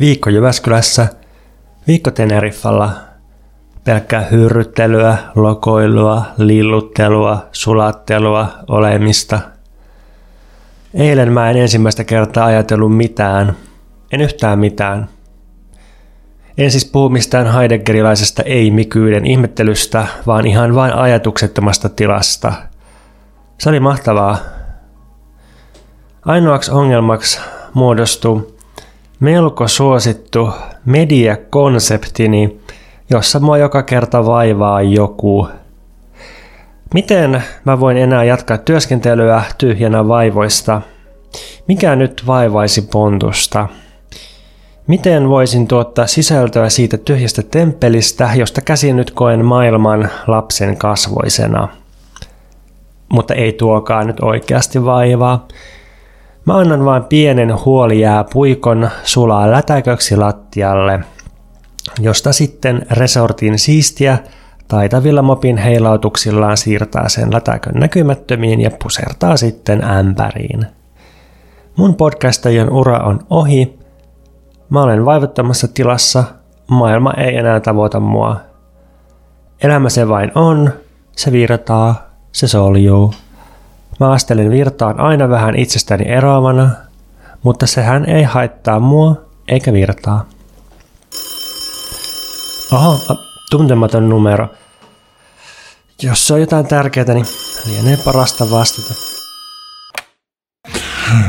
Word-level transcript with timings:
viikko 0.00 0.30
Jyväskylässä, 0.30 1.06
viikko 1.86 2.10
Teneriffalla, 2.10 2.90
pelkkää 3.84 4.20
hyrryttelyä, 4.20 5.18
lokoilua, 5.34 6.24
lilluttelua, 6.38 7.46
sulattelua, 7.52 8.48
olemista. 8.68 9.40
Eilen 10.94 11.32
mä 11.32 11.50
en 11.50 11.56
ensimmäistä 11.56 12.04
kertaa 12.04 12.46
ajatellut 12.46 12.96
mitään, 12.96 13.56
en 14.12 14.20
yhtään 14.20 14.58
mitään. 14.58 15.08
En 16.58 16.70
siis 16.70 16.84
puhu 16.84 17.08
mistään 17.08 17.52
heideggerilaisesta 17.52 18.42
ei-mikyyden 18.42 19.26
ihmettelystä, 19.26 20.06
vaan 20.26 20.46
ihan 20.46 20.74
vain 20.74 20.92
ajatuksettomasta 20.92 21.88
tilasta. 21.88 22.52
Se 23.58 23.68
oli 23.68 23.80
mahtavaa. 23.80 24.38
Ainoaksi 26.24 26.70
ongelmaksi 26.70 27.40
muodostui 27.74 28.53
melko 29.20 29.68
suosittu 29.68 30.50
mediakonseptini, 30.84 32.60
jossa 33.10 33.40
mua 33.40 33.58
joka 33.58 33.82
kerta 33.82 34.26
vaivaa 34.26 34.82
joku. 34.82 35.48
Miten 36.94 37.42
mä 37.64 37.80
voin 37.80 37.96
enää 37.96 38.24
jatkaa 38.24 38.58
työskentelyä 38.58 39.42
tyhjänä 39.58 40.08
vaivoista? 40.08 40.80
Mikä 41.68 41.96
nyt 41.96 42.22
vaivaisi 42.26 42.82
pontusta? 42.82 43.68
Miten 44.86 45.28
voisin 45.28 45.68
tuottaa 45.68 46.06
sisältöä 46.06 46.68
siitä 46.68 46.98
tyhjästä 46.98 47.42
temppelistä, 47.42 48.30
josta 48.34 48.60
käsin 48.60 48.96
nyt 48.96 49.10
koen 49.10 49.44
maailman 49.44 50.10
lapsen 50.26 50.76
kasvoisena? 50.76 51.68
Mutta 53.08 53.34
ei 53.34 53.52
tuokaan 53.52 54.06
nyt 54.06 54.20
oikeasti 54.20 54.84
vaivaa. 54.84 55.48
Mä 56.46 56.56
annan 56.58 56.84
vain 56.84 57.04
pienen 57.04 57.64
huolijää 57.64 58.24
puikon 58.32 58.90
sulaa 59.04 59.50
lätäköksi 59.50 60.16
lattialle, 60.16 61.00
josta 62.00 62.32
sitten 62.32 62.86
resortin 62.90 63.58
siistiä 63.58 64.18
taitavilla 64.68 65.22
mopin 65.22 65.56
heilautuksillaan 65.56 66.56
siirtää 66.56 67.08
sen 67.08 67.34
lätäkön 67.34 67.74
näkymättömiin 67.74 68.60
ja 68.60 68.70
pusertaa 68.82 69.36
sitten 69.36 69.84
ämpäriin. 69.84 70.66
Mun 71.76 71.94
podcastajien 71.94 72.70
ura 72.70 72.98
on 72.98 73.20
ohi. 73.30 73.78
Mä 74.68 74.82
olen 74.82 75.04
vaivattomassa 75.04 75.68
tilassa. 75.68 76.24
Maailma 76.70 77.12
ei 77.12 77.36
enää 77.36 77.60
tavoita 77.60 78.00
mua. 78.00 78.40
Elämä 79.62 79.88
se 79.88 80.08
vain 80.08 80.32
on. 80.34 80.72
Se 81.16 81.32
virtaa. 81.32 82.10
Se 82.32 82.48
soljuu. 82.48 83.14
Mä 84.00 84.12
astelen 84.12 84.50
virtaan 84.50 85.00
aina 85.00 85.28
vähän 85.28 85.56
itsestäni 85.56 86.08
eroavana, 86.08 86.70
mutta 87.42 87.66
sehän 87.66 88.04
ei 88.04 88.22
haittaa 88.22 88.80
mua 88.80 89.16
eikä 89.48 89.72
virtaa. 89.72 90.26
Oho, 92.72 93.00
tuntematon 93.50 94.08
numero. 94.08 94.48
Jos 96.02 96.26
se 96.26 96.34
on 96.34 96.40
jotain 96.40 96.66
tärkeää, 96.66 97.14
niin 97.14 97.26
lienee 97.66 97.96
parasta 98.04 98.50
vastata. 98.50 99.13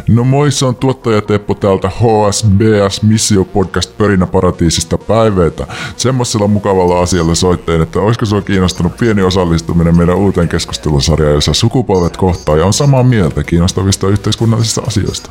No 0.09 0.23
moi, 0.23 0.51
se 0.51 0.65
on 0.65 0.75
tuottaja 0.75 1.21
Teppo 1.21 1.53
täältä 1.53 1.89
HSBS 1.89 3.03
Missio 3.03 3.45
Podcast 3.45 3.97
Pörinäparatiisista 3.97 4.97
päiveitä. 4.97 5.67
Semmoisella 5.97 6.47
mukavalla 6.47 7.01
asialla 7.01 7.35
soitteen, 7.35 7.81
että 7.81 7.99
olisiko 7.99 8.25
sua 8.25 8.41
kiinnostanut 8.41 8.97
pieni 8.97 9.21
osallistuminen 9.21 9.97
meidän 9.97 10.15
uuteen 10.15 10.47
keskustelusarjaan, 10.47 11.33
jossa 11.33 11.53
sukupolvet 11.53 12.17
kohtaa 12.17 12.57
ja 12.57 12.65
on 12.65 12.73
samaa 12.73 13.03
mieltä 13.03 13.43
kiinnostavista 13.43 14.07
yhteiskunnallisista 14.07 14.81
asioista. 14.87 15.29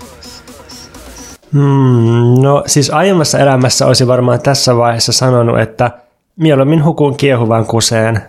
Hmm, 1.52 2.42
no 2.42 2.62
siis 2.66 2.90
aiemmassa 2.90 3.38
elämässä 3.38 3.86
olisi 3.86 4.06
varmaan 4.06 4.42
tässä 4.42 4.76
vaiheessa 4.76 5.12
sanonut, 5.12 5.60
että 5.60 5.90
mieluummin 6.36 6.84
hukun 6.84 7.16
kiehuvaan 7.16 7.66
kuseen. 7.66 8.22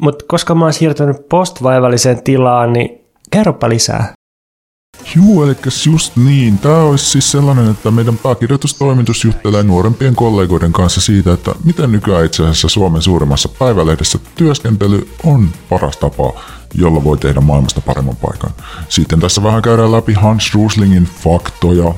Mutta 0.00 0.24
koska 0.28 0.54
mä 0.54 0.64
oon 0.64 0.72
siirtynyt 0.72 1.28
postvaivalliseen 1.28 2.22
tilaan, 2.22 2.72
niin 2.72 3.04
kerropa 3.30 3.68
lisää. 3.68 4.12
Juu, 5.16 5.42
eli 5.42 5.56
just 5.86 6.16
niin. 6.16 6.58
Tämä 6.58 6.76
olisi 6.76 7.04
siis 7.04 7.30
sellainen, 7.30 7.70
että 7.70 7.90
meidän 7.90 8.18
pääkirjoitustoimitus 8.18 9.24
juttelee 9.24 9.62
nuorempien 9.62 10.14
kollegoiden 10.14 10.72
kanssa 10.72 11.00
siitä, 11.00 11.32
että 11.32 11.54
miten 11.64 11.92
nykyään 11.92 12.24
itse 12.24 12.42
asiassa 12.42 12.68
Suomen 12.68 13.02
suurimmassa 13.02 13.48
päivälehdessä 13.48 14.18
työskentely 14.34 15.08
on 15.24 15.48
paras 15.68 15.96
tapa, 15.96 16.32
jolla 16.74 17.04
voi 17.04 17.18
tehdä 17.18 17.40
maailmasta 17.40 17.80
paremman 17.80 18.16
paikan. 18.16 18.50
Sitten 18.88 19.20
tässä 19.20 19.42
vähän 19.42 19.62
käydään 19.62 19.92
läpi 19.92 20.12
Hans 20.12 20.54
Ruslingin 20.54 21.08
faktoja, 21.24 21.94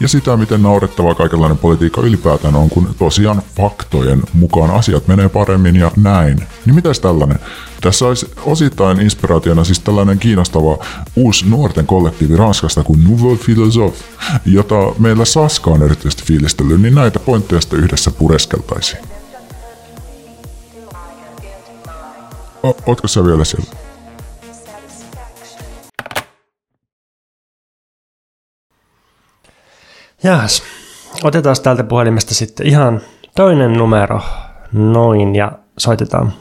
ja 0.00 0.08
sitä, 0.08 0.36
miten 0.36 0.62
naurettavaa 0.62 1.14
kaikenlainen 1.14 1.58
politiikka 1.58 2.00
ylipäätään 2.00 2.56
on, 2.56 2.70
kun 2.70 2.94
tosiaan 2.98 3.42
faktojen 3.56 4.22
mukaan 4.32 4.70
asiat 4.70 5.08
menee 5.08 5.28
paremmin 5.28 5.76
ja 5.76 5.90
näin. 5.96 6.46
Niin 6.66 6.74
mitäs 6.74 7.00
tällainen? 7.00 7.38
Tässä 7.80 8.06
olisi 8.06 8.30
osittain 8.44 9.00
inspiraationa 9.00 9.64
siis 9.64 9.80
tällainen 9.80 10.18
kiinnostava 10.18 10.78
uusi 11.16 11.48
nuorten 11.48 11.86
kollektiivi 11.86 12.36
Ranskasta 12.36 12.84
kuin 12.84 13.04
Nouveau 13.04 13.36
Philosophe, 13.36 14.04
jota 14.46 14.74
meillä 14.98 15.24
Saska 15.24 15.70
on 15.70 15.82
erityisesti 15.82 16.22
fiilistellyt, 16.22 16.80
niin 16.80 16.94
näitä 16.94 17.18
pointteja 17.18 17.60
sitten 17.60 17.78
yhdessä 17.78 18.10
pureskeltaisiin. 18.10 19.02
O, 22.62 22.76
ootko 22.86 23.08
sä 23.08 23.24
vielä 23.24 23.44
siellä? 23.44 23.87
Jaas, 30.22 30.62
otetaan 31.24 31.56
täältä 31.62 31.84
puhelimesta 31.84 32.34
sitten 32.34 32.66
ihan 32.66 33.00
toinen 33.36 33.72
numero. 33.72 34.20
Noin, 34.72 35.34
ja 35.34 35.52
soitetaan. 35.78 36.32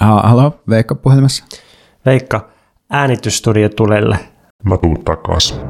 Ha- 0.00 0.22
Halo, 0.24 0.60
Veikka 0.68 0.94
puhelimessa. 0.94 1.44
Veikka, 2.06 2.48
äänitysstudio 2.90 3.68
tulelle. 3.68 4.18
Mä 4.64 4.76
tuun 4.78 5.04
takas. 5.04 5.60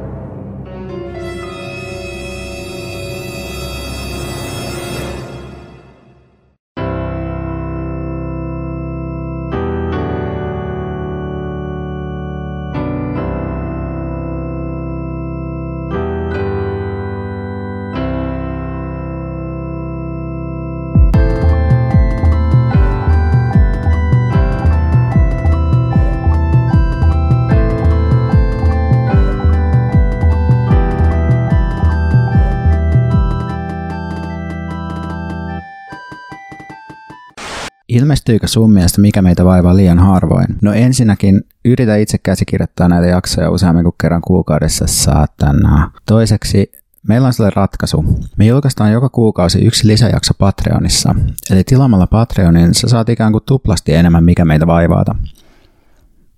Ilmestyykö 38.23 38.47
sun 38.47 38.71
mielestä 38.71 39.01
mikä 39.01 39.21
meitä 39.21 39.45
vaivaa 39.45 39.75
liian 39.75 39.99
harvoin? 39.99 40.47
No 40.61 40.73
ensinnäkin 40.73 41.41
yritä 41.65 41.95
itse 41.95 42.17
käsikirjoittaa 42.17 42.87
näitä 42.87 43.07
jaksoja 43.07 43.51
useammin 43.51 43.83
kuin 43.83 43.95
kerran 44.01 44.21
kuukaudessa 44.21 44.87
saatana. 44.87 45.91
Toiseksi 46.05 46.71
Meillä 47.07 47.27
on 47.27 47.33
sille 47.33 47.49
ratkaisu. 47.55 48.05
Me 48.37 48.45
julkaistaan 48.45 48.91
joka 48.91 49.09
kuukausi 49.09 49.59
yksi 49.59 49.87
lisäjakso 49.87 50.33
Patreonissa. 50.33 51.15
Eli 51.51 51.63
tilaamalla 51.63 52.07
Patreonin 52.07 52.73
sä 52.73 52.87
saat 52.87 53.09
ikään 53.09 53.31
kuin 53.31 53.43
tuplasti 53.45 53.93
enemmän 53.93 54.23
mikä 54.23 54.45
meitä 54.45 54.67
vaivaata. 54.67 55.15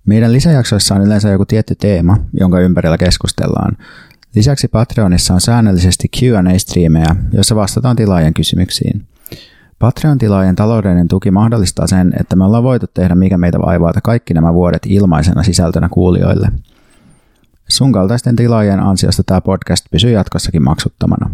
Meidän 0.06 0.32
lisäjaksoissa 0.32 0.94
on 0.94 1.02
yleensä 1.02 1.28
joku 1.28 1.44
tietty 1.44 1.74
teema, 1.74 2.16
jonka 2.40 2.60
ympärillä 2.60 2.98
keskustellaan. 2.98 3.76
Lisäksi 4.34 4.68
Patreonissa 4.68 5.34
on 5.34 5.40
säännöllisesti 5.40 6.08
Q&A-striimejä, 6.16 7.16
joissa 7.32 7.56
vastataan 7.56 7.96
tilaajien 7.96 8.34
kysymyksiin. 8.34 9.06
Patreon-tilaajien 9.78 10.56
taloudellinen 10.56 11.08
tuki 11.08 11.30
mahdollistaa 11.30 11.86
sen, 11.86 12.12
että 12.20 12.36
me 12.36 12.44
ollaan 12.44 12.62
voitu 12.62 12.86
tehdä 12.94 13.14
mikä 13.14 13.38
meitä 13.38 13.58
vaivaata 13.58 14.00
kaikki 14.00 14.34
nämä 14.34 14.54
vuodet 14.54 14.82
ilmaisena 14.86 15.42
sisältönä 15.42 15.88
kuulijoille. 15.88 16.48
Sun 17.68 17.92
kaltaisten 17.92 18.36
tilaajien 18.36 18.80
ansiosta 18.80 19.22
tämä 19.24 19.40
podcast 19.40 19.86
pysyy 19.90 20.10
jatkossakin 20.10 20.62
maksuttomana. 20.62 21.30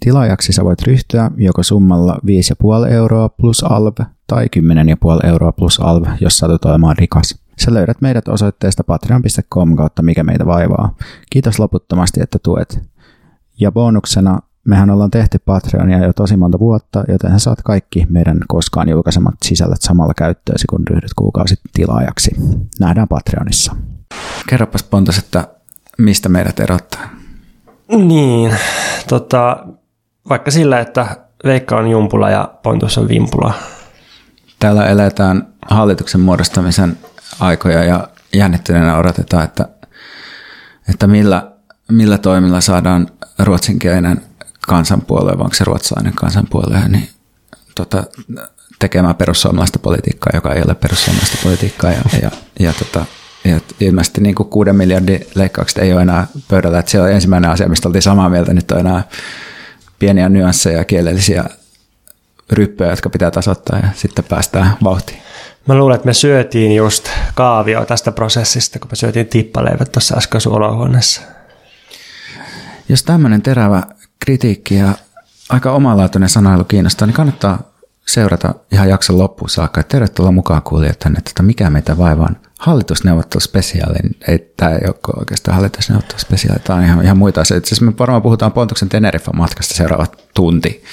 Tilaajaksi 0.00 0.52
sä 0.52 0.64
voit 0.64 0.82
ryhtyä 0.82 1.30
joko 1.36 1.62
summalla 1.62 2.18
5,5 2.86 2.92
euroa 2.92 3.28
plus 3.28 3.64
alv 3.64 3.94
tai 4.26 4.46
10,5 5.22 5.26
euroa 5.26 5.52
plus 5.52 5.80
alv, 5.80 6.06
jos 6.20 6.38
satut 6.38 6.64
olemaan 6.64 6.96
rikas. 6.98 7.38
Sä 7.58 7.74
löydät 7.74 8.00
meidät 8.00 8.28
osoitteesta 8.28 8.84
patreon.com 8.84 9.76
kautta 9.76 10.02
mikä 10.02 10.24
meitä 10.24 10.46
vaivaa. 10.46 10.94
Kiitos 11.30 11.58
loputtomasti, 11.58 12.22
että 12.22 12.38
tuet. 12.42 12.82
Ja 13.60 13.72
bonuksena 13.72 14.38
mehän 14.64 14.90
ollaan 14.90 15.10
tehty 15.10 15.38
Patreonia 15.38 16.04
jo 16.04 16.12
tosi 16.12 16.36
monta 16.36 16.58
vuotta, 16.58 17.04
joten 17.08 17.30
sä 17.30 17.38
saat 17.38 17.62
kaikki 17.62 18.06
meidän 18.08 18.38
koskaan 18.48 18.88
julkaisemat 18.88 19.34
sisällöt 19.44 19.82
samalla 19.82 20.14
käyttöösi, 20.14 20.66
kun 20.66 20.82
ryhdyt 20.90 21.14
kuukausi 21.16 21.54
tilaajaksi. 21.72 22.30
Nähdään 22.80 23.08
Patreonissa. 23.08 23.76
Kerropas 24.48 24.82
Pontus, 24.82 25.18
että 25.18 25.48
mistä 25.98 26.28
meidät 26.28 26.60
erottaa? 26.60 27.10
Niin, 27.88 28.54
tota, 29.08 29.66
vaikka 30.28 30.50
sillä, 30.50 30.80
että 30.80 31.16
Veikka 31.44 31.76
on 31.76 31.90
jumpula 31.90 32.30
ja 32.30 32.54
Pontus 32.62 32.98
on 32.98 33.08
vimpula. 33.08 33.54
Täällä 34.58 34.86
eletään 34.86 35.46
hallituksen 35.68 36.20
muodostamisen 36.20 36.98
aikoja 37.40 37.84
ja 37.84 38.08
jännittyneenä 38.34 38.96
odotetaan, 38.96 39.44
että, 39.44 39.68
että 40.88 41.06
millä, 41.06 41.52
millä 41.90 42.18
toimilla 42.18 42.60
saadaan 42.60 43.06
ruotsinkielinen 43.38 44.22
kansanpuolue, 44.66 45.38
vai 45.38 45.44
onko 45.44 45.54
se 45.54 45.64
ruotsalainen 45.64 46.14
kansanpuolue, 46.14 46.88
niin 46.88 47.08
tota, 47.74 48.04
tekemään 48.78 49.14
perussuomalaista 49.14 49.78
politiikkaa, 49.78 50.30
joka 50.34 50.52
ei 50.52 50.62
ole 50.66 50.74
perussuomalaista 50.74 51.38
politiikkaa. 51.42 51.90
Ja, 51.90 52.02
ja, 52.22 52.30
ja, 52.60 52.72
tota, 52.72 53.04
ja 53.44 53.60
ilmeisesti 53.80 54.20
niin 54.20 54.34
kuin 54.34 54.48
kuuden 54.48 54.76
miljardin 54.76 55.26
leikkaukset 55.34 55.78
ei 55.78 55.92
ole 55.92 56.02
enää 56.02 56.26
pöydällä. 56.48 56.78
Että 56.78 56.90
se 56.90 57.00
on 57.00 57.12
ensimmäinen 57.12 57.50
asia, 57.50 57.68
mistä 57.68 57.88
oltiin 57.88 58.02
samaa 58.02 58.28
mieltä. 58.28 58.54
Nyt 58.54 58.70
on 58.70 58.78
enää 58.78 59.02
pieniä 59.98 60.28
nyansseja 60.28 60.78
ja 60.78 60.84
kielellisiä 60.84 61.44
ryppyjä, 62.50 62.90
jotka 62.90 63.10
pitää 63.10 63.30
tasoittaa 63.30 63.78
ja 63.78 63.88
sitten 63.94 64.24
päästään 64.24 64.76
vauhtiin. 64.84 65.22
Mä 65.68 65.74
luulen, 65.74 65.94
että 65.94 66.06
me 66.06 66.14
syötiin 66.14 66.74
just 66.74 67.08
kaavio 67.34 67.84
tästä 67.84 68.12
prosessista, 68.12 68.78
kun 68.78 68.88
me 68.92 68.96
syötiin 68.96 69.26
tippaleivät 69.26 69.92
tuossa 69.92 70.16
äsken 70.16 70.40
olohuoneessa. 70.46 71.22
Jos 72.88 73.02
tämmöinen 73.02 73.42
terävä 73.42 73.82
kritiikki 74.24 74.74
ja 74.74 74.94
aika 75.48 75.72
omalaatuinen 75.72 76.28
sanailu 76.28 76.64
kiinnostaa, 76.64 77.06
niin 77.06 77.14
kannattaa 77.14 77.58
seurata 78.06 78.54
ihan 78.72 78.88
jakson 78.88 79.18
loppuun 79.18 79.50
saakka. 79.50 79.82
Tervetuloa 79.82 80.32
mukaan 80.32 80.62
kuulijat 80.62 80.98
tänne, 80.98 81.18
että 81.18 81.42
mikä 81.42 81.70
meitä 81.70 81.98
vaivaa 81.98 82.30
hallitusneuvotteluspesiaali. 82.58 83.98
Ei 84.28 84.52
tämä 84.56 84.70
ei 84.70 84.80
ole 84.86 85.18
oikeastaan 85.18 85.54
hallitusneuvotteluspesiaali, 85.54 86.60
tämä 86.64 86.78
on 86.78 86.84
ihan, 86.84 87.04
ihan 87.04 87.18
muita 87.18 87.40
asioita. 87.40 87.68
Siis 87.68 87.80
me 87.80 87.92
varmaan 87.98 88.22
puhutaan 88.22 88.52
Pontuksen 88.52 88.88
Teneriffa 88.88 89.32
matkasta 89.32 89.74
seuraava 89.74 90.06
tunti 90.34 90.84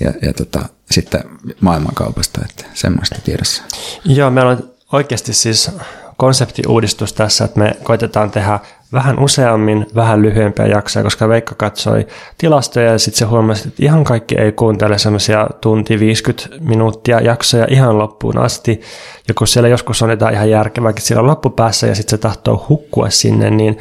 ja, 0.00 0.12
ja 0.22 0.32
tota, 0.32 0.68
sitten 0.90 1.24
maailmankaupasta, 1.60 2.40
että 2.50 2.64
semmoista 2.74 3.16
tiedossa. 3.24 3.62
Joo, 4.04 4.30
meillä 4.30 4.50
on 4.50 4.70
oikeasti 4.92 5.32
siis 5.32 5.70
konseptiuudistus 6.16 7.12
tässä, 7.12 7.44
että 7.44 7.60
me 7.60 7.76
koitetaan 7.82 8.30
tehdä 8.30 8.60
vähän 8.94 9.18
useammin, 9.18 9.86
vähän 9.94 10.22
lyhyempiä 10.22 10.66
jaksoja, 10.66 11.02
koska 11.04 11.28
Veikka 11.28 11.54
katsoi 11.54 12.06
tilastoja 12.38 12.92
ja 12.92 12.98
sitten 12.98 13.18
se 13.18 13.24
huomasi, 13.24 13.68
että 13.68 13.84
ihan 13.84 14.04
kaikki 14.04 14.34
ei 14.38 14.52
kuuntele 14.52 14.98
semmoisia 14.98 15.46
tunti 15.60 16.00
50 16.00 16.48
minuuttia 16.60 17.20
jaksoja 17.20 17.66
ihan 17.70 17.98
loppuun 17.98 18.38
asti. 18.38 18.80
Ja 19.28 19.34
kun 19.34 19.46
siellä 19.46 19.68
joskus 19.68 20.02
on 20.02 20.10
jotain 20.10 20.34
ihan 20.34 20.50
järkevääkin 20.50 21.02
siellä 21.02 21.26
loppupäässä 21.26 21.86
ja 21.86 21.94
sitten 21.94 22.10
se 22.10 22.18
tahtoo 22.18 22.66
hukkua 22.68 23.10
sinne, 23.10 23.50
niin 23.50 23.78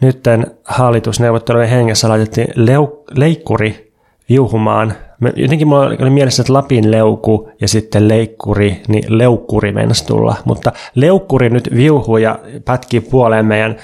nytten 0.00 0.46
hallitusneuvottelujen 0.64 1.68
hengessä 1.68 2.08
laitettiin 2.08 2.48
leu- 2.48 3.04
leikkuri 3.14 3.92
viuhumaan 4.28 4.94
jotenkin 5.36 5.68
mulla 5.68 5.86
oli 5.86 6.10
mielessä, 6.10 6.42
että 6.42 6.52
Lapin 6.52 6.90
leuku 6.90 7.48
ja 7.60 7.68
sitten 7.68 8.08
leikkuri, 8.08 8.82
niin 8.88 9.04
leukkuri 9.18 9.72
meinasi 9.72 10.06
tulla. 10.06 10.36
Mutta 10.44 10.72
leukkuri 10.94 11.50
nyt 11.50 11.68
viuhuu 11.76 12.16
ja 12.16 12.38
pätkii 12.64 13.00
puoleen 13.00 13.46
meidän 13.46 13.76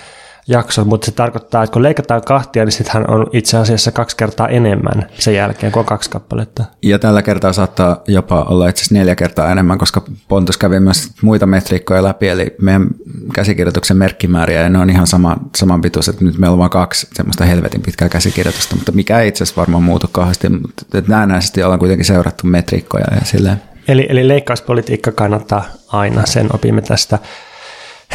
jakson, 0.49 0.89
mutta 0.89 1.05
se 1.05 1.13
tarkoittaa, 1.13 1.63
että 1.63 1.73
kun 1.73 1.83
leikataan 1.83 2.23
kahtia, 2.23 2.65
niin 2.65 2.73
sittenhän 2.73 3.11
on 3.11 3.27
itse 3.33 3.57
asiassa 3.57 3.93
kaksi 3.93 4.17
kertaa 4.17 4.49
enemmän 4.49 5.07
sen 5.19 5.35
jälkeen, 5.35 5.73
kun 5.73 5.81
on 5.81 5.87
kaksi 5.87 6.11
kappaletta. 6.11 6.65
Ja 6.83 6.99
tällä 6.99 7.23
kertaa 7.23 7.53
saattaa 7.53 8.03
jopa 8.09 8.43
olla 8.43 8.69
itse 8.69 8.81
asiassa 8.81 8.95
neljä 8.95 9.15
kertaa 9.15 9.53
enemmän, 9.53 9.79
koska 9.79 10.03
Pontus 10.29 10.59
kävi 10.59 10.81
myös 10.81 11.11
muita 11.23 11.47
metriikkoja 11.47 12.03
läpi, 12.03 12.29
eli 12.29 12.55
meidän 12.61 12.87
käsikirjoituksen 13.35 13.97
merkkimääriä, 13.97 14.63
ja 14.63 14.69
ne 14.69 14.79
on 14.79 14.91
ihan 14.91 15.07
sama, 15.07 15.37
saman 15.57 15.81
pituus, 15.81 16.09
että 16.09 16.25
nyt 16.25 16.39
meillä 16.39 16.53
on 16.53 16.59
vain 16.59 16.71
kaksi 16.71 17.09
semmoista 17.13 17.45
helvetin 17.45 17.83
pitkää 17.83 18.09
käsikirjoitusta, 18.09 18.77
mutta 18.77 18.93
mikä 18.93 19.21
ei 19.21 19.29
itse 19.29 19.45
asiassa 19.45 19.61
varmaan 19.61 19.83
muutu 19.83 20.09
kauheasti, 20.13 20.49
mutta 20.49 20.85
näennäisesti 21.09 21.63
ollaan 21.63 21.79
kuitenkin 21.79 22.05
seurattu 22.05 22.47
metriikkoja 22.47 23.05
ja 23.15 23.25
silleen. 23.25 23.63
Eli, 23.89 24.07
eli 24.09 24.29
leikkauspolitiikka 24.29 25.13
kannattaa 25.13 25.65
aina, 25.89 26.27
sen 26.27 26.55
opimme 26.55 26.83
tästä 26.83 27.19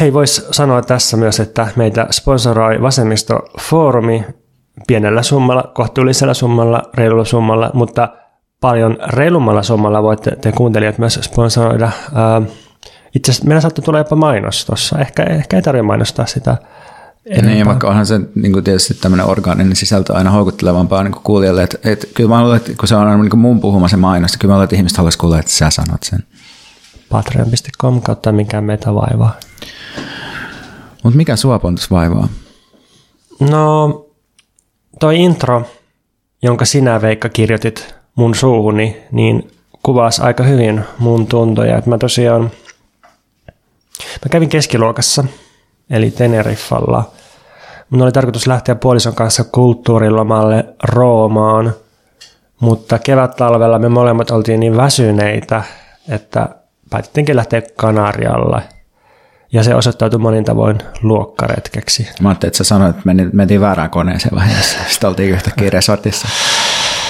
Hei, 0.00 0.12
voisi 0.12 0.46
sanoa 0.50 0.82
tässä 0.82 1.16
myös, 1.16 1.40
että 1.40 1.68
meitä 1.76 2.06
sponsoroi 2.10 2.78
Vasemmisto-foorumi 2.82 4.24
pienellä 4.86 5.22
summalla, 5.22 5.70
kohtuullisella 5.74 6.34
summalla, 6.34 6.82
reilulla 6.94 7.24
summalla, 7.24 7.70
mutta 7.74 8.08
paljon 8.60 8.98
reilummalla 9.06 9.62
summalla 9.62 10.02
voitte 10.02 10.36
te 10.36 10.52
kuuntelijat 10.52 10.98
myös 10.98 11.18
sponsoroida. 11.22 11.90
Itse 13.14 13.30
asiassa 13.32 13.48
meillä 13.48 13.60
saattaa 13.60 13.84
tulla 13.84 13.98
jopa 13.98 14.16
mainos 14.16 14.66
tuossa. 14.66 14.98
Ehkä, 14.98 15.22
ehkä 15.22 15.56
ei 15.56 15.62
tarvitse 15.62 15.82
mainostaa 15.82 16.26
sitä 16.26 16.56
enempää. 17.26 17.54
Niin, 17.54 17.66
vaikka 17.66 17.88
onhan 17.88 18.06
se 18.06 18.20
niin 18.34 18.52
kuin 18.52 18.64
tietysti 18.64 18.94
tämmöinen 18.94 19.26
orgaaninen 19.26 19.76
sisältö 19.76 20.14
aina 20.14 20.30
houkuttelevampaa 20.30 21.02
niin 21.02 21.12
kuin 21.12 21.22
kuulijalle. 21.22 21.62
Että, 21.62 21.78
että 21.84 22.06
kyllä 22.14 22.28
mä 22.30 22.42
luulen, 22.42 22.56
että 22.56 22.72
kun 22.78 22.88
se 22.88 22.94
on 22.94 23.06
aina 23.06 23.16
niin 23.16 23.30
kuin 23.30 23.40
mun 23.40 23.60
puhuma 23.60 23.88
se 23.88 23.96
mainos, 23.96 24.32
niin 24.32 24.38
kyllä 24.38 24.52
mä 24.52 24.56
luulen, 24.56 24.64
että 24.64 24.76
ihmiset 24.76 24.98
haluaisi 24.98 25.18
kuulla, 25.18 25.38
että 25.38 25.52
sä 25.52 25.70
sanot 25.70 26.02
sen. 26.02 26.24
Patreon.com 27.08 28.02
kautta 28.02 28.32
mikä 28.32 28.60
meitä 28.60 28.94
vaivaa. 28.94 29.34
Mutta 31.04 31.16
mikä 31.16 31.36
sua 31.36 31.58
Pontus 31.58 31.90
vaivaa? 31.90 32.28
No, 33.40 34.06
toi 35.00 35.20
intro, 35.20 35.62
jonka 36.42 36.64
sinä 36.64 37.02
Veikka 37.02 37.28
kirjoitit 37.28 37.94
mun 38.14 38.34
suuhuni, 38.34 39.02
niin 39.12 39.50
kuvasi 39.82 40.22
aika 40.22 40.42
hyvin 40.44 40.84
mun 40.98 41.26
tuntoja. 41.26 41.78
Että 41.78 41.90
mä 41.90 41.98
tosiaan, 41.98 42.42
mä 43.98 44.28
kävin 44.30 44.48
keskiluokassa, 44.48 45.24
eli 45.90 46.10
Teneriffalla. 46.10 47.10
Mun 47.90 48.02
oli 48.02 48.12
tarkoitus 48.12 48.46
lähteä 48.46 48.74
puolison 48.74 49.14
kanssa 49.14 49.44
kulttuurilomalle 49.44 50.64
Roomaan, 50.82 51.74
mutta 52.60 52.98
kevät-talvella 52.98 53.78
me 53.78 53.88
molemmat 53.88 54.30
oltiin 54.30 54.60
niin 54.60 54.76
väsyneitä, 54.76 55.62
että 56.08 56.48
päätettiinkin 56.90 57.36
lähteä 57.36 57.62
Kanarialle– 57.76 58.62
ja 59.54 59.62
se 59.62 59.74
osoittautui 59.74 60.20
monin 60.20 60.44
tavoin 60.44 60.78
luokkaretkeksi. 61.02 62.08
Mä 62.20 62.28
ajattelin, 62.28 62.48
että 62.48 62.58
sä 62.58 62.64
sanoit, 62.64 62.96
että 62.96 63.10
mentiin 63.32 63.60
väärään 63.60 63.90
koneeseen 63.90 64.34
vaiheessa. 64.34 64.78
Sitten 64.88 65.08
oltiin 65.08 65.30
yhtäkkiä 65.30 65.70
resortissa. 65.70 66.28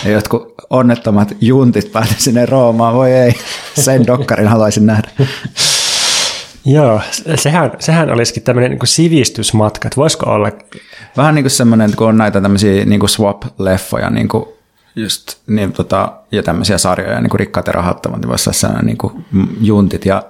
Ja 0.04 0.10
jotkut 0.10 0.54
onnettomat 0.70 1.36
juntit 1.40 1.92
päätyi 1.92 2.16
sinne 2.18 2.46
Roomaan. 2.46 2.94
Voi 2.94 3.12
ei, 3.12 3.34
sen 3.74 4.06
dokkarin 4.06 4.48
haluaisin 4.48 4.86
nähdä. 4.86 5.08
Joo, 6.64 7.00
sehän, 7.34 7.72
sehän 7.78 8.10
olisikin 8.10 8.42
tämmöinen 8.42 8.70
niin 8.70 8.80
sivistysmatka, 8.84 9.88
että 9.88 9.96
voisiko 9.96 10.30
olla? 10.30 10.50
Vähän 11.16 11.34
niin 11.34 11.44
kuin 11.44 11.50
semmoinen, 11.50 11.96
kun 11.96 12.08
on 12.08 12.18
näitä 12.18 12.40
tämmöisiä 12.40 12.84
niin 12.84 13.00
swap-leffoja, 13.00 14.10
niin 14.10 14.28
kuin 14.28 14.44
just, 14.96 15.36
niin, 15.46 15.72
tota, 15.72 16.12
ja 16.32 16.42
tämmöisiä 16.42 16.78
sarjoja, 16.78 17.20
niin 17.20 17.30
kuin 17.30 17.40
rikkaat 17.40 17.66
ja 17.66 17.72
rahattomat, 17.72 18.20
niin 18.20 18.28
voisi 18.28 18.66
olla 18.66 18.82
niin 18.82 18.98
kuin 18.98 19.24
juntit 19.60 20.06
ja 20.06 20.22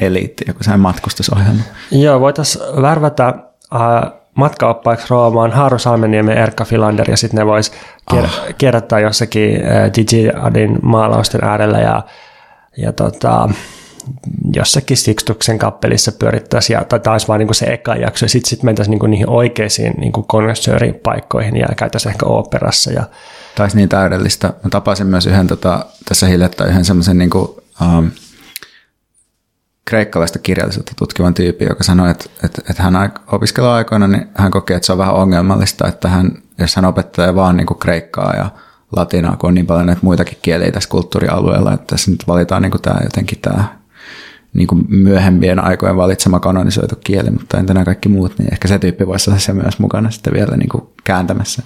eliitti, 0.00 0.44
joku 0.48 0.64
sehän 0.64 0.80
matkustusohjelma. 0.80 1.62
Joo, 1.90 2.20
voitaisiin 2.20 2.82
värvätä 2.82 3.34
äh, 3.74 4.12
matkaoppaiksi 4.34 5.06
Roomaan 5.10 5.52
Haaru 5.52 5.78
Salmeniemen 5.78 6.36
ja 6.36 6.42
Erkka 6.42 6.64
Filander 6.64 7.10
ja 7.10 7.16
sitten 7.16 7.38
ne 7.38 7.46
vois 7.46 7.72
kier- 8.14 8.24
oh. 8.24 8.54
kierrättää 8.58 9.00
jossakin 9.00 9.54
äh, 9.54 9.90
Gigi 9.92 10.30
Adin 10.42 10.78
maalausten 10.82 11.44
äärellä 11.44 11.78
ja, 11.78 12.02
ja 12.76 12.92
tota, 12.92 13.48
jossakin 14.54 14.96
Sixtuksen 14.96 15.58
kappelissa 15.58 16.12
pyörittäisiin, 16.12 16.74
ja, 16.74 16.84
tai 16.84 17.00
taisi 17.00 17.28
vaan 17.28 17.40
niin 17.40 17.54
se 17.54 17.66
eka 17.66 17.94
jakso, 17.94 18.24
ja 18.24 18.28
sitten 18.28 18.50
sit 18.50 18.62
mentäisiin 18.62 18.98
niin 18.98 19.10
niihin 19.10 19.28
oikeisiin 19.28 19.94
niin 19.98 20.12
konnoissööripaikkoihin 20.12 21.56
ja 21.56 21.66
käytäisiin 21.76 22.10
ehkä 22.10 22.26
oopperassa. 22.26 22.92
Ja... 22.92 23.04
Taisi 23.54 23.76
niin 23.76 23.88
täydellistä. 23.88 24.48
Mä 24.48 24.70
tapasin 24.70 25.06
myös 25.06 25.26
yhden 25.26 25.46
tota, 25.46 25.86
tässä 26.08 26.26
hiljattain 26.26 26.70
yhden 26.70 26.84
semmoisen 26.84 27.18
niin 27.18 27.30
kuin, 27.30 27.48
um, 27.98 28.10
kreikkalaista 29.88 30.38
kirjallisuutta 30.38 30.92
tutkivan 30.98 31.34
tyypin, 31.34 31.68
joka 31.68 31.84
sanoi, 31.84 32.10
että, 32.10 32.24
että, 32.44 32.62
että 32.70 32.82
hän 32.82 33.12
opiskeluaikoina 33.32 34.08
niin 34.08 34.28
hän 34.34 34.50
kokee, 34.50 34.76
että 34.76 34.86
se 34.86 34.92
on 34.92 34.98
vähän 34.98 35.14
ongelmallista, 35.14 35.88
että 35.88 36.08
hän, 36.08 36.30
jos 36.58 36.76
hän 36.76 36.84
opettaa 36.84 37.34
vaan 37.34 37.56
niin 37.56 37.66
kuin 37.66 37.78
kreikkaa 37.78 38.36
ja 38.36 38.50
latinaa, 38.96 39.36
kun 39.36 39.48
on 39.48 39.54
niin 39.54 39.66
paljon 39.66 39.86
näitä 39.86 40.00
muitakin 40.02 40.38
kieliä 40.42 40.72
tässä 40.72 40.88
kulttuurialueella, 40.88 41.72
että 41.72 41.86
tässä 41.86 42.10
nyt 42.10 42.24
valitaan 42.28 42.62
niin 42.62 42.70
kuin 42.70 42.82
tämä 42.82 43.00
jotenkin 43.02 43.38
tämä 43.42 43.64
niin 44.54 44.66
kuin 44.66 44.84
myöhempien 44.88 45.64
aikojen 45.64 45.96
valitsema 45.96 46.40
kanonisoitu 46.40 46.96
kieli, 47.04 47.30
mutta 47.30 47.58
entä 47.58 47.74
nämä 47.74 47.84
kaikki 47.84 48.08
muut, 48.08 48.38
niin 48.38 48.52
ehkä 48.52 48.68
se 48.68 48.78
tyyppi 48.78 49.06
voisi 49.06 49.30
olla 49.30 49.40
se 49.40 49.52
myös 49.52 49.78
mukana 49.78 50.10
sitten 50.10 50.32
vielä 50.32 50.56
niin 50.56 50.68
kuin 50.68 50.84
kääntämässä. 51.04 51.62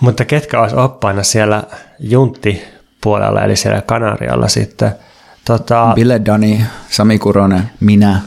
Mutta 0.00 0.24
ketkä 0.24 0.60
olisi 0.60 0.76
oppaina 0.76 1.22
siellä 1.22 1.62
juntti-puolella, 1.98 3.44
eli 3.44 3.56
siellä 3.56 3.82
Kanarialla 3.82 4.48
sitten– 4.48 4.92
Tota, 5.46 5.92
Bille 5.94 6.20
Dani, 6.26 6.64
Sami 6.88 7.18
Kuronen, 7.18 7.70
minä. 7.80 8.20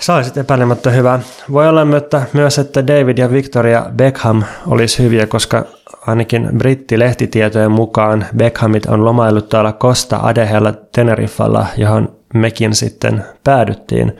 Se 0.00 0.12
olisi 0.12 0.40
epäilemättä 0.40 0.90
hyvä. 0.90 1.20
Voi 1.52 1.68
olla 1.68 1.86
myös, 2.32 2.58
että 2.58 2.86
David 2.86 3.18
ja 3.18 3.32
Victoria 3.32 3.86
Beckham 3.96 4.42
olisi 4.66 5.02
hyviä, 5.02 5.26
koska 5.26 5.64
ainakin 6.06 6.48
britti-lehtitietojen 6.58 7.70
mukaan 7.70 8.26
Beckhamit 8.36 8.86
on 8.86 9.04
lomaillut 9.04 9.48
tuolla 9.48 9.72
Costa 9.72 10.20
Adehella 10.22 10.72
Teneriffalla, 10.72 11.66
johon 11.76 12.16
mekin 12.34 12.74
sitten 12.74 13.24
päädyttiin. 13.44 14.16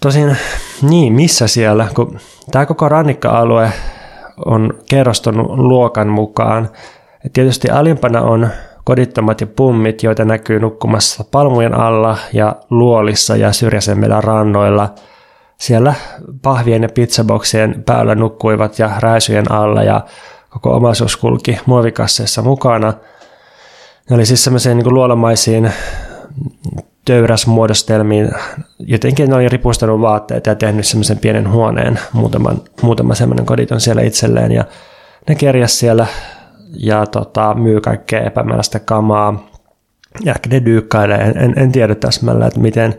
Tosin, 0.00 0.36
niin, 0.82 1.12
missä 1.12 1.46
siellä? 1.46 1.88
Kun 1.94 2.18
tämä 2.50 2.66
koko 2.66 2.88
rannikka-alue 2.88 3.72
on 4.46 4.74
kerrostunut 4.90 5.58
luokan 5.58 6.08
mukaan. 6.08 6.68
Et 7.24 7.32
tietysti 7.32 7.70
alimpana 7.70 8.22
on 8.22 8.48
kodittomat 8.84 9.40
ja 9.40 9.46
pummit, 9.46 10.02
joita 10.02 10.24
näkyy 10.24 10.60
nukkumassa 10.60 11.24
palmujen 11.30 11.74
alla 11.74 12.18
ja 12.32 12.56
luolissa 12.70 13.36
ja 13.36 13.52
syrjäisemmillä 13.52 14.20
rannoilla. 14.20 14.94
Siellä 15.58 15.94
pahvien 16.42 16.82
ja 16.82 16.88
pizzaboksien 16.94 17.82
päällä 17.86 18.14
nukkuivat 18.14 18.78
ja 18.78 18.90
rääsyjen 18.98 19.52
alla 19.52 19.82
ja 19.82 20.00
koko 20.50 20.76
omaisuus 20.76 21.16
kulki 21.16 21.58
muovikasseissa 21.66 22.42
mukana. 22.42 22.92
Ne 24.10 24.16
oli 24.16 24.26
siis 24.26 24.44
semmoisiin 24.44 24.78
niin 24.78 24.94
luolamaisiin 24.94 25.72
töyräsmuodostelmiin. 27.04 28.30
Jotenkin 28.78 29.30
ne 29.30 29.36
oli 29.36 29.48
ripustanut 29.48 30.00
vaatteet 30.00 30.46
ja 30.46 30.54
tehnyt 30.54 30.86
semmoisen 30.86 31.18
pienen 31.18 31.50
huoneen, 31.50 31.98
muutaman, 32.12 32.62
muutama 32.82 33.14
semmoinen 33.14 33.46
koditon 33.46 33.80
siellä 33.80 34.02
itselleen. 34.02 34.52
Ja 34.52 34.64
ne 35.28 35.34
kerjäs 35.34 35.78
siellä 35.78 36.06
ja 36.76 37.06
tota, 37.06 37.54
myy 37.54 37.80
kaikkea 37.80 38.20
epämääräistä 38.20 38.80
kamaa. 38.80 39.48
Ja 40.24 40.32
ehkä 40.32 40.48
ne 40.48 40.64
dyykkailee. 40.64 41.18
En, 41.18 41.58
en, 41.58 41.72
tiedä 41.72 41.94
täsmällä, 41.94 42.46
että 42.46 42.60
miten 42.60 42.94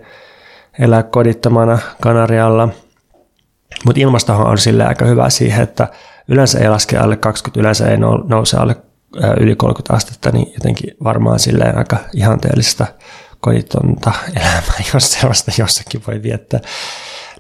elää 0.80 1.04
kodittomana 1.04 1.80
Kanarialla. 2.02 2.70
Mutta 3.86 4.02
ilmastohan 4.02 4.48
on 4.48 4.58
sille 4.58 4.86
aika 4.86 5.06
hyvä 5.06 5.30
siihen, 5.30 5.64
että 5.64 5.88
yleensä 6.28 6.60
ei 6.60 6.70
laske 6.70 6.98
alle 6.98 7.18
20, 7.18 7.60
yleensä 7.60 7.88
ei 7.88 7.98
nouse 8.28 8.58
alle 8.58 8.76
yli 9.40 9.56
30 9.56 9.94
astetta, 9.94 10.32
niin 10.32 10.54
jotenkin 10.54 10.96
varmaan 11.04 11.40
silleen 11.40 11.78
aika 11.78 11.98
ihanteellista 12.14 12.86
koditonta 13.40 14.12
elämää, 14.36 14.82
jos 14.94 15.12
sellaista 15.12 15.52
jossakin 15.58 16.02
voi 16.08 16.24
viettää. 16.24 16.60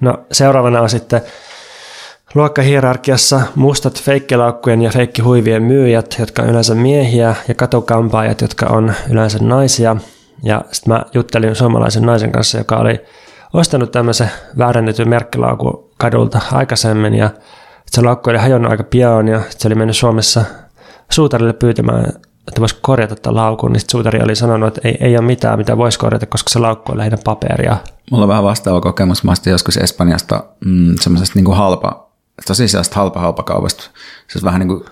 No 0.01 0.25
seuraavana 0.31 0.81
on 0.81 0.89
sitten 0.89 1.21
luokkahierarkiassa 2.35 3.41
mustat 3.55 4.01
feikkilaukkujen 4.01 4.81
ja 4.81 4.91
feikkihuivien 4.91 5.63
myyjät, 5.63 6.15
jotka 6.19 6.41
on 6.41 6.49
yleensä 6.49 6.75
miehiä, 6.75 7.35
ja 7.47 7.55
katukampaajat, 7.55 8.41
jotka 8.41 8.65
on 8.65 8.93
yleensä 9.09 9.37
naisia. 9.41 9.95
Ja 10.43 10.61
sitten 10.71 10.93
mä 10.93 11.03
juttelin 11.13 11.55
suomalaisen 11.55 12.03
naisen 12.03 12.31
kanssa, 12.31 12.57
joka 12.57 12.77
oli 12.77 13.01
ostanut 13.53 13.91
tämmöisen 13.91 14.31
väärännetyn 14.57 15.09
merkkilaukun 15.09 15.89
kadulta 15.97 16.41
aikaisemmin, 16.51 17.15
ja 17.15 17.29
se 17.85 18.01
laukku 18.01 18.29
oli 18.29 18.37
hajonnut 18.37 18.71
aika 18.71 18.83
pian, 18.83 19.27
ja 19.27 19.41
se 19.49 19.67
oli 19.67 19.75
mennyt 19.75 19.97
Suomessa 19.97 20.45
suutarille 21.09 21.53
pyytämään 21.53 22.13
että 22.47 22.61
voisi 22.61 22.77
korjata 22.81 23.15
tämän 23.15 23.35
laukun, 23.35 23.71
niin 23.71 23.81
suutari 23.91 24.23
oli 24.23 24.35
sanonut, 24.35 24.67
että 24.67 24.87
ei, 24.87 24.97
ei 24.99 25.17
ole 25.17 25.25
mitään, 25.25 25.57
mitä 25.57 25.77
voisi 25.77 25.99
korjata, 25.99 26.25
koska 26.25 26.49
se 26.49 26.59
laukku 26.59 26.91
on 26.91 26.97
lähinnä 26.97 27.17
paperia. 27.23 27.77
Mulla 28.11 28.23
on 28.23 28.29
vähän 28.29 28.43
vastaava 28.43 28.81
kokemus. 28.81 29.23
Mä 29.23 29.33
joskus 29.45 29.77
Espanjasta 29.77 30.43
mm, 30.65 30.95
semmoisesta 30.99 31.39
niin 31.39 31.55
halpa, 31.55 32.12
tosi 32.47 32.67
sellaista 32.67 32.95
halpa 32.95 33.19
halpakaupasta, 33.19 33.83
siis 34.27 34.43
vähän 34.43 34.59
niin 34.59 34.67
kuin 34.67 34.83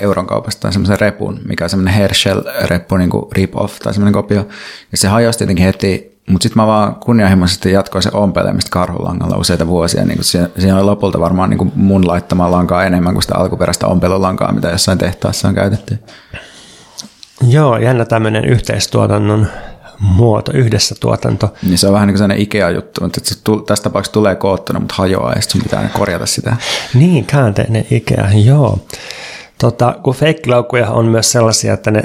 euron 0.00 0.26
kaupasta 0.26 0.60
tai 0.60 0.72
semmoisen 0.72 1.00
repun, 1.00 1.40
mikä 1.48 1.64
on 1.64 1.70
semmoinen 1.70 1.94
Herschel-reppu, 1.94 2.96
niin 2.96 3.10
kuin 3.10 3.24
rip-off 3.32 3.78
tai 3.82 3.94
semmoinen 3.94 4.12
kopio. 4.12 4.46
Ja 4.92 4.98
se 4.98 5.08
hajosi 5.08 5.38
tietenkin 5.38 5.64
heti, 5.64 6.20
mutta 6.28 6.42
sitten 6.42 6.62
mä 6.62 6.66
vaan 6.66 6.94
kunnianhimoisesti 6.94 7.72
jatkoin 7.72 8.02
se 8.02 8.10
ompelemista 8.12 8.70
karhulangalla 8.70 9.36
useita 9.36 9.66
vuosia. 9.66 10.04
Niin 10.04 10.24
siinä, 10.24 10.48
siinä 10.58 10.76
oli 10.76 10.84
lopulta 10.84 11.20
varmaan 11.20 11.50
niin 11.50 11.58
kuin 11.58 11.72
mun 11.74 12.06
laittamaan 12.06 12.50
lankaa 12.50 12.84
enemmän 12.84 13.12
kuin 13.12 13.22
sitä 13.22 13.36
alkuperäistä 13.36 13.86
ompelulankaa, 13.86 14.52
mitä 14.52 14.68
jossain 14.68 14.98
tehtaassa 14.98 15.48
on 15.48 15.54
käytetty. 15.54 15.98
Joo, 17.48 17.78
jännä 17.78 18.04
tämmöinen 18.04 18.44
yhteistuotannon 18.44 19.46
muoto, 20.00 20.52
yhdessä 20.54 20.94
tuotanto. 21.00 21.54
Niin 21.62 21.78
se 21.78 21.86
on 21.86 21.92
vähän 21.92 22.06
niin 22.06 22.12
kuin 22.14 22.18
sellainen 22.18 22.42
Ikea-juttu, 22.42 23.04
että 23.04 23.20
se 23.22 23.44
tull, 23.44 23.58
tässä 23.58 23.84
tapauksessa 23.84 24.12
tulee 24.12 24.34
koottuna, 24.34 24.80
mutta 24.80 24.94
hajoaa 24.98 25.32
ja 25.32 25.42
sitten 25.42 25.62
pitää 25.62 25.88
korjata 25.92 26.26
sitä. 26.26 26.56
Niin, 26.94 27.24
käänteinen 27.24 27.86
Ikea, 27.90 28.28
joo. 28.44 28.78
Tota, 29.58 29.94
kun 30.02 30.14
feikkilaukkuja 30.14 30.90
on 30.90 31.06
myös 31.06 31.32
sellaisia, 31.32 31.72
että 31.72 31.90
ne 31.90 32.02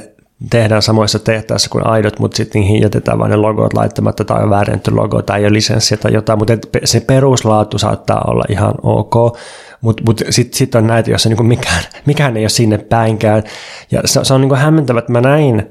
tehdään 0.50 0.82
samoissa 0.82 1.20
tehtaissa 1.20 1.70
kuin 1.70 1.88
aidot, 1.88 2.20
mutta 2.20 2.38
sitten 2.38 2.62
niihin 2.62 2.82
jätetään 2.82 3.20
vain 3.20 3.32
ne 3.32 3.36
logot 3.36 3.74
laittamatta 3.74 4.26
tai 4.26 4.44
on 4.44 4.50
väärennetty 4.50 4.92
logo 4.92 5.22
tai 5.22 5.40
ei 5.40 5.46
ole 5.46 5.54
lisenssiä 5.54 5.98
tai 5.98 6.14
jotain, 6.14 6.40
mutta 6.40 6.54
se 6.84 7.00
peruslaatu 7.00 7.78
saattaa 7.78 8.24
olla 8.28 8.44
ihan 8.50 8.74
ok, 8.84 9.38
mutta 9.82 10.04
mut, 10.06 10.22
sitten 10.30 10.58
sit 10.58 10.76
on 10.76 10.88
näitä, 10.88 11.10
joissa 11.10 11.30
niinku 11.30 11.44
mikään, 11.44 11.84
mikään 12.06 12.38
ei 12.38 12.44
ole 12.44 12.50
sinne 12.50 12.78
päinkään. 12.78 13.44
Ja 13.92 14.02
se, 14.06 14.20
se 14.24 14.34
on 14.34 14.42
niinku 14.42 14.56
hämmentävä, 14.56 15.00
että 15.00 15.12
mä 15.12 15.22
näin 15.22 15.68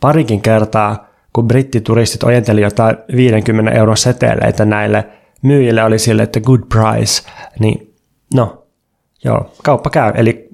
parikin 0.00 0.40
kertaa, 0.40 1.13
kun 1.34 1.48
brittituristit 1.48 2.22
ojenteli 2.22 2.62
jotain 2.62 2.96
50 3.16 3.70
euron 3.70 3.96
seteleitä 3.96 4.64
näille 4.64 5.06
myyjille, 5.42 5.84
oli 5.84 5.98
sille, 5.98 6.22
että 6.22 6.40
good 6.40 6.60
price, 6.68 7.22
niin 7.58 7.94
no, 8.34 8.66
joo, 9.24 9.54
kauppa 9.62 9.90
käy. 9.90 10.12
Eli 10.14 10.48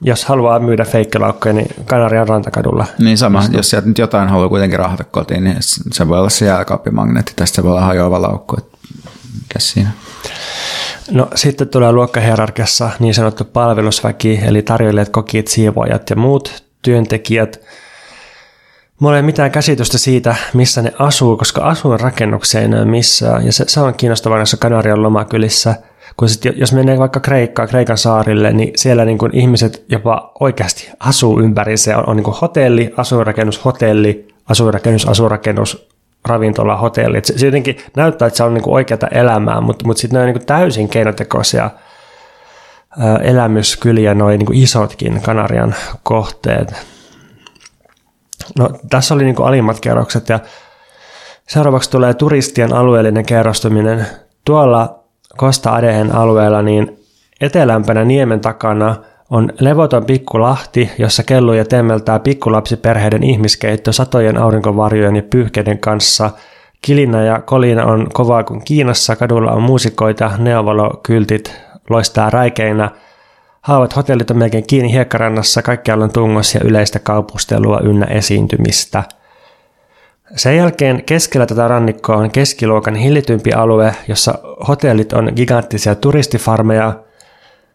jos 0.00 0.24
haluaa 0.24 0.58
myydä 0.58 0.84
feikkilaukkoja, 0.84 1.52
niin 1.52 1.68
Kanarian 1.84 2.28
rantakadulla. 2.28 2.86
Niin 2.98 3.18
sama, 3.18 3.40
Istu. 3.40 3.56
jos 3.56 3.70
sieltä 3.70 3.88
nyt 3.88 3.98
jotain 3.98 4.28
haluaa 4.28 4.48
kuitenkin 4.48 4.78
rahata 4.78 5.04
kotiin, 5.04 5.44
niin 5.44 5.56
se 5.92 6.08
voi 6.08 6.18
olla 6.18 6.30
se 6.30 6.46
jääkaappimagneetti, 6.46 7.32
tästä 7.36 7.56
se 7.56 7.62
voi 7.62 7.70
olla 7.70 7.80
hajoava 7.80 8.22
laukku. 8.22 8.56
Mikä 9.34 9.58
siinä? 9.58 9.90
No 11.10 11.28
sitten 11.34 11.68
tulee 11.68 11.92
luokkahierarkiassa 11.92 12.90
niin 12.98 13.14
sanottu 13.14 13.44
palvelusväki, 13.44 14.40
eli 14.42 14.62
tarjoilijat, 14.62 15.08
kokit, 15.08 15.48
siivoajat 15.48 16.10
ja 16.10 16.16
muut 16.16 16.64
työntekijät. 16.82 17.60
Mulla 19.00 19.16
ei 19.16 19.20
ole 19.20 19.26
mitään 19.26 19.50
käsitystä 19.50 19.98
siitä, 19.98 20.34
missä 20.54 20.82
ne 20.82 20.92
asuu, 20.98 21.36
koska 21.36 21.62
asuinrakennuksia 21.62 22.60
ei 22.60 22.68
näy 22.68 22.84
missään. 22.84 23.46
Ja 23.46 23.52
se, 23.52 23.64
se 23.68 23.80
on 23.80 23.94
kiinnostavaa 23.94 24.38
näissä 24.38 24.56
Kanarian 24.56 25.02
lomakylissä, 25.02 25.74
kun 26.16 26.28
sit, 26.28 26.44
jos 26.56 26.72
menee 26.72 26.98
vaikka 26.98 27.20
Kreikkaan, 27.20 27.68
Kreikan 27.68 27.98
saarille, 27.98 28.52
niin 28.52 28.72
siellä 28.76 29.04
niin 29.04 29.18
ihmiset 29.32 29.84
jopa 29.88 30.32
oikeasti 30.40 30.90
asuu 31.00 31.40
ympäri. 31.40 31.76
Se 31.76 31.96
on, 31.96 32.08
on 32.08 32.16
niin 32.16 32.34
hotelli, 32.40 32.94
asuinrakennus, 32.96 33.64
hotelli, 33.64 34.28
asuinrakennus, 34.50 35.08
asuinrakennus, 35.08 35.88
ravintola, 36.28 36.76
hotelli. 36.76 37.20
Se, 37.22 37.38
se 37.38 37.46
jotenkin 37.46 37.76
näyttää, 37.96 38.26
että 38.26 38.36
se 38.36 38.44
on 38.44 38.54
niin 38.54 38.64
oikeata 38.66 39.06
elämää, 39.08 39.60
mutta, 39.60 39.86
mutta 39.86 40.00
sitten 40.00 40.20
ne 40.20 40.26
on 40.26 40.34
niin 40.34 40.46
täysin 40.46 40.88
keinotekoisia 40.88 41.70
elämyskyliä, 43.22 44.14
noin 44.14 44.38
niin 44.38 44.54
isotkin 44.54 45.20
Kanarian 45.22 45.74
kohteet. 46.02 46.74
No, 48.58 48.70
tässä 48.90 49.14
oli 49.14 49.24
niin 49.24 49.42
alimmat 49.42 49.80
kerrokset 49.80 50.28
ja 50.28 50.40
seuraavaksi 51.48 51.90
tulee 51.90 52.14
turistien 52.14 52.72
alueellinen 52.72 53.26
kerrostuminen. 53.26 54.06
Tuolla 54.44 54.98
Costa 55.38 55.74
Adehen 55.74 56.14
alueella 56.14 56.62
niin 56.62 56.98
etelämpänä 57.40 58.04
niemen 58.04 58.40
takana– 58.40 58.96
on 59.30 59.52
levoton 59.60 60.04
pikkulahti, 60.04 60.90
jossa 60.98 61.22
kelluu 61.22 61.54
ja 61.54 61.64
temmeltää 61.64 62.18
pikkulapsiperheiden 62.18 63.22
ihmiskeitto 63.22 63.92
satojen 63.92 64.38
aurinkovarjojen 64.38 65.16
ja 65.16 65.22
pyyhkeiden 65.22 65.78
kanssa. 65.78 66.30
Kilinä 66.82 67.24
ja 67.24 67.40
kolina 67.40 67.84
on 67.84 68.08
kovaa 68.12 68.44
kuin 68.44 68.64
Kiinassa, 68.64 69.16
kadulla 69.16 69.52
on 69.52 69.62
muusikoita, 69.62 70.30
neovalokyltit 70.38 71.60
loistaa 71.90 72.30
räikeinä. 72.30 72.90
Haavat 73.64 73.96
hotellit 73.96 74.30
on 74.30 74.38
melkein 74.38 74.66
kiinni 74.66 74.92
hiekkarannassa, 74.92 75.62
kaikkialla 75.62 76.04
on 76.04 76.12
tungos 76.12 76.54
ja 76.54 76.60
yleistä 76.64 76.98
kaupustelua 76.98 77.80
ynnä 77.80 78.06
esiintymistä. 78.06 79.02
Sen 80.36 80.56
jälkeen 80.56 81.02
keskellä 81.04 81.46
tätä 81.46 81.68
rannikkoa 81.68 82.16
on 82.16 82.30
keskiluokan 82.30 82.94
hillitympi 82.94 83.52
alue, 83.52 83.94
jossa 84.08 84.38
hotellit 84.68 85.12
on 85.12 85.32
giganttisia 85.36 85.94
turistifarmeja– 85.94 86.92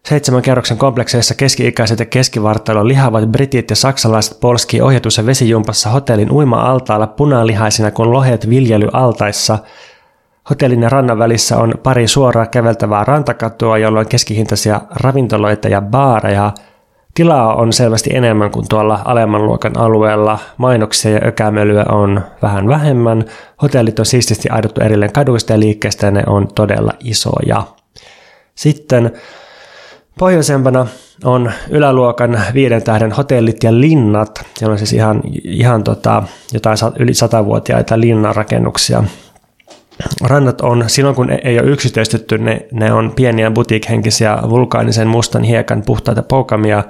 Seitsemän 0.08 0.42
kerroksen 0.42 0.78
komplekseissa 0.78 1.34
keski-ikäiset 1.34 1.98
ja 1.98 2.06
keskivartalon 2.06 2.88
lihavat 2.88 3.26
britit 3.28 3.70
ja 3.70 3.76
saksalaiset 3.76 4.40
polski 4.40 4.80
ohjatus- 4.80 5.16
ja 5.18 5.26
vesijumpassa 5.26 5.90
hotellin 5.90 6.32
uima-altaalla 6.32 7.06
punalihaisina 7.06 7.90
kuin 7.90 8.12
lohet 8.12 8.50
viljelyaltaissa. 8.50 9.58
Hotellin 10.50 10.82
ja 10.82 10.88
rannan 10.88 11.18
välissä 11.18 11.56
on 11.56 11.74
pari 11.82 12.08
suoraa 12.08 12.46
käveltävää 12.46 13.04
rantakatua, 13.04 13.78
jolloin 13.78 14.08
keskihintaisia 14.08 14.80
ravintoloita 14.90 15.68
ja 15.68 15.80
baareja. 15.80 16.52
Tilaa 17.14 17.54
on 17.54 17.72
selvästi 17.72 18.10
enemmän 18.12 18.50
kuin 18.50 18.68
tuolla 18.68 19.00
alemman 19.04 19.46
luokan 19.46 19.78
alueella. 19.78 20.38
Mainoksia 20.56 21.10
ja 21.10 21.20
ökämölyä 21.26 21.84
on 21.88 22.20
vähän 22.42 22.68
vähemmän. 22.68 23.24
Hotellit 23.62 23.98
on 23.98 24.06
siististi 24.06 24.48
aidottu 24.48 24.80
erilleen 24.80 25.12
kaduista 25.12 25.52
ja 25.52 25.60
liikkeestä 25.60 26.06
ja 26.06 26.10
ne 26.10 26.22
on 26.26 26.48
todella 26.54 26.92
isoja. 27.00 27.62
Sitten 28.54 29.12
Pohjoisempana 30.18 30.86
on 31.24 31.52
yläluokan 31.70 32.40
viiden 32.54 32.82
tähden 32.82 33.12
hotellit 33.12 33.64
ja 33.64 33.80
linnat. 33.80 34.46
Siellä 34.54 34.72
on 34.72 34.78
siis 34.78 34.92
ihan, 34.92 35.22
ihan 35.44 35.84
tota, 35.84 36.22
jotain 36.52 36.76
yli 36.98 37.14
satavuotiaita 37.14 38.00
linnanrakennuksia. 38.00 39.04
Rannat 40.24 40.60
on, 40.60 40.84
silloin 40.86 41.16
kun 41.16 41.30
ei 41.44 41.60
ole 41.60 41.70
yksityistetty, 41.70 42.38
ne, 42.38 42.66
ne 42.72 42.92
on 42.92 43.12
pieniä 43.16 43.50
butiikhenkisiä 43.50 44.38
vulkaanisen 44.48 45.08
mustan 45.08 45.42
hiekan 45.42 45.82
puhtaita 45.82 46.22
poukamia. 46.22 46.84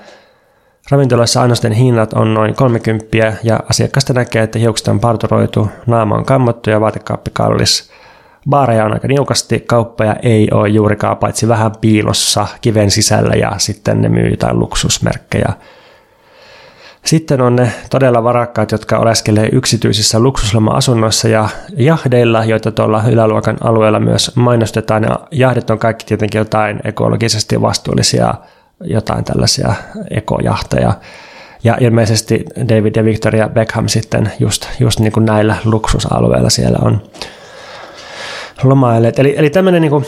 Ravintoloissa 0.90 1.42
annosten 1.42 1.72
hinnat 1.72 2.12
on 2.12 2.34
noin 2.34 2.54
30 2.54 3.06
ja 3.42 3.60
asiakkaasta 3.70 4.12
näkee, 4.12 4.42
että 4.42 4.58
hiukset 4.58 4.88
on 4.88 5.00
parturoitu, 5.00 5.68
naama 5.86 6.14
on 6.14 6.24
kammottu 6.24 6.70
ja 6.70 6.80
vaatekaappi 6.80 7.30
kallis. 7.34 7.90
baareja 8.48 8.84
on 8.84 8.92
aika 8.92 9.08
niukasti, 9.08 9.60
kauppoja 9.60 10.16
ei 10.22 10.48
ole 10.52 10.68
juurikaan, 10.68 11.16
paitsi 11.16 11.48
vähän 11.48 11.72
piilossa 11.80 12.46
kiven 12.60 12.90
sisällä 12.90 13.34
ja 13.34 13.52
sitten 13.58 14.02
ne 14.02 14.08
myy 14.08 14.28
jotain 14.28 14.58
luksusmerkkejä. 14.58 15.52
Sitten 17.04 17.40
on 17.40 17.56
ne 17.56 17.72
todella 17.90 18.24
varakkaat, 18.24 18.72
jotka 18.72 18.98
oleskelee 18.98 19.48
yksityisissä 19.52 20.20
luksusloma-asunnoissa 20.20 21.28
ja 21.28 21.48
jahdeilla, 21.76 22.44
joita 22.44 22.72
tuolla 22.72 23.02
yläluokan 23.10 23.56
alueella 23.60 24.00
myös 24.00 24.36
mainostetaan. 24.36 25.02
Ja 25.02 25.20
jahdit 25.30 25.70
on 25.70 25.78
kaikki 25.78 26.06
tietenkin 26.06 26.38
jotain 26.38 26.80
ekologisesti 26.84 27.60
vastuullisia, 27.62 28.34
jotain 28.84 29.24
tällaisia 29.24 29.74
ekojahteja. 30.10 30.92
Ja 31.64 31.76
ilmeisesti 31.80 32.44
David 32.68 32.96
ja 32.96 33.04
Victoria 33.04 33.48
Beckham 33.48 33.88
sitten 33.88 34.32
just, 34.38 34.66
just 34.80 35.00
niin 35.00 35.12
kuin 35.12 35.26
näillä 35.26 35.56
luksusalueilla 35.64 36.50
siellä 36.50 36.78
on 36.82 37.02
lomailleet. 38.62 39.18
Eli, 39.18 39.34
eli 39.36 39.50
tämmöinen 39.50 39.82
niin 39.82 39.90
kuin, 39.90 40.04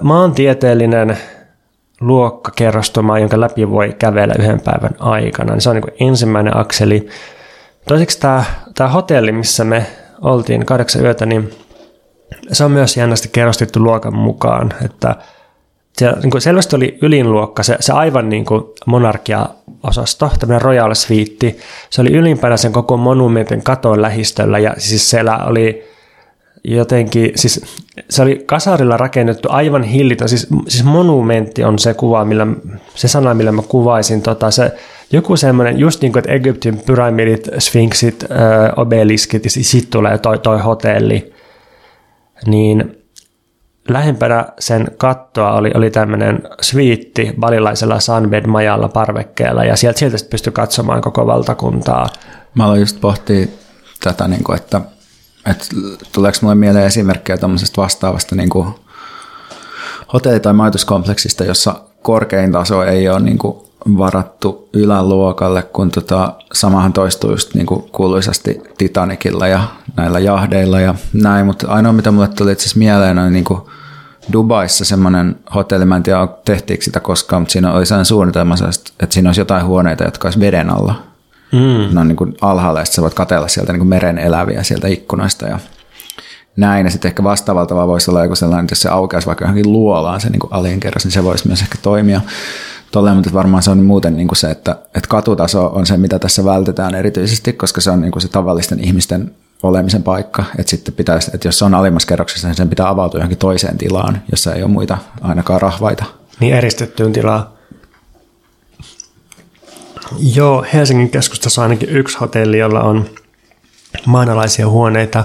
maantieteellinen 0.00 1.18
luokkakerrostuma, 2.06 3.18
jonka 3.18 3.40
läpi 3.40 3.70
voi 3.70 3.96
kävellä 3.98 4.34
yhden 4.38 4.60
päivän 4.60 4.94
aikana. 4.98 5.52
Niin 5.52 5.60
se 5.60 5.70
on 5.70 5.76
niin 5.76 6.08
ensimmäinen 6.08 6.56
akseli. 6.56 7.08
Toiseksi 7.88 8.20
tämä, 8.20 8.44
tämä 8.74 8.90
hotelli, 8.90 9.32
missä 9.32 9.64
me 9.64 9.86
oltiin 10.22 10.66
kahdeksan 10.66 11.02
yötä, 11.02 11.26
niin 11.26 11.50
se 12.52 12.64
on 12.64 12.70
myös 12.70 12.96
jännästi 12.96 13.28
kerrostettu 13.32 13.80
luokan 13.80 14.14
mukaan, 14.14 14.72
että 14.84 15.16
se 15.92 16.12
niin 16.22 16.30
kuin 16.30 16.40
selvästi 16.40 16.76
oli 16.76 16.98
ylinluokka, 17.02 17.62
se, 17.62 17.76
se 17.80 17.92
aivan 17.92 18.28
niin 18.28 18.44
kuin 18.44 18.64
monarkia-osasto, 18.86 20.30
tämmöinen 20.38 20.62
royal 20.62 20.94
suite. 20.94 21.56
Se 21.90 22.00
oli 22.00 22.12
ylimpänä 22.12 22.56
sen 22.56 22.72
koko 22.72 22.96
monumentin 22.96 23.62
katon 23.62 24.02
lähistöllä 24.02 24.58
ja 24.58 24.74
siis 24.78 25.10
siellä 25.10 25.38
oli 25.44 25.94
jotenkin, 26.64 27.32
siis 27.34 27.84
se 28.10 28.22
oli 28.22 28.42
kasarilla 28.46 28.96
rakennettu 28.96 29.48
aivan 29.50 29.82
hillitön, 29.82 30.28
siis, 30.28 30.46
siis 30.68 30.84
monumentti 30.84 31.64
on 31.64 31.78
se 31.78 31.94
kuva, 31.94 32.24
millä, 32.24 32.46
se 32.94 33.08
sana, 33.08 33.34
millä 33.34 33.52
mä 33.52 33.62
kuvaisin, 33.62 34.22
tota, 34.22 34.50
se, 34.50 34.74
joku 35.12 35.36
semmoinen, 35.36 35.78
just 35.78 36.02
niin 36.02 36.12
kuin, 36.12 36.20
että 36.20 36.32
Egyptin 36.32 36.78
pyramidit, 36.86 37.48
sfinksit, 37.58 38.24
obeliskit, 38.76 39.44
ja 39.44 39.50
sitten 39.50 39.90
tulee 39.90 40.18
toi, 40.18 40.38
toi 40.38 40.60
hotelli, 40.60 41.34
niin 42.46 42.98
lähempänä 43.88 44.46
sen 44.58 44.86
kattoa 44.96 45.52
oli, 45.52 45.70
oli 45.74 45.90
tämmöinen 45.90 46.42
sviitti 46.60 47.34
balilaisella 47.40 48.00
Sunbed-majalla 48.00 48.88
parvekkeella, 48.88 49.64
ja 49.64 49.76
sieltä, 49.76 49.98
sieltä 49.98 50.16
pystyi 50.30 50.52
katsomaan 50.52 51.00
koko 51.00 51.26
valtakuntaa. 51.26 52.08
Mä 52.54 52.64
aloin 52.64 52.80
just 52.80 53.00
pohtia 53.00 53.46
tätä, 54.04 54.28
niin 54.28 54.44
kuin, 54.44 54.56
että 54.56 54.80
et 55.46 55.68
tuleeko 56.12 56.38
mulle 56.42 56.54
mieleen 56.54 56.86
esimerkkejä 56.86 57.36
tämmöisestä 57.36 57.82
vastaavasta 57.82 58.34
niin 58.34 58.48
kuin 58.48 58.68
hotelli- 60.12 60.40
tai 60.40 60.52
majoituskompleksista, 60.52 61.44
jossa 61.44 61.74
korkein 62.02 62.52
taso 62.52 62.82
ei 62.82 63.08
ole 63.08 63.20
niin 63.20 63.38
kuin 63.38 63.56
varattu 63.98 64.68
yläluokalle, 64.72 65.62
kun 65.62 65.90
tota, 65.90 66.34
samahan 66.52 66.92
toistuu 66.92 67.30
just 67.30 67.54
niin 67.54 67.66
kuin 67.66 67.82
kuuluisasti 67.92 68.62
Titanicilla 68.78 69.46
ja 69.46 69.62
näillä 69.96 70.18
jahdeilla 70.18 70.80
ja 70.80 70.94
näin, 71.12 71.46
mutta 71.46 71.68
ainoa 71.68 71.92
mitä 71.92 72.10
mulle 72.10 72.28
tuli 72.28 72.52
itse 72.52 72.62
asiassa 72.62 72.78
mieleen 72.78 73.18
on 73.18 73.32
niin 73.32 73.44
kuin 73.44 73.60
Dubaissa 74.32 74.84
semmoinen 74.84 75.36
hotelli, 75.54 75.84
mä 75.84 75.96
en 75.96 76.02
tiedä 76.02 76.28
tehtiinkö 76.44 76.84
sitä 76.84 77.00
koskaan, 77.00 77.42
mutta 77.42 77.52
siinä 77.52 77.72
oli 77.72 77.86
sellainen 77.86 78.04
suunnitelma, 78.04 78.54
että 79.00 79.14
siinä 79.14 79.28
olisi 79.28 79.40
jotain 79.40 79.66
huoneita, 79.66 80.04
jotka 80.04 80.28
olisi 80.28 80.40
veden 80.40 80.70
alla. 80.70 81.13
Mm. 81.54 81.94
Ne 81.94 82.00
on 82.00 82.08
niin 82.08 82.16
kuin 82.16 82.34
alhaalla 82.40 82.80
ja 82.80 82.84
sä 82.84 83.02
voit 83.02 83.14
katella 83.14 83.48
sieltä 83.48 83.72
niin 83.72 83.80
kuin 83.80 83.88
meren 83.88 84.18
eläviä 84.18 84.62
sieltä 84.62 84.88
ikkunoista 84.88 85.46
ja 85.46 85.58
näin. 86.56 86.86
Ja 86.86 86.90
sitten 86.90 87.08
ehkä 87.08 87.24
vastaavalta 87.24 87.68
tavalla 87.68 87.88
voisi 87.88 88.10
olla 88.10 88.22
joku 88.22 88.36
sellainen, 88.36 88.64
että 88.64 88.72
jos 88.72 88.82
se 88.82 88.88
aukeaisi 88.88 89.26
vaikka 89.26 89.44
johonkin 89.44 89.72
luolaan 89.72 90.20
se 90.20 90.30
niin 90.30 90.40
kuin 90.40 90.52
alinkerros, 90.52 91.04
niin 91.04 91.12
se 91.12 91.24
voisi 91.24 91.46
myös 91.46 91.62
ehkä 91.62 91.78
toimia 91.82 92.20
tolleen, 92.92 93.16
mutta 93.16 93.32
varmaan 93.32 93.62
se 93.62 93.70
on 93.70 93.84
muuten 93.84 94.16
niin 94.16 94.28
kuin 94.28 94.36
se, 94.36 94.50
että, 94.50 94.76
että 94.94 95.08
katutaso 95.08 95.66
on 95.66 95.86
se, 95.86 95.96
mitä 95.96 96.18
tässä 96.18 96.44
vältetään 96.44 96.94
erityisesti, 96.94 97.52
koska 97.52 97.80
se 97.80 97.90
on 97.90 98.00
niin 98.00 98.12
kuin 98.12 98.22
se 98.22 98.28
tavallisten 98.28 98.80
ihmisten 98.80 99.34
olemisen 99.62 100.02
paikka, 100.02 100.44
että 100.58 100.70
sitten 100.70 100.94
pitäisi, 100.94 101.30
että 101.34 101.48
jos 101.48 101.58
se 101.58 101.64
on 101.64 101.74
alimmassa 101.74 102.08
kerroksessa, 102.08 102.48
niin 102.48 102.56
sen 102.56 102.68
pitää 102.68 102.88
avautua 102.88 103.18
johonkin 103.18 103.38
toiseen 103.38 103.78
tilaan, 103.78 104.22
jossa 104.30 104.54
ei 104.54 104.62
ole 104.62 104.70
muita 104.70 104.98
ainakaan 105.20 105.60
rahvaita. 105.60 106.04
Niin 106.40 106.54
eristettyyn 106.54 107.12
tilaan. 107.12 107.53
Joo, 110.34 110.64
Helsingin 110.72 111.10
keskustassa 111.10 111.60
on 111.60 111.62
ainakin 111.62 111.88
yksi 111.88 112.18
hotelli, 112.18 112.58
jolla 112.58 112.82
on 112.82 113.04
maanalaisia 114.06 114.68
huoneita 114.68 115.24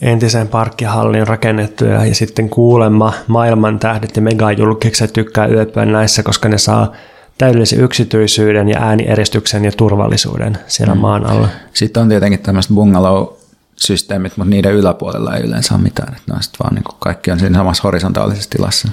entiseen 0.00 0.48
parkkihalliin 0.48 1.26
rakennettuja 1.26 2.06
ja 2.06 2.14
sitten 2.14 2.48
kuulemma 2.48 3.12
maailman 3.26 3.78
tähdet 3.78 4.16
ja 4.16 4.22
megajulkikset 4.22 5.12
tykkää 5.12 5.46
yöpyä 5.46 5.84
näissä, 5.84 6.22
koska 6.22 6.48
ne 6.48 6.58
saa 6.58 6.92
täydellisen 7.38 7.80
yksityisyyden 7.80 8.68
ja 8.68 8.80
äänieristuksen 8.80 9.64
ja 9.64 9.72
turvallisuuden 9.72 10.58
siellä 10.66 10.94
mm. 10.94 11.00
maan 11.00 11.26
alla. 11.26 11.48
Sitten 11.72 12.02
on 12.02 12.08
tietenkin 12.08 12.40
tämmöiset 12.40 12.72
bungalow-systeemit, 12.72 14.36
mutta 14.36 14.50
niiden 14.50 14.72
yläpuolella 14.72 15.36
ei 15.36 15.42
yleensä 15.42 15.74
ole 15.74 15.82
mitään. 15.82 16.08
Että 16.08 16.32
ne 16.32 16.34
on 16.34 16.40
vaan 16.62 16.74
niin 16.74 16.84
kuin 16.84 16.96
kaikki 16.98 17.30
on 17.30 17.38
siinä 17.38 17.58
samassa 17.58 17.82
horisontaalisessa 17.82 18.50
tilassa. 18.50 18.88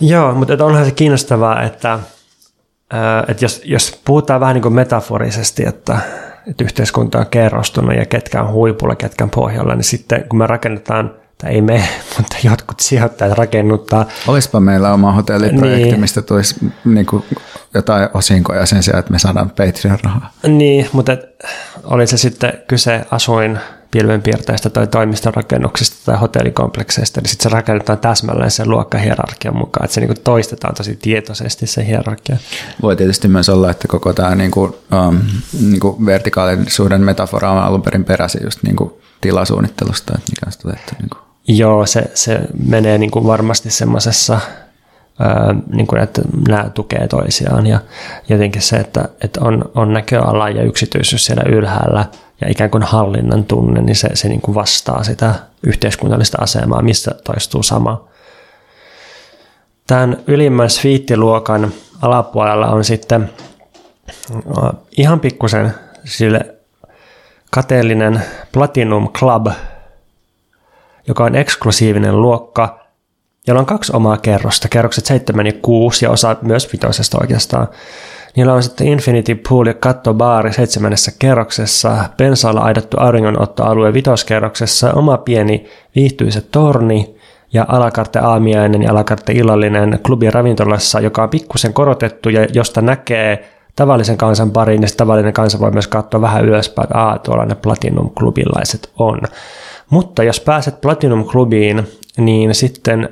Joo, 0.00 0.34
mutta 0.34 0.64
onhan 0.64 0.84
se 0.84 0.90
kiinnostavaa, 0.90 1.62
että 1.62 1.98
että 3.28 3.44
jos, 3.44 3.62
jos 3.64 4.00
puhutaan 4.04 4.40
vähän 4.40 4.54
niin 4.54 4.62
kuin 4.62 4.74
metaforisesti, 4.74 5.64
että, 5.66 5.98
että 6.46 6.64
yhteiskunta 6.64 7.18
on 7.18 7.26
kerrostunut 7.26 7.96
ja 7.96 8.06
ketkä 8.06 8.42
on 8.42 8.52
huipulla, 8.52 8.96
ketkä 8.96 9.24
on 9.24 9.30
pohjalla, 9.30 9.74
niin 9.74 9.84
sitten 9.84 10.24
kun 10.28 10.38
me 10.38 10.46
rakennetaan 10.46 11.14
tai 11.38 11.50
ei 11.52 11.60
me, 11.60 11.88
mutta 12.16 12.36
jotkut 12.42 12.80
sijoittajat 12.80 13.38
rakennuttaa. 13.38 14.06
Olisipa 14.26 14.60
meillä 14.60 14.92
oma 14.92 15.12
hotelliprojekti, 15.12 15.84
niin. 15.84 16.00
mistä 16.00 16.22
tulisi 16.22 16.72
niin 16.84 17.06
kuin 17.06 17.24
jotain 17.74 18.08
osinkoja 18.14 18.66
sen 18.66 18.82
sijaan, 18.82 18.98
että 18.98 19.12
me 19.12 19.18
saadaan 19.18 19.50
Patreon-rahaa. 19.50 20.32
Niin, 20.46 20.88
mutta 20.92 21.16
oli 21.84 22.06
se 22.06 22.16
sitten 22.16 22.52
kyse 22.68 23.06
asuin 23.10 23.58
pilvenpiirteistä 23.94 24.70
tai 24.70 24.86
toimistorakennuksista 24.86 25.96
tai 26.04 26.20
hotellikomplekseista, 26.20 27.20
niin 27.20 27.28
sitten 27.28 27.50
se 27.50 27.54
rakennetaan 27.54 27.98
täsmälleen 27.98 28.50
sen 28.50 28.70
luokkahierarkian 28.70 29.56
mukaan, 29.56 29.84
että 29.84 29.94
se 29.94 30.00
niinku 30.00 30.20
toistetaan 30.24 30.74
tosi 30.74 30.98
tietoisesti 31.02 31.66
se 31.66 31.86
hierarkia. 31.86 32.36
Voi 32.82 32.96
tietysti 32.96 33.28
myös 33.28 33.48
olla, 33.48 33.70
että 33.70 33.88
koko 33.88 34.12
tämä 34.12 34.34
niinku, 34.34 34.76
um, 35.08 35.18
niinku 35.60 36.06
vertikaalisuuden 36.06 37.00
metafora 37.00 37.50
on 37.50 37.58
alun 37.58 37.82
perin 37.82 38.04
peräisin 38.04 38.40
just 38.44 38.62
niinku 38.62 39.00
tilasuunnittelusta, 39.20 40.12
että 40.18 40.32
mikä 40.32 40.46
on 40.46 40.52
sitä 40.52 40.96
niinku. 40.98 41.16
Joo, 41.48 41.86
se, 41.86 42.10
se 42.14 42.40
menee 42.66 42.98
niinku 42.98 43.26
varmasti 43.26 43.70
semmoisessa 43.70 44.40
niin 45.72 45.86
kuin, 45.86 46.02
että 46.02 46.22
nämä 46.48 46.70
tukee 46.74 47.08
toisiaan 47.08 47.66
ja 47.66 47.80
jotenkin 48.28 48.62
se, 48.62 48.76
että, 48.76 49.08
että 49.20 49.40
on, 49.40 49.70
on 49.74 49.92
näköala 49.92 50.50
ja 50.50 50.62
yksityisyys 50.62 51.26
siellä 51.26 51.42
ylhäällä 51.48 52.04
ja 52.40 52.50
ikään 52.50 52.70
kuin 52.70 52.82
hallinnan 52.82 53.44
tunne, 53.44 53.82
niin 53.82 53.96
se, 53.96 54.08
se 54.14 54.28
niin 54.28 54.40
kuin 54.40 54.54
vastaa 54.54 55.04
sitä 55.04 55.34
yhteiskunnallista 55.66 56.38
asemaa, 56.40 56.82
missä 56.82 57.10
toistuu 57.24 57.62
sama. 57.62 58.08
Tämän 59.86 60.16
ylimmän 60.26 60.70
sviittiluokan 60.70 61.72
alapuolella 62.02 62.66
on 62.66 62.84
sitten 62.84 63.30
ihan 64.96 65.20
pikkusen 65.20 65.74
sille 66.04 66.54
kateellinen 67.50 68.22
Platinum 68.52 69.12
Club, 69.12 69.46
joka 71.08 71.24
on 71.24 71.34
eksklusiivinen 71.34 72.22
luokka, 72.22 72.84
jolla 73.46 73.60
on 73.60 73.66
kaksi 73.66 73.92
omaa 73.96 74.16
kerrosta, 74.16 74.68
kerrokset 74.68 75.06
7 75.06 75.46
ja 75.46 75.52
6 75.62 76.04
ja 76.04 76.10
osa 76.10 76.36
myös 76.42 76.72
vitosesta 76.72 77.18
oikeastaan. 77.20 77.68
Niillä 78.36 78.52
on 78.52 78.62
sitten 78.62 78.88
Infinity 78.88 79.34
Pool 79.48 79.66
ja 79.66 79.74
kattobaari 79.74 80.52
seitsemännessä 80.52 81.12
kerroksessa, 81.18 82.04
pensaalla 82.16 82.60
aidattu 82.60 82.96
auringonottoalue 83.00 83.92
vitoskerroksessa, 83.92 84.92
oma 84.92 85.18
pieni 85.18 85.66
viihtyisä 85.94 86.40
torni 86.40 87.16
ja 87.52 87.64
alakarte 87.68 88.18
aamiainen 88.18 88.82
ja 88.82 88.90
alakarte 88.90 89.32
illallinen 89.32 89.98
klubi 90.06 90.30
ravintolassa, 90.30 91.00
joka 91.00 91.22
on 91.22 91.30
pikkusen 91.30 91.72
korotettu 91.72 92.28
ja 92.28 92.46
josta 92.52 92.82
näkee 92.82 93.50
tavallisen 93.76 94.16
kansan 94.16 94.50
pariin, 94.50 94.80
niin 94.80 94.96
tavallinen 94.96 95.32
kansa 95.32 95.60
voi 95.60 95.70
myös 95.70 95.88
katsoa 95.88 96.20
vähän 96.20 96.44
ylöspäin, 96.44 96.86
että 96.86 96.98
Aa, 96.98 97.18
tuolla 97.18 97.44
ne 97.44 97.54
Platinum-klubilaiset 97.54 98.90
on. 98.98 99.20
Mutta 99.90 100.22
jos 100.22 100.40
pääset 100.40 100.80
Platinum-klubiin, 100.80 101.82
niin 102.16 102.54
sitten 102.54 103.08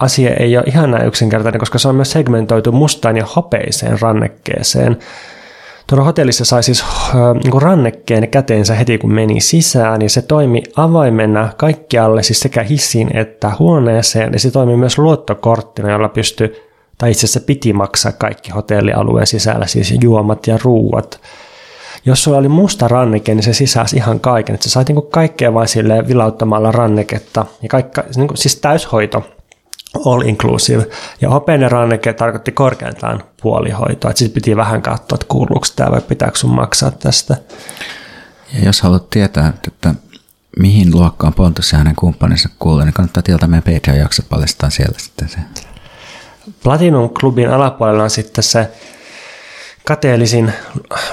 asia 0.00 0.34
ei 0.34 0.56
ole 0.56 0.64
ihan 0.66 0.90
näin 0.90 1.06
yksinkertainen, 1.06 1.58
koska 1.58 1.78
se 1.78 1.88
on 1.88 1.94
myös 1.94 2.10
segmentoitu 2.10 2.72
mustaan 2.72 3.16
ja 3.16 3.26
hopeiseen 3.36 4.00
rannekkeeseen. 4.00 4.98
Tuolla 5.86 6.04
hotellissa 6.04 6.44
sai 6.44 6.62
siis 6.62 6.82
äh, 6.82 7.14
niin 7.44 7.62
rannekkeen 7.62 8.28
käteensä 8.28 8.74
heti 8.74 8.98
kun 8.98 9.12
meni 9.12 9.40
sisään, 9.40 10.02
ja 10.02 10.10
se 10.10 10.22
toimi 10.22 10.62
avaimena 10.76 11.48
kaikkialle, 11.56 12.22
siis 12.22 12.40
sekä 12.40 12.62
hissiin 12.62 13.16
että 13.16 13.52
huoneeseen, 13.58 14.32
ja 14.32 14.38
se 14.38 14.50
toimi 14.50 14.76
myös 14.76 14.98
luottokorttina, 14.98 15.90
jolla 15.90 16.08
pystyi, 16.08 16.52
tai 16.98 17.10
itse 17.10 17.26
asiassa 17.26 17.40
piti 17.40 17.72
maksaa 17.72 18.12
kaikki 18.12 18.50
hotellialueen 18.50 19.26
sisällä, 19.26 19.66
siis 19.66 19.94
juomat 20.00 20.46
ja 20.46 20.58
ruuat. 20.62 21.20
jos 22.04 22.24
sulla 22.24 22.38
oli 22.38 22.48
musta 22.48 22.88
ranneke, 22.88 23.34
niin 23.34 23.42
se 23.42 23.52
sisäsi 23.52 23.96
ihan 23.96 24.20
kaiken. 24.20 24.54
Että 24.54 24.64
sä 24.64 24.70
sait 24.70 24.88
niinku 24.88 25.02
kaikkea 25.02 25.54
vain 25.54 25.68
vilauttamalla 26.08 26.72
ranneketta. 26.72 27.46
Ja 27.62 27.68
kaikka, 27.68 28.04
niinku, 28.16 28.36
siis 28.36 28.56
täyshoito, 28.56 29.24
all 30.06 30.20
inclusive. 30.20 30.86
Ja 31.20 31.30
hopeinen 31.30 31.70
ranneke 31.70 32.12
tarkoitti 32.12 32.52
korkeintaan 32.52 33.24
puolihoitoa. 33.42 34.12
Siis 34.14 34.30
piti 34.30 34.56
vähän 34.56 34.82
katsoa, 34.82 35.16
että 35.16 35.26
kuuluuko 35.28 35.66
tämä 35.76 35.90
vai 35.90 36.00
pitääkö 36.00 36.38
sun 36.38 36.54
maksaa 36.54 36.90
tästä. 36.90 37.36
Ja 38.52 38.64
jos 38.64 38.80
haluat 38.80 39.10
tietää, 39.10 39.52
että 39.68 39.94
mihin 40.58 40.90
luokkaan 40.94 41.34
Pontus 41.34 41.72
ja 41.72 41.78
hänen 41.78 41.96
kumppaninsa 41.96 42.48
kuuluu, 42.58 42.84
niin 42.84 42.92
kannattaa 42.92 43.22
tilata 43.22 43.46
meidän 43.46 43.74
Patreon-jaksot 43.74 44.28
paljastaa 44.28 44.70
siellä 44.70 44.98
sitten 44.98 45.28
se. 45.28 45.38
Platinum-klubin 46.62 47.50
alapuolella 47.50 48.02
on 48.02 48.10
sitten 48.10 48.44
se 48.44 48.70
kateellisin 49.84 50.52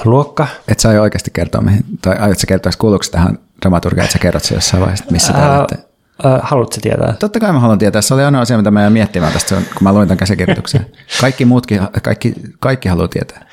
luokka. 0.04 0.46
Et 0.68 0.80
sä 0.80 0.88
oikeasti 0.88 1.30
kertoa, 1.30 1.60
mihin, 1.60 1.84
tai 2.02 2.16
aiotko 2.16 2.42
kertoa, 2.48 2.72
kuuluuko 2.78 3.04
tähän 3.10 3.38
dramaturgiaan, 3.62 4.04
että 4.04 4.12
sä 4.12 4.18
kerrot 4.18 4.44
se 4.44 4.54
jossain 4.54 4.80
vaiheessa, 4.80 5.04
missä 5.10 5.32
te 5.32 5.38
olette? 5.42 5.87
Äh, 6.26 6.40
haluatko 6.42 6.76
tietää? 6.82 7.14
Totta 7.18 7.40
kai 7.40 7.52
mä 7.52 7.60
haluan 7.60 7.78
tietää. 7.78 8.02
Se 8.02 8.14
oli 8.14 8.24
ainoa 8.24 8.40
asia, 8.40 8.56
mitä 8.56 8.70
mä 8.70 8.80
jäin 8.80 8.92
miettimään 8.92 9.32
tästä, 9.32 9.54
kun 9.54 9.82
mä 9.82 9.92
luin 9.92 10.08
tämän 10.08 10.18
käsikirjoituksen. 10.18 10.86
Kaikki 11.20 11.44
muutkin, 11.44 11.80
kaikki, 12.02 12.34
kaikki 12.60 12.88
haluaa 12.88 13.08
tietää. 13.08 13.46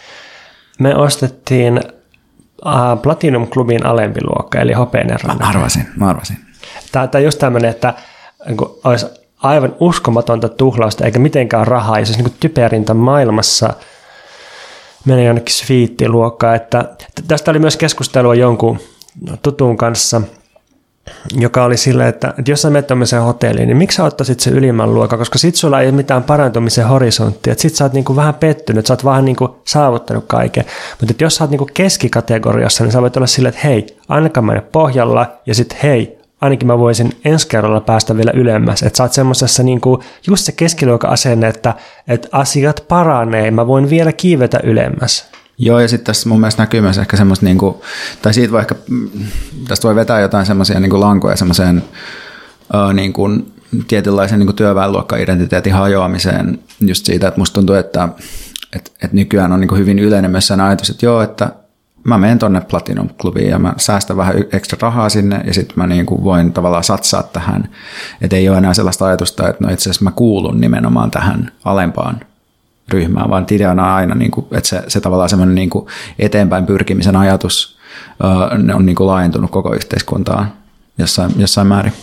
Me 0.80 0.95
ostettiin 0.95 1.82
uh, 2.65 3.01
Platinum 3.01 3.47
Clubin 3.47 3.86
alempi 3.86 4.19
luokka, 4.23 4.60
eli 4.60 4.73
hopeinen 4.73 5.17
Mä 5.28 5.36
arvasin, 5.39 5.88
mä 5.95 6.10
arvasin. 6.10 6.38
Tämä 6.91 7.10
on 7.15 7.23
just 7.23 7.39
tämmöinen, 7.39 7.71
että 7.71 7.93
niin 8.47 8.58
olisi 8.84 9.06
aivan 9.43 9.75
uskomatonta 9.80 10.49
tuhlausta, 10.49 11.06
eikä 11.06 11.19
mitenkään 11.19 11.67
rahaa, 11.67 11.99
ja 11.99 12.06
se 12.06 12.10
olisi 12.12 12.23
niin 12.23 12.38
typerintä 12.39 12.93
maailmassa 12.93 13.73
menee 15.06 15.25
jonnekin 15.25 15.56
sviittiluokkaan. 15.56 16.56
Että 16.56 16.86
tästä 17.28 17.51
oli 17.51 17.60
myös 17.60 17.78
keskustelua 17.78 18.36
jonkun 18.36 18.80
tutun 19.41 19.78
kanssa– 19.78 20.21
joka 21.38 21.63
oli 21.63 21.78
silleen, 21.78 22.10
että, 22.10 22.34
että 22.39 22.52
jos 22.52 22.62
sä 22.62 22.70
menet 22.70 22.88
tämmöiseen 22.88 23.22
hotelliin, 23.22 23.68
niin 23.68 23.78
miksi 23.78 23.96
sä 23.96 24.04
ottaisit 24.04 24.39
se 24.39 24.50
ylimmän 24.50 24.94
luokan, 24.94 25.20
koska 25.20 25.38
sit 25.38 25.56
sulla 25.56 25.82
ei 25.82 25.88
ole 25.88 25.96
mitään 25.96 26.24
parantumisen 26.24 26.88
horisonttia, 26.88 27.52
että 27.52 27.62
sit 27.62 27.76
sä 27.76 27.86
oot 27.86 27.94
niinku 27.94 28.15
vähän 28.15 28.34
pettynyt, 28.34 28.86
sä 28.86 28.94
oot 28.94 29.06
vähän 29.06 29.26
niinku 29.26 29.56
saavuttanut 29.65 30.26
kaiken, 30.28 30.65
mutta 31.02 31.24
jos 31.24 31.36
sä 31.36 31.44
oot 31.44 31.52
niinku 31.52 31.70
keskikategoriassa, 31.74 32.84
niin 32.84 32.91
sä 32.91 33.02
voit 33.02 33.18
olla 33.18 33.28
silleen, 33.28 33.56
että 33.56 33.68
hei, 33.68 33.98
ainakaan 34.10 34.46
mä 34.46 34.62
pohjalla, 34.72 35.26
ja 35.46 35.56
sitten 35.56 35.78
hei, 35.84 36.20
ainakin 36.41 36.68
mä 36.68 36.80
voisin 36.80 37.12
ensi 37.26 37.48
kerralla 37.48 37.82
päästä 37.82 38.18
vielä 38.18 38.32
ylemmäs. 38.36 38.84
Että 38.84 38.98
sä 38.98 39.04
oot 39.04 39.13
semmoisessa 39.13 39.63
niinku, 39.63 40.04
just 40.28 40.46
se 40.46 40.52
keskiluokan 40.52 41.10
asenne, 41.10 41.48
että, 41.48 41.74
että 42.08 42.28
asiat 42.32 42.86
paranee, 42.88 43.52
mä 43.52 43.68
voin 43.68 43.89
vielä 43.89 44.13
kiivetä 44.13 44.60
ylemmäs. 44.63 45.30
Joo, 45.58 45.80
ja 45.80 45.88
sitten 45.88 46.06
tässä 46.06 46.30
mun 46.30 46.39
mielestä 46.39 46.62
näkyy 46.62 46.82
myös 46.82 46.98
ehkä 46.98 47.18
semmoista, 47.18 47.46
niin 47.46 47.58
kuin, 47.58 47.76
tai 48.22 48.34
siitä 48.34 48.52
voi 48.52 48.60
ehkä, 48.60 48.76
tästä 49.68 49.88
voi 49.88 49.96
vetää 49.96 50.20
jotain 50.20 50.46
semmoisia 50.46 50.80
niin 50.80 51.00
lankoja 51.00 51.36
semmoiseen 51.36 51.84
niin 52.94 53.13
kuin, 53.13 53.54
tietynlaisen 53.88 54.39
niin 54.39 54.56
työväenluokka-identiteetin 54.56 55.74
hajoamiseen 55.74 56.60
just 56.80 57.06
siitä, 57.06 57.28
että 57.28 57.39
musta 57.39 57.54
tuntuu, 57.54 57.76
että, 57.76 58.10
että, 58.76 58.91
että 59.04 59.15
nykyään 59.15 59.52
on 59.52 59.60
niin 59.60 59.78
hyvin 59.78 60.00
yleinen 60.00 60.32
myös 60.32 60.48
sen 60.48 60.62
ajatus, 60.62 60.89
että 60.89 61.06
joo, 61.06 61.22
että 61.22 61.52
mä 62.04 62.18
menen 62.18 62.39
tonne 62.39 62.62
Platinum-klubiin 62.62 63.50
ja 63.50 63.60
mä 63.60 63.74
säästän 63.78 64.18
vähän 64.18 64.36
ekstra 64.52 64.78
rahaa 64.82 65.10
sinne 65.10 65.41
ja 65.48 65.54
sitten 65.54 65.78
mä 65.78 65.88
niin 65.88 66.06
kuin 66.06 66.24
voin 66.24 66.54
tavallaan 66.54 66.84
satsaa 66.84 67.24
tähän. 67.24 67.70
Että 68.22 68.36
ei 68.36 68.50
ole 68.50 68.58
enää 68.58 68.74
sellaista 68.74 69.06
ajatusta, 69.06 69.50
että 69.50 69.63
no 69.63 69.74
itse 69.74 69.84
asiassa 69.89 70.04
mä 70.04 70.12
kuulun 70.12 70.62
nimenomaan 70.62 71.12
tähän 71.12 71.52
alempaan 71.65 72.20
ryhmään, 72.89 73.30
vaan 73.30 73.45
ideana 73.52 73.84
on 73.84 73.93
aina, 73.93 74.15
niin 74.15 74.32
kuin, 74.32 74.48
että 74.52 74.69
se, 74.69 74.84
se 74.88 75.02
tavallaan 75.02 75.30
semmoinen 75.30 75.56
niin 75.56 75.69
kuin 75.69 75.88
eteenpäin 76.19 76.65
pyrkimisen 76.65 77.15
ajatus 77.15 77.76
ne 78.58 78.76
on 78.76 78.86
niin 78.86 78.95
kuin 78.95 79.08
laajentunut 79.08 79.52
koko 79.52 79.74
yhteiskuntaan 79.74 80.52
jossain, 80.98 81.32
jossain 81.38 81.67
määrin. 81.67 81.93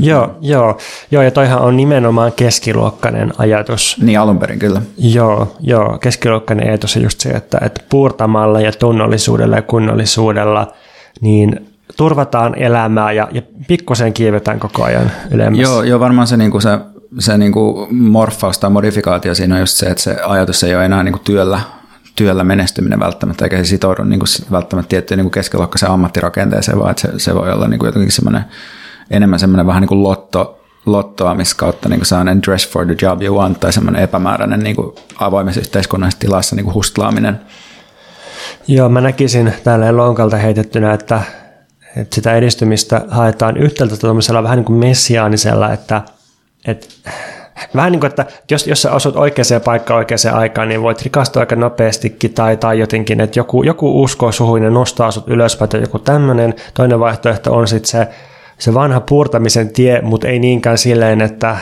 Joo, 0.00 0.36
joo, 0.40 0.78
joo, 1.10 1.22
ja 1.22 1.30
toihan 1.30 1.60
on 1.60 1.76
nimenomaan 1.76 2.32
keskiluokkainen 2.32 3.32
ajatus. 3.38 3.96
Niin 4.02 4.20
alun 4.20 4.38
perin 4.38 4.58
kyllä. 4.58 4.82
Joo, 4.98 5.56
joo, 5.60 5.98
keskiluokkainen 5.98 6.68
ajatus 6.68 6.96
on 6.96 7.02
just 7.02 7.20
se, 7.20 7.28
että, 7.28 7.58
että 7.62 7.80
puurtamalla 7.88 8.60
ja 8.60 8.72
tunnollisuudella 8.72 9.56
ja 9.56 9.62
kunnollisuudella 9.62 10.72
niin 11.20 11.66
turvataan 11.96 12.58
elämää 12.58 13.12
ja, 13.12 13.28
ja 13.32 13.42
pikkusen 13.68 14.12
kiivetään 14.12 14.60
koko 14.60 14.84
ajan 14.84 15.10
ylemmäs. 15.30 15.60
Joo, 15.60 15.82
joo 15.82 16.00
varmaan 16.00 16.26
se, 16.26 16.36
niin 16.36 16.50
kuin 16.50 16.62
se 16.62 16.78
se 17.18 17.38
niin 17.38 17.52
kuin 17.52 17.94
morfaus 17.94 18.58
tai 18.58 18.70
modifikaatio 18.70 19.34
siinä 19.34 19.54
on 19.54 19.60
just 19.60 19.76
se, 19.76 19.86
että 19.86 20.02
se 20.02 20.16
ajatus 20.26 20.64
ei 20.64 20.74
ole 20.74 20.84
enää 20.84 21.02
niin 21.02 21.12
kuin 21.12 21.22
työllä, 21.24 21.60
työllä 22.16 22.44
menestyminen 22.44 23.00
välttämättä, 23.00 23.44
eikä 23.44 23.56
se 23.56 23.64
sitoudu 23.64 24.04
niin 24.04 24.20
kuin 24.20 24.50
välttämättä 24.50 24.88
tiettyyn 24.88 25.18
niin 25.18 25.30
keskiluokkaiseen 25.30 25.92
ammattirakenteeseen, 25.92 26.78
vaan 26.78 26.94
se, 26.98 27.08
se 27.16 27.34
voi 27.34 27.52
olla 27.52 27.68
niin 27.68 27.78
kuin 27.78 27.88
jotenkin 27.88 28.12
semmoinen, 28.12 28.44
enemmän 29.10 29.38
semmoinen 29.38 29.66
vähän 29.66 29.80
niin 29.80 29.88
kuin 29.88 30.02
lotto, 30.02 30.60
lottoamis 30.86 31.54
kautta 31.54 31.88
niin 31.88 32.06
sellainen 32.06 32.42
dress 32.42 32.68
for 32.68 32.86
the 32.86 32.96
job 33.02 33.22
you 33.22 33.38
want 33.38 33.60
tai 33.60 33.72
semmoinen 33.72 34.02
epämääräinen 34.02 34.60
niin 34.60 34.76
kuin 34.76 34.94
avoimessa 35.20 35.60
yhteiskunnallisessa 35.60 36.20
tilassa 36.20 36.56
niin 36.56 36.64
kuin 36.64 36.74
hustlaaminen. 36.74 37.40
Joo, 38.68 38.88
mä 38.88 39.00
näkisin 39.00 39.52
täällä 39.64 39.96
lonkalta 39.96 40.36
heitettynä, 40.36 40.92
että, 40.92 41.22
että 41.96 42.14
sitä 42.14 42.34
edistymistä 42.34 43.04
haetaan 43.08 43.56
yhtäältä 43.56 43.96
tuollaisella 43.96 44.42
vähän 44.42 44.56
niin 44.56 44.64
kuin 44.64 44.78
messiaanisella, 44.78 45.72
että– 45.72 46.02
et, 46.66 46.88
vähän 47.74 47.92
niin 47.92 48.00
kuin, 48.00 48.08
että 48.08 48.26
jos, 48.50 48.66
jos 48.66 48.82
sä 48.82 48.92
osut 48.92 49.16
oikeaan 49.16 49.60
paikkaan 49.64 49.98
oikeaan 49.98 50.38
aikaan, 50.38 50.68
niin 50.68 50.82
voit 50.82 51.02
rikastua 51.02 51.40
aika 51.40 51.56
nopeastikin 51.56 52.34
tai, 52.34 52.56
tai 52.56 52.78
jotenkin, 52.78 53.20
että 53.20 53.38
joku, 53.38 53.62
joku 53.62 54.02
uskoo 54.02 54.32
suhun 54.32 54.62
ja 54.62 54.70
nostaa 54.70 55.10
sut 55.10 55.28
ylöspäin 55.28 55.68
tai 55.68 55.80
joku 55.80 55.98
tämmöinen. 55.98 56.54
Toinen 56.74 57.00
vaihtoehto 57.00 57.54
on 57.54 57.68
sitten 57.68 57.90
se, 57.90 58.08
se 58.58 58.74
vanha 58.74 59.00
puurtamisen 59.00 59.72
tie, 59.72 60.00
mutta 60.00 60.28
ei 60.28 60.38
niinkään 60.38 60.78
silleen, 60.78 61.20
että, 61.20 61.56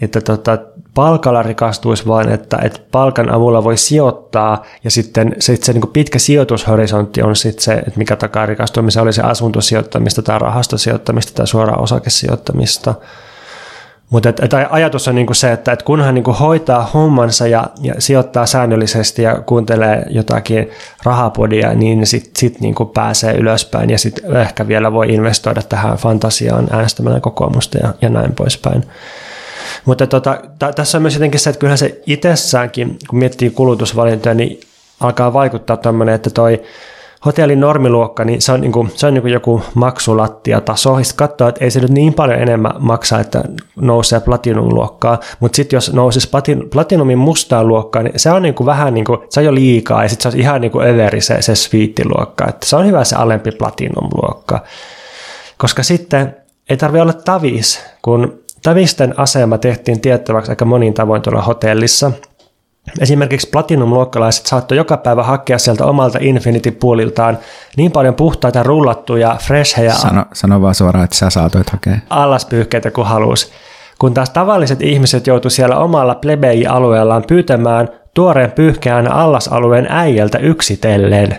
että 0.00 0.20
tota, 0.20 0.58
palkalla 0.94 1.42
rikastuisi, 1.42 2.06
vaan 2.06 2.28
että, 2.28 2.58
että 2.62 2.80
palkan 2.90 3.30
avulla 3.30 3.64
voi 3.64 3.76
sijoittaa 3.76 4.64
ja 4.84 4.90
sitten 4.90 5.36
sit 5.38 5.62
se 5.62 5.72
niin 5.72 5.88
pitkä 5.92 6.18
sijoitushorisontti 6.18 7.22
on 7.22 7.36
sitten 7.36 7.64
se, 7.64 7.72
että 7.72 7.98
mikä 7.98 8.16
takaa 8.16 8.46
rikastumisen, 8.46 9.02
oli 9.02 9.12
se 9.12 9.22
asuntosijoittamista 9.22 10.22
tai 10.22 10.38
rahastosijoittamista 10.38 11.32
tai 11.34 11.46
suoraan 11.46 11.82
osakesijoittamista. 11.82 12.94
Mutta 14.14 14.28
et, 14.28 14.40
et 14.40 14.50
ajatus 14.70 15.08
on 15.08 15.14
niinku 15.14 15.34
se, 15.34 15.52
että 15.52 15.72
et 15.72 15.82
kunhan 15.82 16.14
niinku 16.14 16.32
hoitaa 16.32 16.90
hommansa 16.94 17.46
ja, 17.46 17.66
ja 17.80 17.94
sijoittaa 17.98 18.46
säännöllisesti 18.46 19.22
ja 19.22 19.34
kuuntelee 19.46 20.06
jotakin 20.10 20.70
rahapodia, 21.04 21.74
niin 21.74 22.06
sitten 22.06 22.32
sit 22.36 22.60
niinku 22.60 22.84
pääsee 22.84 23.34
ylöspäin 23.34 23.90
ja 23.90 23.98
sitten 23.98 24.36
ehkä 24.36 24.68
vielä 24.68 24.92
voi 24.92 25.14
investoida 25.14 25.62
tähän 25.62 25.96
fantasiaan 25.96 26.68
äänestämällä 26.70 27.20
kokoomusta 27.20 27.78
ja, 27.78 27.94
ja 28.02 28.08
näin 28.08 28.32
poispäin. 28.32 28.84
Mutta 29.84 30.06
tota, 30.06 30.38
t- 30.58 30.74
tässä 30.74 30.98
on 30.98 31.02
myös 31.02 31.14
jotenkin 31.14 31.40
se, 31.40 31.50
että 31.50 31.60
kyllähän 31.60 31.78
se 31.78 32.00
itsessäänkin, 32.06 32.98
kun 33.10 33.18
miettii 33.18 33.50
kulutusvalintoja, 33.50 34.34
niin 34.34 34.60
alkaa 35.00 35.32
vaikuttaa 35.32 35.76
tämmöinen, 35.76 36.14
että 36.14 36.30
toi 36.30 36.62
hotellin 37.26 37.60
normiluokka, 37.60 38.24
niin 38.24 38.42
se 38.42 38.52
on, 38.52 38.60
niin 38.60 38.72
kuin, 38.72 38.90
se 38.94 39.06
on 39.06 39.14
niin 39.14 39.22
kuin 39.22 39.32
joku 39.32 39.62
maksulattiataso. 39.74 41.02
Sitten 41.02 41.16
katsoo, 41.16 41.48
että 41.48 41.64
ei 41.64 41.70
se 41.70 41.80
nyt 41.80 41.90
niin 41.90 42.14
paljon 42.14 42.38
enemmän 42.38 42.72
maksa, 42.78 43.20
että 43.20 43.44
nousee 43.76 44.20
platinum-luokkaa, 44.20 45.20
mutta 45.40 45.56
sitten 45.56 45.76
jos 45.76 45.92
nousisi 45.92 46.30
platinumin 46.70 47.18
mustaan 47.18 47.68
luokkaan, 47.68 48.04
niin 48.04 48.20
se 48.20 48.30
on 48.30 48.42
niin 48.42 48.54
kuin 48.54 48.66
vähän 48.66 48.94
niin 48.94 49.04
kuin, 49.04 49.18
se 49.28 49.40
on 49.40 49.46
jo 49.46 49.54
liikaa, 49.54 50.02
ja 50.02 50.08
sitten 50.08 50.32
se 50.32 50.36
on 50.36 50.40
ihan 50.40 50.60
niin 50.60 50.70
kuin 50.72 50.86
överi 50.86 51.20
se, 51.20 51.42
se 51.42 51.54
sviittiluokka. 51.54 52.48
Että 52.48 52.66
se 52.66 52.76
on 52.76 52.86
hyvä 52.86 53.04
se 53.04 53.16
alempi 53.16 53.50
platinum-luokka. 53.50 54.60
Koska 55.58 55.82
sitten 55.82 56.36
ei 56.70 56.76
tarvi 56.76 57.00
olla 57.00 57.12
tavis, 57.12 57.84
kun 58.02 58.40
tavisten 58.62 59.18
asema 59.18 59.58
tehtiin 59.58 60.00
tiettäväksi 60.00 60.52
aika 60.52 60.64
monin 60.64 60.94
tavoin 60.94 61.22
tuolla 61.22 61.42
hotellissa– 61.42 62.12
Esimerkiksi 63.00 63.48
Platinum-luokkalaiset 63.50 64.46
saattoi 64.46 64.76
joka 64.76 64.96
päivä 64.96 65.22
hakea 65.22 65.58
sieltä 65.58 65.86
omalta 65.86 66.18
Infinity-puoliltaan 66.22 67.38
niin 67.76 67.92
paljon 67.92 68.14
puhtaita 68.14 68.62
rullattuja 68.62 69.36
freshejä 69.42 69.92
sano, 69.92 70.24
sano 70.32 70.62
vaan 70.62 70.74
suoraan, 70.74 71.04
että 71.04 71.16
sä 71.16 71.30
saatoit 71.30 71.70
hakea. 71.70 71.98
Allaspyyhkeitä 72.10 72.90
kuin 72.90 73.06
halus. 73.06 73.52
Kun 73.98 74.14
taas 74.14 74.30
tavalliset 74.30 74.82
ihmiset 74.82 75.26
joutu 75.26 75.50
siellä 75.50 75.76
omalla 75.76 76.14
plebei-alueellaan 76.14 77.24
pyytämään 77.28 77.88
tuoreen 78.14 78.52
pyyhkeän 78.52 79.12
allasalueen 79.12 79.86
äijältä 79.90 80.38
yksitellen. 80.38 81.36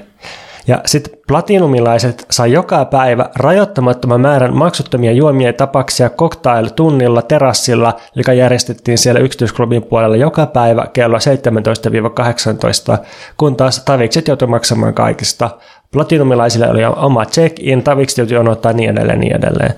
Ja 0.67 0.81
sitten 0.85 1.17
platinumilaiset 1.27 2.25
sai 2.31 2.51
joka 2.51 2.85
päivä 2.85 3.29
rajoittamattoman 3.35 4.21
määrän 4.21 4.53
maksuttomia 4.57 5.11
juomia 5.11 5.53
tapaksia 5.53 6.09
cocktail-tunnilla 6.09 7.21
terassilla, 7.21 7.93
joka 8.15 8.33
järjestettiin 8.33 8.97
siellä 8.97 9.19
yksityisklubin 9.19 9.83
puolella 9.83 10.15
joka 10.15 10.45
päivä 10.45 10.87
kello 10.93 11.17
17-18, 11.17 13.05
kun 13.37 13.55
taas 13.55 13.83
tavikset 13.85 14.27
joutui 14.27 14.47
maksamaan 14.47 14.93
kaikista. 14.93 15.49
Platinumilaisille 15.91 16.69
oli 16.69 16.85
oma 16.85 17.25
check-in, 17.25 17.83
tavikset 17.83 18.17
joutui 18.17 18.37
odottaa 18.37 18.73
niin 18.73 18.89
edelleen 18.89 19.19
niin 19.19 19.35
edelleen. 19.35 19.73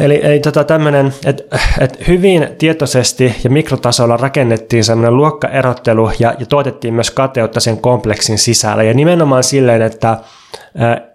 Eli, 0.00 0.20
eli 0.22 0.40
tota 0.40 0.64
tämmöinen, 0.64 1.14
että 1.26 1.58
et 1.80 2.08
hyvin 2.08 2.48
tietoisesti 2.58 3.34
ja 3.44 3.50
mikrotasolla 3.50 4.16
rakennettiin 4.16 4.84
semmoinen 4.84 5.16
luokkaerottelu 5.16 6.10
ja, 6.18 6.34
ja 6.38 6.46
tuotettiin 6.46 6.94
myös 6.94 7.10
kateutta 7.10 7.60
sen 7.60 7.78
kompleksin 7.78 8.38
sisällä. 8.38 8.82
Ja 8.82 8.94
nimenomaan 8.94 9.44
silleen, 9.44 9.82
että 9.82 10.16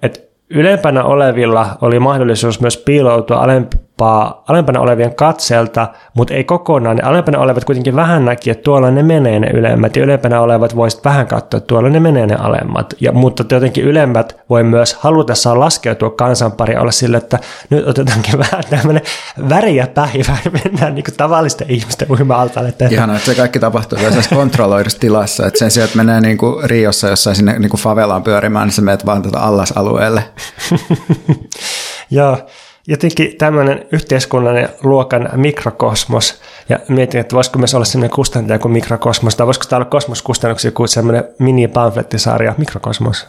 et 0.01 0.29
ylempänä 0.49 1.03
olevilla 1.03 1.77
oli 1.81 1.99
mahdollisuus 1.99 2.61
myös 2.61 2.77
piiloutua 2.77 3.37
alempaa, 4.01 4.43
alempana 4.47 4.79
olevien 4.79 5.15
katselta, 5.15 5.87
mutta 6.13 6.33
ei 6.33 6.43
kokonaan. 6.43 6.95
Ne 6.95 7.03
alempana 7.03 7.39
olevat 7.39 7.65
kuitenkin 7.65 7.95
vähän 7.95 8.25
näki, 8.25 8.49
että 8.49 8.63
tuolla 8.63 8.91
ne 8.91 9.03
menee 9.03 9.39
ne 9.39 9.47
ylemmät, 9.53 9.95
ja 9.95 10.03
ylempänä 10.03 10.41
olevat 10.41 10.75
voisit 10.75 11.05
vähän 11.05 11.27
katsoa, 11.27 11.57
että 11.57 11.67
tuolla 11.67 11.89
ne 11.89 11.99
menee 11.99 12.27
ne 12.27 12.35
alemmat. 12.35 12.93
Ja, 13.01 13.11
mutta 13.11 13.45
jotenkin 13.51 13.83
ylemmät 13.83 14.37
voi 14.49 14.63
myös 14.63 14.93
halutessaan 14.93 15.59
laskeutua 15.59 16.09
kansanpari 16.09 16.77
olla 16.77 16.91
sille, 16.91 17.17
että 17.17 17.39
nyt 17.69 17.87
otetaankin 17.87 18.39
vähän 18.51 18.63
tämmöinen 18.69 19.01
väriä 19.49 19.87
päivä 19.87 20.37
ja 20.45 20.51
mennään 20.63 20.95
niin 20.95 21.03
kuin 21.03 21.15
tavallisten 21.17 21.71
ihmisten 21.71 22.11
uima-altalle. 22.11 22.73
Ihan, 22.91 23.09
että 23.09 23.25
se 23.25 23.35
kaikki 23.35 23.59
tapahtuu 23.59 23.99
tässä 23.99 24.35
kontrolloidussa 24.35 24.99
tilassa, 24.99 25.47
että 25.47 25.59
sen 25.59 25.71
sijaan, 25.71 25.85
että 25.85 25.97
menee 25.97 26.21
niin 26.21 26.37
kuin 26.37 26.69
Riossa 26.69 27.09
jossain 27.09 27.35
sinne 27.35 27.59
niin 27.59 27.69
kuin 27.69 27.81
favelaan 27.81 28.23
pyörimään, 28.23 28.67
niin 28.67 28.73
sä 28.73 28.81
menet 28.81 29.05
vaan 29.05 29.21
tuota 29.21 29.39
allasalueelle. 29.39 30.23
Joo, 32.11 32.37
jotenkin 32.87 33.37
tämmöinen 33.37 33.85
yhteiskunnallinen 33.91 34.69
luokan 34.83 35.29
mikrokosmos, 35.35 36.41
ja 36.69 36.79
mietin, 36.87 37.21
että 37.21 37.35
voisiko 37.35 37.59
myös 37.59 37.73
olla 37.73 37.85
sellainen 37.85 38.15
kustantaja 38.15 38.59
kuin 38.59 38.71
mikrokosmos, 38.71 39.35
tai 39.35 39.47
voisiko 39.47 39.65
tämä 39.69 39.77
olla 39.77 39.89
kosmoskustannuksia 39.89 40.71
kuin 40.71 40.89
sellainen 40.89 41.23
mini-pamflettisarja 41.39 42.53
mikrokosmos? 42.57 43.27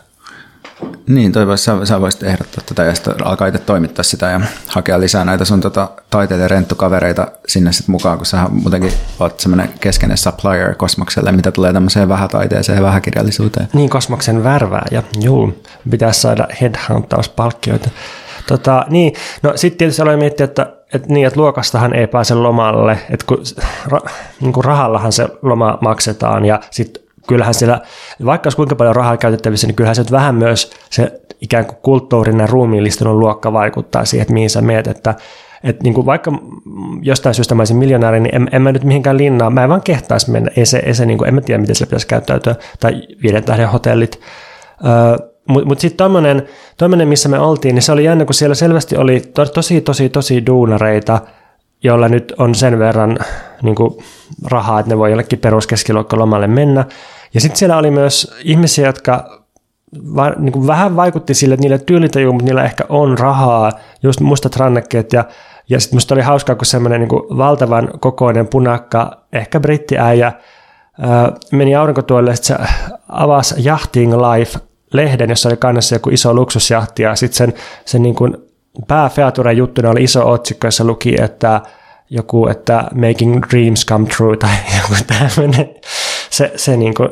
Niin, 1.08 1.32
toivoisi, 1.32 1.64
sä, 1.64 1.76
sä 1.84 2.00
voisit 2.00 2.22
ehdottaa 2.22 2.64
tätä 2.66 2.84
ja 2.84 2.94
sitten 2.94 3.26
alkaa 3.26 3.46
itse 3.48 3.58
toimittaa 3.58 4.02
sitä 4.02 4.26
ja 4.26 4.40
hakea 4.66 5.00
lisää 5.00 5.24
näitä 5.24 5.44
sun 5.44 5.60
tota, 5.60 5.90
taiteilijan 6.10 6.50
renttukavereita 6.50 7.26
sinne 7.48 7.72
sitten 7.72 7.92
mukaan, 7.92 8.16
kun 8.16 8.26
sä 8.26 8.46
muutenkin 8.50 8.92
oot 9.20 9.40
semmoinen 9.40 9.68
keskeinen 9.80 10.16
supplier 10.16 10.74
kosmokselle, 10.74 11.32
mitä 11.32 11.52
tulee 11.52 11.72
tämmöiseen 11.72 12.08
vähätaiteeseen 12.08 12.76
ja 12.76 12.82
vähäkirjallisuuteen. 12.82 13.68
Niin, 13.72 13.90
kosmoksen 13.90 14.44
värvää 14.44 14.86
ja 14.90 15.02
juu, 15.20 15.62
pitäisi 15.90 16.20
saada 16.20 16.48
headhuntauspalkkioita. 16.60 17.90
Tota, 18.46 18.86
niin, 18.90 19.12
no 19.42 19.52
sitten 19.54 19.78
tietysti 19.78 20.02
aloin 20.02 20.18
miettiä, 20.18 20.44
että, 20.44 20.72
että, 20.94 21.08
niin, 21.08 21.26
että 21.26 21.40
luokastahan 21.40 21.94
ei 21.94 22.06
pääse 22.06 22.34
lomalle, 22.34 22.98
että 23.10 23.26
kun, 23.26 23.38
ra, 23.86 24.00
niin 24.40 24.52
kuin 24.52 24.64
rahallahan 24.64 25.12
se 25.12 25.28
loma 25.42 25.78
maksetaan 25.80 26.44
ja 26.44 26.60
sitten 26.70 27.02
kyllähän 27.26 27.54
siellä, 27.54 27.80
vaikka 28.24 28.46
olisi 28.46 28.56
kuinka 28.56 28.76
paljon 28.76 28.96
rahaa 28.96 29.16
käytettävissä, 29.16 29.66
niin 29.66 29.74
kyllähän 29.74 29.96
se 29.96 30.04
vähän 30.10 30.34
myös 30.34 30.70
se 30.90 31.20
ikään 31.40 31.66
kuin 31.66 31.78
kulttuurinen 31.82 32.48
ruumiillisten 32.48 33.18
luokka 33.18 33.52
vaikuttaa 33.52 34.04
siihen, 34.04 34.22
että 34.22 34.34
mihin 34.34 34.50
sä 34.50 34.62
meet, 34.62 34.86
että 34.86 35.14
että 35.64 35.82
niin 35.82 35.94
kuin 35.94 36.06
vaikka 36.06 36.32
jostain 37.02 37.34
syystä 37.34 37.54
mä 37.54 37.60
olisin 37.60 37.76
miljonääri, 37.76 38.20
niin 38.20 38.34
en, 38.34 38.48
en 38.52 38.62
mä 38.62 38.72
nyt 38.72 38.84
mihinkään 38.84 39.18
linnaan, 39.18 39.52
mä 39.52 39.62
en 39.62 39.68
vaan 39.68 39.82
kehtaisi 39.82 40.30
mennä, 40.30 40.50
ei 40.56 40.66
se, 40.66 40.78
ei 40.78 40.94
se 40.94 41.06
niin 41.06 41.18
kuin, 41.18 41.28
en 41.28 41.34
mä 41.34 41.40
tiedä, 41.40 41.60
miten 41.60 41.76
se 41.76 41.86
pitäisi 41.86 42.06
käyttäytyä, 42.06 42.54
tai 42.80 43.02
viiden 43.22 43.44
tähden 43.44 43.68
hotellit. 43.68 44.20
Öö, 44.84 45.28
mutta 45.48 45.68
mut 45.68 45.80
sitten 45.80 45.96
tommonen, 46.76 47.08
missä 47.08 47.28
me 47.28 47.38
oltiin, 47.38 47.74
niin 47.74 47.82
se 47.82 47.92
oli 47.92 48.04
jännä, 48.04 48.24
kun 48.24 48.34
siellä 48.34 48.54
selvästi 48.54 48.96
oli 48.96 49.20
to, 49.20 49.46
tosi, 49.46 49.80
tosi, 49.80 50.08
tosi 50.08 50.46
duunareita, 50.46 51.20
joilla 51.82 52.08
nyt 52.08 52.34
on 52.38 52.54
sen 52.54 52.78
verran 52.78 53.18
niin 53.62 53.74
kuin, 53.74 54.04
rahaa, 54.44 54.80
että 54.80 54.92
ne 54.92 54.98
voi 54.98 55.10
jollekin 55.10 55.38
peruskeskiluokkalomalle 55.38 56.46
mennä. 56.46 56.84
Ja 57.34 57.40
sitten 57.40 57.58
siellä 57.58 57.76
oli 57.76 57.90
myös 57.90 58.34
ihmisiä, 58.44 58.86
jotka 58.86 59.42
va, 60.14 60.30
niin 60.30 60.52
kuin 60.52 60.66
vähän 60.66 60.96
vaikutti 60.96 61.34
sille, 61.34 61.54
että 61.54 61.62
niille 61.62 61.78
tyylitaju, 61.78 62.32
mutta 62.32 62.44
niillä 62.44 62.64
ehkä 62.64 62.84
on 62.88 63.18
rahaa, 63.18 63.72
just 64.02 64.20
mustat 64.20 64.56
rannekkeet 64.56 65.12
ja 65.12 65.24
ja 65.68 65.80
sitten 65.80 65.96
musta 65.96 66.14
oli 66.14 66.22
hauskaa, 66.22 66.56
kun 66.56 66.66
semmoinen 66.66 67.00
niin 67.00 67.38
valtavan 67.38 67.88
kokoinen 68.00 68.46
punakka, 68.46 69.22
ehkä 69.32 69.60
brittiäijä, 69.60 70.32
meni 71.52 71.76
aurinkotuolle, 71.76 72.36
sitten 72.36 72.56
se 72.58 72.72
avasi 73.08 73.66
Yachting 73.66 74.14
Life-lehden, 74.96 75.30
jossa 75.30 75.48
oli 75.48 75.56
kannassa 75.56 75.94
joku 75.94 76.10
iso 76.10 76.34
luksusjahti, 76.34 77.02
ja 77.02 77.16
sitten 77.16 77.36
sen, 77.36 77.54
sen 77.84 78.02
niin 78.02 78.14
kuin 78.14 78.36
pääfeaturen 78.88 79.56
juttuna 79.56 79.90
oli 79.90 80.04
iso 80.04 80.30
otsikko, 80.30 80.66
jossa 80.66 80.84
luki, 80.84 81.16
että 81.22 81.60
joku, 82.10 82.48
että 82.48 82.84
making 82.94 83.42
dreams 83.50 83.86
come 83.86 84.06
true 84.06 84.36
tai 84.36 84.56
joku 84.82 84.94
tämmöinen 85.06 85.70
se, 86.30 86.52
se 86.56 86.76
niin 86.76 86.94
kuin. 86.94 87.08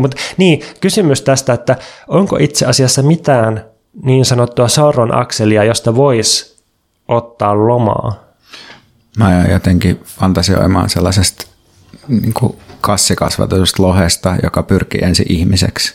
Mutta 0.00 0.16
niin, 0.36 0.60
kysymys 0.80 1.22
tästä, 1.22 1.52
että 1.52 1.76
onko 2.08 2.36
itse 2.40 2.66
asiassa 2.66 3.02
mitään 3.02 3.64
niin 4.02 4.24
sanottua 4.24 4.68
sauron 4.68 5.14
akselia, 5.14 5.64
josta 5.64 5.96
voisi 5.96 6.64
ottaa 7.08 7.66
lomaa? 7.66 8.24
Mä 9.18 9.44
jotenkin 9.50 10.00
fantasioimaan 10.04 10.90
sellaisesta 10.90 11.46
niin 12.08 12.34
kassikasvatusta 12.80 13.82
lohesta, 13.82 14.36
joka 14.42 14.62
pyrkii 14.62 15.00
ensin 15.04 15.26
ihmiseksi. 15.28 15.94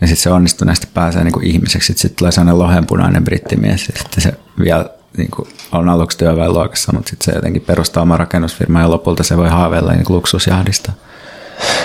Ja 0.00 0.06
sitten 0.06 0.22
se 0.22 0.30
onnistuneesti 0.30 0.88
pääsee 0.94 1.24
niin 1.24 1.32
kuin 1.32 1.46
ihmiseksi. 1.46 1.92
Sitten 1.96 2.18
tulee 2.18 2.32
sellainen 2.32 2.58
lohenpunainen 2.58 3.24
brittimies 3.24 3.88
ja 3.88 3.98
sitten 3.98 4.22
se 4.22 4.32
vielä 4.58 4.84
niin 5.16 5.30
kuin 5.30 5.48
on 5.72 5.88
aluksi 5.88 6.18
työväenluokassa, 6.18 6.92
mutta 6.92 7.10
sitten 7.10 7.24
se 7.24 7.38
jotenkin 7.38 7.62
perustaa 7.62 8.02
oma 8.02 8.16
rakennusfirma 8.16 8.80
ja 8.80 8.90
lopulta 8.90 9.22
se 9.22 9.36
voi 9.36 9.48
haaveilla 9.48 9.92
niin 9.92 10.04
luksusjahdista. 10.08 10.92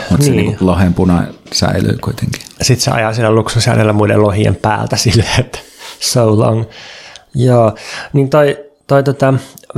Mutta 0.09 0.25
niin. 0.25 0.35
se 0.35 0.41
niin 0.41 0.57
lohenpuna 0.59 1.23
säilyy 1.53 1.97
kuitenkin. 2.01 2.41
Sitten 2.61 2.83
se 2.83 2.91
ajaa 2.91 3.13
siellä 3.13 3.35
luksusjähdellä 3.35 3.93
muiden 3.93 4.21
lohien 4.21 4.55
päältä 4.55 4.97
silleen, 4.97 5.39
että 5.39 5.59
so 5.99 6.39
long. 6.39 6.63
Joo, 7.35 7.75
niin 8.13 8.29
toi, 8.29 8.57
toi 8.87 9.03
tota 9.03 9.33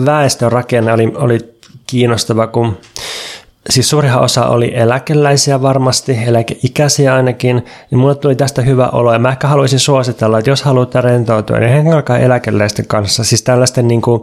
väestörakenne 0.05 0.93
oli, 0.93 1.11
oli 1.15 1.59
kiinnostava, 1.87 2.47
kun 2.47 2.77
siis 3.69 3.89
suurin 3.89 4.13
osa 4.13 4.45
oli 4.45 4.71
eläkeläisiä 4.75 5.61
varmasti, 5.61 6.17
eläkeikäisiä 6.25 7.15
ainakin, 7.15 7.65
ja 7.91 7.97
mulle 7.97 8.15
tuli 8.15 8.35
tästä 8.35 8.61
hyvä 8.61 8.89
olo, 8.89 9.13
ja 9.13 9.19
mä 9.19 9.29
ehkä 9.29 9.47
haluaisin 9.47 9.79
suositella, 9.79 10.39
että 10.39 10.49
jos 10.49 10.63
haluatte 10.63 11.01
rentoutua, 11.01 11.57
niin 11.57 11.71
hengailkaa 11.71 12.17
eläkeläisten 12.17 12.87
kanssa, 12.87 13.23
siis 13.23 13.41
tällaisten 13.41 13.87
niin 13.87 14.01
kuin, 14.01 14.21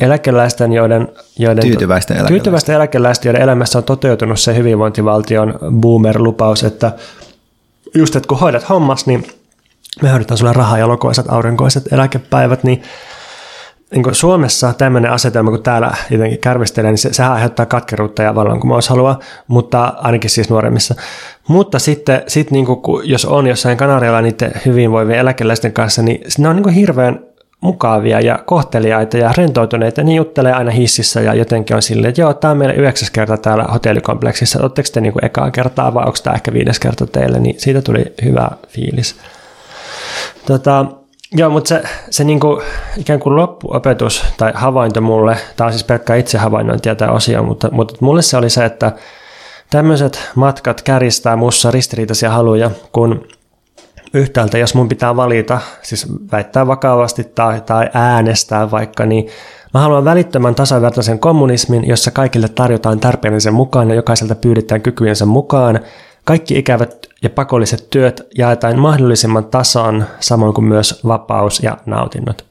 eläkeläisten, 0.00 0.72
joiden, 0.72 1.08
joiden 1.38 1.64
tyytyväisten, 1.64 2.16
eläkeläisten. 2.16 2.34
tyytyväisten 2.34 2.74
eläkeläisten, 2.74 3.28
joiden 3.28 3.42
elämässä 3.42 3.78
on 3.78 3.84
toteutunut 3.84 4.40
se 4.40 4.56
hyvinvointivaltion 4.56 5.58
boomer-lupaus, 5.80 6.64
että 6.64 6.92
just, 7.94 8.16
että 8.16 8.26
kun 8.26 8.38
hoidat 8.38 8.68
hommas, 8.68 9.06
niin 9.06 9.26
me 10.02 10.10
hoidetaan 10.10 10.38
sulle 10.38 10.52
rahaa 10.52 10.78
ja 10.78 10.88
lokoiset 10.88 11.26
aurinkoiset 11.28 11.92
eläkepäivät, 11.92 12.64
niin 12.64 12.82
niin 13.94 14.02
kuin 14.02 14.14
Suomessa 14.14 14.72
tämmöinen 14.72 15.10
asetelma, 15.10 15.50
kun 15.50 15.62
täällä 15.62 15.94
jotenkin 16.10 16.38
kärvistelee, 16.38 16.90
niin 16.90 16.98
se, 16.98 17.12
sehän 17.12 17.32
aiheuttaa 17.32 17.66
katkeruutta 17.66 18.22
ja 18.22 18.34
vallankumoushalua, 18.34 19.18
mutta 19.46 19.94
ainakin 19.96 20.30
siis 20.30 20.50
nuoremmissa. 20.50 20.94
Mutta 21.48 21.78
sitten 21.78 22.22
sit 22.26 22.50
niin 22.50 22.66
kuin, 22.66 23.08
jos 23.08 23.24
on 23.24 23.46
jossain 23.46 23.76
Kanarialla 23.76 24.20
niiden 24.20 24.52
hyvinvoivien 24.66 25.18
eläkeläisten 25.18 25.72
kanssa, 25.72 26.02
niin 26.02 26.20
ne 26.38 26.48
on 26.48 26.56
niin 26.56 26.62
kuin 26.62 26.74
hirveän 26.74 27.20
mukavia 27.60 28.20
ja 28.20 28.38
kohteliaita 28.46 29.16
ja 29.16 29.32
rentoutuneita, 29.36 30.02
niin 30.02 30.16
juttelee 30.16 30.52
aina 30.52 30.70
hississä 30.70 31.20
ja 31.20 31.34
jotenkin 31.34 31.76
on 31.76 31.82
silleen, 31.82 32.08
että 32.08 32.20
joo, 32.20 32.34
tämä 32.34 32.52
on 32.52 32.58
meidän 32.58 32.76
yhdeksäs 32.76 33.10
kerta 33.10 33.36
täällä 33.36 33.64
hotellikompleksissa, 33.64 34.62
oletteko 34.62 34.88
te 34.92 35.00
niin 35.00 35.12
kuin 35.12 35.24
ekaa 35.24 35.50
kertaa 35.50 35.94
vai 35.94 36.04
onko 36.06 36.18
tämä 36.22 36.34
ehkä 36.34 36.52
viides 36.52 36.78
kerta 36.78 37.06
teille, 37.06 37.38
niin 37.38 37.60
siitä 37.60 37.82
tuli 37.82 38.04
hyvä 38.24 38.50
fiilis. 38.68 39.16
Tota, 40.46 40.86
joo, 41.32 41.50
mutta 41.50 41.68
se, 41.68 41.82
se 42.10 42.24
niin 42.24 42.40
kuin, 42.40 42.62
ikään 42.96 43.20
kuin 43.20 43.36
loppuopetus 43.36 44.24
tai 44.36 44.52
havainto 44.54 45.00
mulle, 45.00 45.36
tämä 45.56 45.66
on 45.66 45.72
siis 45.72 45.84
pelkkää 45.84 46.16
itse 46.16 46.38
havainnointia 46.38 46.94
tämä 46.94 47.12
osio, 47.12 47.42
mutta, 47.42 47.68
mutta 47.72 47.94
mulle 48.00 48.22
se 48.22 48.36
oli 48.36 48.50
se, 48.50 48.64
että 48.64 48.92
tämmöiset 49.70 50.30
matkat 50.34 50.82
käristää 50.82 51.36
mussa 51.36 51.70
ristiriitaisia 51.70 52.30
haluja, 52.30 52.70
kun 52.92 53.28
yhtäältä, 54.14 54.58
jos 54.58 54.74
mun 54.74 54.88
pitää 54.88 55.16
valita, 55.16 55.60
siis 55.82 56.06
väittää 56.32 56.66
vakavasti 56.66 57.24
tai, 57.24 57.60
tai 57.60 57.90
äänestää 57.94 58.70
vaikka, 58.70 59.06
niin 59.06 59.26
mä 59.74 59.80
haluan 59.80 60.04
välittömän 60.04 60.54
tasavertaisen 60.54 61.18
kommunismin, 61.18 61.88
jossa 61.88 62.10
kaikille 62.10 62.48
tarjotaan 62.48 63.00
tarpeellisen 63.00 63.54
mukaan 63.54 63.88
ja 63.88 63.94
jokaiselta 63.94 64.34
pyydetään 64.34 64.82
kykyjensä 64.82 65.26
mukaan. 65.26 65.80
Kaikki 66.30 66.58
ikävät 66.58 67.06
ja 67.22 67.30
pakolliset 67.30 67.86
työt 67.90 68.26
jaetaan 68.38 68.78
mahdollisimman 68.78 69.44
tasan, 69.44 70.06
samoin 70.20 70.54
kuin 70.54 70.64
myös 70.64 71.00
vapaus 71.06 71.62
ja 71.62 71.76
nautinnot. 71.86 72.44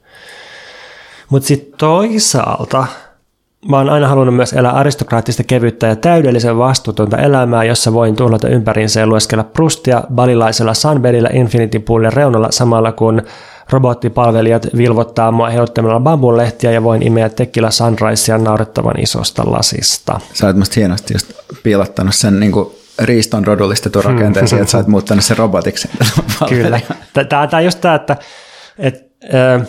Mutta 1.30 1.46
sitten 1.46 1.78
toisaalta 1.78 2.86
Mä 3.68 3.76
oon 3.76 3.88
aina 3.88 4.08
halunnut 4.08 4.36
myös 4.36 4.52
elää 4.52 4.72
aristokraattista 4.72 5.44
kevyttä 5.44 5.86
ja 5.86 5.96
täydellisen 5.96 6.58
vastuutonta 6.58 7.18
elämää, 7.18 7.64
jossa 7.64 7.92
voin 7.92 8.16
tuhlata 8.16 8.48
ympäriinsä 8.48 9.00
ja 9.00 9.06
lueskella 9.06 9.44
Prustia 9.44 10.02
balilaisella 10.14 10.74
Sunbedillä 10.74 11.28
Infinity 11.32 11.78
Poolin 11.78 12.12
reunalla 12.12 12.48
samalla 12.50 12.92
kun 12.92 13.22
robottipalvelijat 13.70 14.66
vilvottaa 14.76 15.32
mua 15.32 15.50
heuttamalla 15.50 16.00
bambulehtiä 16.00 16.70
ja 16.70 16.82
voin 16.82 17.02
imeä 17.02 17.28
tekillä 17.28 17.70
sunrisea 17.70 18.38
naurettavan 18.38 19.00
isosta 19.00 19.42
lasista. 19.46 20.20
Sä 20.32 20.46
oot 20.46 20.56
musta 20.56 20.74
hienosti 20.76 21.14
just 21.14 21.32
piilottanut 21.62 22.14
sen 22.14 22.40
niin 22.40 22.52
kuin 22.52 22.79
riiston 22.98 23.46
rodullistetun 23.46 24.04
rakenteen 24.04 24.48
siihen, 24.48 24.62
että 24.62 24.72
sä 24.72 24.78
oot 24.78 24.86
muuttanut 24.86 25.24
sen 25.24 25.38
robotiksi. 25.38 25.88
Kyllä. 26.48 26.80
Tämä 27.28 27.48
on 27.52 27.64
just 27.64 27.80
tämä, 27.80 27.94
että, 27.94 28.16
että 28.78 29.60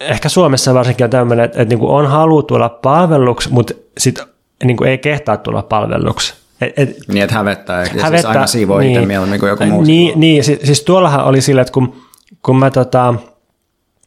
ehkä 0.00 0.28
Suomessa 0.28 0.74
varsinkin 0.74 1.04
on 1.04 1.10
tämmöinen, 1.10 1.44
että, 1.44 1.62
että 1.62 1.74
niin 1.74 1.84
on 1.84 2.06
halu 2.06 2.42
tulla 2.42 2.68
palveluksi, 2.68 3.48
mutta 3.52 3.74
sitten 3.98 4.26
niin 4.64 4.84
ei 4.84 4.98
kehtaa 4.98 5.36
tulla 5.36 5.62
palveluksi. 5.62 6.34
Et, 6.60 6.72
et, 6.76 6.96
niin, 7.08 7.22
että 7.22 7.34
hävettää, 7.34 7.82
ja 7.82 7.88
hävettää, 7.88 8.10
siis 8.10 8.24
aina 8.24 8.46
siivoo 8.46 8.78
niin, 8.78 8.92
itse 8.92 9.06
mieluummin 9.06 9.40
kuin 9.40 9.50
joku 9.50 9.64
muu. 9.64 9.82
Niin, 9.82 10.20
niin 10.20 10.44
siis, 10.44 10.60
siis 10.64 10.82
tuollahan 10.82 11.24
oli 11.24 11.40
sillä, 11.40 11.62
että 11.62 11.72
kun, 11.72 11.96
kun 12.42 12.58
mä 12.58 12.70
tota, 12.70 13.14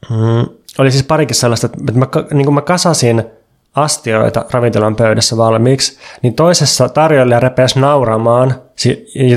mm, 0.10 0.56
oli 0.78 0.92
siis 0.92 1.04
parikin 1.04 1.36
sellaista, 1.36 1.68
että 1.68 2.00
mä, 2.00 2.08
niin 2.34 2.46
kuin 2.46 2.56
mä 2.56 2.62
kasasin 2.62 3.24
astioita 3.76 4.46
ravintolan 4.52 4.96
pöydässä 4.96 5.38
valmiiksi, 5.38 5.98
niin 6.22 6.34
toisessa 6.34 6.90
tarjoilija 6.90 7.40
repesi 7.40 7.80
nauramaan 7.80 8.56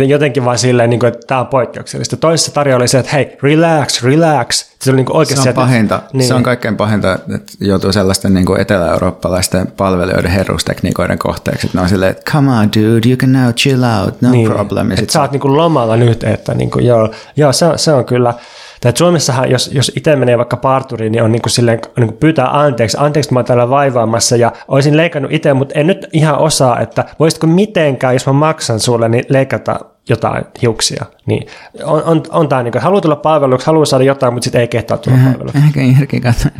jotenkin 0.06 0.44
vain 0.44 0.58
silleen, 0.58 0.90
niin 0.90 1.00
kuin, 1.00 1.08
että 1.08 1.26
tämä 1.26 1.40
on 1.40 1.46
poikkeuksellista. 1.46 2.16
Toisessa 2.16 2.54
tarjoilija 2.54 2.82
oli 2.82 2.88
se, 2.88 2.98
että 2.98 3.12
hei, 3.12 3.36
relax, 3.42 4.02
relax. 4.02 4.64
Se, 4.80 4.90
oli 4.90 4.96
niin 4.96 5.06
kuin 5.06 5.16
oikeasti, 5.16 5.42
se 5.42 5.48
on 5.48 5.54
pahinta. 5.54 6.02
Niin. 6.12 6.28
Se 6.28 6.34
on 6.34 6.42
kaikkein 6.42 6.76
pahinta, 6.76 7.14
että 7.14 7.52
joutuu 7.60 7.92
sellaisten 7.92 8.34
niin 8.34 8.46
kuin 8.46 8.60
etelä-eurooppalaisten 8.60 9.66
palvelijoiden 9.66 10.30
herrustekniikoiden 10.30 11.18
kohteeksi. 11.18 11.66
Että 11.66 11.78
ne 11.78 11.82
on 11.82 11.88
silleen, 11.88 12.10
että 12.10 12.32
come 12.32 12.50
on 12.50 12.68
dude, 12.76 13.08
you 13.08 13.16
can 13.16 13.32
now 13.32 13.52
chill 13.52 13.82
out, 13.84 14.22
no 14.22 14.30
niin. 14.30 14.50
problem. 14.50 14.90
Että 14.90 15.12
sä 15.12 15.20
oot 15.20 15.32
niin 15.32 15.40
kuin 15.40 15.56
lomalla 15.56 15.96
nyt, 15.96 16.24
että 16.24 16.54
niin 16.54 16.70
kuin, 16.70 16.86
joo, 16.86 17.10
joo 17.36 17.52
se, 17.52 17.66
se 17.76 17.92
on 17.92 18.04
kyllä– 18.04 18.34
tai 18.80 18.92
Suomessahan, 18.96 19.50
jos, 19.50 19.70
jos 19.72 19.92
itse 19.96 20.16
menee 20.16 20.38
vaikka 20.38 20.56
parturiin, 20.56 21.12
niin 21.12 21.22
on 21.22 21.32
niin 21.32 21.42
kuin 21.42 21.50
silleen, 21.50 21.80
niin 21.96 22.08
kuin 22.08 22.18
pyytää 22.18 22.60
anteeksi, 22.60 22.96
anteeksi, 23.00 23.32
mä 23.32 23.38
oon 23.38 23.44
täällä 23.44 23.70
vaivaamassa 23.70 24.36
ja 24.36 24.52
olisin 24.68 24.96
leikannut 24.96 25.32
itse, 25.32 25.54
mutta 25.54 25.78
en 25.78 25.86
nyt 25.86 26.06
ihan 26.12 26.38
osaa, 26.38 26.80
että 26.80 27.04
voisitko 27.18 27.46
mitenkään, 27.46 28.14
jos 28.14 28.26
mä 28.26 28.32
maksan 28.32 28.80
sulle, 28.80 29.08
niin 29.08 29.24
leikata 29.28 29.80
jotain 30.08 30.44
hiuksia. 30.62 31.04
Niin 31.26 31.46
on, 31.84 32.02
on, 32.04 32.22
on 32.30 32.48
tämä 32.48 32.62
niin 32.62 32.72
kuin, 32.72 32.82
haluaa 32.82 33.00
tulla 33.00 33.16
palveluksi, 33.16 33.66
haluaa 33.66 33.84
saada 33.84 34.04
jotain, 34.04 34.32
mutta 34.32 34.44
sitten 34.44 34.60
ei 34.60 34.68
kehtaa 34.68 34.98
tulla 34.98 35.18
palveluksi. 35.24 35.58
Ehkä 35.58 35.80
Irki 36.00 36.20
katsoi, 36.20 36.50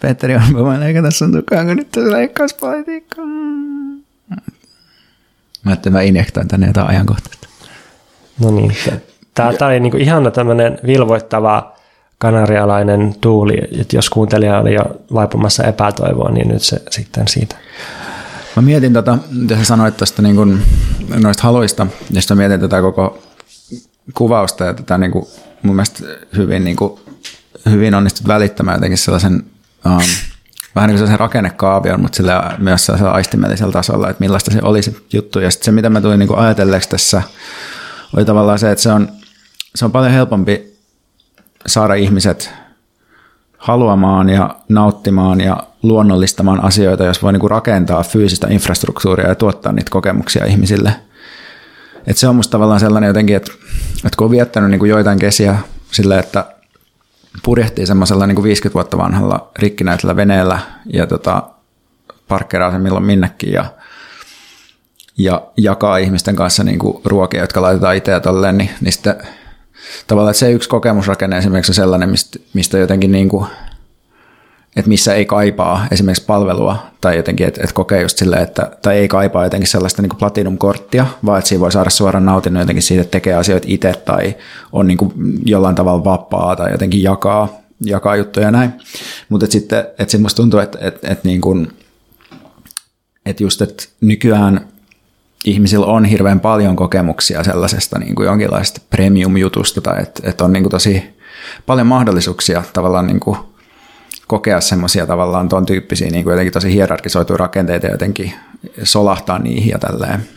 Petteri 0.00 0.34
on 0.34 0.64
voi 0.64 0.80
leikata 0.80 1.10
sun 1.10 1.32
tukaan, 1.32 1.66
kun 1.66 1.76
nyt 1.76 1.96
on 1.96 2.12
leikkauspolitiikka. 2.12 3.22
Mä 5.64 5.70
ajattelin, 5.70 5.92
mä 5.92 6.02
injektoin 6.02 6.48
tänne 6.48 6.66
jotain 6.66 6.88
ajankohtaista. 6.88 7.48
No 8.40 8.50
niin, 8.50 8.72
Tämä, 9.38 9.52
tämä 9.52 9.68
oli 9.68 9.80
niin 9.80 9.90
kuin 9.90 10.02
ihana 10.02 10.30
tämmöinen 10.30 10.78
vilvoittava 10.86 11.72
kanarialainen 12.18 13.14
tuuli, 13.20 13.56
että 13.80 13.96
jos 13.96 14.10
kuuntelija 14.10 14.58
oli 14.58 14.74
jo 14.74 14.82
vaipumassa 15.14 15.64
epätoivoa, 15.64 16.30
niin 16.30 16.48
nyt 16.48 16.62
se 16.62 16.82
sitten 16.90 17.28
siitä. 17.28 17.56
Mä 18.56 18.62
mietin 18.62 18.92
tota, 18.92 19.18
mitä 19.30 19.56
sä 19.56 19.64
sanoit 19.64 19.96
tuosta 19.96 20.22
niin 20.22 20.36
kuin, 20.36 20.62
noista 21.22 21.42
haluista, 21.42 21.86
ja 22.10 22.20
sitten 22.20 22.36
mietin 22.36 22.60
tätä 22.60 22.80
koko 22.80 23.18
kuvausta 24.14 24.64
ja 24.64 24.74
tätä 24.74 24.98
niin 24.98 25.10
kuin, 25.10 25.26
mun 25.62 25.76
mielestä 25.76 26.02
hyvin, 26.36 26.64
niin 26.64 26.76
kuin, 26.76 27.00
hyvin 27.70 27.94
onnistut 27.94 28.28
välittämään 28.28 28.76
jotenkin 28.76 28.98
sellaisen 28.98 29.32
um, 29.86 30.02
vähän 30.74 30.88
niin 30.88 30.94
kuin 30.94 30.98
sellaisen 30.98 31.20
rakennekaavion, 31.20 32.00
mutta 32.00 32.16
sillä 32.16 32.56
myös 32.58 32.86
sellaisella 32.86 33.12
aistimellisellä 33.12 33.72
tasolla, 33.72 34.10
että 34.10 34.20
millaista 34.20 34.50
se 34.50 34.58
olisi 34.62 35.06
juttu. 35.12 35.40
Ja 35.40 35.50
sitten 35.50 35.64
se, 35.64 35.72
mitä 35.72 35.90
mä 35.90 36.00
tulin 36.00 36.18
niin 36.18 36.38
ajatelleeksi 36.38 36.88
tässä, 36.88 37.22
oli 38.16 38.24
tavallaan 38.24 38.58
se, 38.58 38.70
että 38.70 38.82
se 38.82 38.92
on 38.92 39.08
se 39.74 39.84
on 39.84 39.92
paljon 39.92 40.12
helpompi 40.12 40.78
saada 41.66 41.94
ihmiset 41.94 42.54
haluamaan 43.58 44.28
ja 44.28 44.56
nauttimaan 44.68 45.40
ja 45.40 45.62
luonnollistamaan 45.82 46.64
asioita, 46.64 47.04
jos 47.04 47.22
voi 47.22 47.32
niinku 47.32 47.48
rakentaa 47.48 48.02
fyysistä 48.02 48.46
infrastruktuuria 48.50 49.28
ja 49.28 49.34
tuottaa 49.34 49.72
niitä 49.72 49.90
kokemuksia 49.90 50.44
ihmisille. 50.44 50.94
Et 52.06 52.16
se 52.16 52.28
on 52.28 52.36
musta 52.36 52.50
tavallaan 52.50 52.80
sellainen 52.80 53.08
jotenkin, 53.08 53.36
että, 53.36 53.52
että 53.96 54.16
kun 54.16 54.24
on 54.24 54.30
viettänyt 54.30 54.70
niinku 54.70 54.84
joitain 54.84 55.18
kesiä 55.18 55.58
sillä, 55.92 56.18
että 56.18 56.44
purjehtii 57.42 57.86
semmoisella 57.86 58.26
niinku 58.26 58.42
50 58.42 58.74
vuotta 58.74 58.98
vanhalla 58.98 59.50
rikkinäisellä 59.58 60.16
veneellä 60.16 60.58
ja 60.92 61.06
tota, 61.06 61.42
parkkeraa 62.28 62.70
sen 62.70 62.80
milloin 62.80 63.04
minnekin 63.04 63.52
ja, 63.52 63.64
ja 65.18 65.42
jakaa 65.56 65.96
ihmisten 65.96 66.36
kanssa 66.36 66.64
niinku 66.64 67.00
ruokia, 67.04 67.40
jotka 67.40 67.62
laitetaan 67.62 67.96
itse 67.96 68.10
ja 68.10 68.20
tolleen, 68.20 68.58
niin, 68.58 68.70
niin 68.80 68.92
sitten 68.92 69.16
tavallaan 70.06 70.30
että 70.30 70.38
se 70.38 70.52
yksi 70.52 70.68
kokemusrakenne 70.68 71.38
esimerkiksi 71.38 71.70
on 71.70 71.74
sellainen, 71.74 72.10
mistä, 72.10 72.38
mistä 72.54 72.78
jotenkin 72.78 73.12
niin 73.12 73.28
kuin, 73.28 73.46
että 74.76 74.88
missä 74.88 75.14
ei 75.14 75.24
kaipaa 75.26 75.86
esimerkiksi 75.90 76.24
palvelua 76.24 76.86
tai 77.00 77.16
jotenkin, 77.16 77.46
että, 77.46 77.60
että 77.62 77.74
kokee 77.74 78.02
just 78.02 78.18
silleen, 78.18 78.42
että, 78.42 78.70
tai 78.82 78.96
ei 78.96 79.08
kaipaa 79.08 79.44
jotenkin 79.44 79.68
sellaista 79.68 80.02
niin 80.02 80.18
platinum-korttia, 80.18 81.06
vaan 81.24 81.38
että 81.38 81.48
siinä 81.48 81.60
voi 81.60 81.72
saada 81.72 81.90
suoraan 81.90 82.26
nautinnon 82.26 82.60
jotenkin 82.60 82.82
siitä, 82.82 83.00
että 83.00 83.10
tekee 83.10 83.34
asioita 83.34 83.66
itse 83.70 83.92
tai 83.92 84.36
on 84.72 84.86
niin 84.86 84.98
kuin 84.98 85.12
jollain 85.44 85.74
tavalla 85.74 86.04
vapaa 86.04 86.56
tai 86.56 86.72
jotenkin 86.72 87.02
jakaa, 87.02 87.60
jakaa 87.84 88.16
juttuja 88.16 88.46
ja 88.46 88.50
näin. 88.50 88.72
Mutta 89.28 89.44
et 89.44 89.52
sitten, 89.52 89.78
että 89.78 90.02
sitten 90.04 90.22
musta 90.22 90.36
tuntuu, 90.36 90.60
että, 90.60 90.78
että, 90.80 91.12
että, 91.12 91.28
niin 91.28 91.40
kuin, 91.40 91.72
että 93.26 93.42
just, 93.42 93.62
että 93.62 93.84
nykyään 94.00 94.68
ihmisillä 95.44 95.86
on 95.86 96.04
hirveän 96.04 96.40
paljon 96.40 96.76
kokemuksia 96.76 97.44
sellaisesta 97.44 97.98
niin 97.98 98.14
kuin 98.14 98.26
jonkinlaista 98.26 98.80
premium-jutusta 98.90 99.80
tai 99.80 100.02
että, 100.02 100.30
että 100.30 100.44
on 100.44 100.52
niin 100.52 100.62
kuin 100.62 100.70
tosi 100.70 101.02
paljon 101.66 101.86
mahdollisuuksia 101.86 102.62
tavallaan 102.72 103.06
niin 103.06 103.20
kuin 103.20 103.38
kokea 104.26 104.60
semmoisia 104.60 105.06
tavallaan 105.06 105.48
tuon 105.48 105.66
tyyppisiä 105.66 106.10
niin 106.10 106.24
kuin 106.24 106.32
jotenkin 106.32 106.52
tosi 106.52 106.72
hierarkisoituja 106.72 107.36
rakenteita 107.36 107.86
ja 107.86 107.92
jotenkin 107.92 108.32
solahtaa 108.82 109.38
niihin 109.38 109.70
ja 109.70 109.78
tälleen. 109.78 110.28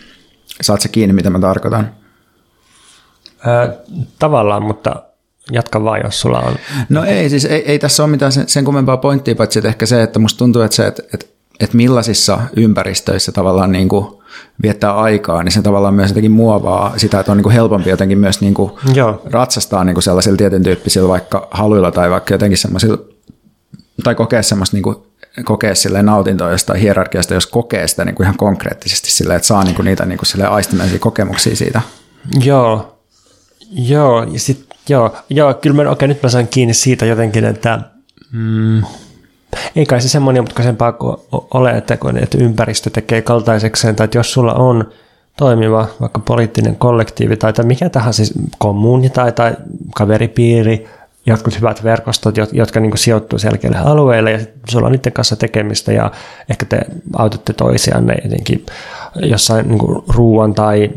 Saat 0.62 0.82
se 0.82 0.90
kiinni, 0.90 1.14
mitä 1.14 1.30
mä 1.30 1.40
tarkoitan? 1.40 1.96
Ää, 3.46 3.74
tavallaan, 4.20 4.64
mutta 4.64 5.04
jatka 5.52 5.84
vaan, 5.84 6.02
jos 6.04 6.22
sulla 6.22 6.40
on. 6.40 6.56
No 6.90 7.04
ei, 7.04 7.30
siis 7.30 7.46
ei, 7.46 7.72
ei 7.72 7.80
tässä 7.80 8.04
ole 8.04 8.12
mitään 8.12 8.32
sen, 8.32 8.50
sen 8.50 8.66
kummempaa 8.66 8.98
pointtia, 8.98 9.36
paitsi 9.36 9.60
että 9.60 9.70
ehkä 9.70 9.86
se, 9.86 10.04
että 10.04 10.20
musta 10.20 10.38
tuntuu, 10.38 10.62
että 10.62 10.76
se, 10.76 10.88
että, 10.88 11.04
että, 11.14 11.26
että 11.60 11.78
millaisissa 11.78 12.40
ympäristöissä 12.56 13.32
tavallaan 13.32 13.72
niin 13.72 13.90
kuin 13.90 14.21
viettää 14.64 14.96
aikaa, 14.96 15.44
niin 15.44 15.52
se 15.52 15.62
tavallaan 15.62 15.94
myös 15.94 16.10
jotenkin 16.10 16.32
muovaa 16.32 16.94
sitä, 16.98 17.20
että 17.20 17.32
on 17.32 17.38
niin 17.38 17.44
kuin 17.44 17.54
helpompi 17.54 17.90
jotenkin 17.90 18.18
myös 18.18 18.42
niin 18.42 18.54
kuin 18.54 18.72
ratsastaa 19.32 19.84
niin 19.84 19.94
kuin 19.96 20.04
sellaisilla 20.04 20.38
tietyn 20.38 20.64
tyyppisillä 20.64 21.08
vaikka 21.10 21.48
haluilla 21.52 21.92
tai 21.92 22.10
vaikka 22.10 22.34
jotenkin 22.34 22.58
semmoisilla, 22.58 22.98
tai 24.04 24.16
kokea 24.16 24.44
semmoista 24.44 24.78
niin 24.78 24.84
kuin 24.84 24.96
kokea 25.44 25.76
sille 25.76 26.02
nautintoa 26.02 26.52
jostain 26.52 26.80
hierarkiasta, 26.80 27.34
jos 27.34 27.48
kokee 27.48 27.88
sitä 27.88 28.06
niin 28.06 28.16
kuin 28.16 28.26
ihan 28.26 28.38
konkreettisesti 28.38 29.12
sille, 29.12 29.36
että 29.36 29.48
saa 29.48 29.64
niin 29.64 29.76
kuin 29.76 29.86
niitä 29.86 30.06
niin 30.06 30.18
kuin 30.18 30.28
sille 30.28 30.48
aistimellisia 30.48 31.00
kokemuksia 31.00 31.56
siitä. 31.56 31.82
Joo, 32.44 32.98
joo, 33.72 34.24
ja 34.24 34.40
sit, 34.40 34.66
joo, 34.90 35.16
joo 35.30 35.54
kyllä 35.54 35.84
mä, 35.84 35.90
okei, 35.90 36.08
nyt 36.08 36.24
mä 36.24 36.30
saan 36.30 36.48
kiinni 36.48 36.74
siitä 36.74 37.06
jotenkin, 37.06 37.46
että 37.46 37.80
mm, 38.32 38.84
ei 39.76 39.86
kai 39.86 40.02
se 40.02 40.10
semmoinen 40.10 40.44
mutkaisempaa 40.44 40.98
ole, 41.54 41.72
että, 41.72 41.98
kun, 41.98 42.18
että 42.18 42.38
ympäristö 42.38 42.90
tekee 42.90 43.22
kaltaisekseen, 43.22 43.96
tai 43.96 44.06
että 44.06 44.18
jos 44.18 44.34
sulla 44.34 44.54
on 44.54 44.92
toimiva 45.38 45.88
vaikka 46.02 46.20
poliittinen 46.20 46.76
kollektiivi 46.76 47.38
tai, 47.38 47.54
tai 47.54 47.66
mikä 47.66 47.90
tahansa 47.90 48.18
siis 48.18 48.34
kommuuni 48.58 49.10
tai, 49.10 49.32
tai 49.32 49.56
kaveripiiri, 49.96 50.88
jotkut 51.26 51.58
hyvät 51.58 51.84
verkostot, 51.84 52.36
jotka 52.52 52.80
niin 52.80 52.98
sijoittuu 52.98 53.40
selkeälle 53.40 53.78
alueelle 53.78 54.32
ja 54.32 54.40
sulla 54.70 54.86
on 54.86 54.92
niiden 54.92 55.14
kanssa 55.14 55.36
tekemistä 55.36 55.92
ja 55.92 56.12
ehkä 56.50 56.66
te 56.66 56.80
autatte 57.18 57.54
toisianne 57.54 58.16
jotenkin 58.24 58.66
jossain 59.16 59.68
niin 59.68 60.04
ruoan 60.08 60.54
tai 60.54 60.90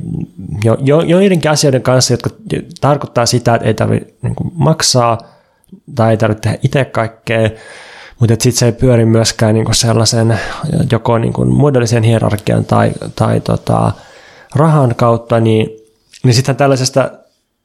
jo, 0.64 0.77
jo, 0.81 1.01
joidenkin 1.01 1.51
asioiden 1.51 1.83
kanssa, 1.83 2.12
jotka 2.12 2.31
tarkoittaa 2.81 3.27
sitä, 3.27 3.55
että 3.55 3.67
ei 3.67 3.75
tarvitse 3.75 4.14
niin 4.23 4.35
maksaa 4.55 5.19
tai 5.95 6.11
ei 6.11 6.17
tarvitse 6.17 6.43
tehdä 6.43 6.59
itse 6.62 6.85
kaikkea, 6.85 7.51
mutta 8.20 8.35
sitten 8.35 8.53
se 8.53 8.66
ei 8.66 8.72
pyöri 8.72 9.05
myöskään 9.05 9.55
niinku 9.55 9.74
sellaisen 9.74 10.38
joko 10.92 11.18
niinku 11.18 11.44
muodollisen 11.44 12.03
hierarkian 12.03 12.64
tai, 12.64 12.92
tai 13.16 13.40
tota, 13.40 13.92
rahan 14.55 14.94
kautta, 14.94 15.40
niin, 15.40 15.70
niin 16.24 16.35
sitten 16.35 16.57
tällaisesta 16.57 17.11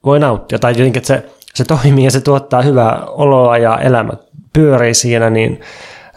voi 0.06 0.20
nauttia. 0.20 0.60
Tai 0.60 0.72
jotenkin, 0.72 1.00
että 1.00 1.08
se, 1.08 1.30
se 1.54 1.64
toimii 1.64 2.06
ja 2.06 2.12
se 2.12 2.22
tuottaa 2.22 2.62
hyvää 2.62 3.06
oloa 3.06 3.58
ja 3.58 3.78
elämä 3.78 4.14
pyörii 4.54 4.94
siinä, 4.94 5.30
niin 5.30 5.62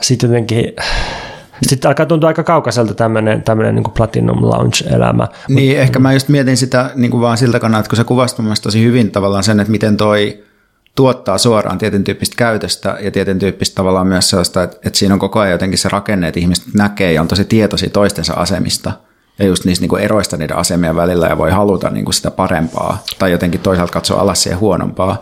sitten 0.00 0.28
jotenkin 0.30 0.72
sitten 1.68 1.88
alkaa 1.88 2.06
tuntua 2.06 2.28
aika 2.28 2.42
kaukaiselta 2.42 2.94
tämmöinen, 2.94 3.42
tämmöinen 3.42 3.74
niin 3.74 3.92
Platinum 3.96 4.42
Lounge-elämä. 4.42 5.28
Niin, 5.48 5.78
ehkä 5.78 5.98
mä 5.98 6.12
just 6.12 6.28
mietin 6.28 6.56
sitä 6.56 6.90
niin 6.94 7.10
kuin 7.10 7.20
vaan 7.20 7.38
siltä 7.38 7.60
kannalta, 7.60 7.88
kun 7.88 7.96
se 7.96 8.04
kuvasi 8.04 8.62
tosi 8.62 8.84
hyvin 8.84 9.10
tavallaan 9.10 9.44
sen, 9.44 9.60
että 9.60 9.70
miten 9.70 9.96
toi 9.96 10.44
tuottaa 10.94 11.38
suoraan 11.38 11.78
tietyn 11.78 12.04
tyyppistä 12.04 12.36
käytöstä 12.36 12.96
ja 13.00 13.10
tietyn 13.10 13.38
tyyppistä 13.38 13.74
tavallaan 13.74 14.06
myös 14.06 14.30
sellaista, 14.30 14.62
että, 14.62 14.76
että 14.84 14.98
siinä 14.98 15.14
on 15.14 15.20
koko 15.20 15.40
ajan 15.40 15.52
jotenkin 15.52 15.78
se 15.78 15.88
rakenne, 15.88 16.28
että 16.28 16.40
ihmiset 16.40 16.64
näkee 16.74 17.12
ja 17.12 17.20
on 17.20 17.28
tosi 17.28 17.44
tietoisia 17.44 17.90
toistensa 17.90 18.34
asemista 18.34 18.92
ja 19.38 19.46
just 19.46 19.64
niistä 19.64 19.86
niin 19.86 20.00
eroista 20.00 20.36
niiden 20.36 20.56
asemien 20.56 20.96
välillä 20.96 21.26
ja 21.26 21.38
voi 21.38 21.50
haluta 21.50 21.90
niin 21.90 22.04
kuin 22.04 22.14
sitä 22.14 22.30
parempaa 22.30 23.02
tai 23.18 23.32
jotenkin 23.32 23.60
toisaalta 23.60 23.92
katsoa 23.92 24.20
alas 24.20 24.42
siihen 24.42 24.60
huonompaa. 24.60 25.20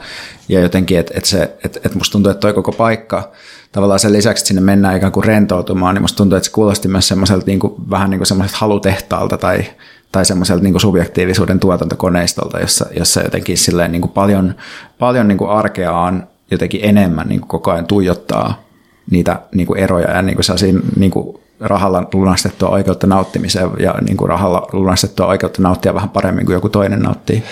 Ja 0.49 0.61
jotenkin, 0.61 0.99
että, 0.99 1.13
että, 1.17 1.31
se, 1.31 1.43
että, 1.43 1.81
että 1.85 1.99
musta 1.99 2.13
tuntuu, 2.13 2.31
että 2.31 2.41
toi 2.41 2.53
koko 2.53 2.73
paikka 2.73 3.33
tavallaan 3.73 4.01
sen 4.01 4.13
lisäksi, 4.13 4.41
että 4.41 4.49
sinne 4.49 4.61
mennään 4.61 4.97
ikään 4.97 5.13
kuin 5.13 5.25
rentoutumaan, 5.25 5.95
niin 5.95 6.03
musta 6.03 6.17
tuntuu, 6.17 6.37
että 6.37 6.47
se 6.47 6.53
kuulosti 6.53 6.89
myös 6.89 7.09
semmoiselta 7.09 7.47
niin 7.47 7.59
kuin, 7.59 7.75
vähän 7.91 8.11
niin 8.11 8.19
kuin 8.19 8.27
semmoiselta 8.27 8.59
halutehtaalta 8.61 9.39
tai 9.39 9.65
tai 10.13 10.25
semmoiselta 10.25 10.63
niin 10.63 10.81
subjektiivisuuden 10.81 11.61
tuotantokoneistolta, 11.61 12.61
jossa, 12.61 12.87
jossa 12.99 13.23
jotenkin 13.23 13.59
silleen 13.59 13.93
niin 13.93 14.03
kuin 14.03 14.13
paljon, 14.13 14.55
paljon 14.99 15.29
niin 15.29 15.39
kuin 15.39 15.51
arkea 15.51 15.93
on 15.93 16.27
jotenkin 16.51 16.81
enemmän 16.85 17.29
niin 17.29 17.41
kuin 17.41 17.49
koko 17.49 17.71
ajan 17.71 17.87
tuijottaa 17.87 18.63
niitä 19.11 19.41
niin 19.55 19.67
kuin 19.67 19.81
eroja 19.81 20.11
ja 20.11 20.23
niin 20.23 20.37
kuin 20.37 20.83
niin 20.97 21.11
kuin 21.11 21.41
rahalla 21.61 22.09
lunastettua 22.15 22.69
oikeutta 22.69 23.07
nauttimiseen 23.07 23.71
ja 23.79 23.95
niin 24.07 24.17
kuin 24.17 24.29
rahalla 24.29 24.69
lunastettua 24.73 25.27
oikeutta 25.27 25.63
nauttia 25.63 25.95
vähän 25.95 26.11
paremmin 26.11 26.47
kuin 26.47 26.55
joku 26.55 26.69
toinen 26.69 27.01
nauttii. 27.01 27.43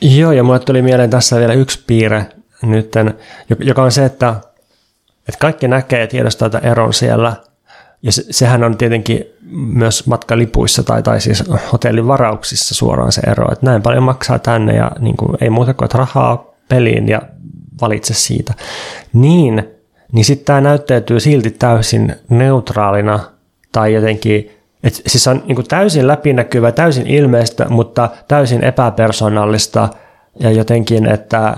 Joo, 0.00 0.32
ja 0.32 0.42
mulle 0.42 0.58
tuli 0.58 0.82
mieleen 0.82 1.10
tässä 1.10 1.38
vielä 1.38 1.52
yksi 1.52 1.84
piirre 1.86 2.26
nyt, 2.62 2.92
joka 3.58 3.82
on 3.82 3.92
se, 3.92 4.04
että, 4.04 4.34
että 5.28 5.38
kaikki 5.38 5.68
näkee 5.68 6.00
ja 6.00 6.06
tiedostaa 6.06 6.50
tämän 6.50 6.70
eron 6.70 6.94
siellä, 6.94 7.36
ja 8.02 8.12
se, 8.12 8.24
sehän 8.30 8.64
on 8.64 8.76
tietenkin 8.76 9.24
myös 9.50 10.06
matkalipuissa 10.06 10.82
tai, 10.82 11.02
tai 11.02 11.20
siis 11.20 11.44
hotellin 11.72 12.08
varauksissa 12.08 12.74
suoraan 12.74 13.12
se 13.12 13.20
ero, 13.20 13.52
että 13.52 13.66
näin 13.66 13.82
paljon 13.82 14.02
maksaa 14.02 14.38
tänne 14.38 14.76
ja 14.76 14.90
niin 14.98 15.16
kuin, 15.16 15.36
ei 15.40 15.50
muuta 15.50 15.74
kuin 15.74 15.90
rahaa 15.94 16.44
peliin 16.68 17.08
ja 17.08 17.22
valitse 17.80 18.14
siitä. 18.14 18.54
Niin, 19.12 19.64
niin 20.12 20.24
sitten 20.24 20.46
tämä 20.46 20.60
näyttäytyy 20.60 21.20
silti 21.20 21.50
täysin 21.50 22.16
neutraalina 22.28 23.20
tai 23.72 23.94
jotenkin, 23.94 24.50
että 24.82 25.00
siis 25.06 25.28
on 25.28 25.42
niin 25.46 25.68
täysin 25.68 26.06
läpinäkyvä, 26.06 26.72
täysin 26.72 27.06
ilmeistä, 27.06 27.66
mutta 27.68 28.08
täysin 28.28 28.64
epäpersonallista 28.64 29.88
ja 30.40 30.50
jotenkin, 30.50 31.06
että 31.06 31.56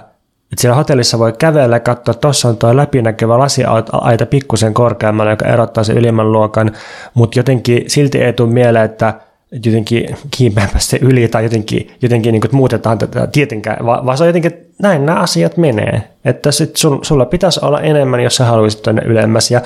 että 0.52 0.60
siellä 0.60 0.76
hotellissa 0.76 1.18
voi 1.18 1.32
kävellä 1.38 1.76
ja 1.76 1.80
katsoa, 1.80 2.12
että 2.12 2.20
tuossa 2.20 2.48
on 2.48 2.56
tuo 2.56 2.76
läpinäkyvä 2.76 3.38
lasiaita 3.38 4.26
pikkusen 4.30 4.74
korkeammalla, 4.74 5.30
joka 5.30 5.48
erottaa 5.48 5.84
sen 5.84 5.98
ylimmän 5.98 6.32
luokan, 6.32 6.72
mutta 7.14 7.38
jotenkin 7.38 7.84
silti 7.86 8.18
ei 8.18 8.32
tule 8.32 8.52
mieleen, 8.52 8.84
että 8.84 9.14
jotenkin 9.52 10.16
kiipeämpä 10.30 10.78
se 10.78 10.98
yli 11.02 11.28
tai 11.28 11.42
jotenkin, 11.42 11.90
jotenkin 12.02 12.32
niin 12.32 12.40
kuin, 12.40 12.56
muutetaan 12.56 12.98
tätä 12.98 13.26
tietenkään, 13.26 13.86
vaan, 13.86 14.06
vaan 14.06 14.18
se 14.18 14.24
on 14.24 14.28
jotenkin, 14.28 14.52
näin 14.82 15.06
nämä 15.06 15.20
asiat 15.20 15.56
menee. 15.56 16.02
Että 16.24 16.52
sit 16.52 16.76
sun, 16.76 16.98
sulla 17.02 17.24
pitäisi 17.24 17.60
olla 17.62 17.80
enemmän, 17.80 18.20
jos 18.20 18.36
sä 18.36 18.44
haluaisit 18.44 18.82
tuonne 18.82 19.02
ylemmäs. 19.04 19.50
Ja 19.50 19.60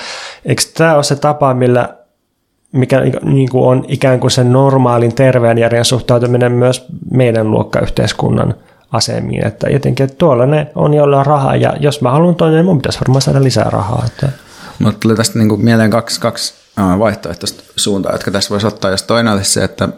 eikö 0.44 0.62
tämä 0.76 0.94
ole 0.94 1.02
se 1.02 1.16
tapa, 1.16 1.54
millä 1.54 1.88
mikä 2.72 3.00
niin 3.22 3.48
kuin 3.48 3.64
on 3.64 3.84
ikään 3.88 4.20
kuin 4.20 4.30
sen 4.30 4.52
normaalin 4.52 5.14
terveen 5.14 5.58
järjen 5.58 5.84
suhtautuminen 5.84 6.52
myös 6.52 6.86
meidän 7.10 7.50
luokkayhteiskunnan 7.50 8.54
asemiin. 8.96 9.46
Että 9.46 9.68
jotenkin, 9.68 10.04
että 10.04 10.16
tuolla 10.16 10.46
ne 10.46 10.70
on, 10.74 10.94
joilla 10.94 11.18
on 11.18 11.26
rahaa, 11.26 11.56
ja 11.56 11.74
jos 11.80 12.00
mä 12.00 12.10
haluan 12.10 12.34
toinen, 12.34 12.56
niin 12.56 12.64
mun 12.64 12.78
pitäisi 12.78 13.00
varmaan 13.00 13.22
saada 13.22 13.44
lisää 13.44 13.70
rahaa. 13.70 14.02
Että. 14.06 14.28
Mutta 14.78 15.00
tuli 15.00 15.14
tästä 15.14 15.38
niin 15.38 15.64
mieleen 15.64 15.90
kaksi, 15.90 16.20
kaksi 16.20 16.54
vaihtoehtoista 16.98 17.62
suuntaa, 17.76 18.12
jotka 18.12 18.30
tässä 18.30 18.50
voisi 18.50 18.66
ottaa. 18.66 18.90
Jos 18.90 19.02
toinen 19.02 19.32
olisi 19.32 19.52
se, 19.52 19.64
että, 19.64 19.88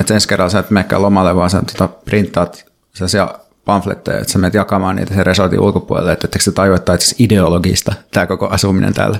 että 0.00 0.14
ensi 0.14 0.28
kerralla 0.28 0.50
sä 0.50 0.58
et 0.58 0.70
menekään 0.70 1.02
lomalle, 1.02 1.36
vaan 1.36 1.50
sä 1.50 1.62
tota, 1.72 1.88
printtaat 2.04 2.64
sellaisia 2.94 3.34
pamfletteja, 3.64 4.18
että 4.18 4.32
sä 4.32 4.38
menet 4.38 4.54
jakamaan 4.54 4.96
niitä 4.96 5.14
sen 5.14 5.26
resortin 5.26 5.60
ulkopuolelle, 5.60 6.12
että 6.12 6.26
etteikö 6.26 6.44
se 6.44 6.52
tajua, 6.52 6.76
että 6.76 6.94
itse 6.94 7.16
ideologista 7.18 7.92
tämä 8.10 8.26
koko 8.26 8.46
asuminen 8.46 8.94
täällä. 8.94 9.18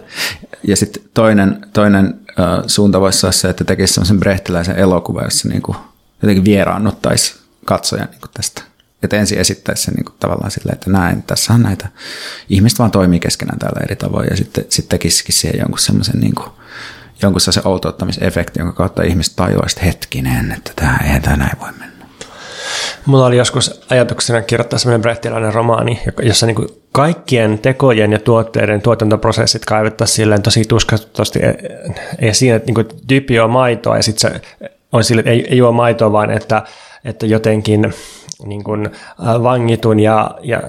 Ja 0.68 0.76
sitten 0.76 1.02
toinen, 1.14 1.66
toinen 1.72 2.20
äh, 2.40 2.62
suunta 2.66 3.00
voisi 3.00 3.26
olla 3.26 3.32
se, 3.32 3.48
että 3.48 3.64
tekisi 3.64 3.94
sellaisen 3.94 4.20
brehtiläisen 4.20 4.76
elokuvan, 4.76 5.24
jossa 5.24 5.48
niin 5.48 5.62
kuin, 5.62 5.76
jotenkin 6.22 6.44
vieraannuttaisi 6.44 7.34
katsojan 7.64 8.08
niin 8.10 8.20
tästä 8.34 8.62
että 9.04 9.16
ensin 9.16 9.38
esittäisi 9.38 9.82
sen 9.82 9.94
niin 9.94 10.04
kuin 10.04 10.14
tavallaan 10.20 10.50
silleen, 10.50 10.74
että 10.74 10.90
näin, 10.90 11.22
tässä 11.22 11.52
on 11.52 11.62
näitä, 11.62 11.88
ihmiset 12.48 12.78
vaan 12.78 12.90
toimii 12.90 13.20
keskenään 13.20 13.58
täällä 13.58 13.80
eri 13.84 13.96
tavoin 13.96 14.26
ja 14.30 14.36
sitten, 14.36 14.64
sitten 14.68 14.98
tekisikin 14.98 15.34
siihen 15.34 15.58
jonkun 15.58 15.78
semmoisen 15.78 16.20
niin 16.20 16.34
kuin, 16.34 16.48
jonkun 17.22 17.40
sellaisen 17.40 17.66
outouttamisefekti, 17.66 18.60
jonka 18.60 18.74
kautta 18.74 19.02
ihmiset 19.02 19.34
että 19.66 19.84
hetkinen, 19.84 20.52
että 20.52 20.72
tämä 20.76 20.98
ei 21.14 21.20
tämä 21.20 21.36
näin 21.36 21.60
voi 21.60 21.72
mennä. 21.78 21.94
Mulla 23.06 23.26
oli 23.26 23.36
joskus 23.36 23.80
ajatuksena 23.90 24.42
kirjoittaa 24.42 24.78
semmoinen 24.78 25.02
brehtiläinen 25.02 25.54
romaani, 25.54 26.00
jossa 26.22 26.46
niin 26.46 26.56
kaikkien 26.92 27.58
tekojen 27.58 28.12
ja 28.12 28.18
tuotteiden 28.18 28.82
tuotantoprosessit 28.82 29.64
kaivettaisiin 29.64 30.16
silleen 30.16 30.42
tosi 30.42 30.64
tuskatusti 30.64 31.40
esiin, 32.18 32.54
että 32.54 32.72
niin 32.72 32.86
tyyppi 33.06 33.34
juo 33.34 33.48
maitoa 33.48 33.96
ja 33.96 34.02
sitten 34.02 34.32
se 34.32 34.40
on 34.92 35.04
sille, 35.04 35.20
että 35.20 35.30
ei, 35.30 35.46
ei 35.50 35.58
juo 35.58 35.72
maitoa, 35.72 36.12
vaan 36.12 36.30
että, 36.30 36.62
että 37.04 37.26
jotenkin 37.26 37.94
niin 38.46 38.64
kuin 38.64 38.86
äh, 38.86 39.42
vangitun 39.42 40.00
ja, 40.00 40.30
ja 40.42 40.62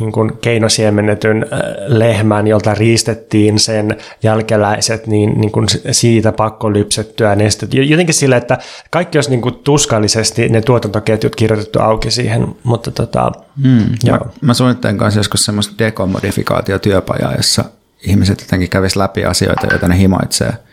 niin 0.00 0.12
kuin 0.12 0.38
keinosiemennetyn 0.40 1.46
äh, 1.52 1.60
lehmän, 1.86 2.46
jolta 2.46 2.74
riistettiin 2.74 3.58
sen 3.58 3.96
jälkeläiset, 4.22 5.06
niin, 5.06 5.40
niin 5.40 5.52
kuin 5.52 5.66
siitä 5.90 6.32
pakko 6.32 6.72
lypsettyä 6.72 7.34
nestet. 7.34 7.74
Jotenkin 7.74 8.14
sillä, 8.14 8.36
että 8.36 8.58
kaikki 8.90 9.18
olisi 9.18 9.30
niin 9.30 9.42
kuin 9.42 9.54
tuskallisesti 9.54 10.48
ne 10.48 10.60
tuotantoketjut 10.60 11.36
kirjoitettu 11.36 11.80
auki 11.80 12.10
siihen, 12.10 12.54
mutta 12.62 12.90
tota, 12.90 13.32
hmm. 13.62 13.86
joo. 14.04 14.18
Mä, 14.18 14.30
mä 14.40 14.54
suunnittelen 14.54 14.98
kanssa 14.98 15.20
joskus 15.20 15.44
semmoista 15.44 15.74
dekomodifikaatiotyöpajaa, 15.78 17.34
jossa 17.34 17.64
ihmiset 18.06 18.40
jotenkin 18.40 18.70
kävisi 18.70 18.98
läpi 18.98 19.24
asioita, 19.24 19.66
joita 19.66 19.88
ne 19.88 19.98
himoitsee– 19.98 20.52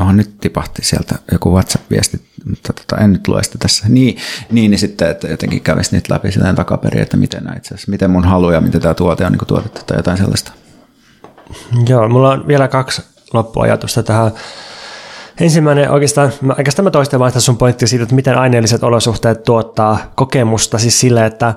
oh, 0.00 0.12
nyt 0.12 0.40
tipahti 0.40 0.84
sieltä 0.84 1.14
joku 1.32 1.54
WhatsApp-viesti, 1.54 2.20
mutta 2.48 2.72
tota, 2.72 3.02
en 3.02 3.12
nyt 3.12 3.28
lue 3.28 3.42
sitä 3.42 3.58
tässä. 3.58 3.88
Niin, 3.88 4.16
niin, 4.50 4.70
niin 4.70 4.78
sitten, 4.78 5.10
että 5.10 5.28
jotenkin 5.28 5.60
kävisi 5.60 5.92
niitä 5.92 6.14
läpi 6.14 6.32
sitä 6.32 6.54
takaperin, 6.54 7.02
että 7.02 7.16
miten 7.16 7.52
itse 7.56 7.74
asiassa, 7.74 7.90
miten 7.90 8.10
mun 8.10 8.24
halu 8.24 8.50
ja 8.50 8.60
miten 8.60 8.80
tämä 8.80 8.94
tuote 8.94 9.26
on 9.26 9.32
niin 9.32 9.46
tuotettu 9.46 9.80
tai 9.86 9.96
jotain 9.96 10.18
sellaista. 10.18 10.52
Joo, 11.88 12.08
mulla 12.08 12.30
on 12.30 12.46
vielä 12.46 12.68
kaksi 12.68 13.02
loppuajatusta 13.32 14.02
tähän. 14.02 14.30
Ensimmäinen 15.40 15.90
oikeastaan, 15.90 16.32
mä, 16.40 16.54
oikeastaan 16.58 16.84
mä 16.84 16.90
toistan 16.90 17.20
vain 17.20 17.40
sun 17.40 17.56
pointti 17.56 17.86
siitä, 17.86 18.02
että 18.02 18.14
miten 18.14 18.38
aineelliset 18.38 18.82
olosuhteet 18.82 19.42
tuottaa 19.42 20.12
kokemusta, 20.14 20.78
siis 20.78 21.00
sille, 21.00 21.26
että 21.26 21.54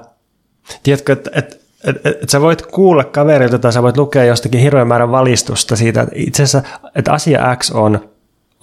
tiedätkö, 0.83 1.13
että, 1.13 1.31
että 1.33 1.55
et, 1.83 2.05
et, 2.05 2.23
et 2.23 2.29
sä 2.29 2.41
voit 2.41 2.61
kuulla 2.61 3.03
kaverilta 3.03 3.59
tai 3.59 3.73
sä 3.73 3.83
voit 3.83 3.97
lukea 3.97 4.23
jostakin 4.23 4.61
hirveän 4.61 4.87
määrän 4.87 5.11
valistusta 5.11 5.75
siitä, 5.75 6.01
että 6.01 6.15
itse 6.15 6.43
asiassa 6.43 6.69
että 6.95 7.13
asia 7.13 7.55
X 7.55 7.71
on 7.71 8.09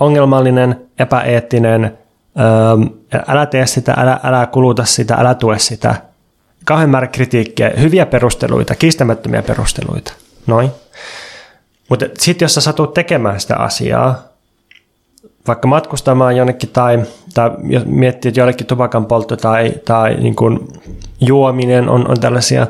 ongelmallinen, 0.01 0.81
epäeettinen, 0.99 1.99
älä 3.29 3.47
tee 3.47 3.67
sitä, 3.67 3.95
älä, 3.97 4.21
älä 4.23 4.47
kuluta 4.47 4.85
sitä, 4.85 5.15
älä 5.15 5.35
tue 5.35 5.59
sitä. 5.59 5.95
Kauhean 6.65 6.91
määrä 6.91 7.07
kritiikkiä, 7.07 7.73
hyviä 7.81 8.07
perusteluita, 8.07 8.75
kiistämättömiä 8.75 9.43
perusteluita. 9.43 10.13
Noin. 10.47 10.71
Mutta 11.91 12.07
sitten 12.19 12.45
jos 12.45 12.55
sä 12.55 12.61
satut 12.61 12.95
tekemään 12.95 13.41
sitä 13.41 13.57
asiaa, 13.57 14.23
vaikka 15.47 15.69
matkustamaan 15.69 16.37
jonnekin 16.37 16.69
tai, 16.69 17.03
tai 17.35 17.51
miettii, 17.85 18.29
että 18.29 18.41
jollekin 18.41 18.67
tupakan 18.67 19.07
poltto 19.07 19.37
tai, 19.37 19.73
tai 19.85 20.15
niin 20.15 20.37
kuin 20.37 20.69
juominen 21.21 21.89
on, 21.89 22.11
on 22.11 22.21
tällaisia, 22.21 22.67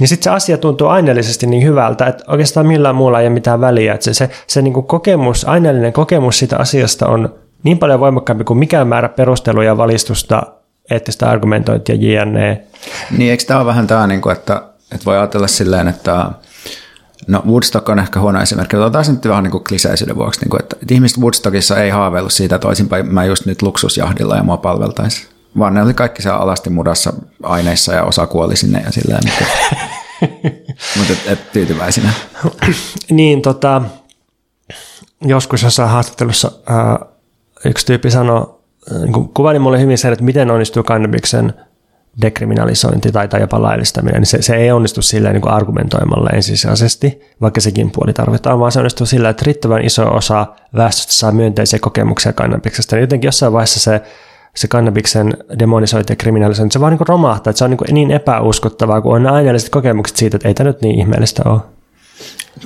niin 0.00 0.08
sitten 0.08 0.24
se 0.24 0.30
asia 0.30 0.58
tuntuu 0.58 0.88
aineellisesti 0.88 1.46
niin 1.46 1.64
hyvältä, 1.64 2.06
että 2.06 2.24
oikeastaan 2.28 2.66
millään 2.66 2.94
muulla 2.94 3.20
ei 3.20 3.26
ole 3.26 3.34
mitään 3.34 3.60
väliä. 3.60 3.94
Että 3.94 4.04
se, 4.04 4.14
se, 4.14 4.30
se 4.46 4.62
niin 4.62 4.74
kuin 4.74 4.86
kokemus, 4.86 5.48
aineellinen 5.48 5.92
kokemus 5.92 6.38
siitä 6.38 6.56
asiasta 6.56 7.06
on 7.06 7.34
niin 7.62 7.78
paljon 7.78 8.00
voimakkaampi 8.00 8.44
kuin 8.44 8.58
mikään 8.58 8.88
määrä 8.88 9.08
perusteluja, 9.08 9.76
valistusta, 9.76 10.42
eettistä 10.90 11.30
argumentointia, 11.30 11.94
jne. 11.94 12.62
Niin, 13.18 13.30
eikö 13.30 13.44
tämä 13.44 13.60
ole 13.60 13.66
vähän 13.66 13.86
tämä, 13.86 14.06
niin 14.06 14.20
kuin, 14.20 14.32
että, 14.32 14.62
että 14.92 15.04
voi 15.06 15.18
ajatella 15.18 15.46
silleen, 15.46 15.88
että 15.88 16.26
No 17.26 17.42
Woodstock 17.46 17.88
on 17.88 17.98
ehkä 17.98 18.20
huono 18.20 18.40
esimerkki, 18.40 18.76
otetaan 18.76 19.04
nyt 19.08 19.28
vähän 19.28 19.44
niin 19.44 19.50
kuin 19.50 19.64
kliseisyyden 19.64 20.16
vuoksi, 20.16 20.40
niin 20.40 20.50
kuin, 20.50 20.62
että, 20.62 20.76
ihmiset 20.90 21.18
Woodstockissa 21.18 21.76
ei 21.82 21.90
haaveillut 21.90 22.32
siitä, 22.32 22.56
että 22.56 22.68
mä 23.02 23.24
just 23.24 23.46
nyt 23.46 23.62
luksusjahdilla 23.62 24.36
ja 24.36 24.42
mua 24.42 24.56
palveltaisi. 24.56 25.28
Vaan 25.58 25.74
ne 25.74 25.82
oli 25.82 25.94
kaikki 25.94 26.22
siellä 26.22 26.38
alasti 26.38 26.70
mudassa 26.70 27.12
aineissa 27.42 27.94
ja 27.94 28.04
osa 28.04 28.26
kuoli 28.26 28.56
sinne 28.56 28.82
ja 28.84 28.92
silleen, 28.92 29.20
mutta, 29.24 29.44
mutta 30.98 31.12
et, 31.12 31.22
et 31.26 31.52
tyytyväisinä. 31.52 32.12
niin, 33.10 33.42
tota, 33.42 33.82
joskus 35.20 35.62
jossain 35.62 35.90
haastattelussa 35.90 36.52
ää, 36.66 36.98
yksi 37.64 37.86
tyyppi 37.86 38.10
sanoi, 38.10 38.54
niin 38.90 39.28
kuvaili 39.28 39.58
mulle 39.58 39.80
hyvin 39.80 39.98
sen, 39.98 40.12
että 40.12 40.24
miten 40.24 40.50
onnistuu 40.50 40.82
kannabiksen– 40.82 41.54
dekriminalisointi 42.22 43.12
tai, 43.12 43.28
tai 43.28 43.40
jopa 43.40 43.62
laillistaminen, 43.62 44.20
niin 44.20 44.26
se, 44.26 44.42
se 44.42 44.56
ei 44.56 44.70
onnistu 44.70 45.02
silleen 45.02 45.34
niin 45.34 45.42
kuin 45.42 45.52
argumentoimalla 45.52 46.30
ensisijaisesti, 46.30 47.20
vaikka 47.40 47.60
sekin 47.60 47.90
puoli 47.90 48.12
tarvitaan, 48.12 48.60
vaan 48.60 48.72
se 48.72 48.78
onnistuu 48.78 49.06
sillä, 49.06 49.28
että 49.28 49.42
riittävän 49.46 49.84
iso 49.84 50.14
osa 50.14 50.46
väestöstä 50.76 51.12
saa 51.12 51.32
myönteisiä 51.32 51.78
kokemuksia 51.78 52.32
kannabiksesta. 52.32 52.96
Niin 52.96 53.00
jotenkin 53.00 53.28
jossain 53.28 53.52
vaiheessa 53.52 53.80
se, 53.80 54.02
se 54.56 54.68
kannabiksen 54.68 55.36
demonisointi 55.58 56.12
ja 56.12 56.16
kriminalisointi, 56.16 56.72
se 56.72 56.80
vaan 56.80 56.92
niin 56.92 57.08
romahtaa, 57.08 57.50
että 57.50 57.58
se 57.58 57.64
on 57.64 57.70
niin, 57.70 57.94
niin 57.94 58.10
epäuskottavaa, 58.10 59.00
kun 59.00 59.16
on 59.16 59.22
ne 59.22 59.30
aineelliset 59.30 59.68
kokemukset 59.68 60.16
siitä, 60.16 60.36
että 60.36 60.48
ei 60.48 60.54
tämä 60.54 60.68
nyt 60.68 60.82
niin 60.82 61.00
ihmeellistä 61.00 61.42
ole. 61.44 61.60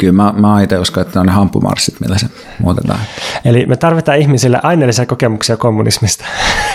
Kyllä 0.00 0.12
mä, 0.12 0.34
mä 0.36 0.62
itse 0.62 0.78
uskon, 0.78 1.02
että 1.02 1.20
on 1.20 1.26
ne 1.26 1.32
hampumarssit, 1.32 2.00
millä 2.00 2.18
se 2.18 2.26
muutetaan. 2.58 3.00
Eli 3.44 3.66
me 3.66 3.76
tarvitaan 3.76 4.18
ihmisille 4.18 4.60
aineellisia 4.62 5.06
kokemuksia 5.06 5.56
kommunismista. 5.56 6.24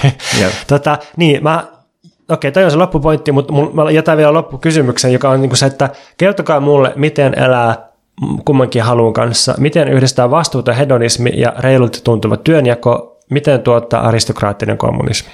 tota, 0.68 0.98
niin, 1.18 1.44
mä 1.44 1.68
Okei, 2.30 2.52
toi 2.52 2.64
on 2.64 2.72
se 2.72 2.78
loppupointti, 2.78 3.32
mutta 3.32 3.54
mä 3.74 3.92
jätän 3.92 4.18
vielä 4.18 4.34
loppukysymyksen, 4.34 5.14
joka 5.14 5.30
on 5.30 5.42
niin 5.42 5.58
se, 5.58 5.66
että 5.66 5.90
kertokaa 6.18 6.60
mulle, 6.60 6.94
miten 6.96 7.40
elää 7.40 7.90
kummankin 8.46 8.84
halun 8.84 9.14
kanssa, 9.14 9.56
miten 9.58 9.88
yhdistää 9.88 10.32
vastuuta 10.32 10.74
hedonismi 10.74 11.32
ja 11.36 11.54
reilulta 11.60 12.00
tuntuva 12.04 12.38
työnjako, 12.38 13.19
miten 13.30 13.62
tuottaa 13.62 14.08
aristokraattinen 14.08 14.78
kommunismi. 14.78 15.32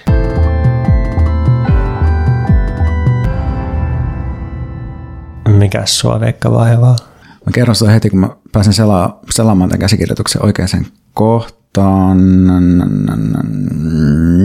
Mikä 5.47 5.81
sua 5.85 6.19
Veikka 6.19 6.51
vaivaa? 6.51 6.95
Mä 7.45 7.51
kerron 7.53 7.75
sitä 7.75 7.91
heti, 7.91 8.09
kun 8.09 8.19
mä 8.19 8.29
pääsen 8.51 8.73
selaa, 8.73 9.19
selaamaan 9.29 9.69
tämän 9.69 9.79
käsikirjoituksen 9.79 10.45
oikeaan 10.45 10.85
kohtaan. 11.13 12.17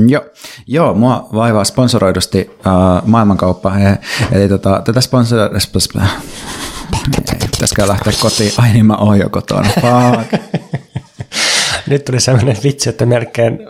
Joo, 0.08 0.24
Joo 0.66 0.94
mua 0.94 1.28
vaivaa 1.34 1.64
sponsoroidusti 1.64 2.50
uh, 2.58 3.08
maailmankauppa. 3.08 3.72
Eli 4.32 4.48
tota, 4.48 4.82
tätä 4.84 5.00
sponsoroidusti... 5.00 5.98
Pitäisikö 7.50 7.88
lähteä 7.88 8.12
kotiin? 8.20 8.52
Ai 8.58 8.72
niin 8.72 8.86
mä 8.86 8.96
oon 8.96 9.18
jo 9.18 9.28
kotona. 9.30 9.68
Fuck. 9.68 10.42
Nyt 11.90 12.04
tuli 12.04 12.20
sellainen 12.20 12.56
vitsi, 12.64 12.90
että 12.90 13.06
melkein 13.06 13.68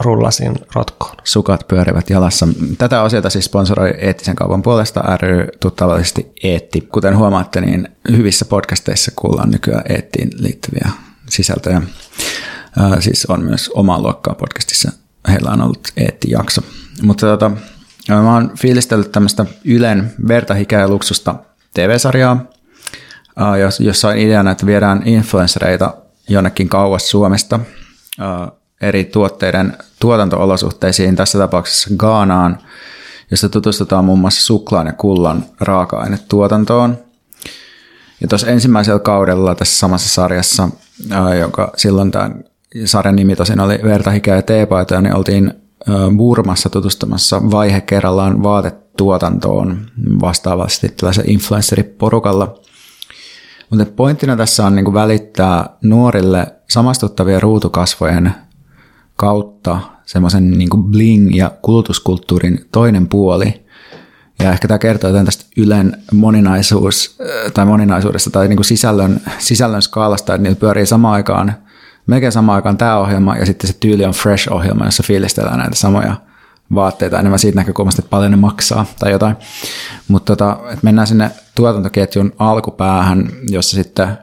rullasin 0.00 0.54
rotkoon. 0.74 1.16
Sukat 1.24 1.68
pyörivät 1.68 2.10
jalassa. 2.10 2.48
Tätä 2.78 3.02
osiota 3.02 3.30
siis 3.30 3.44
sponsoroi 3.44 3.94
Eettisen 3.98 4.36
kaupan 4.36 4.62
puolesta 4.62 5.00
ry 5.16 5.46
tuttavallisesti 5.60 6.32
Eetti. 6.42 6.80
Kuten 6.80 7.16
huomaatte, 7.16 7.60
niin 7.60 7.88
hyvissä 8.10 8.44
podcasteissa 8.44 9.12
kuullaan 9.16 9.50
nykyään 9.50 9.82
Eettiin 9.88 10.30
liittyviä 10.38 10.90
sisältöjä. 11.28 11.76
Äh, 11.76 12.98
siis 13.00 13.26
on 13.26 13.44
myös 13.44 13.70
omaa 13.74 14.02
luokkaa 14.02 14.34
podcastissa. 14.34 14.92
Heillä 15.28 15.50
on 15.50 15.62
ollut 15.62 15.88
Eetti-jakso. 15.96 16.62
Mutta 17.02 17.26
tota, 17.26 17.50
mä 18.08 18.34
oon 18.34 18.52
fiilistellyt 18.58 19.12
tämmöistä 19.12 19.46
Ylen 19.64 20.12
Verta, 20.28 20.54
ja 20.72 20.88
Luksusta 20.88 21.34
TV-sarjaa, 21.74 22.44
jossa 23.80 24.08
on 24.08 24.18
ideana, 24.18 24.50
että 24.50 24.66
viedään 24.66 25.02
influenssereita 25.04 25.94
jonnekin 26.30 26.68
kauas 26.68 27.10
Suomesta 27.10 27.60
eri 28.80 29.04
tuotteiden 29.04 29.76
tuotantoolosuhteisiin, 30.00 31.16
tässä 31.16 31.38
tapauksessa 31.38 31.90
Gaanaan, 31.96 32.58
jossa 33.30 33.48
tutustutaan 33.48 34.04
muun 34.04 34.18
muassa 34.18 34.42
suklaan 34.42 34.86
ja 34.86 34.92
kullan 34.92 35.44
raaka-ainetuotantoon. 35.60 36.98
Ja 38.20 38.28
tuossa 38.28 38.46
ensimmäisellä 38.46 39.00
kaudella 39.00 39.54
tässä 39.54 39.78
samassa 39.78 40.08
sarjassa, 40.08 40.68
joka 41.40 41.72
silloin 41.76 42.10
tämän 42.10 42.44
sarjan 42.84 43.16
nimi 43.16 43.36
tosin 43.36 43.60
oli 43.60 43.78
Verta, 43.84 44.10
Hikeä 44.10 44.36
ja 44.36 44.42
teepaitoja, 44.42 45.00
niin 45.00 45.16
oltiin 45.16 45.52
Burmassa 46.16 46.70
tutustumassa 46.70 47.50
vaihe 47.50 47.80
kerrallaan 47.80 48.42
vaatetuotantoon 48.42 49.86
vastaavasti 50.20 50.88
tällaisen 50.88 51.30
influenceriporukalla. 51.30 52.59
Mutta 53.70 53.86
pointtina 53.96 54.36
tässä 54.36 54.66
on 54.66 54.74
niinku 54.74 54.94
välittää 54.94 55.68
nuorille 55.82 56.46
samastuttavien 56.68 57.42
ruutukasvojen 57.42 58.34
kautta 59.16 59.80
semmoisen 60.06 60.50
niin 60.50 60.68
bling- 60.70 61.36
ja 61.36 61.50
kulutuskulttuurin 61.62 62.68
toinen 62.72 63.08
puoli. 63.08 63.66
Ja 64.38 64.52
ehkä 64.52 64.68
tämä 64.68 64.78
kertoo 64.78 65.10
jotain 65.10 65.26
tästä 65.26 65.44
Ylen 65.56 65.96
moninaisuus, 66.12 67.18
äh, 67.20 67.52
tai 67.52 67.66
moninaisuudesta 67.66 68.30
tai 68.30 68.48
niin 68.48 68.56
kuin 68.56 68.64
sisällön, 68.64 69.20
sisällön 69.38 69.82
skaalasta, 69.82 70.34
että 70.34 70.42
niillä 70.42 70.60
pyörii 70.60 70.86
samaan 70.86 71.14
aikaan, 71.14 71.54
melkein 72.06 72.32
samaan 72.32 72.56
aikaan 72.56 72.76
tämä 72.76 72.98
ohjelma 72.98 73.36
ja 73.36 73.46
sitten 73.46 73.68
se 73.68 73.76
tyyli 73.80 74.04
on 74.04 74.14
Fresh-ohjelma, 74.14 74.84
jossa 74.84 75.02
fiilistellään 75.06 75.58
näitä 75.58 75.74
samoja 75.74 76.16
vaatteita 76.74 77.18
enemmän 77.18 77.38
siitä 77.38 77.58
näkökulmasta, 77.58 78.00
että 78.00 78.10
paljon 78.10 78.30
ne 78.30 78.36
maksaa 78.36 78.86
tai 78.98 79.12
jotain. 79.12 79.36
Mutta 80.08 80.36
tota, 80.36 80.58
että 80.64 80.78
mennään 80.82 81.06
sinne 81.06 81.30
tuotantoketjun 81.54 82.32
alkupäähän, 82.38 83.28
jossa 83.48 83.76
sitten 83.76 84.18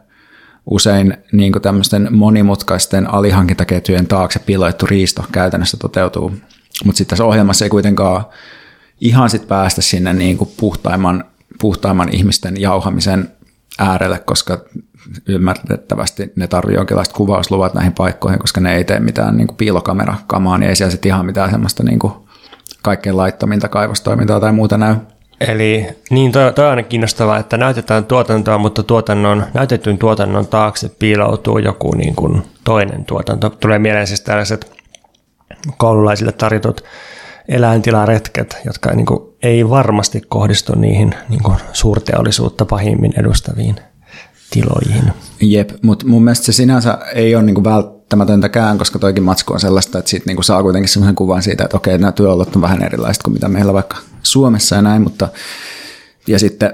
usein 0.70 1.18
niin 1.32 1.54
tämmöisten 1.62 2.08
monimutkaisten 2.12 3.14
alihankintaketjujen 3.14 4.08
taakse 4.08 4.40
piloittu 4.40 4.86
riisto 4.86 5.26
käytännössä 5.32 5.78
toteutuu. 5.78 6.30
Mutta 6.86 6.98
sitten 6.98 7.10
tässä 7.10 7.26
ohjelmassa 7.26 7.66
ei 7.66 7.70
kuitenkaan 7.70 8.26
ihan 9.02 9.30
sit 9.30 9.48
päästä 9.48 9.82
sinne 9.82 10.14
niin 10.14 10.38
puhtaimman, 10.60 11.24
puhtaimman 11.62 12.10
ihmisten 12.16 12.62
jauhamisen 12.62 13.32
äärelle, 13.80 14.20
koska 14.20 14.58
ymmärrettävästi 15.28 16.32
ne 16.36 16.48
tarvii 16.48 16.76
jonkinlaista 16.76 17.16
kuvausluvat 17.16 17.74
näihin 17.74 17.94
paikkoihin, 17.94 18.40
koska 18.40 18.62
ne 18.62 18.76
ei 18.76 18.84
tee 18.84 19.00
mitään 19.00 19.38
niin 19.38 19.48
piilokamerakamaa, 19.58 20.58
niin 20.58 20.70
ei 20.70 20.76
siellä 20.76 20.92
sitten 20.92 21.10
ihan 21.10 21.26
mitään 21.26 21.52
semmoista 21.52 21.84
niin 21.84 22.00
kuin 22.00 22.14
kaikkein 22.82 23.18
laittominta 23.18 23.70
kaivostoimintaa 23.70 24.40
tai 24.40 24.52
muuta 24.52 24.78
näy. 24.78 24.96
Eli 25.42 25.88
niin, 26.10 26.32
toi, 26.32 26.54
toi 26.54 26.66
on 26.66 26.70
aina 26.70 26.84
kiinnostavaa, 26.84 27.38
että 27.38 27.58
näytetään 27.58 28.06
tuotantoa, 28.06 28.58
mutta 28.58 28.84
tuotannon, 28.84 29.46
näytetyn 29.54 29.98
tuotannon 29.98 30.48
taakse 30.48 30.90
piiloutuu 31.00 31.58
joku 31.58 31.96
niin 31.96 32.16
kuin 32.16 32.42
toinen 32.64 33.06
tuotanto. 33.06 33.50
Tulee 33.50 33.80
mieleen 33.80 34.08
siis 34.08 34.22
tällaiset 34.22 34.72
koululaisille 35.78 36.32
tarjotut 36.32 36.84
eläintilaretket, 37.48 38.58
jotka 38.66 38.94
niin 38.94 39.06
kuin, 39.06 39.20
ei 39.44 39.70
varmasti 39.70 40.22
kohdistu 40.30 40.76
niihin 40.76 41.16
niin 41.30 41.44
kuin 41.44 41.58
suurteollisuutta 41.74 42.66
pahimmin 42.66 43.14
edustaviin 43.20 43.76
tiloihin. 44.50 45.14
Jep, 45.42 45.70
mutta 45.82 46.08
mun 46.08 46.24
mielestä 46.24 46.46
se 46.46 46.52
sinänsä 46.52 46.98
ei 47.14 47.36
ole 47.36 47.44
niinku 47.44 47.64
välttämätöntäkään, 48.08 48.78
koska 48.78 49.00
toikin 49.00 49.24
matsku 49.24 49.54
on 49.54 49.60
sellaista, 49.60 50.00
että 50.00 50.10
siitä 50.10 50.26
niinku 50.26 50.44
saa 50.44 50.64
kuitenkin 50.64 50.90
sellaisen 50.90 51.16
kuvan 51.16 51.44
siitä, 51.44 51.64
että 51.64 51.78
okei, 51.78 51.98
nämä 51.98 52.12
työolot 52.12 52.56
on 52.56 52.62
vähän 52.62 52.84
erilaiset 52.84 53.24
kuin 53.24 53.34
mitä 53.34 53.48
meillä 53.48 53.74
vaikka 53.74 53.98
Suomessa 54.24 54.76
ja 54.76 54.82
näin, 54.82 55.02
mutta 55.02 55.28
ja 56.28 56.40
sitten 56.40 56.74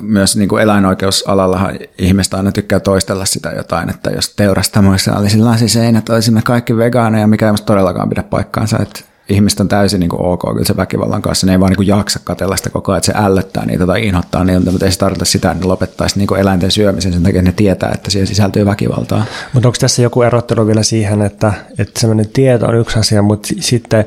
myös 0.00 0.36
niin 0.36 0.48
kuin 0.48 0.62
eläinoikeusalalla 0.62 1.70
ihmiset 1.98 2.34
aina 2.34 2.52
tykkää 2.52 2.80
toistella 2.80 3.24
sitä 3.24 3.50
jotain, 3.50 3.90
että 3.90 4.10
jos 4.10 4.34
teurastamoissa 4.34 5.16
olisi 5.16 5.38
lasiseinät, 5.38 6.08
olisimme 6.08 6.42
kaikki 6.44 6.76
vegaaneja, 6.76 7.26
mikä 7.26 7.46
ei 7.46 7.54
todellakaan 7.66 8.08
pidä 8.08 8.22
paikkaansa, 8.22 8.78
että 8.82 9.00
ihmiset 9.30 9.60
on 9.60 9.68
täysin 9.68 10.00
niin 10.00 10.10
kuin 10.10 10.22
ok 10.22 10.40
kyllä 10.40 10.64
se 10.64 10.76
väkivallan 10.76 11.22
kanssa. 11.22 11.46
Ne 11.46 11.52
ei 11.52 11.60
vaan 11.60 11.70
niin 11.70 11.76
kuin 11.76 11.88
jaksa 11.88 12.20
katella 12.24 12.56
sitä 12.56 12.70
koko 12.70 12.92
ajan, 12.92 12.98
että 12.98 13.12
se 13.12 13.18
ällöttää 13.24 13.66
niitä 13.66 13.86
tai 13.86 14.06
inhottaa 14.06 14.44
niiltä, 14.44 14.70
mutta 14.70 14.86
ei 14.86 14.92
se 14.92 14.98
tarkoita 14.98 15.24
sitä, 15.24 15.50
että 15.50 15.64
ne 15.64 15.68
lopettaisi 15.68 16.18
niin 16.18 16.26
kuin 16.26 16.40
eläinten 16.40 16.70
syömisen 16.70 17.12
sen 17.12 17.22
takia, 17.22 17.40
että 17.40 17.50
ne 17.50 17.54
tietää, 17.56 17.90
että 17.94 18.10
siihen 18.10 18.26
sisältyy 18.26 18.66
väkivaltaa. 18.66 19.24
Mutta 19.52 19.68
onko 19.68 19.76
tässä 19.80 20.02
joku 20.02 20.22
erottelu 20.22 20.66
vielä 20.66 20.82
siihen, 20.82 21.22
että, 21.22 21.52
että 21.78 22.00
sellainen 22.00 22.28
tieto 22.28 22.66
on 22.66 22.76
yksi 22.76 22.98
asia, 22.98 23.22
mutta 23.22 23.48
sitten 23.60 24.04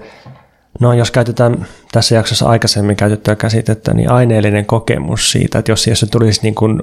No 0.80 0.94
jos 0.94 1.12
käytetään 1.12 1.68
tässä 1.92 2.16
jaksossa 2.16 2.46
aikaisemmin 2.46 2.96
käytettyä 2.96 3.36
käsitettä, 3.36 3.94
niin 3.94 4.12
aineellinen 4.12 4.66
kokemus 4.66 5.32
siitä, 5.32 5.60
että 5.60 5.72
jos, 5.72 5.88
jos 5.88 6.00
se 6.00 6.06
tulisi 6.06 6.40
niin 6.44 6.56
kuin 6.56 6.82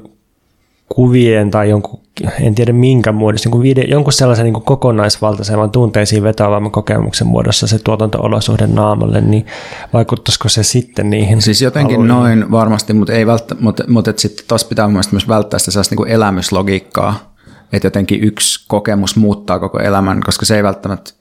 kuvien 0.94 1.50
tai 1.50 1.70
jonkun, 1.70 2.00
en 2.40 2.54
tiedä 2.54 2.72
minkä 2.72 3.12
muodossa, 3.12 3.50
niin 3.50 3.62
video, 3.62 3.84
jonkun 3.84 4.12
sellaisen 4.12 4.44
niin 4.44 4.62
kokonaisvaltaisemman 4.62 5.70
tunteisiin 5.70 6.22
vetoavamman 6.22 6.72
kokemuksen 6.72 7.26
muodossa 7.26 7.66
se 7.66 7.78
tuotanto-olosuhde 7.78 8.66
naamalle, 8.66 9.20
niin 9.20 9.46
vaikuttaisiko 9.92 10.48
se 10.48 10.62
sitten 10.62 11.10
niihin? 11.10 11.42
Siis 11.42 11.62
jotenkin 11.62 11.96
aloihin? 11.96 12.40
noin 12.40 12.50
varmasti, 12.50 12.92
mutta, 12.92 13.12
ei 13.12 13.26
välttä, 13.26 13.56
mutta, 13.60 13.84
mutta 13.88 14.12
sitten 14.16 14.44
tuossa 14.48 14.68
pitää 14.68 14.88
myös 14.88 15.28
välttää 15.28 15.58
sitä 15.58 15.70
sellaista 15.70 15.94
niin 15.94 16.08
elämyslogiikkaa, 16.08 17.34
että 17.72 17.86
jotenkin 17.86 18.24
yksi 18.24 18.64
kokemus 18.68 19.16
muuttaa 19.16 19.58
koko 19.58 19.78
elämän, 19.78 20.20
koska 20.26 20.46
se 20.46 20.56
ei 20.56 20.62
välttämättä 20.62 21.12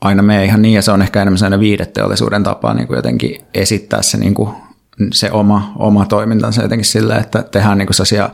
aina 0.00 0.22
mene 0.22 0.44
ihan 0.44 0.62
niin, 0.62 0.74
ja 0.74 0.82
se 0.82 0.92
on 0.92 1.02
ehkä 1.02 1.22
enemmän 1.22 1.38
sellainen 1.38 1.60
viideteollisuuden 1.60 2.42
tapa 2.42 2.74
niin 2.74 2.86
kuin 2.86 2.96
jotenkin 2.96 3.40
esittää 3.54 4.02
se, 4.02 4.18
niin 4.18 4.34
kuin, 4.34 4.50
se 5.12 5.30
oma, 5.30 5.72
oma 5.78 6.06
toimintansa 6.06 6.62
jotenkin 6.62 6.84
silleen, 6.84 7.20
että 7.20 7.42
tehdään 7.42 7.78
niin 7.78 7.86
kuin 7.86 7.94
sellaisia 7.94 8.30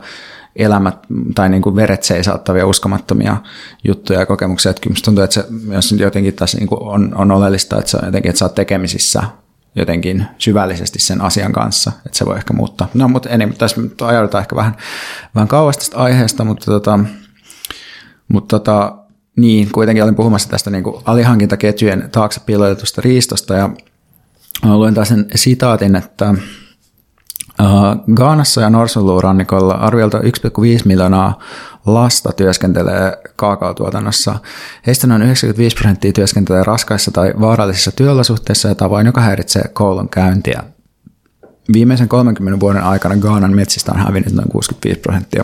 elämät 0.55 0.97
tai 1.35 1.49
niin 1.49 1.61
kuin 1.61 1.75
veret 1.75 2.03
seisauttavia 2.03 2.67
uskomattomia 2.67 3.37
juttuja 3.83 4.19
ja 4.19 4.25
kokemuksia. 4.25 4.69
Että 4.69 4.81
kyllä 4.81 4.95
tuntuu, 5.05 5.23
että 5.23 5.33
se 5.33 5.45
myös 5.49 5.91
jotenkin 5.91 6.33
tässä 6.33 6.57
niin 6.57 6.67
kuin 6.67 6.81
on, 6.81 7.15
on 7.15 7.31
oleellista, 7.31 7.79
että, 7.79 7.91
sä, 7.91 7.99
jotenkin, 8.05 8.29
että 8.29 8.39
sä 8.39 8.45
oot 8.45 8.55
tekemisissä 8.55 9.23
jotenkin 9.75 10.25
syvällisesti 10.37 10.99
sen 10.99 11.21
asian 11.21 11.53
kanssa, 11.53 11.91
että 12.05 12.17
se 12.17 12.25
voi 12.25 12.37
ehkä 12.37 12.53
muuttaa. 12.53 12.87
No, 12.93 13.07
mutta 13.07 13.29
ei, 13.29 13.37
tässä 13.57 13.81
ajaudutaan 14.01 14.41
ehkä 14.41 14.55
vähän, 14.55 14.75
vähän 15.35 15.47
kauas 15.47 15.77
tästä 15.77 15.97
aiheesta, 15.97 16.43
mutta, 16.43 16.65
tota, 16.65 16.99
mutta 18.27 18.59
tota, 18.59 18.97
niin, 19.35 19.71
kuitenkin 19.71 20.03
olin 20.03 20.15
puhumassa 20.15 20.49
tästä 20.49 20.69
niin 20.69 20.83
kuin 20.83 21.01
alihankintaketjujen 21.05 22.09
taakse 22.11 22.41
piilotetusta 22.45 23.01
riistosta 23.01 23.53
ja 23.53 23.69
luin 24.63 24.93
taas 24.93 25.07
sen 25.07 25.25
sitaatin, 25.35 25.95
että 25.95 26.33
Gaanassa 28.13 28.61
ja 28.61 28.69
Norsunluurannikolla 28.69 29.73
arviolta 29.73 30.19
1,5 30.19 30.23
miljoonaa 30.85 31.39
lasta 31.85 32.31
työskentelee 32.33 33.17
kaakaotuotannossa. 33.35 34.35
Heistä 34.87 35.07
noin 35.07 35.21
95 35.21 35.75
prosenttia 35.75 36.13
työskentelee 36.13 36.63
raskaissa 36.63 37.11
tai 37.11 37.33
vaarallisissa 37.39 37.91
työolosuhteissa 37.91 38.67
ja 38.67 38.75
tavoin, 38.75 39.05
joka 39.05 39.21
häiritsee 39.21 39.63
koulun 39.73 40.09
käyntiä. 40.09 40.63
Viimeisen 41.73 42.07
30 42.09 42.59
vuoden 42.59 42.83
aikana 42.83 43.15
Gaanan 43.15 43.55
metsistä 43.55 43.91
on 43.91 43.99
hävinnyt 43.99 44.33
noin 44.33 44.49
65 44.49 44.99
prosenttia. 44.99 45.43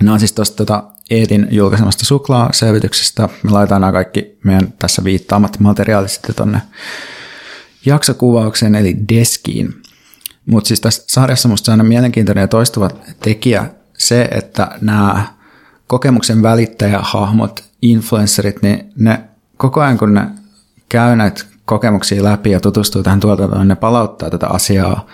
Nämä 0.00 0.12
on 0.12 0.18
siis 0.18 0.32
tuosta 0.32 0.56
tuota 0.56 0.82
Eetin 1.10 1.48
julkaisemasta 1.50 2.04
suklaaselvityksestä. 2.04 3.28
Me 3.42 3.50
laitetaan 3.50 3.80
nämä 3.80 3.92
kaikki 3.92 4.38
meidän 4.44 4.72
tässä 4.78 5.04
viittaamat 5.04 5.60
materiaalit 5.60 6.10
sitten 6.10 6.34
tuonne 6.34 6.62
jaksokuvaukseen 7.86 8.74
eli 8.74 8.96
deskiin. 9.14 9.74
Mutta 10.50 10.68
siis 10.68 10.80
tässä 10.80 11.04
sarjassa 11.06 11.48
musta 11.48 11.72
on 11.72 11.86
mielenkiintoinen 11.86 12.42
ja 12.42 12.48
toistuva 12.48 12.90
tekijä 13.20 13.66
se, 13.98 14.28
että 14.30 14.70
nämä 14.80 15.26
kokemuksen 15.86 16.42
välittäjähahmot, 16.42 17.64
influencerit, 17.82 18.62
niin 18.62 18.92
ne 18.96 19.20
koko 19.56 19.80
ajan 19.80 19.98
kun 19.98 20.14
ne 20.14 20.26
käy 20.88 21.16
näitä 21.16 21.44
kokemuksia 21.64 22.24
läpi 22.24 22.50
ja 22.50 22.60
tutustuu 22.60 23.02
tähän 23.02 23.20
tuotantoon, 23.20 23.68
ne 23.68 23.76
palauttaa 23.76 24.30
tätä 24.30 24.46
asiaa 24.46 25.06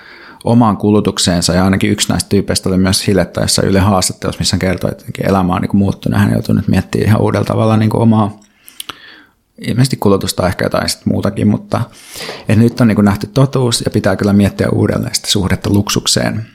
omaan 0.44 0.76
kulutukseensa 0.76 1.54
ja 1.54 1.64
ainakin 1.64 1.90
yksi 1.90 2.08
näistä 2.08 2.28
tyypeistä 2.28 2.68
oli 2.68 2.78
myös 2.78 3.06
hiljattaessa 3.06 3.62
Yle 3.62 3.80
haastattelussa, 3.80 4.38
missä 4.38 4.54
hän 4.54 4.60
kertoi, 4.60 4.90
että 4.90 5.04
elämä 5.28 5.54
on 5.54 5.60
niin 5.62 5.76
muuttunut. 5.76 6.20
Hän 6.20 6.32
joutuu 6.32 6.54
nyt 6.54 6.68
miettimään 6.68 7.08
ihan 7.08 7.20
uudella 7.20 7.44
tavalla 7.44 7.76
niin 7.76 7.96
omaa 7.96 8.38
ilmeisesti 9.58 9.96
kulutusta 9.96 10.46
ehkä 10.46 10.64
jotain 10.64 10.88
muutakin, 11.04 11.48
mutta 11.48 11.80
että 12.40 12.56
nyt 12.56 12.80
on 12.80 12.88
niin 12.88 13.04
nähty 13.04 13.26
totuus 13.26 13.82
ja 13.84 13.90
pitää 13.90 14.16
kyllä 14.16 14.32
miettiä 14.32 14.68
uudelleen 14.68 15.14
sitä 15.14 15.28
suhdetta 15.28 15.70
luksukseen. 15.70 16.46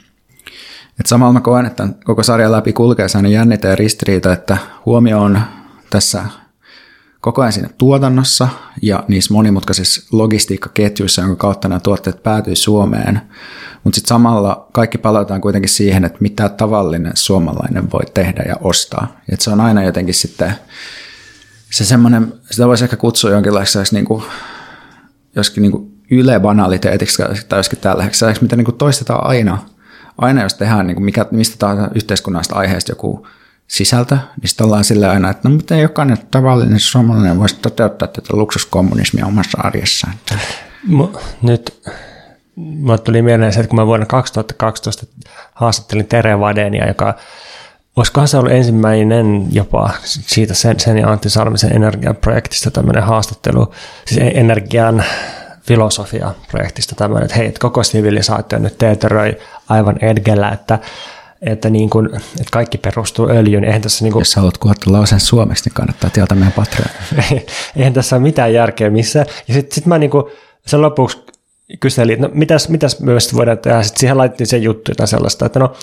Et 1.00 1.06
samalla 1.06 1.34
mä 1.34 1.42
koen, 1.42 1.66
että 1.66 1.88
koko 2.04 2.24
sarjan 2.24 2.52
läpi 2.52 2.74
kulkee 2.74 3.08
sellainen 3.08 3.32
jännite 3.32 3.68
ja 3.68 3.76
ristiriita, 3.76 4.34
että 4.34 4.58
huomio 4.86 5.22
on 5.22 5.42
tässä 5.90 6.26
koko 7.22 7.42
ajan 7.42 7.54
siinä 7.54 7.70
tuotannossa 7.78 8.48
ja 8.82 9.04
niissä 9.08 9.34
monimutkaisissa 9.34 10.02
logistiikkaketjuissa, 10.12 11.22
jonka 11.22 11.36
kautta 11.36 11.68
nämä 11.68 11.80
tuotteet 11.80 12.24
päätyy 12.24 12.56
Suomeen. 12.56 13.22
Mutta 13.84 13.96
sitten 13.96 14.10
samalla 14.10 14.68
kaikki 14.72 14.98
palataan 14.98 15.42
kuitenkin 15.42 15.70
siihen, 15.70 16.06
että 16.06 16.18
mitä 16.22 16.50
tavallinen 16.50 17.12
suomalainen 17.16 17.92
voi 17.92 18.06
tehdä 18.14 18.44
ja 18.48 18.56
ostaa. 18.62 19.22
Et 19.32 19.42
se 19.42 19.50
on 19.50 19.62
aina 19.62 19.84
jotenkin 19.84 20.14
sitten 20.14 20.54
se 21.72 21.86
semmoinen, 21.86 22.34
sitä 22.52 22.68
voisi 22.68 22.84
ehkä 22.84 22.98
kutsua 22.98 23.32
jonkinlaiseksi 23.32 23.96
niin 23.96 24.06
kuin, 24.06 24.24
joskin 25.36 25.62
niin 25.62 25.72
kuin 25.72 26.02
yle-banaliteetiksi 26.12 27.24
tai 27.50 27.60
joskin 27.60 27.80
tällaiseksi, 27.80 28.26
mitä 28.42 28.56
niin 28.56 28.66
kuin 28.66 28.78
toistetaan 28.78 29.28
aina. 29.28 29.58
Aina 30.18 30.44
jos 30.44 30.54
tehdään 30.54 30.88
niin 30.88 30.96
kuin 30.96 31.06
mikä, 31.06 31.26
mistä 31.32 31.56
tahansa 31.60 31.92
yhteiskunnallisesta 31.96 32.56
aiheesta 32.56 32.92
joku 32.92 33.28
sisältö, 33.68 34.16
niin 34.16 34.50
sitten 34.50 34.66
ollaan 34.66 34.84
sillä 34.84 35.12
aina, 35.12 35.30
että 35.30 35.50
no 35.50 35.56
miten 35.56 35.80
jokainen 35.80 36.18
tavallinen 36.32 36.80
suomalainen 36.80 37.40
voisi 37.40 37.56
toteuttaa 37.56 38.08
tätä 38.08 38.30
luksuskommunismia 38.38 39.26
omassa 39.26 39.58
arjessaan. 39.62 40.14
Nyt 41.42 41.82
mulle 42.56 42.98
tuli 42.98 43.22
mieleen 43.22 43.54
se, 43.54 43.60
että 43.60 43.70
kun 43.70 43.80
mä 43.80 43.86
vuonna 43.86 44.06
2012 44.06 45.06
haastattelin 45.54 46.08
Tere 46.08 46.40
Vadenia, 46.40 46.88
joka 46.88 47.16
Olisikohan 48.00 48.28
se 48.28 48.38
ollut 48.38 48.52
ensimmäinen 48.52 49.48
jopa 49.52 49.90
siitä 50.04 50.54
sen, 50.54 50.80
sen 50.80 50.98
ja 50.98 51.12
Antti 51.12 51.30
Salmisen 51.30 51.76
energiaprojektista 51.76 52.72
tämmöinen 52.72 53.04
haastattelu, 53.04 53.74
siis 54.06 54.22
e- 54.22 54.32
energian 54.40 55.04
filosofia-projektista 55.68 56.96
tämmöinen, 56.96 57.26
että 57.26 57.38
hei, 57.38 57.48
että 57.48 57.60
koko 57.60 57.84
sivilisaatio 57.84 58.60
nyt 58.60 58.78
teeteröi 58.78 59.38
aivan 59.70 59.98
edgellä, 60.02 60.50
että 60.50 60.80
että, 61.42 61.70
niin 61.70 61.90
kuin, 61.90 62.06
että 62.16 62.52
kaikki 62.52 62.78
perustuu 62.78 63.30
öljyyn. 63.30 63.64
Eihän 63.64 63.82
tässä 63.82 64.06
niin 64.06 64.14
kuin, 64.14 64.22
Jos 64.22 64.36
haluat 64.36 64.58
kuolla 64.58 64.76
lauseen 64.86 65.22
suomeksi, 65.22 65.64
niin 65.66 65.74
kannattaa 65.74 66.10
tilata 66.10 66.36
meidän 66.36 66.54
Patreon. 66.54 66.90
eihän 67.76 67.94
tässä 67.94 68.16
ole 68.16 68.24
mitään 68.24 68.54
järkeä 68.54 68.90
missään. 68.90 69.26
Ja 69.48 69.54
sitten 69.54 69.76
sit 69.76 69.86
mä 69.86 69.98
niin 69.98 70.10
kuin, 70.10 70.24
sen 70.66 70.82
lopuksi 70.82 71.18
kyselin, 71.80 72.14
että 72.14 72.28
no 72.28 72.34
mitäs, 72.34 72.70
mitäs 72.70 73.00
myös 73.00 73.36
voidaan 73.36 73.58
tehdä. 73.58 73.84
Sitten 73.84 74.00
siihen 74.00 74.18
laitettiin 74.18 74.48
se 74.48 74.58
juttu 74.58 74.92
tai 74.98 75.08
sellaista, 75.08 75.46
että 75.46 75.60
no 75.60 75.74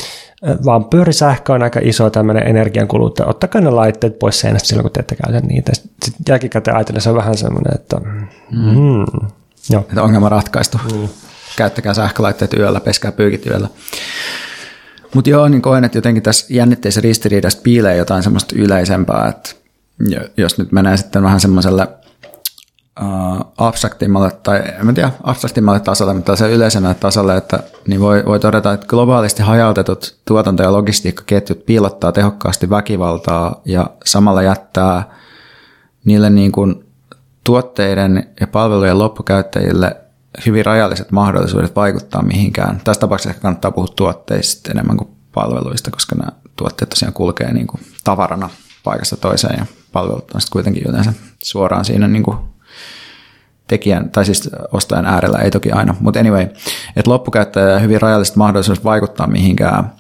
vaan 0.65 0.85
pyörisähkö 0.85 1.53
on 1.53 1.63
aika 1.63 1.81
iso 1.83 2.11
tämmöinen 2.11 2.47
energiankuluttaja. 2.47 3.29
Ottakaa 3.29 3.61
ne 3.61 3.71
laitteet 3.71 4.19
pois 4.19 4.41
seinästä 4.41 4.69
silloin, 4.69 4.83
kun 4.83 4.93
te 4.93 5.01
ette 5.01 5.17
käytä 5.17 5.47
niitä. 5.47 5.73
Sitten 5.75 6.25
jälkikäteen 6.29 6.77
ajatellen 6.77 7.03
se 7.03 7.11
on 7.11 7.17
vähän 7.17 7.37
semmoinen, 7.37 7.75
että 7.75 7.97
mm, 7.97 8.27
mm, 8.51 9.29
joo. 9.71 9.81
Että 9.81 10.03
ongelma 10.03 10.29
ratkaistu. 10.29 10.81
Mm. 10.93 11.09
Käyttäkää 11.57 11.95
sähkölaitteet 11.95 12.55
yöllä, 12.55 12.81
peskää 12.81 13.13
pyykit 13.13 13.47
yöllä. 13.47 13.69
Mutta 15.15 15.31
joo, 15.31 15.49
niin 15.49 15.63
koen, 15.63 15.85
että 15.85 15.99
jotenkin 15.99 16.23
tässä 16.23 16.47
jännitteisessä 16.51 17.01
ristiriidassa 17.01 17.59
piilee 17.63 17.97
jotain 17.97 18.23
semmoista 18.23 18.55
yleisempää, 18.59 19.29
että 19.29 19.51
jos 20.37 20.59
nyt 20.59 20.73
menee 20.73 20.97
sitten 20.97 21.23
vähän 21.23 21.41
semmoiselle 21.41 21.89
uh, 23.01 23.53
abstraktimmalle, 23.59 24.31
tai 24.31 24.63
en 24.81 24.95
tiedä 24.95 25.11
abstraktimmalle 25.23 25.81
tasolle, 25.81 26.15
mutta 26.15 26.37
se 26.37 26.53
yleisemmälle 26.53 26.95
tasolle, 26.95 27.37
että 27.37 27.63
niin 27.89 28.01
voi, 28.01 28.23
voi 28.27 28.41
todeta, 28.41 28.73
että 28.73 28.87
globaalisti 28.87 29.43
hajautetut 29.43 30.19
tuotanto- 30.25 30.63
ja 30.63 30.73
logistiikkaketjut 30.73 31.67
piilottaa 31.67 32.13
tehokkaasti 32.13 32.71
väkivaltaa 32.71 33.61
ja 33.65 33.91
samalla 34.05 34.43
jättää 34.43 35.11
niille 36.05 36.31
niin 36.31 36.53
kuin 36.53 36.85
tuotteiden 37.45 38.29
ja 38.41 38.47
palvelujen 38.47 38.99
loppukäyttäjille 38.99 39.97
hyvin 40.47 40.67
rajalliset 40.67 41.13
mahdollisuudet 41.13 41.77
vaikuttaa 41.77 42.23
mihinkään. 42.23 42.81
Tässä 42.85 43.01
tapauksessa 43.01 43.31
ehkä 43.31 43.43
kannattaa 43.43 43.71
puhua 43.71 43.89
tuotteista 43.97 44.71
enemmän 44.71 44.97
kuin 44.97 45.11
palveluista, 45.35 45.91
koska 45.91 46.17
nämä 46.17 46.31
tuotteet 46.57 46.89
tosiaan 46.89 47.15
kulkee 47.15 47.53
niin 47.53 47.67
kuin 47.67 47.81
tavarana 48.05 48.51
paikasta 48.85 49.17
toiseen 49.17 49.55
ja 49.59 49.67
palvelut 49.93 50.31
on 50.35 50.41
sitten 50.41 50.53
kuitenkin 50.53 50.83
yleensä 50.89 51.13
suoraan 51.45 51.85
siinä 51.85 52.09
niin 52.09 52.23
kuin 52.23 52.39
tekijän, 53.69 54.11
tai 54.11 54.25
siis 54.25 54.51
ostajan 54.73 55.07
äärellä, 55.07 55.39
ei 55.39 55.51
toki 55.51 55.71
aina, 55.71 55.95
mutta 56.01 56.21
anyway, 56.21 56.43
että 56.97 57.11
loppukäyttäjä 57.11 57.79
hyvin 57.79 58.01
rajalliset 58.01 58.37
mahdollisuudet 58.37 58.85
vaikuttaa 58.85 59.27
mihinkään, 59.27 59.93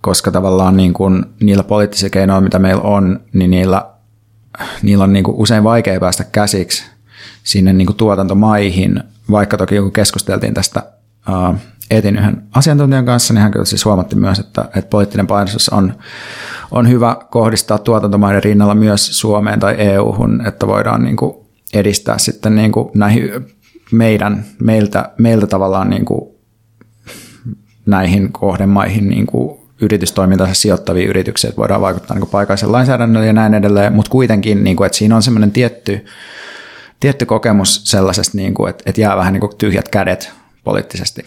koska 0.00 0.30
tavallaan 0.30 0.76
niin 0.76 0.92
kuin 0.92 1.24
niillä 1.40 1.62
poliittisilla 1.62 2.10
keinoilla, 2.10 2.40
mitä 2.40 2.58
meillä 2.58 2.82
on, 2.82 3.20
niin 3.32 3.50
niillä, 3.50 3.86
niillä 4.82 5.04
on 5.04 5.12
niin 5.12 5.24
kuin 5.24 5.36
usein 5.36 5.64
vaikea 5.64 6.00
päästä 6.00 6.24
käsiksi 6.24 6.84
sinne 7.42 7.72
niin 7.72 7.86
kuin 7.86 7.96
tuotantomaihin, 7.96 9.02
vaikka 9.30 9.56
toki 9.56 9.78
kun 9.78 9.92
keskusteltiin 9.92 10.54
tästä 10.54 10.82
uh, 11.28 11.56
etin 11.90 12.18
yhden 12.18 12.42
asiantuntijan 12.54 13.06
kanssa, 13.06 13.34
niin 13.34 13.42
hän 13.42 13.52
kyllä 13.52 13.64
siis 13.64 13.84
huomatti 13.84 14.16
myös, 14.16 14.38
että, 14.38 14.64
että 14.76 14.90
poliittinen 14.90 15.26
painostus 15.26 15.68
on, 15.68 15.94
on 16.70 16.88
hyvä 16.88 17.16
kohdistaa 17.30 17.78
tuotantomaiden 17.78 18.42
rinnalla 18.42 18.74
myös 18.74 19.20
Suomeen 19.20 19.60
tai 19.60 19.74
EU-hun, 19.78 20.46
että 20.46 20.66
voidaan 20.66 21.04
niin 21.04 21.16
kuin 21.16 21.49
edistää 21.74 22.18
sitten 22.18 22.56
niin 22.56 22.72
kuin 22.72 22.90
näihin 22.94 23.30
meidän, 23.92 24.44
meiltä, 24.62 25.12
meiltä 25.18 25.46
tavallaan 25.46 25.90
niin 25.90 26.04
kuin 26.04 26.30
näihin 27.86 28.32
kohdemaihin 28.32 29.08
niin 29.08 29.26
kuin 29.26 29.60
yritystoimintansa 29.80 30.54
sijoittavia 30.54 31.08
yrityksiä, 31.08 31.48
että 31.48 31.60
voidaan 31.60 31.80
vaikuttaa 31.80 32.18
niin 32.18 32.28
paikallisen 32.28 32.72
lainsäädännöllä 32.72 33.26
ja 33.26 33.32
näin 33.32 33.54
edelleen, 33.54 33.92
mutta 33.92 34.10
kuitenkin, 34.10 34.64
niin 34.64 34.76
kuin, 34.76 34.86
että 34.86 34.98
siinä 34.98 35.16
on 35.16 35.22
semmoinen 35.22 35.52
tietty, 35.52 36.04
tietty 37.00 37.26
kokemus 37.26 37.80
sellaisesta, 37.84 38.36
niin 38.36 38.54
kuin, 38.54 38.70
että, 38.70 38.82
että 38.86 39.00
jää 39.00 39.16
vähän 39.16 39.32
niin 39.32 39.40
kuin 39.40 39.56
tyhjät 39.58 39.88
kädet 39.88 40.32
poliittisesti. 40.64 41.24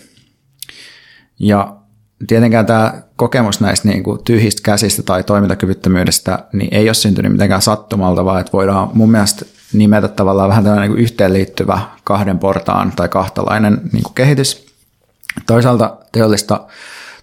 Ja 1.40 1.76
tietenkään 2.28 2.66
tämä 2.66 2.94
kokemus 3.16 3.62
näistä 3.62 3.88
niin 3.88 4.04
kuin 4.04 4.24
tyhjistä 4.24 4.62
käsistä 4.64 5.04
tai 5.04 5.24
toimintakyvyttömyydestä 5.24 6.40
niin 6.54 6.74
ei 6.74 6.88
ole 6.88 6.94
syntynyt 6.94 7.32
mitenkään 7.32 7.62
sattumalta, 7.62 8.26
vaan 8.26 8.42
että 8.42 8.54
voidaan 8.54 8.90
mun 8.94 9.12
mielestä 9.12 9.46
nimetä 9.74 10.08
tavallaan 10.08 10.50
vähän 10.50 10.64
tällainen 10.64 10.92
niin 10.92 11.00
yhteenliittyvä 11.00 11.80
kahden 12.04 12.40
portaan 12.40 12.94
tai 12.96 13.10
kahtalainen 13.10 13.82
niin 13.94 14.04
kuin 14.04 14.14
kehitys. 14.14 14.66
Toisaalta 15.48 15.98
teollista 16.12 16.68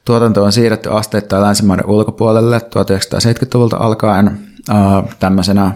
tuotantoa 0.04 0.46
on 0.46 0.52
siirretty 0.52 0.90
asteittain 0.92 1.42
länsimaiden 1.42 1.86
ulkopuolelle 1.86 2.58
1970-luvulta 2.58 3.76
alkaen 3.76 4.40
tämmöisenä 5.18 5.72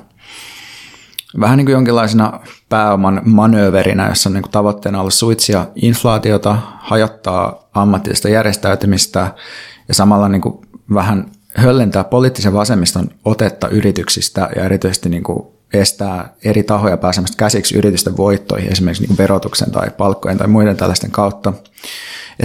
vähän 1.41 1.57
niin 1.57 1.67
kuin 1.67 1.73
jonkinlaisena 1.73 2.41
pääoman 2.69 3.23
manööverinä, 3.25 4.09
jossa 4.09 4.29
on 4.29 4.33
niin 4.33 4.43
kuin 4.43 4.53
tavoitteena 4.53 5.01
ollut 5.01 5.15
suitsia 5.15 5.67
inflaatiota, 5.75 6.59
hajottaa 6.79 7.69
ammatillista 7.75 8.29
järjestäytymistä 8.29 9.35
ja 9.89 9.95
samalla 9.95 10.29
niin 10.29 10.43
kuin 10.43 10.67
vähän 10.95 11.31
höllentää 11.55 12.05
poliittisen 12.05 12.53
vasemmiston 12.53 13.11
otetta 13.25 13.69
yrityksistä 13.69 14.49
ja 14.57 14.65
erityisesti 14.65 15.09
niin 15.09 15.23
kuin 15.23 15.54
estää 15.73 16.35
eri 16.45 16.63
tahoja 16.63 16.97
pääsemästä 16.97 17.37
käsiksi 17.37 17.79
yritysten 17.79 18.17
voittoihin, 18.17 18.73
esimerkiksi 18.73 19.07
niin 19.07 19.19
verotuksen 19.19 19.71
tai 19.71 19.91
palkkojen 19.91 20.39
tai 20.39 20.49
muiden 20.49 20.77
tällaisten 20.77 21.11
kautta. 21.11 21.53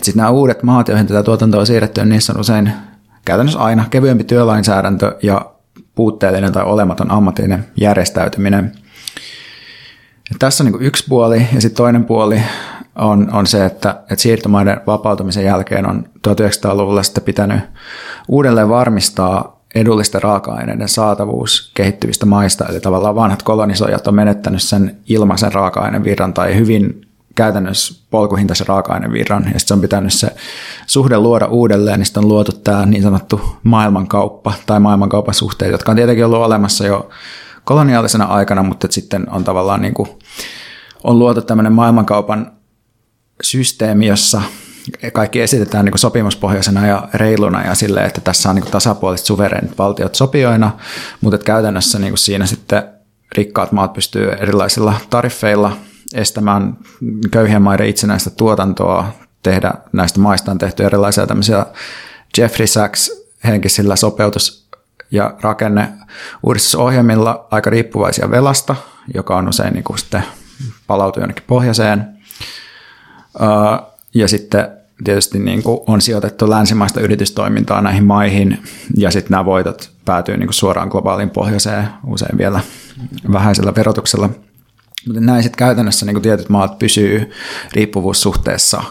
Sitten 0.03 0.17
nämä 0.17 0.30
uudet 0.30 0.63
maat, 0.63 0.88
joihin 0.88 1.07
tätä 1.07 1.24
tuotantoa 1.24 1.59
on 1.59 1.67
siirretty, 1.67 2.01
niin 2.01 2.09
niissä 2.09 2.34
on 2.34 2.39
usein 2.39 2.72
käytännössä 3.26 3.59
aina 3.59 3.86
kevyempi 3.89 4.24
työlainsäädäntö 4.24 5.17
ja 5.24 5.51
puutteellinen 5.95 6.51
tai 6.51 6.63
olematon 6.63 7.11
ammatillinen 7.11 7.65
järjestäytyminen. 7.82 8.72
Ja 10.30 10.36
tässä 10.39 10.63
on 10.63 10.72
niin 10.72 10.82
yksi 10.82 11.05
puoli 11.09 11.47
ja 11.53 11.61
sitten 11.61 11.78
toinen 11.78 12.05
puoli 12.05 12.41
on, 12.95 13.34
on 13.34 13.47
se, 13.47 13.65
että, 13.65 13.89
että 13.89 14.15
siirtomaiden 14.15 14.82
vapautumisen 14.88 15.45
jälkeen 15.45 15.89
on 15.89 16.09
1900-luvulla 16.28 17.03
sitten 17.03 17.24
pitänyt 17.24 17.59
uudelleen 18.28 18.70
varmistaa 18.70 19.59
edullisten 19.76 20.24
raaka-aineiden 20.24 20.89
saatavuus 20.89 21.72
kehittyvistä 21.74 22.26
maista, 22.26 22.65
eli 22.65 22.80
tavallaan 22.80 23.15
vanhat 23.15 23.43
kolonisoijat 23.43 24.07
on 24.07 24.15
menettänyt 24.15 24.63
sen 24.63 24.97
ilmaisen 25.07 25.53
raaka-ainevirran 25.53 26.34
tai 26.34 26.55
hyvin 26.55 27.01
käytännössä 27.36 28.03
polkuhintaisen 28.09 28.67
raaka-ainevirran, 28.67 29.51
ja 29.53 29.59
sitten 29.59 29.76
on 29.76 29.82
pitänyt 29.82 30.13
se 30.13 30.36
suhde 30.88 31.17
luoda 31.17 31.45
uudelleen, 31.45 31.99
niin 31.99 32.05
sitten 32.05 32.24
on 32.24 32.30
luotu 32.30 32.51
tämä 32.51 32.86
niin 32.86 33.03
sanottu 33.03 33.41
maailmankauppa 33.63 34.53
tai 34.65 34.80
maailmankaupan 34.80 35.34
suhteet, 35.34 35.72
jotka 35.72 35.91
on 35.91 35.95
tietenkin 35.95 36.26
ollut 36.26 36.39
olemassa 36.39 36.88
jo 36.88 37.09
koloniaalisena 37.63 38.26
aikana, 38.26 38.63
mutta 38.63 38.88
sitten 38.91 39.30
on 39.30 39.43
tavallaan 39.43 39.82
niin 39.82 39.93
kuin, 39.93 40.09
on 41.03 41.20
luotu 41.20 41.41
tämmöinen 41.41 41.74
maailmankaupan 41.74 42.51
systeemi, 43.43 44.07
jossa 44.07 44.41
kaikki 45.14 45.42
esitetään 45.42 45.86
niin 45.86 45.98
sopimuspohjaisena 45.98 46.88
ja 46.88 47.08
reiluna 47.14 47.66
ja 47.66 47.76
sille, 47.76 48.06
että 48.06 48.22
tässä 48.22 48.50
on 48.50 48.56
niin 48.56 48.72
tasapuoliset 48.72 49.26
suvereenit 49.26 49.78
valtiot 49.78 50.16
sopioina, 50.16 50.72
mutta 51.22 51.36
että 51.36 51.46
käytännössä 51.46 52.00
niin 52.00 52.18
siinä 52.18 52.46
sitten 52.46 52.84
rikkaat 53.36 53.72
maat 53.72 53.94
pystyy 53.94 54.32
erilaisilla 54.32 54.94
tariffeilla 55.10 55.78
estämään 56.14 56.78
köyhien 57.32 57.62
maiden 57.62 57.88
itsenäistä 57.88 58.30
tuotantoa 58.30 59.06
tehdä, 59.44 59.74
näistä 59.94 60.20
maista 60.20 60.52
on 60.52 60.58
tehty 60.58 60.86
erilaisia 60.86 61.28
tämmöisiä 61.28 61.66
Jeffrey 62.38 62.68
Sachs 62.68 63.12
henkisillä 63.44 63.96
sopeutus- 63.96 64.70
ja 65.12 65.34
rakenne 65.42 65.90
uudistusohjelmilla 66.44 67.48
aika 67.52 67.70
riippuvaisia 67.70 68.32
velasta, 68.32 68.76
joka 69.14 69.38
on 69.38 69.50
usein 69.50 69.74
niin 69.74 69.84
kuin 69.84 70.00
sitten 70.00 70.24
palautuu 70.88 71.22
jonnekin 71.22 71.44
pohjoiseen. 71.48 72.18
Ja 74.14 74.28
sitten 74.28 74.79
tietysti 75.04 75.39
niin 75.39 75.64
kuin 75.64 75.80
on 75.88 76.02
sijoitettu 76.02 76.50
länsimaista 76.50 77.02
yritystoimintaa 77.02 77.82
näihin 77.82 78.04
maihin, 78.04 78.64
ja 78.97 79.12
sitten 79.12 79.32
nämä 79.32 79.45
voitot 79.45 79.91
päätyy 80.06 80.38
niin 80.38 80.47
kuin 80.47 80.54
suoraan 80.54 80.88
globaalin 80.88 81.30
pohjoiseen, 81.30 81.88
usein 82.08 82.38
vielä 82.38 82.60
vähäisellä 83.32 83.74
verotuksella. 83.76 84.30
Mutta 85.08 85.22
näin 85.22 85.43
sitten 85.43 85.58
käytännössä 85.58 86.06
niin 86.06 86.14
kuin 86.14 86.24
tietyt 86.24 86.50
maat 86.50 86.80
pysyy 86.80 87.32
riippuvuussuhteessa 87.74 88.84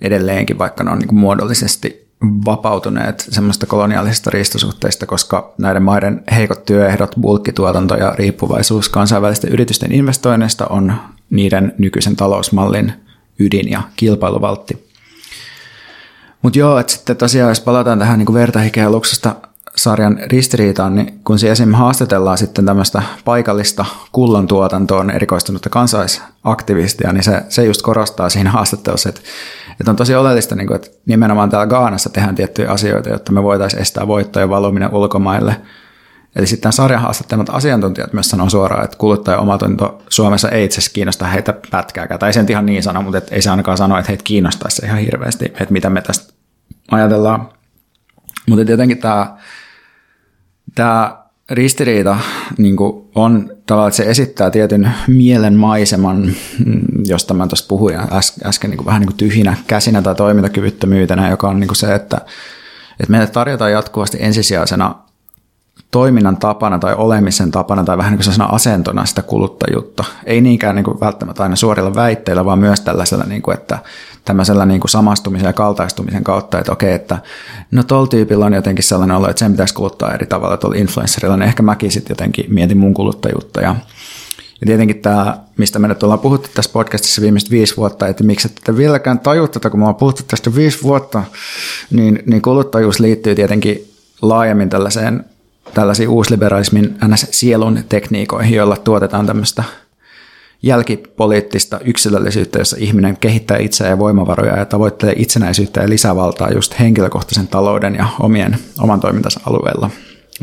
edelleenkin, 0.00 0.58
vaikka 0.58 0.84
ne 0.84 0.90
on 0.90 0.98
niin 0.98 1.08
kuin 1.08 1.18
muodollisesti 1.18 2.10
vapautuneet 2.44 3.26
semmoista 3.30 3.66
koloniaalisista 3.66 4.30
riistosuhteista, 4.30 5.06
koska 5.06 5.54
näiden 5.58 5.82
maiden 5.82 6.22
heikot 6.34 6.64
työehdot, 6.64 7.14
bulkkituotanto 7.20 7.94
ja 7.94 8.14
riippuvaisuus 8.18 8.88
kansainvälisten 8.88 9.52
yritysten 9.52 9.92
investoinneista 9.92 10.66
on 10.66 10.94
niiden 11.30 11.74
nykyisen 11.78 12.16
talousmallin 12.16 12.92
ydin 13.38 13.70
ja 13.70 13.82
kilpailuvaltti. 13.96 14.89
Mutta 16.42 16.58
joo, 16.58 16.78
että 16.78 16.92
sitten 16.92 17.16
tosiaan 17.16 17.48
jos 17.48 17.60
palataan 17.60 17.98
tähän 17.98 18.18
niin 18.18 18.34
vertahikeä 18.34 18.90
luksusta 18.90 19.36
sarjan 19.76 20.18
ristiriitaan, 20.26 20.94
niin 20.94 21.20
kun 21.24 21.38
se 21.38 21.50
esim. 21.50 21.72
haastatellaan 21.72 22.38
sitten 22.38 22.66
tämmöistä 22.66 23.02
paikallista 23.24 23.84
kullan 24.12 24.46
tuotantoon 24.46 25.10
erikoistunutta 25.10 25.70
kansaisaktivistia, 25.70 27.12
niin 27.12 27.22
se, 27.22 27.42
se 27.48 27.64
just 27.64 27.82
korostaa 27.82 28.30
siinä 28.30 28.50
haastattelussa, 28.50 29.08
että, 29.08 29.20
että 29.80 29.90
on 29.90 29.96
tosi 29.96 30.14
oleellista, 30.14 30.54
niin 30.54 30.66
kuin, 30.66 30.76
että 30.76 30.88
nimenomaan 31.06 31.50
täällä 31.50 31.66
Gaanassa 31.66 32.10
tehdään 32.10 32.34
tiettyjä 32.34 32.70
asioita, 32.70 33.08
jotta 33.08 33.32
me 33.32 33.42
voitaisiin 33.42 33.82
estää 33.82 34.06
voittojen 34.06 34.50
valuminen 34.50 34.94
ulkomaille. 34.94 35.56
Eli 36.36 36.46
sitten 36.46 36.72
sarjan 36.72 37.02
haastattelemat 37.02 37.50
asiantuntijat 37.50 38.12
myös 38.12 38.30
sanoo 38.30 38.50
suoraan, 38.50 38.84
että 38.84 38.96
kuluttaja 38.96 39.38
omatunto 39.38 40.02
Suomessa 40.08 40.48
ei 40.48 40.64
itse 40.64 40.74
asiassa 40.74 40.94
kiinnosta 40.94 41.26
heitä 41.26 41.54
pätkääkään. 41.70 42.20
Tai 42.20 42.32
sen 42.32 42.46
ihan 42.48 42.66
niin 42.66 42.82
sano, 42.82 43.02
mutta 43.02 43.20
ei 43.30 43.42
se 43.42 43.50
ainakaan 43.50 43.78
sano, 43.78 43.98
että 43.98 44.10
heitä 44.10 44.24
kiinnostaisi 44.24 44.86
ihan 44.86 44.98
hirveästi, 44.98 45.44
että 45.44 45.72
mitä 45.72 45.90
me 45.90 46.02
tästä 46.02 46.32
ajatellaan. 46.90 47.48
Mutta 48.48 48.64
tietenkin 48.64 48.98
tämä 48.98 49.36
tämä 50.74 51.20
ristiriita 51.50 52.18
niin 52.58 52.76
on 53.14 53.50
tavallaan, 53.66 53.88
että 53.88 53.96
se 53.96 54.10
esittää 54.10 54.50
tietyn 54.50 54.92
mielen 55.06 55.54
maiseman, 55.54 56.32
mm, 56.66 56.82
josta 57.04 57.34
mä 57.34 57.46
tuosta 57.46 57.68
puhuin 57.68 57.98
äsken 58.44 58.70
niin 58.70 58.86
vähän 58.86 59.02
niin 59.02 59.16
tyhjinä 59.16 59.56
käsinä 59.66 60.02
tai 60.02 60.14
toimintakyvyttömyytenä, 60.14 61.30
joka 61.30 61.48
on 61.48 61.60
niin 61.60 61.76
se, 61.76 61.94
että, 61.94 62.16
että 63.00 63.10
meille 63.10 63.26
tarjotaan 63.26 63.72
jatkuvasti 63.72 64.18
ensisijaisena 64.20 64.94
toiminnan 65.90 66.36
tapana 66.36 66.78
tai 66.78 66.94
olemisen 66.94 67.50
tapana 67.50 67.84
tai 67.84 67.98
vähän 67.98 68.12
niin 68.12 68.20
kuin 68.36 68.48
asentona 68.48 69.06
sitä 69.06 69.22
kuluttajuutta. 69.22 70.04
Ei 70.24 70.40
niinkään 70.40 70.76
niin 70.76 70.84
kuin 70.84 71.00
välttämättä 71.00 71.42
aina 71.42 71.56
suorilla 71.56 71.94
väitteillä, 71.94 72.44
vaan 72.44 72.58
myös 72.58 72.80
tällaisella, 72.80 73.24
niin 73.24 73.42
kuin, 73.42 73.54
että 73.54 73.78
tämmöisellä 74.24 74.66
niin 74.66 74.80
kuin 74.80 74.90
samastumisen 74.90 75.46
ja 75.46 75.52
kaltaistumisen 75.52 76.24
kautta, 76.24 76.58
että 76.58 76.72
okei, 76.72 76.92
että 76.92 77.18
no 77.70 77.82
tuolla 77.82 78.06
tyypillä 78.06 78.46
on 78.46 78.52
jotenkin 78.52 78.84
sellainen 78.84 79.16
olo, 79.16 79.28
että 79.30 79.40
sen 79.40 79.52
pitäisi 79.52 79.74
kuluttaa 79.74 80.14
eri 80.14 80.26
tavalla 80.26 80.56
tuolla 80.56 80.76
influencerilla, 80.76 81.36
niin 81.36 81.48
ehkä 81.48 81.62
mäkin 81.62 81.92
sitten 81.92 82.12
jotenkin 82.12 82.54
mietin 82.54 82.78
mun 82.78 82.94
kuluttajuutta 82.94 83.60
ja 83.60 83.76
ja 84.60 84.66
tietenkin 84.66 84.98
tämä, 84.98 85.38
mistä 85.56 85.78
me 85.78 85.88
nyt 85.88 86.02
ollaan 86.02 86.20
puhuttu 86.20 86.48
tässä 86.54 86.70
podcastissa 86.72 87.22
viimeiset 87.22 87.50
viisi 87.50 87.76
vuotta, 87.76 88.06
että 88.06 88.24
miksi 88.24 88.48
ette 88.48 88.76
vieläkään 88.76 89.18
tajua 89.18 89.48
tätä, 89.48 89.70
kun 89.70 89.80
me 89.80 89.84
ollaan 89.84 89.96
puhuttu 89.96 90.22
tästä 90.28 90.54
viisi 90.54 90.82
vuotta, 90.82 91.22
niin, 91.90 92.22
niin 92.26 92.42
kuluttajuus 92.42 93.00
liittyy 93.00 93.34
tietenkin 93.34 93.90
laajemmin 94.22 94.68
tällaiseen 94.68 95.24
tällaisiin 95.74 96.08
uusliberalismin 96.08 96.98
sielun 97.14 97.84
tekniikoihin, 97.88 98.54
joilla 98.54 98.76
tuotetaan 98.76 99.26
tämmöistä 99.26 99.64
jälkipoliittista 100.62 101.80
yksilöllisyyttä, 101.84 102.58
jossa 102.58 102.76
ihminen 102.80 103.16
kehittää 103.16 103.58
itseään 103.58 103.90
ja 103.90 103.98
voimavaroja 103.98 104.56
ja 104.56 104.64
tavoittelee 104.64 105.14
itsenäisyyttä 105.16 105.80
ja 105.80 105.88
lisävaltaa 105.88 106.50
just 106.50 106.80
henkilökohtaisen 106.80 107.48
talouden 107.48 107.94
ja 107.94 108.06
omien, 108.20 108.58
oman 108.80 109.00
toimintansa 109.00 109.40
alueella, 109.46 109.90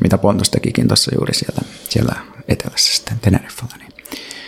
mitä 0.02 0.18
Pontus 0.18 0.50
tekikin 0.50 0.88
tuossa 0.88 1.12
juuri 1.16 1.34
siellä, 1.34 1.62
siellä 1.90 2.16
etelässä 2.48 2.96
sitten 2.96 3.20
Teneriffalla. 3.22 3.74
Niin. 3.80 3.88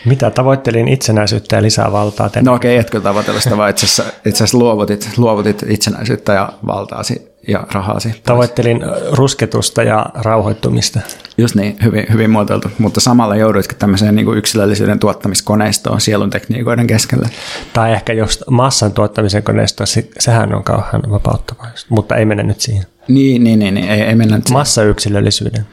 Mitä 0.05 0.29
tavoittelin 0.29 0.87
itsenäisyyttä 0.87 1.55
ja 1.55 1.61
lisää 1.61 1.91
valtaa? 1.91 2.29
No 2.41 2.53
okei, 2.53 2.75
okay, 2.75 2.81
etkö 2.81 3.01
tavoitella 3.01 3.39
sitä, 3.39 3.57
vaan 3.57 3.69
itse 3.69 3.85
asiassa, 3.85 4.03
itse 4.25 4.43
asiassa 4.43 4.57
luovutit, 4.57 5.09
luovutit 5.17 5.63
itsenäisyyttä 5.67 6.33
ja 6.33 6.53
valtaasi 6.67 7.28
ja 7.49 7.67
rahaasi. 7.71 8.09
Pois. 8.09 8.21
Tavoittelin 8.21 8.81
rusketusta 9.11 9.83
ja 9.83 10.05
rauhoittumista. 10.13 10.99
Just 11.37 11.55
niin, 11.55 11.77
hyvin, 11.83 12.05
hyvin 12.13 12.29
muotoiltu, 12.29 12.71
mutta 12.77 12.99
samalla 12.99 13.35
jouduitkin 13.35 13.77
tämmöiseen 13.77 14.15
niin 14.15 14.25
kuin 14.25 14.37
yksilöllisyyden 14.37 14.99
tuottamiskoneistoon 14.99 16.01
sielun 16.01 16.29
tekniikoiden 16.29 16.87
keskellä. 16.87 17.29
Tai 17.73 17.93
ehkä 17.93 18.13
just 18.13 18.41
massan 18.49 18.91
tuottamisen 18.91 19.43
koneisto, 19.43 19.83
sehän 20.19 20.53
on 20.53 20.63
kauhean 20.63 21.03
vapauttavaa, 21.09 21.67
mutta 21.89 22.15
ei 22.15 22.25
mennä 22.25 22.43
nyt 22.43 22.61
siihen. 22.61 22.85
Niin, 23.07 23.43
niin, 23.43 23.59
niin, 23.59 23.73
niin 23.73 23.89
ei, 23.89 24.01
ei 24.01 24.15
mennä 24.15 24.35
nyt 24.35 24.47
siihen. 24.47 24.59
Massa-yksilöllisyyden 24.59 25.65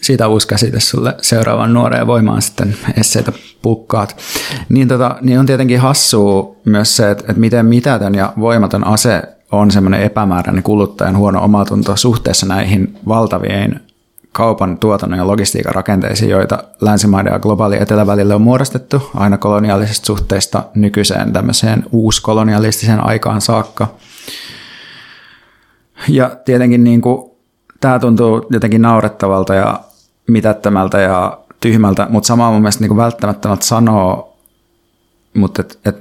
siitä 0.00 0.28
uusi 0.28 0.48
käsite 0.48 0.80
sulle 0.80 1.14
seuraavan 1.22 1.74
nuoreen 1.74 2.06
voimaan 2.06 2.42
sitten 2.42 2.76
esseitä 3.00 3.32
pukkaat. 3.62 4.16
Niin, 4.68 4.88
tota, 4.88 5.16
niin 5.20 5.38
on 5.38 5.46
tietenkin 5.46 5.80
hassua 5.80 6.56
myös 6.64 6.96
se, 6.96 7.10
että, 7.10 7.24
että 7.28 7.40
miten 7.40 7.66
mitätön 7.66 8.14
ja 8.14 8.32
voimaton 8.40 8.86
ase 8.86 9.22
on 9.52 9.70
semmoinen 9.70 10.02
epämääräinen 10.02 10.62
kuluttajan 10.62 11.16
huono 11.16 11.44
omatunto 11.44 11.96
suhteessa 11.96 12.46
näihin 12.46 12.98
valtaviin 13.08 13.80
kaupan, 14.32 14.78
tuotannon 14.78 15.18
ja 15.18 15.26
logistiikan 15.26 15.74
rakenteisiin, 15.74 16.30
joita 16.30 16.64
länsimaiden 16.80 17.32
ja 17.32 17.38
globaali 17.38 17.76
etelävälille 17.82 18.34
on 18.34 18.42
muodostettu 18.42 19.10
aina 19.14 19.38
koloniaalisista 19.38 20.06
suhteista 20.06 20.64
nykyiseen 20.74 21.32
tämmöiseen 21.32 21.84
uuskolonialistiseen 21.92 23.06
aikaan 23.06 23.40
saakka. 23.40 23.88
Ja 26.08 26.30
tietenkin 26.44 26.84
niin 26.84 27.00
kuin, 27.00 27.30
tämä 27.80 27.98
tuntuu 27.98 28.46
jotenkin 28.50 28.82
naurettavalta 28.82 29.54
ja 29.54 29.80
mitättömältä 30.26 31.00
ja 31.00 31.38
tyhmältä, 31.60 32.06
mutta 32.10 32.26
samaa 32.26 32.50
mun 32.50 32.60
mielestä 32.60 32.80
niin 32.80 32.88
kuin 32.88 32.98
välttämättömät 32.98 33.62
sanoo, 33.62 34.36
mutta 35.34 35.62
et, 35.62 35.78
et, 35.84 35.96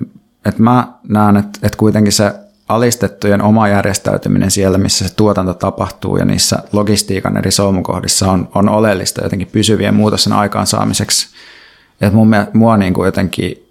et 0.45 0.59
mä 0.59 0.87
näen, 1.09 1.37
että 1.37 1.59
et 1.63 1.75
kuitenkin 1.75 2.13
se 2.13 2.33
alistettujen 2.67 3.41
oma 3.41 3.67
järjestäytyminen 3.67 4.51
siellä, 4.51 4.77
missä 4.77 5.07
se 5.07 5.15
tuotanto 5.15 5.53
tapahtuu 5.53 6.17
ja 6.17 6.25
niissä 6.25 6.57
logistiikan 6.73 7.37
eri 7.37 7.51
solmukohdissa 7.51 8.31
on, 8.31 8.49
on 8.55 8.69
oleellista 8.69 9.23
jotenkin 9.23 9.49
pysyvien 9.51 9.95
muutosten 9.95 10.33
aikaansaamiseksi. 10.33 11.27
Että 12.01 12.15
mun, 12.15 12.31
mua 12.53 12.77
niin 12.77 12.93
kuin 12.93 13.05
jotenkin 13.05 13.67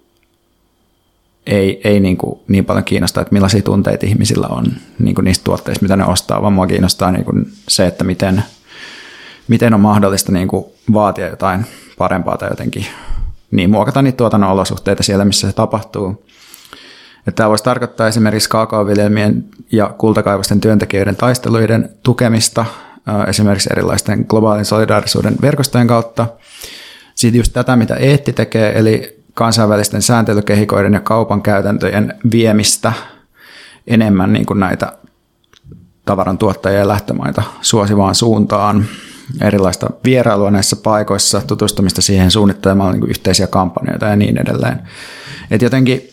ei, 1.45 1.81
ei 1.83 1.99
niin, 1.99 2.17
kuin 2.17 2.39
niin 2.47 2.65
paljon 2.65 2.83
kiinnosta, 2.83 3.21
että 3.21 3.33
millaisia 3.33 3.61
tunteita 3.61 4.05
ihmisillä 4.05 4.47
on 4.47 4.65
niin 4.99 5.15
kuin 5.15 5.25
niistä 5.25 5.43
tuotteista, 5.43 5.83
mitä 5.83 5.95
ne 5.95 6.05
ostaa, 6.05 6.41
vaan 6.41 6.53
mua 6.53 6.67
kiinnostaa 6.67 7.11
niin 7.11 7.25
kuin 7.25 7.51
se, 7.67 7.87
että 7.87 8.03
miten, 8.03 8.43
miten 9.47 9.73
on 9.73 9.79
mahdollista 9.79 10.31
niin 10.31 10.47
kuin 10.47 10.65
vaatia 10.93 11.27
jotain 11.27 11.65
parempaa 11.97 12.37
tai 12.37 12.49
jotenkin 12.49 12.85
niin 13.51 13.69
muokata 13.69 14.01
niitä 14.01 14.17
tuotannon 14.17 14.51
olosuhteita 14.51 15.03
siellä, 15.03 15.25
missä 15.25 15.47
se 15.47 15.53
tapahtuu. 15.53 16.23
Ja 17.27 17.31
tämä 17.31 17.49
voisi 17.49 17.63
tarkoittaa 17.63 18.07
esimerkiksi 18.07 18.49
kaakaoviljelmien 18.49 19.45
ja 19.71 19.93
kultakaivosten 19.97 20.61
työntekijöiden 20.61 21.15
taisteluiden 21.15 21.89
tukemista 22.03 22.65
esimerkiksi 23.27 23.69
erilaisten 23.71 24.25
globaalin 24.29 24.65
solidaarisuuden 24.65 25.35
verkostojen 25.41 25.87
kautta. 25.87 26.27
Sitten 27.15 27.39
just 27.39 27.53
tätä, 27.53 27.75
mitä 27.75 27.95
Eetti 27.95 28.33
tekee, 28.33 28.79
eli 28.79 29.23
kansainvälisten 29.33 30.01
sääntelykehikoiden 30.01 30.93
ja 30.93 30.99
kaupan 30.99 31.41
käytäntöjen 31.41 32.13
viemistä 32.31 32.93
enemmän 33.87 34.33
niin 34.33 34.45
kuin 34.45 34.59
näitä 34.59 34.93
tavaran 36.05 36.37
tuottajia 36.37 36.79
ja 36.79 36.87
lähtömaita 36.87 37.43
suosivaan 37.61 38.15
suuntaan, 38.15 38.85
erilaista 39.41 39.89
vierailua 40.05 40.51
näissä 40.51 40.75
paikoissa, 40.75 41.41
tutustumista 41.47 42.01
siihen 42.01 42.31
suunnittelemaan 42.31 42.99
niin 42.99 43.09
yhteisiä 43.09 43.47
kampanjoita 43.47 44.05
ja 44.05 44.15
niin 44.15 44.37
edelleen. 44.37 44.81
Et 45.51 45.61
jotenkin 45.61 46.09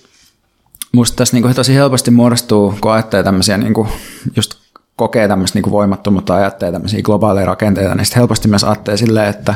musta 0.95 1.16
tässä 1.16 1.36
niin 1.36 1.55
tosi 1.55 1.74
helposti 1.74 2.11
muodostuu, 2.11 2.74
kun 2.80 2.92
ajattelee 2.92 3.22
tämmöisiä, 3.22 3.59
niin 3.59 3.74
kuin, 3.74 3.88
just 4.36 4.55
kokee 4.97 5.28
tämmöistä 5.28 5.59
niin 5.59 5.70
voimattomuutta, 5.70 6.34
ajattelee 6.34 6.72
tämmöisiä 6.72 7.03
globaaleja 7.03 7.47
rakenteita, 7.47 7.95
niin 7.95 8.05
sitten 8.05 8.20
helposti 8.20 8.49
myös 8.49 8.64
ajattelee 8.64 8.97
silleen, 8.97 9.28
että 9.28 9.55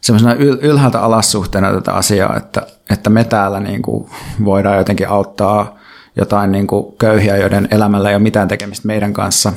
semmoisena 0.00 0.34
yl- 0.34 0.58
ylhäältä 0.62 1.00
alas 1.00 1.32
suhteena 1.32 1.72
tätä 1.72 1.92
asiaa, 1.92 2.36
että, 2.36 2.66
että 2.90 3.10
me 3.10 3.24
täällä 3.24 3.60
niin 3.60 3.82
kuin 3.82 4.10
voidaan 4.44 4.78
jotenkin 4.78 5.08
auttaa 5.08 5.78
jotain 6.16 6.52
niin 6.52 6.66
kuin 6.66 6.96
köyhiä, 6.98 7.36
joiden 7.36 7.68
elämällä 7.70 8.08
ei 8.08 8.14
ole 8.14 8.22
mitään 8.22 8.48
tekemistä 8.48 8.86
meidän 8.86 9.12
kanssa. 9.12 9.52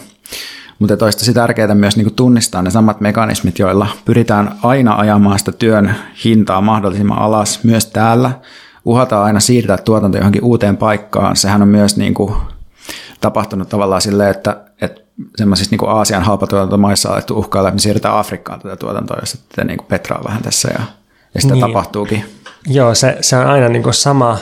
Mutta 0.79 0.97
toista 0.97 1.19
tosi 1.19 1.33
tärkeää 1.33 1.75
myös 1.75 1.95
niin 1.95 2.05
kuin 2.05 2.15
tunnistaa 2.15 2.61
ne 2.61 2.71
samat 2.71 3.01
mekanismit, 3.01 3.59
joilla 3.59 3.87
pyritään 4.05 4.55
aina 4.63 4.95
ajamaan 4.95 5.39
sitä 5.39 5.51
työn 5.51 5.95
hintaa 6.25 6.61
mahdollisimman 6.61 7.19
alas 7.19 7.63
myös 7.63 7.85
täällä, 7.85 8.31
uhataan 8.85 9.25
aina 9.25 9.39
siirtää 9.39 9.77
tuotanto 9.77 10.17
johonkin 10.17 10.43
uuteen 10.43 10.77
paikkaan. 10.77 11.35
Sehän 11.35 11.61
on 11.61 11.67
myös 11.67 11.97
niin 11.97 12.13
kuin 12.13 12.33
tapahtunut 13.21 13.69
tavallaan 13.69 14.01
silleen, 14.01 14.29
että, 14.29 14.57
että 14.81 15.01
semmoisissa 15.35 15.75
niin 15.75 15.89
Aasian 15.89 16.23
halpatuotantomaissa 16.23 17.09
on 17.09 17.13
alettu 17.13 17.37
uhkailla, 17.37 17.69
että 17.69 17.75
me 17.75 17.79
siirretään 17.79 18.17
Afrikkaan 18.17 18.59
tätä 18.59 18.75
tuotantoa, 18.75 19.17
jos 19.19 19.31
sitten 19.31 19.67
niin 19.67 19.79
petraa 19.87 20.23
vähän 20.23 20.41
tässä 20.41 20.69
ja, 20.73 20.83
ja 21.35 21.41
sitä 21.41 21.53
niin. 21.53 21.61
tapahtuukin. 21.61 22.25
Joo, 22.67 22.95
se, 22.95 23.17
se 23.21 23.37
on 23.37 23.47
aina 23.47 23.69
niin 23.69 23.83
kuin 23.83 23.93
sama 23.93 24.37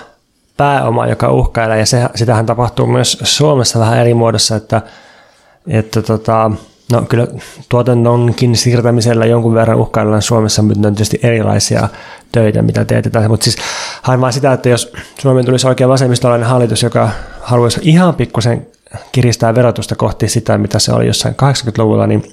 pääoma, 0.58 1.08
joka 1.08 1.32
uhkailee 1.32 1.80
ja 1.80 1.86
se, 1.86 2.10
sitähän 2.16 2.46
tapahtuu 2.46 2.88
myös 2.88 3.18
Suomessa 3.24 3.80
vähän 3.80 3.98
eri 3.98 4.14
muodossa, 4.14 4.56
että, 4.56 4.82
että 5.68 6.02
tota, 6.02 6.52
No 6.92 7.02
kyllä 7.02 7.28
tuotannonkin 7.70 8.56
siirtämisellä 8.56 9.26
jonkun 9.26 9.54
verran 9.54 9.78
uhkaillaan 9.78 10.22
Suomessa, 10.22 10.62
mutta 10.62 10.88
on 10.88 10.96
tietysti 10.96 11.20
erilaisia 11.24 11.90
töitä, 12.32 12.62
mitä 12.62 12.86
teetetään. 12.86 13.30
Mutta 13.30 13.44
siis 13.44 13.58
hain 14.02 14.22
vaan 14.22 14.34
sitä, 14.34 14.54
että 14.54 14.70
jos 14.70 14.94
Suomeen 15.20 15.46
tulisi 15.46 15.68
oikein 15.68 15.90
vasemmistolainen 15.90 16.48
hallitus, 16.48 16.84
joka 16.84 17.10
haluaisi 17.42 17.80
ihan 17.84 18.16
pikkusen 18.16 18.68
kiristää 19.12 19.56
verotusta 19.56 19.96
kohti 19.96 20.28
sitä, 20.28 20.58
mitä 20.58 20.80
se 20.80 20.94
oli 20.94 21.08
jossain 21.08 21.36
80-luvulla, 21.36 22.08
niin 22.08 22.24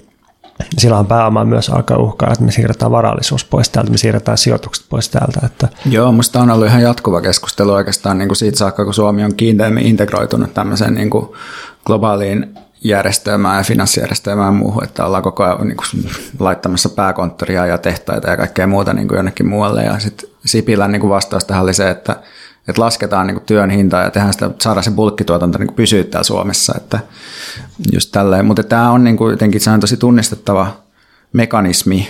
silloin 0.78 1.06
pääoma 1.06 1.44
myös 1.44 1.68
alkaa 1.68 1.98
uhkaa, 1.98 2.32
että 2.32 2.44
me 2.44 2.52
siirretään 2.52 2.90
varallisuus 2.90 3.44
pois 3.44 3.68
täältä, 3.68 3.90
me 3.90 3.96
siirretään 3.98 4.38
sijoitukset 4.38 4.86
pois 4.88 5.08
täältä. 5.08 5.40
Että. 5.46 5.68
Joo, 5.90 6.12
minusta 6.12 6.40
on 6.40 6.50
ollut 6.50 6.66
ihan 6.66 6.82
jatkuva 6.82 7.20
keskustelu 7.20 7.72
oikeastaan 7.72 8.18
niin 8.18 8.28
kuin 8.28 8.36
siitä 8.36 8.58
saakka, 8.58 8.84
kun 8.84 8.94
Suomi 8.94 9.24
on 9.24 9.34
kiinteämmin 9.34 9.86
integroitunut 9.86 10.54
tämmöiseen 10.54 10.94
niin 10.94 11.10
kuin 11.10 11.28
globaaliin 11.86 12.54
järjestelmään 12.84 13.58
ja 13.58 13.64
finanssijärjestelmään 13.64 14.54
ja 14.54 14.58
muuhun, 14.58 14.84
että 14.84 15.06
ollaan 15.06 15.22
koko 15.22 15.44
ajan 15.44 15.68
niin 15.68 15.76
kuin, 15.76 16.10
laittamassa 16.38 16.88
pääkonttoria 16.88 17.66
ja 17.66 17.78
tehtaita 17.78 18.30
ja 18.30 18.36
kaikkea 18.36 18.66
muuta 18.66 18.92
niin 18.92 19.08
kuin 19.08 19.16
jonnekin 19.16 19.48
muualle. 19.48 19.82
Ja 19.82 19.98
sitten 19.98 20.30
Sipilän 20.44 20.92
niin 20.92 21.00
kuin 21.00 21.10
vastaus 21.10 21.44
tähän 21.44 21.62
oli 21.62 21.74
se, 21.74 21.90
että, 21.90 22.16
että 22.68 22.82
lasketaan 22.82 23.26
niin 23.26 23.34
kuin 23.34 23.44
työn 23.44 23.70
hintaa 23.70 24.02
ja 24.02 24.10
tehdään 24.10 24.32
sitä, 24.32 24.50
saadaan 24.60 24.84
se 24.84 24.90
bulkkituotanto 24.90 25.58
niin 25.58 25.74
pysyä 25.74 26.04
täällä 26.04 26.24
Suomessa. 26.24 26.74
Että 26.76 26.98
just 27.92 28.12
tälleen. 28.12 28.46
Mutta 28.46 28.62
tämä 28.62 28.90
on 28.90 29.04
niin 29.04 29.16
kuin, 29.16 29.30
jotenkin 29.30 29.60
se 29.60 29.70
on 29.70 29.80
tosi 29.80 29.96
tunnistettava 29.96 30.76
mekanismi 31.32 32.08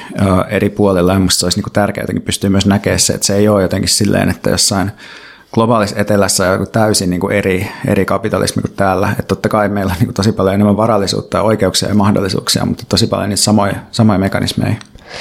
eri 0.49 0.71
puolilla 0.71 1.13
ja 1.13 1.19
minusta 1.19 1.39
se 1.39 1.47
olisi 1.47 1.59
niin 1.59 1.65
kuin 1.65 1.73
tärkeää 1.73 2.03
jotenkin 2.03 2.23
pystyä 2.23 2.51
myös 2.51 2.67
näkemään 2.67 3.01
se, 3.01 3.13
että 3.13 3.27
se 3.27 3.37
ei 3.37 3.49
ole 3.49 3.63
jotenkin 3.63 3.89
silleen, 3.89 4.31
että 4.31 4.51
jossain– 4.51 4.93
globaalissa 5.55 5.97
etelässä 5.99 6.51
on 6.51 6.67
täysin 6.73 7.11
niin 7.11 7.21
kuin 7.21 7.33
eri, 7.33 7.69
eri 7.87 8.05
kapitalismi 8.05 8.63
kuin 8.63 8.73
täällä. 8.77 9.09
Että 9.11 9.23
totta 9.23 9.49
kai 9.49 9.69
meillä 9.69 9.91
on 9.91 9.97
niin 9.99 10.07
kuin 10.07 10.15
tosi 10.15 10.33
paljon 10.33 10.55
enemmän 10.55 10.77
varallisuutta 10.77 11.37
ja 11.37 11.43
oikeuksia 11.43 11.89
ja 11.89 11.95
mahdollisuuksia, 11.95 12.67
mutta 12.67 12.85
tosi 12.89 13.07
paljon 13.07 13.29
niitä 13.29 13.43
samoja, 13.43 13.75
samoja 13.91 14.19
mekanismeja 14.19 14.75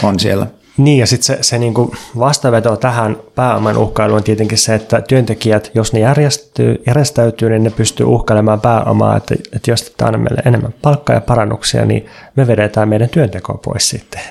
on 0.04 0.20
siellä. 0.20 0.48
Niin 0.78 1.00
ja 1.00 1.08
sitten 1.08 1.26
se, 1.26 1.38
se 1.42 1.58
niin 1.58 1.74
kuin 1.74 1.92
vastaveto 2.20 2.76
tähän 2.76 3.18
pääoman 3.36 3.78
uhkailuun 3.78 4.18
on 4.18 4.24
tietenkin 4.24 4.58
se, 4.58 4.76
että 4.76 5.02
työntekijät, 5.02 5.72
jos 5.74 5.94
ne 5.94 6.00
järjestyy, 6.00 6.84
järjestäytyy, 6.88 7.50
niin 7.50 7.64
ne 7.64 7.70
pystyy 7.70 8.06
uhkailemaan 8.06 8.62
pääomaa, 8.62 9.18
että, 9.18 9.36
että 9.56 9.72
jos 9.72 9.94
tämä 9.98 10.12
on 10.14 10.20
meille 10.20 10.42
enemmän 10.46 10.74
palkkaa 10.82 11.16
ja 11.16 11.22
parannuksia, 11.22 11.86
niin 11.86 12.06
me 12.36 12.48
vedetään 12.48 12.90
meidän 12.90 13.10
työntekoa 13.10 13.60
pois 13.66 13.90
sitten. 13.90 14.22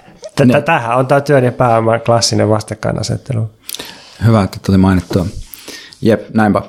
Tämähän 0.65 0.99
on 0.99 1.07
tämä 1.07 1.21
työn 1.21 1.45
ja 1.45 1.53
pääoman 1.53 2.01
klassinen 2.01 2.49
vastakkainasettelu. 2.49 3.51
Hyvä, 4.27 4.43
että 4.43 4.59
tuli 4.67 4.79
mainittua. 4.79 5.27
Jep, 6.03 6.35
näinpä. 6.35 6.63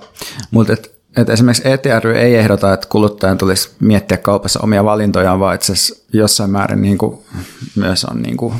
Mutta 0.52 0.74
et, 0.74 1.02
et 1.18 1.30
esimerkiksi 1.30 1.70
ETR 1.70 2.08
ei 2.08 2.36
ehdota, 2.36 2.74
että 2.74 2.88
kuluttajan 2.90 3.38
tulisi 3.38 3.72
miettiä 3.80 4.18
kaupassa 4.18 4.60
omia 4.64 4.84
valintojaan, 4.84 5.40
vaan 5.40 5.56
itse 5.56 5.74
jossain 6.14 6.52
määrin 6.52 6.82
niin 6.82 6.98
kuin, 6.98 7.20
myös 7.76 8.06
on 8.06 8.22
niin 8.22 8.38
kuin, 8.38 8.54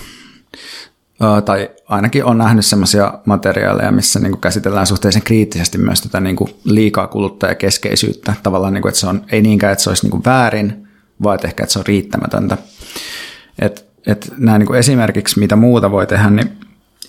tai 1.46 1.70
ainakin 1.88 2.26
on 2.26 2.38
nähnyt 2.38 2.66
sellaisia 2.66 3.14
materiaaleja, 3.26 3.92
missä 3.92 4.20
niin 4.20 4.32
kuin 4.32 4.42
käsitellään 4.42 4.88
suhteellisen 4.88 5.22
kriittisesti 5.22 5.78
myös 5.78 6.02
tätä 6.02 6.20
niin 6.20 6.36
kuin 6.36 6.56
liikaa 6.64 7.08
kuluttajakeskeisyyttä. 7.08 8.34
Tavallaan, 8.44 8.74
niin 8.74 8.82
kuin, 8.82 8.90
että 8.90 9.00
se 9.00 9.08
on, 9.08 9.26
ei 9.32 9.42
niinkään, 9.42 9.74
että 9.74 9.84
se 9.84 9.90
olisi 9.90 10.04
niin 10.06 10.12
kuin 10.12 10.26
väärin, 10.26 10.88
vaan 11.24 11.36
että 11.36 11.48
ehkä 11.48 11.64
että 11.64 11.74
se 11.74 11.80
on 11.80 11.86
riittämätöntä. 11.86 12.58
Et, 13.60 13.86
et 14.08 14.34
nämä 14.38 14.58
niin 14.60 14.68
kuin 14.68 14.80
esimerkiksi, 14.80 15.40
mitä 15.40 15.56
muuta 15.56 15.92
voi 15.92 16.08
tehdä, 16.08 16.30
niin 16.30 16.58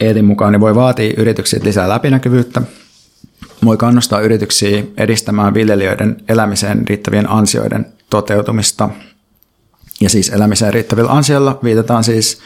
Eetin 0.01 0.25
mukaan 0.25 0.53
niin 0.53 0.61
voi 0.61 0.75
vaatia 0.75 1.15
yrityksiltä 1.17 1.65
lisää 1.65 1.89
läpinäkyvyyttä, 1.89 2.63
voi 3.65 3.77
kannustaa 3.77 4.21
yrityksiä 4.21 4.85
edistämään 4.97 5.55
viljelijöiden 5.55 6.17
elämiseen 6.29 6.89
riittävien 6.89 7.31
ansioiden 7.31 7.87
toteutumista. 8.11 8.89
Ja 10.01 10.11
siis 10.11 10.29
elämiseen 10.29 10.75
riittävillä 10.75 11.11
ansioilla 11.11 11.59
viitataan 11.65 12.05
siis, 12.05 12.41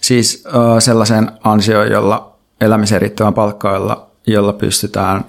siis 0.00 0.44
äh, 0.46 0.52
sellaiseen 0.78 1.30
ansioon, 1.44 1.90
jolla 1.90 2.38
elämiseen 2.60 3.00
riittävän 3.00 3.34
palkkailla, 3.34 4.10
jolla 4.26 4.52
pystytään, 4.52 5.24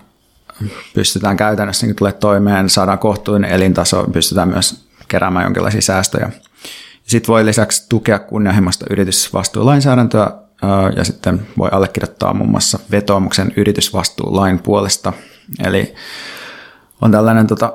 pystytään 0.93 1.37
käytännössä 1.37 1.85
niin 1.85 1.95
tulee 1.95 2.11
toimeen, 2.11 2.69
saadaan 2.69 2.99
kohtuullinen 2.99 3.51
elintaso, 3.51 4.03
pystytään 4.03 4.49
myös 4.49 4.85
keräämään 5.07 5.43
jonkinlaisia 5.43 5.81
säästöjä. 5.81 6.31
Sitten 7.03 7.33
voi 7.33 7.45
lisäksi 7.45 7.89
tukea 7.89 8.19
kunnianhimoista 8.19 8.85
yritysvastuulainsäädäntöä 8.89 10.31
ja 10.95 11.03
sitten 11.03 11.47
voi 11.57 11.69
allekirjoittaa 11.71 12.33
muun 12.33 12.49
muassa 12.49 12.79
vetoomuksen 12.91 13.53
yritysvastuulain 13.55 14.59
puolesta. 14.59 15.13
Eli 15.65 15.95
on 17.01 17.11
tällainen 17.11 17.47
tota, 17.47 17.73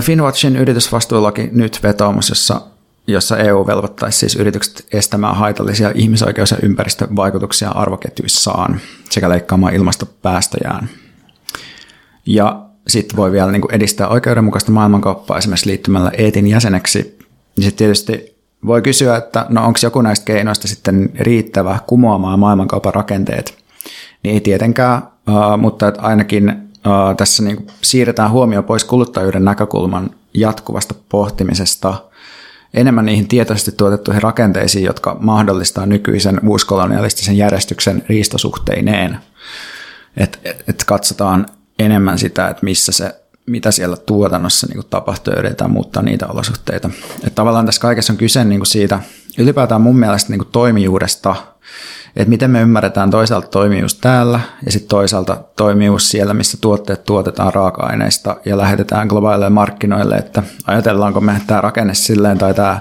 Finwatchin 0.00 0.56
yritysvastuulaki 0.56 1.48
nyt 1.52 1.80
vetoomus, 1.82 2.28
jossa, 2.28 2.60
jossa 3.06 3.36
EU 3.36 3.66
velvoittaisi 3.66 4.18
siis 4.18 4.36
yritykset 4.36 4.86
estämään 4.92 5.36
haitallisia 5.36 5.92
ihmisoikeus- 5.94 6.50
ja 6.50 6.58
ympäristövaikutuksia 6.62 7.70
arvoketjuissaan 7.70 8.80
sekä 9.10 9.28
leikkaamaan 9.28 9.74
ilmastopäästöjään. 9.74 10.88
Ja 12.26 12.64
sitten 12.88 13.16
voi 13.16 13.32
vielä 13.32 13.52
niin 13.52 13.72
edistää 13.72 14.08
oikeudenmukaista 14.08 14.72
maailmankauppaa 14.72 15.38
esimerkiksi 15.38 15.68
liittymällä 15.68 16.10
EETin 16.18 16.46
jäseneksi. 16.46 17.18
Ja 17.56 17.62
sitten 17.62 17.78
tietysti 17.78 18.37
voi 18.66 18.82
kysyä, 18.82 19.16
että 19.16 19.46
no 19.48 19.66
onko 19.66 19.78
joku 19.82 20.02
näistä 20.02 20.24
keinoista 20.24 20.68
sitten 20.68 21.10
riittävä 21.20 21.78
kumoamaan 21.86 22.38
maailmankaupan 22.38 22.94
rakenteet. 22.94 23.58
Niin 24.22 24.34
ei 24.34 24.40
tietenkään, 24.40 25.02
mutta 25.58 25.88
että 25.88 26.02
ainakin 26.02 26.68
tässä 27.16 27.42
niin 27.42 27.66
siirretään 27.82 28.30
huomio 28.30 28.62
pois 28.62 28.84
kuluttajuuden 28.84 29.44
näkökulman 29.44 30.10
jatkuvasta 30.34 30.94
pohtimisesta 31.08 31.94
enemmän 32.74 33.06
niihin 33.06 33.28
tietoisesti 33.28 33.72
tuotettuihin 33.72 34.22
rakenteisiin, 34.22 34.84
jotka 34.84 35.16
mahdollistaa 35.20 35.86
nykyisen 35.86 36.40
uuskolonialistisen 36.48 37.36
järjestyksen 37.36 38.04
riistosuhteineen. 38.08 39.18
Että 40.16 40.38
et, 40.44 40.64
et 40.68 40.84
katsotaan 40.86 41.46
enemmän 41.78 42.18
sitä, 42.18 42.48
että 42.48 42.64
missä 42.64 42.92
se 42.92 43.14
mitä 43.48 43.70
siellä 43.70 43.96
tuotannossa 43.96 44.66
niin 44.66 44.76
kuin 44.76 44.86
tapahtuu 44.90 45.32
ja 45.32 45.38
yritetään 45.38 45.70
muuttaa 45.70 46.02
niitä 46.02 46.26
olosuhteita. 46.26 46.90
Että 47.14 47.30
tavallaan 47.34 47.66
tässä 47.66 47.80
kaikessa 47.80 48.12
on 48.12 48.16
kyse 48.16 48.44
niin 48.44 48.60
kuin 48.60 48.66
siitä 48.66 49.00
ylipäätään 49.38 49.80
mun 49.80 49.98
mielestä 49.98 50.30
niin 50.30 50.38
kuin 50.38 50.48
toimijuudesta, 50.52 51.36
että 52.16 52.28
miten 52.28 52.50
me 52.50 52.60
ymmärretään 52.60 53.10
toisaalta 53.10 53.48
toimijuus 53.48 53.94
täällä 53.94 54.40
ja 54.66 54.72
sitten 54.72 54.88
toisaalta 54.88 55.36
toimijuus 55.56 56.10
siellä, 56.10 56.34
missä 56.34 56.58
tuotteet 56.60 57.04
tuotetaan 57.04 57.54
raaka-aineista 57.54 58.36
ja 58.44 58.58
lähetetään 58.58 59.08
globaaleille 59.08 59.50
markkinoille, 59.50 60.16
että 60.16 60.42
ajatellaanko 60.66 61.20
me 61.20 61.40
tämä 61.46 61.60
rakenne 61.60 61.94
silleen 61.94 62.38
tai 62.38 62.54
tämä 62.54 62.80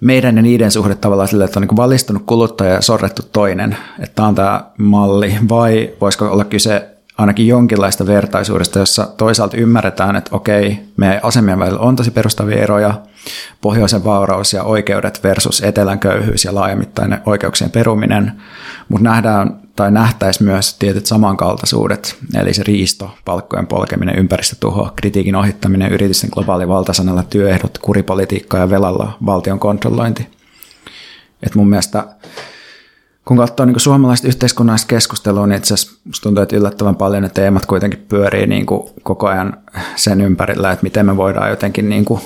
meidän 0.00 0.36
ja 0.36 0.42
niiden 0.42 0.70
suhde 0.70 0.94
tavallaan 0.94 1.28
silleen, 1.28 1.46
että 1.46 1.60
on 1.60 1.66
niin 1.66 1.76
valistunut 1.76 2.22
kuluttaja 2.26 2.74
ja 2.74 2.82
sorrettu 2.82 3.22
toinen, 3.32 3.76
että 3.98 4.14
tämä 4.14 4.28
on 4.28 4.34
tämä 4.34 4.64
malli, 4.78 5.38
vai 5.48 5.94
voisiko 6.00 6.26
olla 6.26 6.44
kyse 6.44 6.89
ainakin 7.20 7.46
jonkinlaista 7.46 8.06
vertaisuudesta, 8.06 8.78
jossa 8.78 9.08
toisaalta 9.16 9.56
ymmärretään, 9.56 10.16
että 10.16 10.36
okei, 10.36 10.78
meidän 10.96 11.20
asemien 11.22 11.58
välillä 11.58 11.80
on 11.80 11.96
tosi 11.96 12.10
perustavia 12.10 12.62
eroja, 12.62 12.94
pohjoisen 13.60 14.04
vauraus 14.04 14.52
ja 14.52 14.62
oikeudet 14.62 15.24
versus 15.24 15.60
etelän 15.60 15.98
köyhyys 15.98 16.44
ja 16.44 16.54
laajamittainen 16.54 17.20
oikeuksien 17.26 17.70
peruminen, 17.70 18.32
mutta 18.88 19.08
nähdään 19.08 19.60
tai 19.76 19.90
nähtäisi 19.90 20.42
myös 20.42 20.74
tietyt 20.74 21.06
samankaltaisuudet, 21.06 22.16
eli 22.34 22.54
se 22.54 22.62
riisto, 22.62 23.10
palkkojen 23.24 23.66
polkeminen, 23.66 24.18
ympäristötuho, 24.18 24.92
kritiikin 24.96 25.36
ohittaminen, 25.36 25.92
yritysten 25.92 26.30
globaali 26.32 26.68
valtasanalla, 26.68 27.22
työehdot, 27.22 27.78
kuripolitiikka 27.78 28.58
ja 28.58 28.70
velalla 28.70 29.16
valtion 29.26 29.58
kontrollointi. 29.58 30.28
Et 31.42 31.54
mun 31.54 31.68
mielestä 31.68 32.04
kun 33.24 33.36
katsoo 33.36 33.66
niin 33.66 33.80
suomalaista 33.80 34.28
yhteiskunnallista 34.28 34.88
keskustelua, 34.88 35.46
niin 35.46 35.56
itse 35.56 35.74
asiassa 35.74 36.22
tuntuu, 36.22 36.42
että 36.42 36.56
yllättävän 36.56 36.96
paljon 36.96 37.22
ne 37.22 37.28
teemat 37.28 37.66
kuitenkin 37.66 38.06
pyörii 38.08 38.46
niin 38.46 38.66
kuin 38.66 38.88
koko 39.02 39.26
ajan 39.28 39.56
sen 39.96 40.20
ympärillä, 40.20 40.70
että 40.70 40.82
miten 40.82 41.06
me 41.06 41.16
voidaan 41.16 41.50
jotenkin 41.50 41.88
niin 41.88 42.04
kuin, 42.04 42.20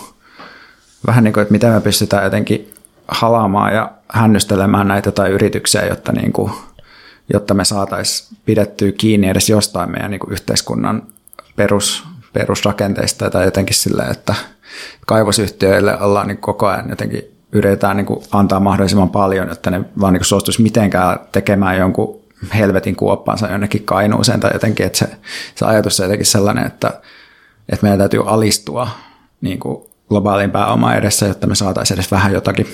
vähän 1.06 1.24
niin 1.24 1.34
kuin, 1.34 1.42
että 1.42 1.52
miten 1.52 1.72
me 1.72 1.80
pystytään 1.80 2.24
jotenkin 2.24 2.70
halaamaan 3.08 3.74
ja 3.74 3.92
hännystelemään 4.08 4.88
näitä 4.88 5.12
tai 5.12 5.30
yrityksiä, 5.30 5.86
jotta, 5.86 6.12
niin 6.12 6.32
kuin, 6.32 6.52
jotta 7.32 7.54
me 7.54 7.64
saataisiin 7.64 8.38
pidettyä 8.44 8.92
kiinni 8.92 9.28
edes 9.28 9.48
jostain 9.48 9.90
meidän 9.90 10.10
niin 10.10 10.20
kuin 10.20 10.32
yhteiskunnan 10.32 11.02
perus, 11.56 12.04
perusrakenteista 12.32 13.30
tai 13.30 13.44
jotenkin 13.44 13.76
silleen, 13.76 14.10
että 14.10 14.34
kaivosyhtiöille 15.06 16.00
ollaan 16.00 16.28
niin 16.28 16.38
koko 16.38 16.66
ajan 16.66 16.88
jotenkin 16.88 17.33
yritetään 17.54 17.96
niin 17.96 18.06
kuin 18.06 18.24
antaa 18.32 18.60
mahdollisimman 18.60 19.10
paljon, 19.10 19.50
että 19.50 19.70
ne 19.70 19.80
vaan 20.00 20.12
niin 20.12 20.24
suostuisi 20.24 20.62
mitenkään 20.62 21.18
tekemään 21.32 21.78
jonkun 21.78 22.20
helvetin 22.54 22.96
kuoppaansa 22.96 23.50
jonnekin 23.50 23.84
kainuuseen 23.84 24.40
tai 24.40 24.50
jotenkin, 24.52 24.86
että 24.86 24.98
se, 24.98 25.08
se 25.54 25.64
ajatus 25.64 26.00
on 26.00 26.04
jotenkin 26.04 26.26
sellainen, 26.26 26.66
että, 26.66 26.88
että 27.68 27.82
meidän 27.82 27.98
täytyy 27.98 28.22
alistua 28.26 28.88
niin 29.40 29.58
kuin 29.58 29.84
globaaliin 30.08 30.50
pääomaan 30.50 30.96
edessä, 30.96 31.26
jotta 31.26 31.46
me 31.46 31.54
saataisiin 31.54 31.96
edes 31.96 32.10
vähän 32.10 32.32
jotakin. 32.32 32.66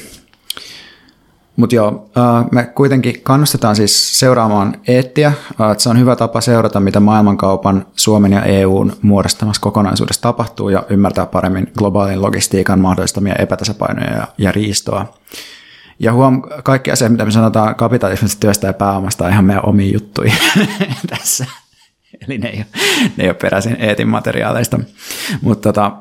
Mutta 1.56 1.76
joo, 1.76 2.10
me 2.52 2.64
kuitenkin 2.64 3.20
kannustetaan 3.22 3.76
siis 3.76 4.20
seuraamaan 4.20 4.76
eettiä. 4.88 5.32
Se 5.78 5.88
on 5.88 5.98
hyvä 5.98 6.16
tapa 6.16 6.40
seurata, 6.40 6.80
mitä 6.80 7.00
maailmankaupan 7.00 7.86
Suomen 7.96 8.32
ja 8.32 8.42
EUn 8.42 8.92
muodostamassa 9.02 9.62
kokonaisuudessa 9.62 10.22
tapahtuu 10.22 10.68
ja 10.68 10.82
ymmärtää 10.90 11.26
paremmin 11.26 11.72
globaalin 11.78 12.22
logistiikan 12.22 12.80
mahdollistamia 12.80 13.34
epätasapainoja 13.38 14.26
ja, 14.38 14.52
riistoa. 14.52 15.14
Ja 15.98 16.12
huom, 16.12 16.42
kaikki 16.62 16.90
asiat, 16.90 17.12
mitä 17.12 17.24
me 17.24 17.30
sanotaan 17.30 17.74
kapitalismista, 17.74 18.40
työstä 18.40 18.66
ja 18.66 18.72
pääomasta, 18.72 19.24
on 19.24 19.30
ihan 19.30 19.44
meidän 19.44 19.66
omiin 19.66 19.92
juttuja 19.92 20.32
tässä. 21.10 21.46
Eli 22.26 22.38
ne 22.38 22.48
ei 22.48 22.56
ole, 22.56 22.66
ne 23.16 23.24
ei 23.24 23.28
ole 23.28 23.34
peräisin 23.34 23.76
eetin 23.78 24.08
materiaaleista. 24.08 24.80
Mutta 25.42 25.72
tota, 25.72 25.92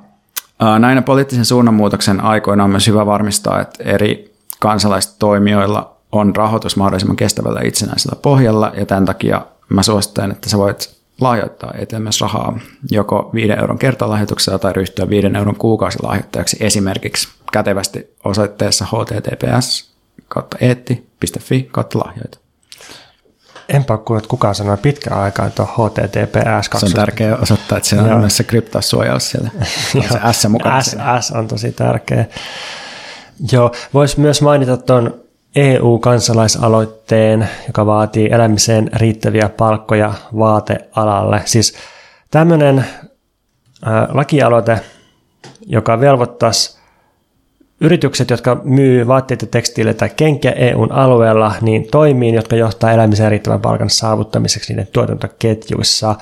näinä 0.80 1.02
poliittisen 1.02 1.45
suunnanmuutoksen 1.45 2.22
aikoina 2.22 2.64
on 2.64 2.70
myös 2.70 2.88
hyvä 2.88 3.06
varmistaa, 3.06 3.62
että 3.62 3.84
eri 3.84 4.28
kansalaistoimijoilla 4.60 5.95
on 6.12 6.36
rahoitus 6.36 6.76
mahdollisimman 6.76 7.16
kestävällä 7.16 7.62
itsenäisellä 7.64 8.20
pohjalla, 8.22 8.72
ja 8.78 8.86
tämän 8.86 9.05
takia 9.05 9.41
mä 9.70 9.84
suosittelen, 9.84 10.32
että 10.32 10.49
sä 10.49 10.57
voit 10.57 10.99
lahjoittaa 11.22 11.74
eteen 11.78 12.01
myös 12.01 12.22
rahaa 12.22 12.60
joko 12.91 13.30
5 13.34 13.51
euron 13.51 13.78
kertalahjoituksella 13.78 14.60
tai 14.60 14.74
ryhtyä 14.74 15.10
5 15.10 15.28
euron 15.38 15.55
kuukausilahjoittajaksi 15.55 16.57
esimerkiksi 16.60 17.28
kätevästi 17.51 18.16
osoitteessa 18.24 18.86
https 18.86 19.91
kautta 20.28 20.57
eetti.fi 20.62 21.70
kautta 21.72 21.99
lahjoita. 21.99 22.38
Enpä 23.70 23.97
kuule, 23.97 24.18
että 24.18 24.30
kukaan 24.30 24.55
sanoi 24.55 24.78
pitkään 24.78 25.22
aikaa, 25.22 25.45
että 25.45 25.64
on 25.64 25.70
HTTPS. 25.70 26.80
Se 26.80 26.86
on 26.86 26.91
tärkeää 26.91 27.38
osoittaa, 27.38 27.78
että 27.78 27.89
se 27.89 28.01
on 28.01 28.20
myös 28.20 28.38
se 28.38 28.43
kryptosuojaus 28.43 29.30
siellä. 29.30 29.49
On 29.95 30.03
se 30.03 30.20
S 30.32 30.47
mukana. 30.49 30.82
S, 30.82 30.97
S 31.20 31.32
on 31.32 31.47
tosi 31.47 31.72
tärkeä. 31.72 32.26
Joo, 33.52 33.72
voisi 33.94 34.20
myös 34.20 34.42
mainita 34.42 34.78
tuon 34.78 35.14
EU-kansalaisaloitteen, 35.56 37.50
joka 37.68 37.86
vaatii 37.86 38.30
elämiseen 38.32 38.90
riittäviä 38.94 39.50
palkkoja 39.50 40.14
vaatealalle. 40.40 41.42
Siis 41.46 41.74
tämmöinen 42.32 42.86
lakialoite, 44.10 44.80
joka 45.66 46.00
velvoittaisi 46.00 46.80
yritykset, 47.82 48.30
jotka 48.30 48.62
myy 48.64 49.08
vaatteita, 49.08 49.46
tekstiilejä 49.46 49.94
tai 49.94 50.10
kenkiä 50.16 50.52
EUn 50.52 50.92
alueella, 50.92 51.54
niin 51.62 51.88
toimiin, 51.92 52.36
jotka 52.36 52.56
johtaa 52.56 52.92
elämiseen 52.92 53.32
riittävän 53.32 53.62
palkan 53.62 53.90
saavuttamiseksi 53.90 54.74
niiden 54.74 54.88
tuotantoketjuissa. 54.94 56.16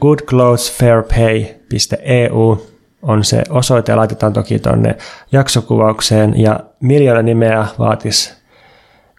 goodclothesfairpay.eu 0.00 2.71
on 3.02 3.24
se 3.24 3.42
osoite, 3.50 3.94
laitetaan 3.94 4.32
toki 4.32 4.58
tuonne 4.58 4.96
jaksokuvaukseen, 5.32 6.40
ja 6.40 6.60
miljoona 6.80 7.22
nimeä 7.22 7.66
vaatisi 7.78 8.32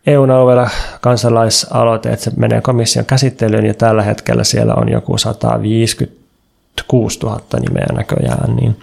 EUn 0.07 0.31
alueella 0.31 0.69
kansalaisaloite, 1.01 2.09
että 2.09 2.23
se 2.23 2.31
menee 2.37 2.61
komission 2.61 3.05
käsittelyyn, 3.05 3.65
ja 3.65 3.73
tällä 3.73 4.03
hetkellä 4.03 4.43
siellä 4.43 4.73
on 4.73 4.89
joku 4.89 5.17
156 5.17 7.19
000 7.19 7.41
nimeä 7.59 7.87
näköjään, 7.93 8.55
niin 8.55 8.77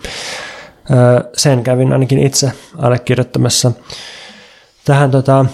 sen 1.37 1.63
kävin 1.63 1.93
ainakin 1.93 2.19
itse 2.19 2.53
allekirjoittamassa. 2.79 3.73
Tähän 4.85 5.11
tota, 5.11 5.47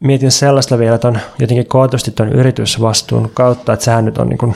mietin 0.00 0.30
sellaista 0.30 0.78
vielä 0.78 0.98
on 1.04 1.18
jotenkin 1.38 1.66
kootusti 1.66 2.10
tuon 2.10 2.32
yritysvastuun 2.32 3.30
kautta, 3.34 3.72
että 3.72 3.84
sehän 3.84 4.04
nyt 4.04 4.18
on 4.18 4.28
niin 4.28 4.54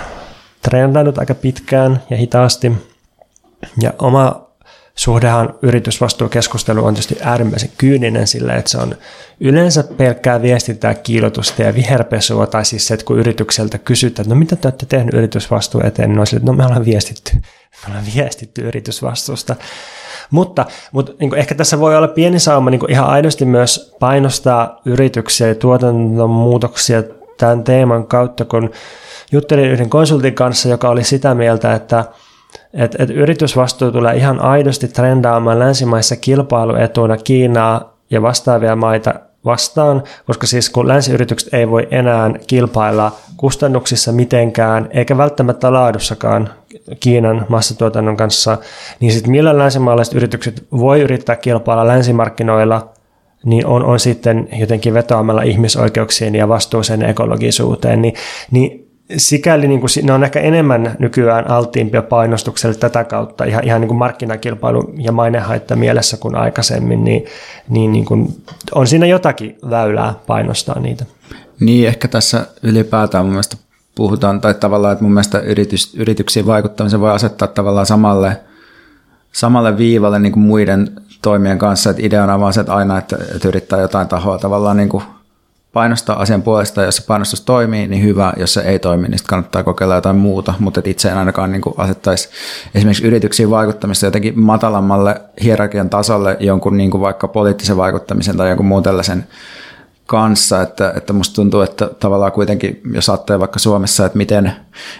trendannut 0.63 1.19
aika 1.19 1.35
pitkään 1.35 2.03
ja 2.11 2.17
hitaasti, 2.17 2.73
ja 3.81 3.93
oma 3.99 4.47
suhdehan 4.97 5.55
yritysvastuukeskustelu 5.63 6.85
on 6.85 6.95
tietysti 6.95 7.17
äärimmäisen 7.23 7.71
kyyninen 7.79 8.27
sillä, 8.27 8.55
että 8.55 8.71
se 8.71 8.79
on 8.79 8.95
yleensä 9.41 9.85
pelkkää 9.97 10.43
viestintää, 10.43 10.95
kiilotusta 10.95 11.63
ja 11.63 11.75
viherpesua, 11.75 12.47
tai 12.47 12.65
siis 12.65 12.87
se, 12.87 12.95
että 12.95 13.07
kun 13.07 13.19
yritykseltä 13.19 13.79
kysytään, 13.79 14.25
että 14.25 14.35
no 14.35 14.39
mitä 14.39 14.57
te 14.57 14.69
olette 14.69 14.87
tehneet 14.87 15.15
yritysvastuu 15.15 15.81
eteen, 15.85 16.11
niin 16.11 16.19
on 16.19 16.27
sille, 16.27 16.39
että 16.39 16.53
no 16.53 16.57
me 16.57 16.67
ollaan 16.67 16.85
viestitty, 16.85 17.33
me 17.83 17.89
ollaan 17.89 18.05
viestitty 18.15 18.63
yritysvastuusta. 18.63 19.57
Mutta, 20.31 20.67
mutta 20.93 21.13
niin 21.21 21.35
ehkä 21.35 21.55
tässä 21.55 21.79
voi 21.79 21.97
olla 21.97 22.09
pieni 22.09 22.39
sauma 22.39 22.71
niin 22.71 22.91
ihan 22.91 23.07
aidosti 23.07 23.45
myös 23.45 23.97
painostaa 24.01 24.81
yrityksiä 24.85 25.49
ja 25.49 25.55
tuotannon 25.55 26.31
muutoksia 26.31 27.03
tämän 27.39 27.65
teeman 27.65 28.07
kautta, 28.07 28.45
kun 28.45 28.71
juttelin 29.33 29.71
yhden 29.71 29.91
konsultin 29.91 30.35
kanssa, 30.35 30.69
joka 30.69 30.89
oli 30.89 31.05
sitä 31.05 31.35
mieltä, 31.35 31.75
että 31.75 32.05
että 32.75 33.03
et 33.03 33.11
yritysvastuu 33.11 33.93
tulee 33.93 34.17
ihan 34.17 34.41
aidosti 34.41 34.89
trendaamaan 34.89 35.59
länsimaissa 35.59 36.17
kilpailuetuna 36.17 37.17
Kiinaa 37.17 37.97
ja 38.11 38.23
vastaavia 38.23 38.77
maita 38.77 39.15
vastaan, 39.45 40.03
koska 40.27 40.47
siis 40.47 40.71
kun 40.71 40.89
länsiyritykset 40.89 41.55
ei 41.55 41.71
voi 41.71 41.89
enää 41.91 42.31
kilpailla 42.47 43.13
kustannuksissa 43.37 44.13
mitenkään, 44.13 44.89
eikä 44.91 45.17
välttämättä 45.17 45.73
laadussakaan 45.73 46.51
Kiinan 47.01 47.47
massatuotannon 47.49 48.17
kanssa, 48.17 48.59
niin 49.01 49.13
sitten 49.13 49.31
millä 49.31 49.59
länsimaalaiset 49.59 50.15
yritykset 50.15 50.67
voi 50.73 51.01
yrittää 51.01 51.37
kilpailla 51.37 51.87
länsimarkkinoilla, 51.87 52.89
niin 53.45 53.67
on, 53.67 53.85
on 53.85 54.01
sitten 54.01 54.49
jotenkin 54.59 54.95
vetoamalla 54.95 55.43
ihmisoikeuksien 55.43 56.35
ja 56.35 56.49
vastuuseen 56.49 57.03
ekologisuuteen, 57.03 58.03
niin, 58.03 58.15
niin 58.51 58.86
sikäli 59.17 59.69
niin 59.69 59.81
kuin, 59.81 59.91
ne 60.03 60.13
on 60.13 60.25
ehkä 60.25 60.41
enemmän 60.41 60.97
nykyään 60.99 61.51
alttiimpia 61.51 62.03
painostukselle 62.03 62.75
tätä 62.75 63.05
kautta 63.05 63.45
ihan, 63.45 63.65
ihan 63.65 63.81
niin 63.81 63.89
kuin 63.89 63.99
markkinakilpailu 63.99 64.95
ja 64.99 65.13
mainehaitta 65.13 65.77
mielessä 65.77 66.17
kuin 66.17 66.35
aikaisemmin, 66.35 67.05
niin, 67.05 67.25
niin, 67.69 67.93
niin 67.93 68.05
kuin, 68.05 68.43
on 68.75 68.87
siinä 68.87 69.07
jotakin 69.07 69.59
väylää 69.71 70.15
painostaa 70.27 70.81
niitä. 70.81 71.05
Niin, 71.61 71.89
ehkä 71.89 72.09
tässä 72.09 72.47
ylipäätään 72.63 73.25
mun 73.25 73.33
mielestä 73.33 73.57
puhutaan, 73.95 74.41
tai 74.41 74.55
tavallaan, 74.55 74.93
että 74.93 75.05
mun 75.05 75.13
mielestä 75.13 75.39
yritys, 75.39 75.95
yrityksiin 75.95 76.47
vaikuttamisen 76.47 77.01
voi 77.01 77.11
asettaa 77.11 77.49
tavallaan 77.49 77.87
samalle, 77.87 78.41
samalle 79.33 79.79
viivalle 79.79 80.19
niin 80.19 80.33
kuin 80.33 80.45
muiden 80.45 80.91
toimien 81.23 81.59
kanssa, 81.59 81.91
että 81.91 82.03
ideana 82.03 82.35
on 82.35 82.41
vaan 82.41 82.53
se, 82.53 82.61
että 82.61 82.75
aina, 82.75 82.99
että, 82.99 83.17
että 83.35 83.49
yrittää 83.49 83.81
jotain 83.81 84.09
tahoa 84.09 84.39
tavallaan 84.39 84.77
niin 84.77 84.89
kuin 84.89 85.05
painostaa 85.77 86.21
asian 86.21 86.43
puolesta, 86.43 86.83
jos 86.83 86.97
se 86.97 87.03
painostus 87.07 87.41
toimii, 87.41 87.89
niin 87.89 88.03
hyvä, 88.03 88.33
jos 88.37 88.55
se 88.55 88.61
ei 88.61 88.79
toimi, 88.79 89.09
niin 89.09 89.19
kannattaa 89.27 89.63
kokeilla 89.63 89.95
jotain 89.95 90.17
muuta, 90.17 90.55
mutta 90.59 90.81
itse 90.85 91.09
en 91.09 91.19
ainakaan 91.19 91.53
niin 91.53 91.63
asettaisi 91.77 92.29
esimerkiksi 92.75 93.07
yrityksiin 93.07 93.51
vaikuttamista 93.51 94.07
jotenkin 94.07 94.41
matalammalle 94.41 95.21
hierarkian 95.43 95.91
tasolle 95.91 96.37
jonkun 96.41 96.77
niin 96.77 97.01
vaikka 97.01 97.29
poliittisen 97.29 97.77
vaikuttamisen 97.77 98.37
tai 98.37 98.49
jonkun 98.49 98.67
muun 98.67 98.83
tällaisen 98.83 99.27
kanssa, 100.07 100.63
että, 100.63 100.93
että 100.97 101.13
musta 101.13 101.35
tuntuu, 101.35 101.61
että 101.61 101.91
tavallaan 102.01 102.33
kuitenkin, 102.33 102.81
jos 102.93 103.09
ajattelee 103.09 103.41
vaikka 103.41 103.59
Suomessa, 103.59 104.07
että 104.07 104.19
miten, 104.19 104.53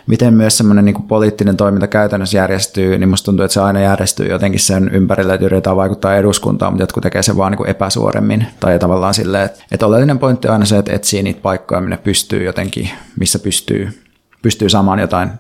miten 0.07 0.35
myös 0.35 0.59
semmoinen 0.59 0.85
niin 0.85 1.03
poliittinen 1.03 1.57
toiminta 1.57 1.87
käytännössä 1.87 2.37
järjestyy, 2.37 2.99
niin 2.99 3.09
musta 3.09 3.25
tuntuu, 3.25 3.45
että 3.45 3.55
se 3.55 3.61
aina 3.61 3.81
järjestyy 3.81 4.27
jotenkin 4.27 4.61
sen 4.61 4.91
ympärille, 4.93 5.35
että 5.35 5.47
yritetään 5.47 5.77
vaikuttaa 5.77 6.17
eduskuntaan, 6.17 6.73
mutta 6.73 6.83
jotkut 6.83 7.03
tekee 7.03 7.23
sen 7.23 7.37
vaan 7.37 7.53
niin 7.53 7.57
kuin 7.57 7.71
epäsuoremmin, 7.71 8.47
tai 8.61 8.79
tavallaan 8.79 9.15
silleen, 9.15 9.45
että, 9.45 9.65
että 9.73 9.87
oleellinen 9.87 10.19
pointti 10.19 10.49
on 10.49 10.53
aina 10.53 10.65
se, 10.65 10.79
että 10.79 10.93
etsii 10.93 11.23
niitä 11.23 11.41
paikkoja, 11.41 11.81
minne 11.81 11.97
pystyy 11.97 12.45
jotenkin, 12.45 12.91
missä 13.21 13.39
pystyy, 13.39 14.03
pystyy 14.43 14.69
saamaan 14.69 14.99
jotain 14.99 15.31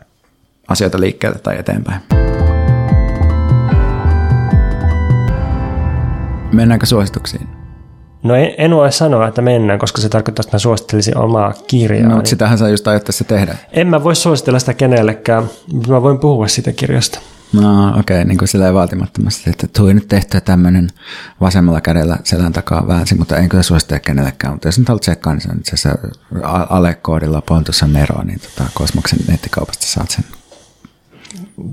asioita 0.68 1.00
liikkeelle 1.00 1.38
tai 1.38 1.58
eteenpäin. 1.58 2.00
Mennäänkö 6.52 6.86
suosituksiin? 6.86 7.55
No 8.22 8.34
en, 8.34 8.54
en 8.58 8.70
voi 8.70 8.92
sanoa, 8.92 9.28
että 9.28 9.42
mennään, 9.42 9.78
koska 9.78 10.00
se 10.00 10.08
tarkoittaa, 10.08 10.40
että 10.40 10.56
mä 10.56 10.58
suosittelisin 10.58 11.18
omaa 11.18 11.52
kirjaa. 11.66 12.08
No, 12.08 12.20
sitähän 12.24 12.58
sä 12.58 12.68
just 12.68 12.88
ajattaisi 12.88 13.24
tehdä. 13.24 13.56
En 13.72 13.86
mä 13.86 14.04
voi 14.04 14.16
suositella 14.16 14.58
sitä 14.58 14.74
kenellekään, 14.74 15.44
mutta 15.72 15.90
mä 15.90 16.02
voin 16.02 16.18
puhua 16.18 16.48
siitä 16.48 16.72
kirjasta. 16.72 17.18
No 17.52 17.88
okei, 17.88 18.00
okay, 18.00 18.24
niin 18.24 18.38
kuin 18.38 18.48
silleen 18.48 18.74
vaatimattomasti, 18.74 19.50
että 19.50 19.66
tuli 19.76 19.94
nyt 19.94 20.08
tehtyä 20.08 20.40
tämmöinen 20.40 20.90
vasemmalla 21.40 21.80
kädellä 21.80 22.18
selän 22.24 22.52
takaa 22.52 22.88
väänsi, 22.88 23.14
mutta 23.14 23.36
en 23.36 23.48
kyllä 23.48 23.62
suosittele 23.62 24.00
kenellekään. 24.00 24.54
Mutta 24.54 24.68
jos 24.68 24.78
nyt 24.78 24.88
haluat 24.88 25.02
tsekkaa, 25.02 25.32
niin 25.32 25.40
se 25.40 25.48
on 25.50 25.58
itse 25.58 25.74
asiassa 25.74 25.98
alekoodilla 26.70 27.42
Pontussa 27.42 27.86
Nero, 27.86 28.22
niin 28.22 28.40
tota, 28.40 28.70
Kosmoksen 28.74 29.18
nettikaupasta 29.28 29.86
saat 29.86 30.10
sen. 30.10 30.24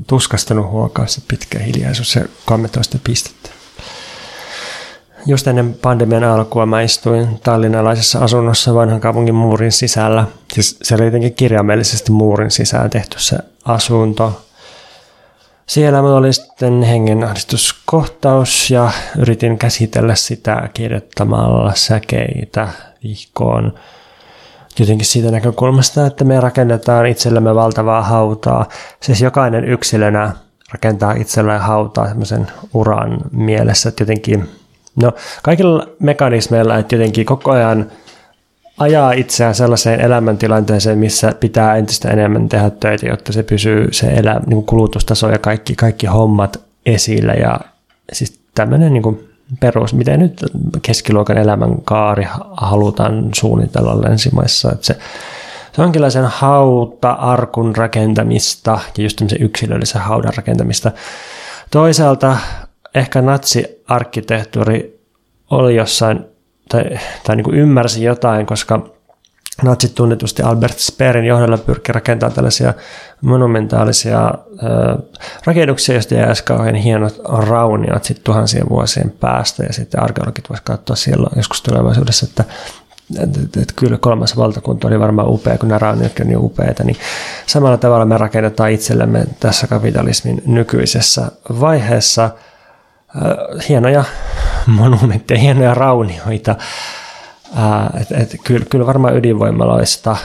Tuskastunut 0.08 0.72
huokaa 0.72 1.08
se 1.08 1.22
pitkä 1.28 1.60
hiljaisuus, 1.60 2.12
se 2.12 2.30
13 2.46 3.00
pistettä. 3.04 3.50
Just 5.26 5.48
ennen 5.48 5.74
pandemian 5.82 6.24
alkua 6.24 6.66
mä 6.66 6.82
istuin 6.82 7.40
tallinnalaisessa 7.44 8.20
asunnossa 8.20 8.76
vanhan 8.76 9.02
kaupungin 9.02 9.36
muurin 9.36 9.72
sisällä. 9.72 10.28
Siis 10.54 10.78
se 10.82 10.96
oli 10.96 11.06
jotenkin 11.06 11.34
kirjaimellisesti 11.34 12.12
muurin 12.12 12.52
sisään 12.52 12.90
tehty 12.90 13.20
se 13.20 13.38
asunto. 13.66 14.42
Siellä 15.66 16.02
mulla 16.02 16.18
oli 16.18 16.34
sitten 16.34 16.84
hengenahdistuskohtaus 16.84 18.72
ja 18.72 18.92
yritin 19.18 19.58
käsitellä 19.58 20.16
sitä 20.16 20.70
kirjoittamalla 20.74 21.72
säkeitä 21.76 22.68
vihkoon. 23.04 23.74
jotenkin 24.80 25.06
siitä 25.06 25.32
näkökulmasta, 25.32 26.06
että 26.06 26.24
me 26.24 26.40
rakennetaan 26.40 27.06
itsellemme 27.06 27.56
valtavaa 27.56 28.02
hautaa. 28.02 28.66
Siis 29.02 29.22
jokainen 29.22 29.66
yksilönä 29.66 30.32
rakentaa 30.72 31.12
itselleen 31.14 31.62
hautaa 31.62 32.08
semmoisen 32.08 32.48
uran 32.74 33.18
mielessä, 33.32 33.90
että 33.90 34.02
jotenkin, 34.02 34.50
no 34.96 35.12
kaikilla 35.44 35.88
mekanismeilla, 36.00 36.78
että 36.78 36.96
jotenkin 36.96 37.26
koko 37.26 37.52
ajan 37.52 37.92
ajaa 38.78 39.12
itseään 39.12 39.56
sellaiseen 39.56 40.02
elämäntilanteeseen, 40.02 40.98
missä 40.98 41.34
pitää 41.40 41.76
entistä 41.76 42.10
enemmän 42.10 42.50
tehdä 42.50 42.70
töitä, 42.70 43.06
jotta 43.06 43.34
se 43.34 43.44
pysyy 43.44 43.88
se 43.92 44.08
elä, 44.08 44.42
niin 44.46 44.64
kulutustaso 44.64 45.30
ja 45.30 45.40
kaikki, 45.40 45.76
kaikki 45.76 46.08
hommat 46.08 46.60
esillä 46.86 47.34
ja 47.34 47.60
siis 48.14 48.40
tämmöinen 48.56 48.94
niin 48.94 49.04
kuin 49.04 49.30
perus, 49.60 49.94
miten 49.94 50.20
nyt 50.20 50.46
keskiluokan 50.82 51.38
elämän 51.38 51.82
kaari 51.82 52.28
halutaan 52.52 53.30
suunnitella 53.36 54.02
länsimaissa. 54.02 54.72
Että 54.72 54.86
se, 54.86 54.98
se 55.76 55.82
on 55.82 55.92
kyllä 55.92 56.10
sen 56.10 56.26
hauta-arkun 56.26 57.76
rakentamista 57.76 58.80
ja 58.98 59.04
just 59.04 59.18
tämmöisen 59.18 59.42
yksilöllisen 59.42 60.02
haudan 60.02 60.34
rakentamista. 60.38 60.92
Toisaalta 61.72 62.38
ehkä 62.96 63.22
natsiarkkitehtuuri 63.90 65.00
oli 65.52 65.76
jossain, 65.76 66.26
tai, 66.70 66.84
tai 67.24 67.36
niin 67.36 67.44
kuin 67.44 67.58
ymmärsi 67.58 68.04
jotain, 68.04 68.46
koska 68.46 68.90
natsit 69.64 69.96
tunnetusti 69.96 70.42
Albert 70.42 70.80
Speerin 70.80 71.26
johdolla 71.26 71.58
pyrki 71.58 71.92
rakentamaan 71.92 72.36
tällaisia 72.36 72.74
monumentaalisia 73.22 74.26
äh, 74.26 74.98
rakennuksia, 75.46 75.96
joista 75.96 76.16
jäi 76.16 76.34
kauhean 76.46 76.76
hienot 76.76 77.22
rauniot 77.48 78.04
sitten 78.04 78.24
tuhansien 78.24 78.70
vuosien 78.70 79.14
päästä, 79.20 79.64
ja 79.64 79.74
sitten 79.74 80.04
arkeologit 80.04 80.50
voisivat 80.50 80.66
katsoa 80.66 80.96
silloin 80.96 81.34
joskus 81.36 81.62
tulevaisuudessa, 81.62 82.26
että 82.30 82.44
että, 83.22 83.40
että, 83.44 83.62
että 83.62 83.74
kyllä 83.76 83.98
kolmas 83.98 84.38
valtakunta 84.38 84.88
oli 84.88 85.00
varmaan 85.00 85.30
upea, 85.30 85.58
kun 85.58 85.70
nämä 85.70 85.80
rauniotkin 85.80 86.24
on 86.24 86.28
niin 86.28 86.38
upeita, 86.38 86.84
niin 86.84 86.98
samalla 87.46 87.78
tavalla 87.78 88.06
me 88.06 88.18
rakennetaan 88.18 88.72
itsellemme 88.72 89.26
tässä 89.40 89.68
kapitalismin 89.68 90.42
nykyisessä 90.46 91.32
vaiheessa 91.60 92.30
hienoja 93.70 94.04
monumentteja, 94.68 95.40
hienoja 95.40 95.74
raunioita, 95.74 96.56
et, 98.02 98.12
et, 98.12 98.36
kyllä, 98.44 98.66
kyllä 98.70 98.86
varmaan 98.86 99.18
ydinvoimaloista 99.18 100.16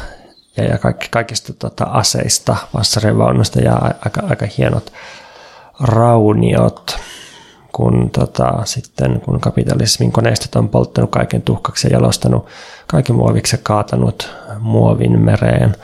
ja, 0.56 0.64
ja 0.64 0.78
kaikki, 0.78 1.06
kaikista 1.10 1.52
tota, 1.52 1.84
aseista, 1.84 2.56
vassarivaunusta 2.74 3.60
ja 3.60 3.74
aika, 4.04 4.22
aika 4.30 4.46
hienot 4.58 4.92
rauniot, 5.80 6.98
kun, 7.72 8.10
tota, 8.10 8.52
sitten, 8.64 9.20
kun 9.20 9.40
kapitalismin 9.40 10.12
koneistot 10.12 10.56
on 10.56 10.68
polttanut 10.68 11.10
kaiken 11.10 11.42
tuhkaksi 11.42 11.88
ja 11.88 11.92
jalostanut 11.92 12.46
kaiken 12.86 13.16
muoviksi 13.16 13.56
ja 13.56 13.60
kaatanut 13.62 14.30
muovin 14.60 15.20
mereen. 15.20 15.76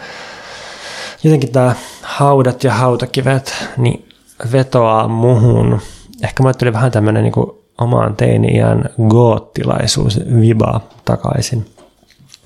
Jotenkin 1.22 1.52
tämä 1.52 1.74
haudat 2.02 2.64
ja 2.64 2.74
hautakivet 2.74 3.54
niin 3.76 4.08
vetoaa 4.52 5.08
muhun. 5.08 5.80
Ehkä 6.24 6.42
mä 6.42 6.48
ajattelin 6.48 6.74
vähän 6.74 6.90
tämmöinen 6.90 7.22
niin 7.22 7.32
omaan 7.78 8.16
teini-iän 8.16 8.84
goottilaisuus 9.08 10.20
viba 10.40 10.80
takaisin. 11.04 11.66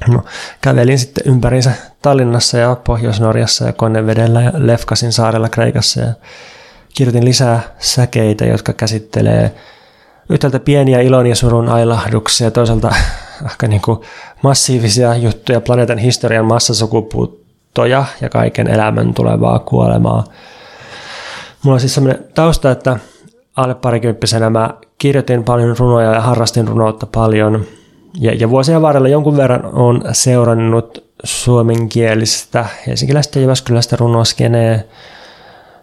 No, 0.09 0.25
kävelin 0.61 0.99
sitten 0.99 1.33
ympärinsä 1.33 1.73
Tallinnassa 2.03 2.59
ja 2.59 2.77
Pohjois-Norjassa 2.85 3.67
ja 3.67 3.73
Konnevedellä 3.73 4.43
ja 4.43 4.53
Lefkasin 4.55 5.13
saarella 5.13 5.49
Kreikassa 5.49 6.01
ja 6.01 6.13
kirjoitin 6.95 7.25
lisää 7.25 7.61
säkeitä, 7.79 8.45
jotka 8.45 8.73
käsittelee 8.73 9.55
yhtäältä 10.29 10.61
pieniä 10.61 11.01
ilon 11.01 11.27
ja 11.27 11.37
surun 11.37 11.69
ailahduksia 11.69 12.51
toisaalta 12.51 12.95
aika 13.51 13.67
niin 13.67 13.83
kuin 13.83 14.01
massiivisia 14.43 15.17
juttuja 15.17 15.61
planeetan 15.61 15.99
historian 15.99 16.47
massasukupuuttoja 16.47 18.05
ja 18.21 18.29
kaiken 18.29 18.67
elämän 18.67 19.15
tulevaa 19.15 19.59
kuolemaa. 19.59 20.25
Mulla 21.63 21.75
on 21.75 21.81
siis 21.81 21.95
sellainen 21.95 22.25
tausta, 22.35 22.71
että 22.71 22.97
alle 23.59 23.75
parikymppisenä 23.75 24.51
mä 24.51 24.71
kirjoitin 24.99 25.45
paljon 25.45 25.77
runoja 25.79 26.13
ja 26.13 26.21
harrastin 26.21 26.69
runoutta 26.69 27.07
paljon. 27.07 27.65
Ja, 28.21 28.35
ja 28.35 28.51
vuosien 28.51 28.83
varrella 28.83 29.09
jonkun 29.09 29.37
verran 29.37 29.65
on 29.73 30.03
seurannut 30.13 31.05
suomenkielistä 31.25 32.67
helsinkiläistä 32.87 33.39
ja 33.39 33.43
jyväskyläistä 33.43 33.97
runoskenee. 33.97 34.85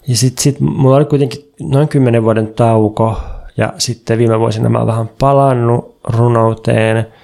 Ja 0.07 0.17
sitten 0.17 0.43
sit 0.43 0.59
mulla 0.59 0.95
oli 0.95 1.05
kuitenkin 1.05 1.51
noin 1.61 1.87
kymmenen 1.87 2.23
vuoden 2.23 2.47
tauko 2.47 3.17
ja 3.57 3.73
sitten 3.77 4.17
viime 4.17 4.39
vuosina 4.39 4.69
mä 4.69 4.77
oon 4.77 4.87
vähän 4.87 5.09
palannut 5.19 5.95
runouteen– 6.03 7.07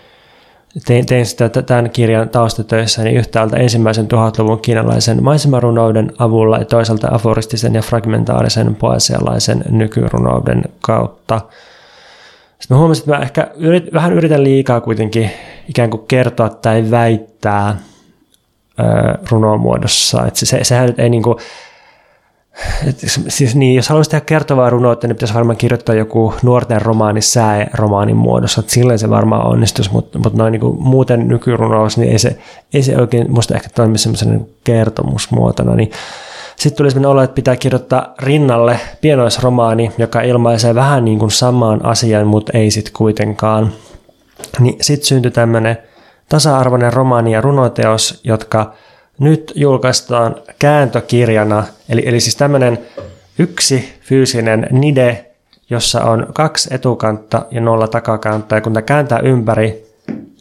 tein, 0.85 1.05
tein 1.05 1.25
sitä 1.25 1.49
tämän 1.49 1.89
kirjan 1.89 2.29
taustatöissä 2.29 3.03
niin 3.03 3.17
yhtäältä 3.17 3.57
ensimmäisen 3.57 4.07
tuhatluvun 4.07 4.61
kiinalaisen 4.61 5.23
maisemarunouden 5.23 6.13
avulla 6.17 6.57
ja 6.57 6.65
toisaalta 6.65 7.07
aforistisen 7.11 7.75
ja 7.75 7.81
fragmentaarisen 7.81 8.75
poesialaisen 8.75 9.63
nykyrunouden 9.69 10.63
kautta. 10.81 11.41
Sitten 12.59 12.75
mä 12.75 12.79
huomasin, 12.79 13.01
että 13.01 13.11
mä 13.11 13.23
ehkä 13.23 13.51
yrit, 13.55 13.93
vähän 13.93 14.13
yritän 14.13 14.43
liikaa 14.43 14.81
kuitenkin 14.81 15.31
ikään 15.69 15.89
kuin 15.89 16.07
kertoa 16.07 16.49
tai 16.49 16.91
väittää 16.91 17.77
runomuodossa. 19.31 20.27
Se, 20.33 20.63
sehän 20.63 20.93
ei 20.97 21.09
niin 21.09 21.23
kuin, 21.23 21.37
et, 22.87 22.97
siis 23.27 23.55
niin, 23.55 23.75
jos 23.75 23.89
haluaisi 23.89 24.09
tehdä 24.09 24.25
kertovaa 24.25 24.69
runoutta, 24.69 25.07
niin 25.07 25.15
pitäisi 25.15 25.33
varmaan 25.33 25.57
kirjoittaa 25.57 25.95
joku 25.95 26.33
nuorten 26.43 26.81
romaani 26.81 27.21
sää-romaanin 27.21 28.17
muodossa. 28.17 28.59
Että 28.59 28.71
silleen 28.71 28.99
se 28.99 29.09
varmaan 29.09 29.47
onnistuisi, 29.47 29.91
mutta, 29.91 30.19
mutta 30.19 30.37
noin 30.37 30.51
niin 30.51 30.59
kuin 30.59 30.81
muuten 30.81 31.27
nykyrunous, 31.27 31.97
niin 31.97 32.11
ei 32.11 32.19
se, 32.19 32.37
ei 32.73 32.83
se 32.83 32.97
oikein 32.97 33.31
musta 33.31 33.55
ehkä 33.55 33.69
toimi 33.75 33.97
semmoisen 33.97 34.29
niin 34.29 34.55
kertomusmuotona. 34.63 35.75
Niin 35.75 35.91
sitten 36.55 36.77
tuli 36.77 36.91
sellainen 36.91 37.11
olo, 37.11 37.21
että 37.21 37.35
pitää 37.35 37.55
kirjoittaa 37.55 38.13
rinnalle 38.19 38.79
pienoisromaani, 39.01 39.91
joka 39.97 40.21
ilmaisee 40.21 40.75
vähän 40.75 41.05
niin 41.05 41.19
kuin 41.19 41.31
samaan 41.31 41.85
asian, 41.85 42.27
mutta 42.27 42.57
ei 42.57 42.71
sitten 42.71 42.93
kuitenkaan. 42.93 43.71
Niin 44.59 44.77
sitten 44.81 45.07
syntyi 45.07 45.31
tämmöinen 45.31 45.77
tasa-arvoinen 46.29 46.93
romaani 46.93 47.31
ja 47.31 47.41
runoteos, 47.41 48.21
jotka 48.23 48.73
nyt 49.21 49.51
julkaistaan 49.55 50.35
kääntökirjana, 50.59 51.63
eli, 51.89 52.03
eli 52.05 52.19
siis 52.19 52.35
tämmöinen 52.35 52.79
yksi 53.39 53.99
fyysinen 54.01 54.67
nide, 54.71 55.25
jossa 55.69 56.03
on 56.03 56.27
kaksi 56.33 56.73
etukantta 56.73 57.45
ja 57.51 57.61
nolla 57.61 57.87
takakantta, 57.87 58.55
ja 58.55 58.61
kun 58.61 58.73
tämä 58.73 58.81
kääntää 58.81 59.19
ympäri, 59.19 59.85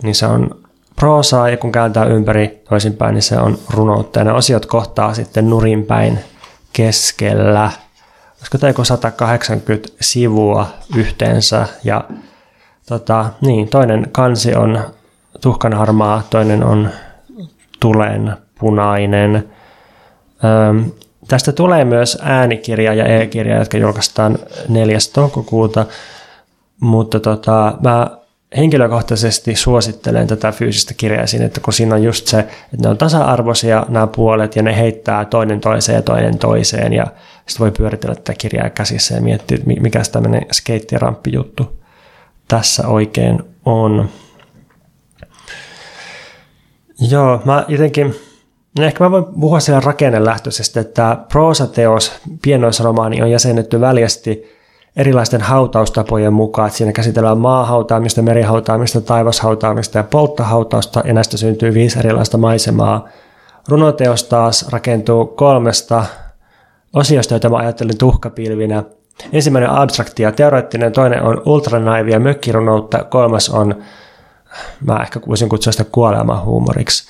niin 0.02 0.14
se 0.14 0.26
on 0.26 0.60
proosaa, 0.96 1.48
ja 1.48 1.56
kun 1.56 1.72
kääntää 1.72 2.04
ympäri 2.04 2.62
toisinpäin, 2.68 3.14
niin 3.14 3.22
se 3.22 3.38
on 3.38 3.58
runoutta, 3.70 4.20
ja 4.20 4.24
ne 4.24 4.32
osiot 4.32 4.66
kohtaa 4.66 5.14
sitten 5.14 5.50
nurinpäin 5.50 6.18
keskellä. 6.72 7.70
Olisiko 8.38 8.58
tämä 8.58 8.70
joku 8.70 8.84
180 8.84 9.88
sivua 10.00 10.66
yhteensä, 10.96 11.66
ja 11.84 12.04
tota, 12.88 13.26
niin, 13.40 13.68
toinen 13.68 14.06
kansi 14.12 14.54
on 14.54 14.80
tuhkanharmaa, 15.40 16.22
toinen 16.30 16.64
on 16.64 16.90
tulen 17.80 18.36
punainen. 18.60 19.48
Öm, 20.68 20.84
tästä 21.28 21.52
tulee 21.52 21.84
myös 21.84 22.18
äänikirja 22.22 22.94
ja 22.94 23.04
e-kirja, 23.04 23.58
jotka 23.58 23.78
julkaistaan 23.78 24.38
4. 24.68 24.98
toukokuuta, 25.14 25.86
mutta 26.80 27.20
tota, 27.20 27.74
mä 27.82 28.20
henkilökohtaisesti 28.56 29.56
suosittelen 29.56 30.26
tätä 30.26 30.52
fyysistä 30.52 30.94
kirjaa 30.94 31.26
siinä, 31.26 31.46
että 31.46 31.60
kun 31.60 31.72
siinä 31.72 31.94
on 31.94 32.02
just 32.02 32.26
se, 32.26 32.38
että 32.38 32.82
ne 32.82 32.88
on 32.88 32.98
tasa-arvoisia 32.98 33.86
nämä 33.88 34.06
puolet 34.06 34.56
ja 34.56 34.62
ne 34.62 34.76
heittää 34.76 35.24
toinen 35.24 35.60
toiseen 35.60 35.96
ja 35.96 36.02
toinen 36.02 36.38
toiseen 36.38 36.92
ja 36.92 37.06
sitten 37.46 37.64
voi 37.64 37.70
pyöritellä 37.70 38.14
tätä 38.14 38.34
kirjaa 38.38 38.70
käsissä 38.70 39.14
ja 39.14 39.20
miettiä, 39.20 39.58
mikä 39.64 40.02
tämmöinen 40.12 40.46
skeittiramppi 40.52 41.32
juttu 41.32 41.80
tässä 42.48 42.88
oikein 42.88 43.42
on. 43.64 44.08
Joo, 47.10 47.42
mä 47.44 47.64
jotenkin 47.68 48.14
ehkä 48.78 49.04
mä 49.04 49.10
voin 49.10 49.24
puhua 49.40 49.60
siellä 49.60 49.80
rakennelähtöisesti, 49.80 50.80
että 50.80 51.16
proosateos, 51.32 52.12
pienoisromaani 52.42 53.22
on 53.22 53.30
jäsennetty 53.30 53.80
väljästi 53.80 54.60
erilaisten 54.96 55.40
hautaustapojen 55.40 56.32
mukaan, 56.32 56.66
että 56.66 56.78
siinä 56.78 56.92
käsitellään 56.92 57.38
maahautaamista, 57.38 58.22
merihautaamista, 58.22 59.00
taivashautaamista 59.00 59.98
ja 59.98 60.04
polttahautausta, 60.04 61.02
ja 61.04 61.12
näistä 61.12 61.36
syntyy 61.36 61.74
viisi 61.74 61.98
erilaista 61.98 62.38
maisemaa. 62.38 63.08
Runoteos 63.68 64.24
taas 64.24 64.68
rakentuu 64.72 65.26
kolmesta 65.26 66.04
osiosta, 66.92 67.34
joita 67.34 67.48
mä 67.48 67.56
ajattelin 67.56 67.98
tuhkapilvinä. 67.98 68.82
Ensimmäinen 69.32 69.70
on 69.70 69.78
abstrakti 69.78 70.22
ja 70.22 70.32
teoreettinen, 70.32 70.92
toinen 70.92 71.22
on 71.22 71.42
ultranaivia 71.46 72.20
mökkirunoutta, 72.20 73.04
kolmas 73.04 73.48
on, 73.48 73.82
mä 74.84 75.02
ehkä 75.02 75.20
voisin 75.28 75.48
kutsua 75.48 75.72
sitä 75.72 75.84
kuolemahuumoriksi. 75.84 77.04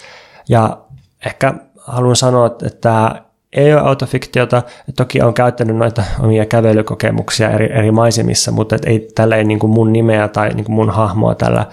Ja 0.49 0.79
ehkä 1.27 1.55
haluan 1.79 2.17
sanoa, 2.17 2.47
että 2.47 2.71
tämä 2.81 3.23
ei 3.53 3.75
ole 3.75 3.83
autofiktiota. 3.83 4.63
Toki 4.97 5.23
on 5.23 5.35
käyttänyt 5.35 5.77
noita 5.77 6.05
omia 6.21 6.47
kävelykokemuksia 6.47 7.51
eri, 7.51 7.73
eri 7.73 7.91
maisemissa, 7.91 8.53
mutta 8.53 8.77
ei 8.87 9.09
tällä 9.15 9.37
ei 9.37 9.45
niin 9.45 9.59
mun 9.67 9.93
nimeä 9.93 10.29
tai 10.29 10.49
niin 10.49 10.67
mun 10.69 10.91
hahmoa 10.91 11.35
tällä, 11.35 11.67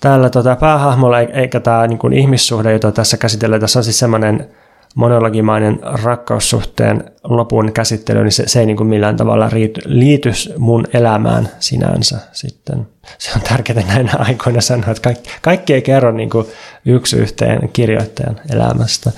täällä 0.00 0.30
tota, 0.30 0.56
päähahmolla 0.56 1.20
eikä 1.20 1.60
tämä 1.60 1.86
niin 1.86 2.12
ihmissuhde, 2.12 2.72
jota 2.72 2.92
tässä 2.92 3.16
käsitellään, 3.16 3.60
tässä 3.60 3.78
on 3.78 3.84
siis 3.84 3.98
semmoinen 3.98 4.48
monologimainen 4.96 5.78
rakkaussuhteen 5.82 7.04
lopun 7.24 7.72
käsittely, 7.72 8.22
niin 8.22 8.32
se, 8.32 8.48
se 8.48 8.60
ei 8.60 8.66
niin 8.66 8.76
kuin 8.76 8.86
millään 8.86 9.16
tavalla 9.16 9.48
liity, 9.52 9.80
liity 9.84 10.30
mun 10.58 10.86
elämään 10.92 11.48
sinänsä 11.60 12.18
sitten. 12.32 12.88
Se 13.18 13.30
on 13.36 13.40
tärkeää 13.40 13.86
näinä 13.86 14.12
aikoina 14.18 14.60
sanoa, 14.60 14.90
että 14.90 15.02
kaikki, 15.02 15.30
kaikki 15.42 15.74
ei 15.74 15.82
kerro 15.82 16.12
niin 16.12 16.30
kuin 16.30 16.46
yksi 16.86 17.16
yhteen 17.16 17.68
kirjoittajan 17.72 18.40
elämästä. 18.50 19.12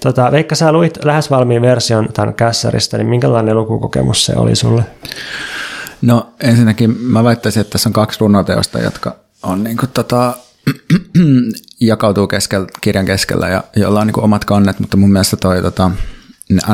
Tota, 0.00 0.32
Veikka, 0.32 0.54
sä 0.54 0.72
luit 0.72 1.04
lähes 1.04 1.30
valmiin 1.30 1.62
version 1.62 2.08
tämän 2.12 2.34
kässäristä, 2.34 2.98
niin 2.98 3.08
minkälainen 3.08 3.56
lukukokemus 3.56 4.26
se 4.26 4.32
oli 4.36 4.56
sulle? 4.56 4.82
No 6.02 6.28
ensinnäkin 6.40 6.96
mä 7.00 7.24
väittäisin, 7.24 7.60
että 7.60 7.70
tässä 7.70 7.88
on 7.88 7.92
kaksi 7.92 8.20
runoteosta, 8.20 8.78
jotka 8.78 9.16
on 9.42 9.64
niin 9.64 9.76
kuin, 9.76 9.90
tota, 9.90 10.34
jakautuu 11.80 12.26
keskel, 12.26 12.66
kirjan 12.80 13.06
keskellä 13.06 13.48
ja 13.48 13.64
jolla 13.76 14.00
on 14.00 14.06
niin 14.06 14.14
kuin 14.14 14.24
omat 14.24 14.44
kannet, 14.44 14.80
mutta 14.80 14.96
mun 14.96 15.12
mielestä 15.12 15.36
toi 15.36 15.62
tota, 15.62 15.90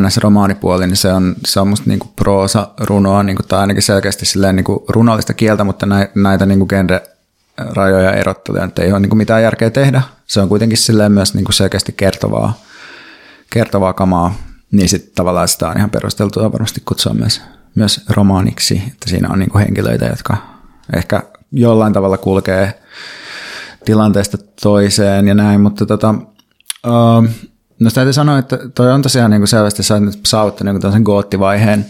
se 0.08 0.20
romaanipuoli, 0.20 0.86
niin 0.86 0.96
se 0.96 1.12
on, 1.12 1.34
se 1.46 1.60
on 1.60 1.68
musta 1.68 1.90
niin 1.90 1.98
kuin 1.98 2.12
proosa 2.16 2.68
runoa, 2.80 3.22
niin 3.22 3.36
kuin, 3.36 3.48
tai 3.48 3.60
ainakin 3.60 3.82
selkeästi 3.82 4.26
silleen 4.26 4.56
niin 4.56 4.64
kuin 4.64 4.78
runollista 4.88 5.34
kieltä, 5.34 5.64
mutta 5.64 5.86
näitä 6.14 6.46
niin 6.46 6.58
kuin 6.58 6.68
genre 6.68 7.02
rajoja 7.56 8.12
erotteluja, 8.12 8.64
että 8.64 8.82
ei 8.82 8.92
ole 8.92 9.00
niin 9.00 9.10
kuin 9.10 9.18
mitään 9.18 9.42
järkeä 9.42 9.70
tehdä. 9.70 10.02
Se 10.26 10.40
on 10.40 10.48
kuitenkin 10.48 10.78
silleen 10.78 11.12
myös 11.12 11.34
niin 11.34 11.44
kuin 11.44 11.54
selkeästi 11.54 11.92
kertovaa, 11.92 12.60
kertovaa 13.50 13.92
kamaa, 13.92 14.34
niin 14.72 14.88
sitten 14.88 15.12
tavallaan 15.14 15.48
sitä 15.48 15.68
on 15.68 15.76
ihan 15.76 15.90
perusteltua 15.90 16.52
varmasti 16.52 16.82
kutsua 16.84 17.14
myös, 17.14 17.42
myös 17.74 18.04
romaaniksi, 18.08 18.82
että 18.86 19.10
siinä 19.10 19.28
on 19.28 19.38
niin 19.38 19.50
kuin 19.50 19.64
henkilöitä, 19.64 20.06
jotka 20.06 20.36
ehkä 20.96 21.22
jollain 21.52 21.92
tavalla 21.92 22.18
kulkee 22.18 22.80
tilanteesta 23.84 24.38
toiseen 24.62 25.28
ja 25.28 25.34
näin, 25.34 25.60
mutta 25.60 25.86
tota, 25.86 26.14
uh, 26.86 27.24
no 27.80 27.90
täytyy 27.94 28.12
sanoa, 28.12 28.38
että 28.38 28.58
toi 28.74 28.92
on 28.92 29.02
tosiaan 29.02 29.30
niin 29.30 29.40
kuin 29.40 29.48
selvästi 29.48 29.82
saavuttanut 30.26 30.74
niin 30.74 30.80
tämmöisen 30.80 31.02
goottivaiheen, 31.02 31.86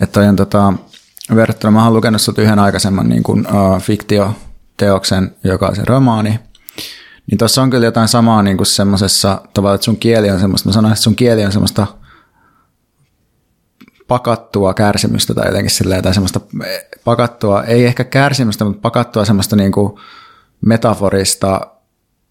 että 0.00 0.12
toi 0.12 0.28
on 0.28 0.36
tota, 0.36 0.72
verrattuna, 1.34 1.70
mä 1.70 1.84
oon 1.84 1.94
lukenut 1.94 2.20
sut 2.20 2.38
yhden 2.38 2.58
aikaisemman 2.58 3.08
niin 3.08 3.22
kuin, 3.22 3.46
uh, 3.46 3.80
fiktioteoksen, 3.80 5.34
joka 5.44 5.66
on 5.66 5.76
se 5.76 5.82
romaani, 5.84 6.40
niin 7.30 7.38
tuossa 7.38 7.62
on 7.62 7.70
kyllä 7.70 7.86
jotain 7.86 8.08
samaa 8.08 8.42
niin 8.42 8.56
kuin 8.56 8.66
semmoisessa 8.66 9.40
tavalla, 9.54 9.74
että 9.74 9.84
sun 9.84 9.96
kieli 9.96 10.30
on 10.30 10.40
semmoista, 10.40 10.68
mä 10.68 10.72
sanoisin, 10.72 10.92
että 10.92 11.02
sun 11.02 11.16
kieli 11.16 11.44
on 11.44 11.52
semmoista 11.52 11.86
pakattua 14.08 14.74
kärsimystä 14.74 15.34
tai 15.34 15.46
jotenkin 15.46 15.70
silleen, 15.70 16.02
tai 16.02 16.14
semmoista 16.14 16.40
pakattua, 17.04 17.64
ei 17.64 17.84
ehkä 17.84 18.04
kärsimystä, 18.04 18.64
mutta 18.64 18.80
pakattua 18.80 19.24
semmoista 19.24 19.56
niin 19.56 19.72
kuin 19.72 19.92
metaforista 20.66 21.60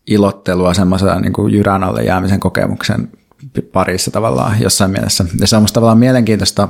ilottelua 0.08 0.74
semmoisen 0.74 1.22
niin 1.22 1.54
jyrän 1.54 1.84
alle 1.84 2.04
jäämisen 2.04 2.40
kokemuksen 2.40 3.10
parissa 3.72 4.12
tavallaan 4.12 4.62
jossain 4.62 4.92
mielessä. 4.92 5.26
Ja 5.40 5.48
se 5.48 5.56
on 5.56 5.64
musta 5.64 5.74
tavallaan 5.74 5.98
mielenkiintoista, 5.98 6.68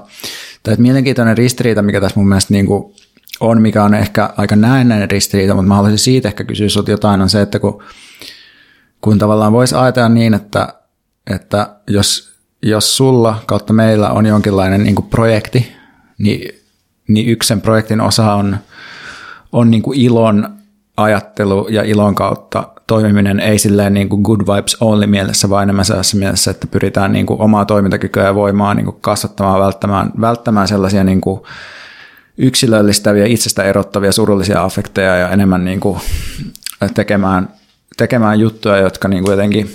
tai 0.64 0.76
mielenkiintoinen 0.78 1.38
ristiriita, 1.38 1.82
mikä 1.82 2.02
tässä 2.02 2.20
mun 2.20 2.28
mielestä 2.28 2.54
niin 2.54 2.66
kuin 2.66 2.94
on, 3.40 3.62
mikä 3.62 3.84
on 3.84 3.94
ehkä 3.94 4.30
aika 4.38 4.56
näennäinen 4.56 5.12
ristiriita, 5.12 5.54
mutta 5.54 5.68
mä 5.68 5.76
haluaisin 5.76 6.00
siitä 6.00 6.28
ehkä 6.28 6.44
kysyä 6.44 6.70
sinulta 6.70 6.92
jotain, 6.92 7.22
on 7.22 7.30
se, 7.30 7.42
että 7.42 7.60
kun, 7.60 7.84
kun 9.02 9.20
tavallaan 9.20 9.52
voisi 9.52 9.76
ajatella 9.76 10.10
niin, 10.10 10.34
että, 10.34 10.74
että 11.30 11.76
jos, 11.88 12.32
jos 12.64 12.98
sulla 12.98 13.44
kautta 13.46 13.74
meillä 13.74 14.10
on 14.10 14.26
jonkinlainen 14.26 14.84
niin 14.84 15.04
projekti, 15.10 15.72
niin, 16.18 16.60
niin 17.08 17.30
yksi 17.30 17.48
sen 17.48 17.62
projektin 17.62 18.02
osa 18.02 18.34
on, 18.34 18.58
on 19.52 19.72
niin 19.72 19.84
kuin 19.84 20.00
ilon 20.00 20.61
ajattelu 20.98 21.68
ja 21.70 21.84
ilon 21.84 22.16
kautta 22.16 22.68
toimiminen 22.88 23.40
ei 23.40 23.60
silleen 23.60 23.94
niin 23.94 24.10
kuin 24.10 24.22
good 24.22 24.42
vibes 24.42 24.78
only 24.82 25.08
mielessä, 25.08 25.50
vaan 25.50 25.64
enemmän 25.64 25.86
sellaisessa 25.86 26.18
mielessä, 26.18 26.52
että 26.52 26.68
pyritään 26.68 27.12
niin 27.12 27.26
kuin 27.26 27.42
omaa 27.42 27.66
toimintakykyä 27.66 28.24
ja 28.24 28.36
voimaa 28.36 28.74
niin 28.74 28.86
kuin 28.86 28.98
kasvattamaan, 29.02 29.60
välttämään, 29.60 30.12
välttämään 30.22 30.68
sellaisia 30.68 31.04
niin 31.04 31.22
kuin 31.22 31.42
yksilöllistäviä, 32.38 33.26
itsestä 33.26 33.64
erottavia 33.64 34.12
surullisia 34.12 34.64
affekteja 34.64 35.16
ja 35.16 35.30
enemmän 35.30 35.66
niin 35.66 35.80
kuin 35.80 36.00
tekemään, 36.94 37.50
tekemään 37.98 38.40
juttuja, 38.40 38.78
jotka 38.78 39.08
niin 39.08 39.24
kuin 39.24 39.32
jotenkin, 39.32 39.72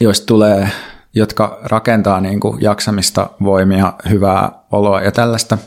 joista 0.00 0.26
tulee, 0.26 0.68
jotka 1.14 1.58
rakentaa 1.62 2.20
niin 2.20 2.40
kuin 2.40 2.62
jaksamista, 2.62 3.30
voimia, 3.42 3.92
hyvää 4.08 4.52
oloa 4.70 5.00
ja 5.00 5.12
tällaista. 5.12 5.58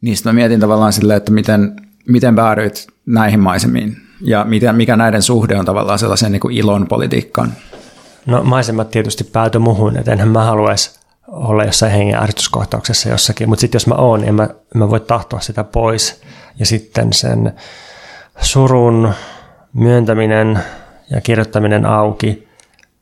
Niistä 0.00 0.28
mä 0.28 0.32
mietin 0.32 0.60
tavallaan 0.60 0.92
silleen, 0.92 1.16
että 1.16 1.32
miten, 1.32 1.76
miten 2.08 2.36
päädyit 2.36 2.86
näihin 3.06 3.40
maisemiin 3.40 3.96
ja 4.20 4.44
miten, 4.44 4.76
mikä 4.76 4.96
näiden 4.96 5.22
suhde 5.22 5.58
on 5.58 5.64
tavallaan 5.64 5.98
sellaisen 5.98 6.32
niin 6.32 6.50
ilon 6.50 6.86
politiikkaan? 6.86 7.52
No 8.26 8.42
maisemat 8.42 8.90
tietysti 8.90 9.24
pääty 9.24 9.58
muhun, 9.58 9.96
että 9.96 10.12
enhän 10.12 10.28
mä 10.28 10.44
haluaisi 10.44 11.00
olla 11.28 11.64
jossain 11.64 11.92
hengen 11.92 12.22
ärsytyskohtauksessa 12.22 13.08
jossakin, 13.08 13.48
mutta 13.48 13.60
sitten 13.60 13.76
jos 13.76 13.86
mä 13.86 13.94
oon, 13.94 14.24
en 14.24 14.34
mä, 14.34 14.48
mä 14.74 14.90
voi 14.90 15.00
tahtoa 15.00 15.40
sitä 15.40 15.64
pois. 15.64 16.22
Ja 16.58 16.66
sitten 16.66 17.12
sen 17.12 17.52
surun 18.40 19.12
myöntäminen 19.72 20.58
ja 21.10 21.20
kirjoittaminen 21.20 21.86
auki 21.86 22.48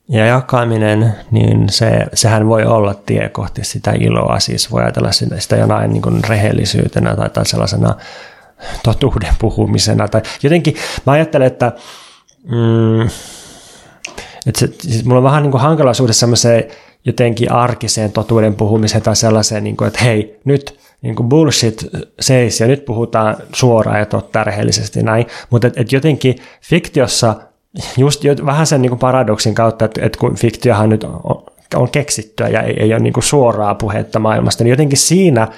ja 0.09 0.27
jakaminen, 0.27 1.15
niin 1.31 1.69
se, 1.69 2.07
sehän 2.15 2.49
voi 2.49 2.65
olla 2.65 2.95
tie 2.95 3.29
kohti 3.29 3.65
sitä 3.65 3.93
iloa. 4.01 4.41
Siis 4.41 4.73
voi 4.73 4.83
ajatella 4.83 5.13
sitä, 5.13 5.41
sitä 5.41 5.57
jonain 5.57 5.93
niin 5.93 6.25
rehellisyytenä 6.29 7.17
tai, 7.17 7.31
tai 7.31 7.47
sellaisena 7.47 7.95
totuuden 8.83 9.35
puhumisena. 9.39 10.09
Tai 10.09 10.23
jotenkin 10.43 10.75
mä 11.07 11.13
ajattelen, 11.13 11.47
että, 11.47 11.73
mm, 12.45 13.01
että 14.47 14.61
se, 14.61 14.69
siis 14.81 15.05
mulla 15.05 15.19
on 15.19 15.25
vähän 15.25 15.43
niin 15.43 15.51
kuin 15.51 15.61
hankala 15.61 15.95
suhde 15.95 16.13
semmoiseen 16.13 16.65
jotenkin 17.05 17.53
arkiseen 17.53 18.13
totuuden 18.13 18.55
puhumiseen 18.55 19.03
tai 19.03 19.17
sellaiseen, 19.17 19.65
niin 19.65 19.77
kuin, 19.77 19.89
että 19.89 20.05
hei, 20.05 20.41
nyt 20.45 20.79
niin 21.03 21.17
kuin 21.17 21.29
bullshit 21.29 21.87
seis 22.21 22.61
ja 22.61 22.67
nyt 22.67 22.85
puhutaan 22.85 23.37
suoraan 23.53 23.99
ja 23.99 24.07
totta 24.07 24.45
rehellisesti 24.45 25.03
näin, 25.03 25.27
mutta 25.51 25.67
et, 25.67 25.79
et 25.79 25.93
jotenkin 25.93 26.37
fiktiossa 26.63 27.35
just 27.97 28.25
jo, 28.25 28.35
vähän 28.47 28.67
sen 28.67 28.83
niin 28.83 28.91
kuin 28.91 28.99
paradoksin 28.99 29.55
kautta, 29.55 29.85
että, 29.85 30.07
että 30.07 30.19
kun 30.19 30.37
fiktiohan 30.37 30.89
nyt 30.89 31.05
on, 31.05 31.45
on 31.75 31.91
keksittyä 31.91 32.49
ja 32.49 32.63
ei, 32.63 32.77
ei 32.81 32.93
ole 32.93 33.01
niin 33.01 33.13
kuin 33.13 33.25
suoraa 33.25 33.75
puhetta 33.75 34.19
maailmasta, 34.19 34.65
niin 34.65 34.71
jotenkin 34.71 34.99
siinä 34.99 35.49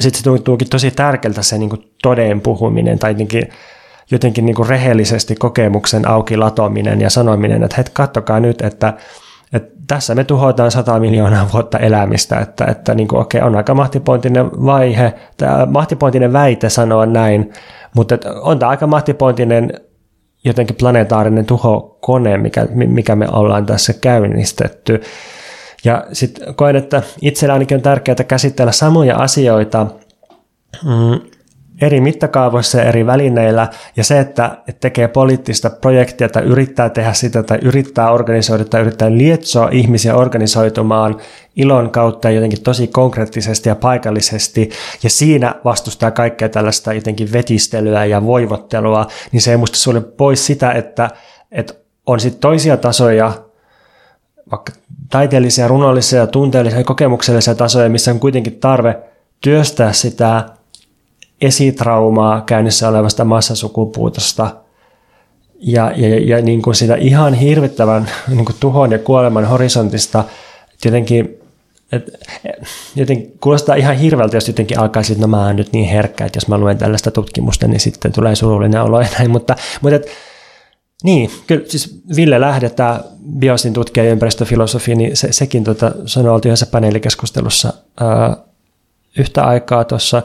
sitten 0.00 0.18
se 0.18 0.24
tuntuukin 0.24 0.70
tosi 0.70 0.90
tärkeältä 0.90 1.42
se 1.42 1.58
niin 1.58 1.70
kuin 1.70 1.92
toden 2.02 2.40
puhuminen 2.40 2.98
tai 2.98 3.10
jotenkin, 3.10 3.48
jotenkin 4.10 4.46
niin 4.46 4.56
kuin 4.56 4.68
rehellisesti 4.68 5.34
kokemuksen 5.34 6.08
auki 6.08 6.36
latominen 6.36 7.00
ja 7.00 7.10
sanominen, 7.10 7.62
että 7.62 7.76
hei, 7.76 7.84
kattokaa 7.92 8.40
nyt, 8.40 8.60
että, 8.60 8.94
että 9.52 9.72
tässä 9.86 10.14
me 10.14 10.24
tuhotaan 10.24 10.70
100 10.70 11.00
miljoonaa 11.00 11.48
vuotta 11.52 11.78
elämistä, 11.78 12.38
että, 12.38 12.64
että 12.64 12.94
niin 12.94 13.08
kuin, 13.08 13.20
okei, 13.20 13.40
on 13.40 13.56
aika 13.56 13.74
mahtipointinen 13.74 14.50
vaihe, 14.50 15.14
tämä 15.36 15.66
mahtipointinen 15.66 16.32
väite 16.32 16.68
sanoa 16.68 17.06
näin, 17.06 17.52
mutta 17.94 18.18
on 18.40 18.58
tämä 18.58 18.70
aika 18.70 18.86
mahtipointinen 18.86 19.72
jotenkin 20.44 20.76
planetaarinen 20.76 21.46
tuhokone, 21.46 22.38
mikä, 22.38 22.66
mikä 22.74 23.16
me 23.16 23.28
ollaan 23.32 23.66
tässä 23.66 23.92
käynnistetty. 23.92 25.02
Ja 25.84 26.04
sitten 26.12 26.54
koen, 26.54 26.76
että 26.76 27.02
itsellä 27.20 27.52
ainakin 27.52 27.76
on 27.76 27.82
tärkeää 27.82 28.24
käsitellä 28.28 28.72
samoja 28.72 29.16
asioita 29.16 29.86
mm, 30.84 31.20
eri 31.82 32.00
mittakaavoissa 32.00 32.78
ja 32.78 32.84
eri 32.84 33.06
välineillä, 33.06 33.68
ja 33.96 34.04
se, 34.04 34.20
että 34.20 34.58
tekee 34.80 35.08
poliittista 35.08 35.70
projektia 35.70 36.28
tai 36.28 36.42
yrittää 36.42 36.90
tehdä 36.90 37.12
sitä 37.12 37.42
tai 37.42 37.58
yrittää 37.62 38.10
organisoida 38.10 38.64
tai 38.64 38.80
yrittää 38.80 39.10
lietsoa 39.10 39.68
ihmisiä 39.72 40.16
organisoitumaan 40.16 41.20
ilon 41.56 41.90
kautta 41.90 42.30
jotenkin 42.30 42.62
tosi 42.62 42.86
konkreettisesti 42.86 43.68
ja 43.68 43.76
paikallisesti, 43.76 44.70
ja 45.02 45.10
siinä 45.10 45.54
vastustaa 45.64 46.10
kaikkea 46.10 46.48
tällaista 46.48 46.92
jotenkin 46.92 47.32
vetistelyä 47.32 48.04
ja 48.04 48.24
voivottelua, 48.24 49.06
niin 49.32 49.40
se 49.40 49.50
ei 49.50 49.56
musta 49.56 49.78
sulle 49.78 50.00
pois 50.00 50.46
sitä, 50.46 50.72
että, 50.72 51.10
että 51.52 51.74
on 52.06 52.20
sitten 52.20 52.40
toisia 52.40 52.76
tasoja, 52.76 53.32
vaikka 54.50 54.72
taiteellisia, 55.12 55.68
runollisia, 55.68 56.26
tunteellisia 56.26 56.80
ja 56.80 56.84
kokemuksellisia 56.84 57.54
tasoja, 57.54 57.88
missä 57.88 58.10
on 58.10 58.20
kuitenkin 58.20 58.60
tarve 58.60 58.98
työstää 59.40 59.92
sitä 59.92 60.44
esitraumaa 61.40 62.40
käynnissä 62.40 62.88
olevasta 62.88 63.24
massasukupuutosta 63.24 64.56
ja, 65.60 65.92
ja, 65.96 66.36
ja 66.36 66.42
niin 66.42 66.62
kuin 66.62 66.74
sitä 66.74 66.94
ihan 66.94 67.34
hirvittävän 67.34 68.10
niin 68.28 68.44
kuin 68.44 68.56
tuhon 68.60 68.92
ja 68.92 68.98
kuoleman 68.98 69.44
horisontista 69.44 70.24
jotenkin 70.84 71.38
et, 71.92 72.10
joten 72.96 73.26
kuulostaa 73.40 73.74
ihan 73.74 73.96
hirveältä, 73.96 74.36
jos 74.36 74.48
jotenkin 74.48 74.78
alkaisi, 74.78 75.12
että 75.12 75.26
no 75.26 75.28
mä 75.28 75.46
oon 75.46 75.56
nyt 75.56 75.72
niin 75.72 75.88
herkkä, 75.88 76.24
että 76.24 76.36
jos 76.36 76.48
mä 76.48 76.58
luen 76.58 76.78
tällaista 76.78 77.10
tutkimusta, 77.10 77.68
niin 77.68 77.80
sitten 77.80 78.12
tulee 78.12 78.34
surullinen 78.34 78.82
olo 78.82 79.00
ja 79.00 79.08
näin, 79.18 79.30
mutta, 79.30 79.56
mutta 79.80 79.96
et, 79.96 80.06
niin, 81.02 81.30
kyllä 81.46 81.62
siis 81.68 82.00
Ville 82.16 82.40
Lähde, 82.40 82.70
tämä 82.70 83.00
biosin 83.38 83.72
tutkija 83.72 84.04
ja 84.04 84.12
ympäristöfilosofi, 84.12 84.94
niin 84.94 85.16
se, 85.16 85.32
sekin 85.32 85.64
tota, 85.64 85.92
sanoi, 86.06 86.34
oltiin 86.34 86.50
yhdessä 86.50 86.66
paneelikeskustelussa 86.66 87.72
ää, 88.00 88.36
yhtä 89.18 89.44
aikaa 89.44 89.84
tuossa. 89.84 90.22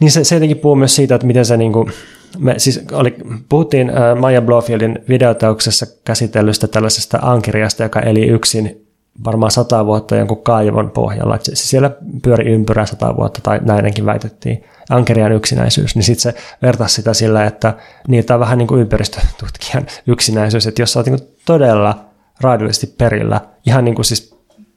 Niin 0.00 0.10
se, 0.10 0.24
se 0.24 0.34
jotenkin 0.34 0.58
puhuu 0.58 0.76
myös 0.76 0.96
siitä, 0.96 1.14
että 1.14 1.26
miten 1.26 1.44
se 1.44 1.56
niin 1.56 1.72
kuin, 1.72 1.92
me 2.38 2.54
siis 2.58 2.80
oli, 2.92 3.16
puhuttiin 3.48 3.90
äh, 3.90 4.18
Maja 4.18 4.42
Blofieldin 4.42 4.98
videotauksessa 5.08 5.86
käsitellystä 6.04 6.66
tällaisesta 6.66 7.18
ankeriasta, 7.22 7.82
joka 7.82 8.00
eli 8.00 8.26
yksin 8.26 8.83
varmaan 9.24 9.50
sata 9.50 9.86
vuotta 9.86 10.16
jonkun 10.16 10.42
kaivon 10.42 10.90
pohjalla. 10.90 11.36
Että 11.36 11.56
se 11.56 11.66
siellä 11.66 11.90
pyöri 12.22 12.52
ympyrä 12.52 12.86
sata 12.86 13.16
vuotta, 13.16 13.40
tai 13.42 13.60
näinkin 13.62 14.06
väitettiin, 14.06 14.64
ankerian 14.90 15.32
yksinäisyys. 15.32 15.94
Niin 15.94 16.02
sitten 16.02 16.32
se 16.32 16.38
vertasi 16.62 16.94
sitä 16.94 17.14
sillä, 17.14 17.44
että 17.44 17.74
niitä 18.08 18.34
on 18.34 18.40
vähän 18.40 18.58
niin 18.58 18.68
kuin 18.68 18.80
ympäristötutkijan 18.80 19.86
yksinäisyys, 20.06 20.66
että 20.66 20.82
jos 20.82 20.92
sä 20.92 20.98
oot 20.98 21.06
niin 21.06 21.18
todella 21.46 22.04
raadollisesti 22.40 22.86
perillä, 22.98 23.40
ihan 23.66 23.84
niin 23.84 23.94
kuin 23.94 24.04
siis 24.04 24.34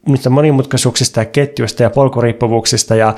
niistä 0.08 0.30
monimutkaisuuksista 0.30 1.20
ja 1.20 1.26
ketjuista 1.26 1.84
ja 1.84 1.90
polkuriippuvuuksista 1.90 2.96
ja 2.96 3.16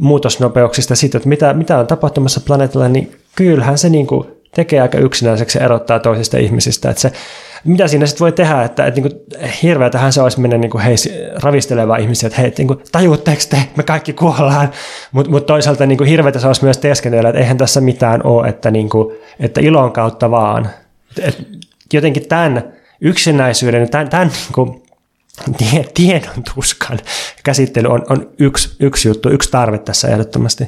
muutosnopeuksista 0.00 0.96
siitä, 0.96 1.18
että 1.18 1.28
mitä, 1.28 1.54
mitä 1.54 1.78
on 1.78 1.86
tapahtumassa 1.86 2.40
planeetalla, 2.40 2.88
niin 2.88 3.16
kyllähän 3.36 3.78
se 3.78 3.88
niin 3.88 4.06
kuin 4.06 4.28
tekee 4.54 4.80
aika 4.80 4.98
yksinäiseksi 4.98 5.62
erottaa 5.62 5.98
toisista 5.98 6.38
ihmisistä. 6.38 6.90
Että 6.90 7.00
se, 7.00 7.12
mitä 7.64 7.88
siinä 7.88 8.06
sitten 8.06 8.24
voi 8.24 8.32
tehdä, 8.32 8.62
että, 8.62 8.86
että 8.86 9.00
niin 9.00 9.12
hirveätähän 9.62 10.12
se 10.12 10.22
olisi 10.22 10.40
mennä 10.40 10.58
niin 10.58 10.70
kuin 10.70 10.84
hei, 10.84 10.96
ravistelevaa 11.42 11.96
ihmisiä, 11.96 12.26
että 12.26 12.40
hei, 12.40 12.52
niin 12.58 12.68
kuin, 12.68 12.78
tajuutteko 12.92 13.42
te, 13.50 13.68
me 13.76 13.82
kaikki 13.82 14.12
kuollaan, 14.12 14.70
mutta 15.12 15.30
mut 15.30 15.46
toisaalta 15.46 15.86
niin 15.86 15.98
kuin 15.98 16.10
hirveätä 16.10 16.38
se 16.38 16.46
olisi 16.46 16.64
myös 16.64 16.78
teeskennellä, 16.78 17.28
että 17.28 17.40
eihän 17.40 17.58
tässä 17.58 17.80
mitään 17.80 18.26
ole, 18.26 18.48
että, 18.48 18.70
niin 18.70 18.88
kuin, 18.88 19.16
että 19.40 19.60
ilon 19.60 19.92
kautta 19.92 20.30
vaan. 20.30 20.70
Et 21.22 21.38
jotenkin 21.92 22.28
tämän 22.28 22.72
yksinäisyyden, 23.00 23.90
tämän, 23.90 24.08
tämän 24.08 24.28
niin 24.28 24.52
kuin, 24.52 24.82
tiedon 25.94 26.42
tuskan 26.54 26.98
käsittely 27.44 27.88
on, 27.88 28.02
on 28.08 28.30
yksi, 28.38 28.76
yksi 28.80 29.08
juttu, 29.08 29.30
yksi 29.30 29.50
tarve 29.50 29.78
tässä 29.78 30.08
ehdottomasti. 30.08 30.64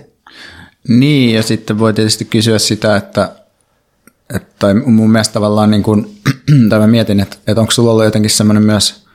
Niin, 0.88 1.34
ja 1.34 1.42
sitten 1.42 1.78
voi 1.78 1.94
tietysti 1.94 2.24
kysyä 2.24 2.58
sitä, 2.58 2.96
että, 2.96 3.32
että 4.34 4.74
mun 4.86 5.10
mielestä 5.10 5.32
tavallaan 5.32 5.70
niin 5.70 5.82
kuin, 5.82 6.16
tai 6.70 6.78
mä 6.78 6.86
mietin, 6.86 7.20
että, 7.20 7.36
että 7.46 7.60
onko 7.60 7.70
sulla 7.70 7.90
ollut 7.90 8.04
jotenkin 8.04 8.30
semmoinen 8.30 8.62
myös, 8.62 9.06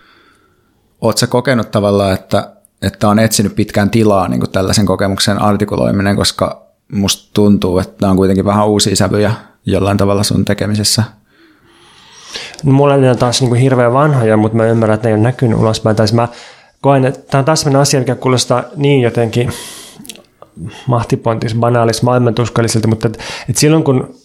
oot 1.02 1.18
sä 1.18 1.28
kokenut 1.28 1.72
tavallaan, 1.72 2.14
että, 2.14 2.52
että 2.82 3.08
on 3.08 3.20
etsinyt 3.20 3.56
pitkään 3.56 3.90
tilaa 3.90 4.28
niin 4.28 4.40
kuin 4.40 4.52
tällaisen 4.52 4.86
kokemuksen 4.86 5.42
artikuloiminen, 5.42 6.16
koska 6.16 6.68
musta 6.92 7.30
tuntuu, 7.34 7.80
että 7.80 8.10
on 8.10 8.18
kuitenkin 8.18 8.46
vähän 8.46 8.68
uusia 8.68 8.96
sävyjä 8.96 9.34
jollain 9.66 9.98
tavalla 9.98 10.24
sun 10.24 10.46
tekemisessä– 10.46 11.04
No, 12.64 12.72
mulla 12.72 12.98
ne 12.98 13.10
on 13.10 13.18
taas 13.18 13.42
niin 13.42 13.50
kuin 13.50 13.62
hirveän 13.62 13.94
vanhoja, 13.94 14.38
mutta 14.38 14.58
mä 14.58 14.66
ymmärrän, 14.66 14.96
että 14.96 15.08
ne 15.08 15.12
ei 15.12 15.16
ole 15.16 15.24
näkynyt 15.24 15.60
ulospäin. 15.60 15.96
Tai 15.96 16.08
siis 16.08 16.16
mä 16.16 16.28
koen, 16.82 17.06
että 17.06 17.20
tämä 17.32 17.40
on 17.40 17.46
taas 17.46 17.60
sellainen 17.60 17.82
asia, 17.82 18.00
mikä 18.00 18.16
kuulostaa 18.16 18.64
niin 18.76 19.02
jotenkin 19.02 19.52
mahtipontis, 20.88 21.56
banaalis, 21.56 22.02
maailmantuskalliselta, 22.02 22.88
mutta 22.88 23.08
että, 23.08 23.24
että 23.50 23.60
silloin 23.60 23.84
kun 23.84 24.16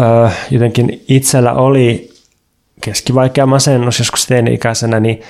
ö, 0.00 0.30
jotenkin 0.50 1.04
itsellä 1.08 1.52
oli 1.52 2.11
keskivaikea 2.84 3.46
masennus 3.46 3.98
joskus 3.98 4.26
teini-ikäisenä, 4.26 5.00
niin, 5.00 5.20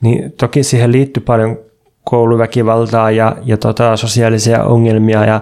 niin 0.00 0.32
toki 0.32 0.62
siihen 0.62 0.92
liittyy 0.92 1.22
paljon 1.22 1.58
kouluväkivaltaa 2.04 3.10
ja, 3.10 3.36
ja 3.44 3.56
tota, 3.56 3.96
sosiaalisia 3.96 4.64
ongelmia 4.64 5.24
ja, 5.24 5.40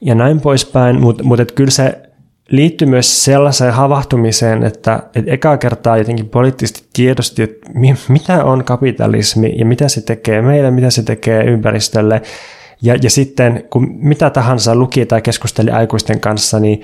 ja 0.00 0.14
näin 0.14 0.40
poispäin, 0.40 1.00
mutta 1.00 1.24
mut, 1.24 1.52
kyllä 1.54 1.70
se 1.70 2.02
liittyy 2.48 2.88
myös 2.88 3.24
sellaiseen 3.24 3.72
havahtumiseen, 3.72 4.64
että, 4.64 5.02
että 5.14 5.30
ekaa 5.30 5.56
kertaa 5.56 5.98
jotenkin 5.98 6.28
poliittisesti 6.28 6.88
tiedosti, 6.92 7.42
että 7.42 7.70
mitä 8.08 8.44
on 8.44 8.64
kapitalismi 8.64 9.52
ja 9.56 9.66
mitä 9.66 9.88
se 9.88 10.00
tekee 10.00 10.42
meille, 10.42 10.70
mitä 10.70 10.90
se 10.90 11.02
tekee 11.02 11.44
ympäristölle. 11.44 12.22
Ja, 12.82 12.94
ja 13.02 13.10
sitten 13.10 13.64
kun 13.70 13.88
mitä 13.92 14.30
tahansa 14.30 14.74
luki 14.74 15.06
tai 15.06 15.22
keskusteli 15.22 15.70
aikuisten 15.70 16.20
kanssa, 16.20 16.60
niin 16.60 16.82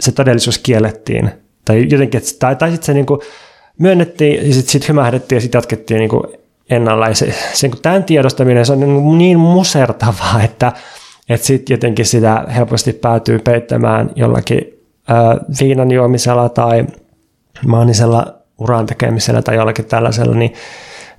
se 0.00 0.12
todellisuus 0.12 0.58
kiellettiin. 0.58 1.30
Tai 1.64 1.86
jotenkin, 1.90 2.20
tai, 2.38 2.56
tai 2.56 2.70
sitten 2.70 2.86
se 2.86 2.94
niin 2.94 3.06
kuin 3.06 3.20
myönnettiin 3.78 4.48
ja 4.48 4.54
sitten 4.54 4.72
sit 4.72 4.88
hymähdettiin 4.88 5.36
ja 5.36 5.40
sitten 5.40 5.58
jatkettiin 5.58 5.98
niin 5.98 6.40
ennalla. 6.70 7.08
Ja 7.08 7.14
se, 7.14 7.34
se, 7.52 7.68
niin 7.68 7.82
tämän 7.82 8.04
tiedostaminen 8.04 8.66
se 8.66 8.72
on 8.72 8.80
niin, 8.80 9.18
niin 9.18 9.38
musertavaa, 9.38 10.42
että, 10.44 10.72
että 11.28 11.46
sitten 11.46 11.74
jotenkin 11.74 12.06
sitä 12.06 12.44
helposti 12.56 12.92
päätyy 12.92 13.38
peittämään 13.38 14.10
jollakin 14.16 14.60
viinan 15.60 15.90
juomisella 15.90 16.48
tai 16.48 16.86
maanisella 17.66 18.34
uran 18.58 18.86
tekemisellä 18.86 19.42
tai 19.42 19.56
jollakin 19.56 19.84
tällaisella, 19.84 20.34
niin, 20.34 20.54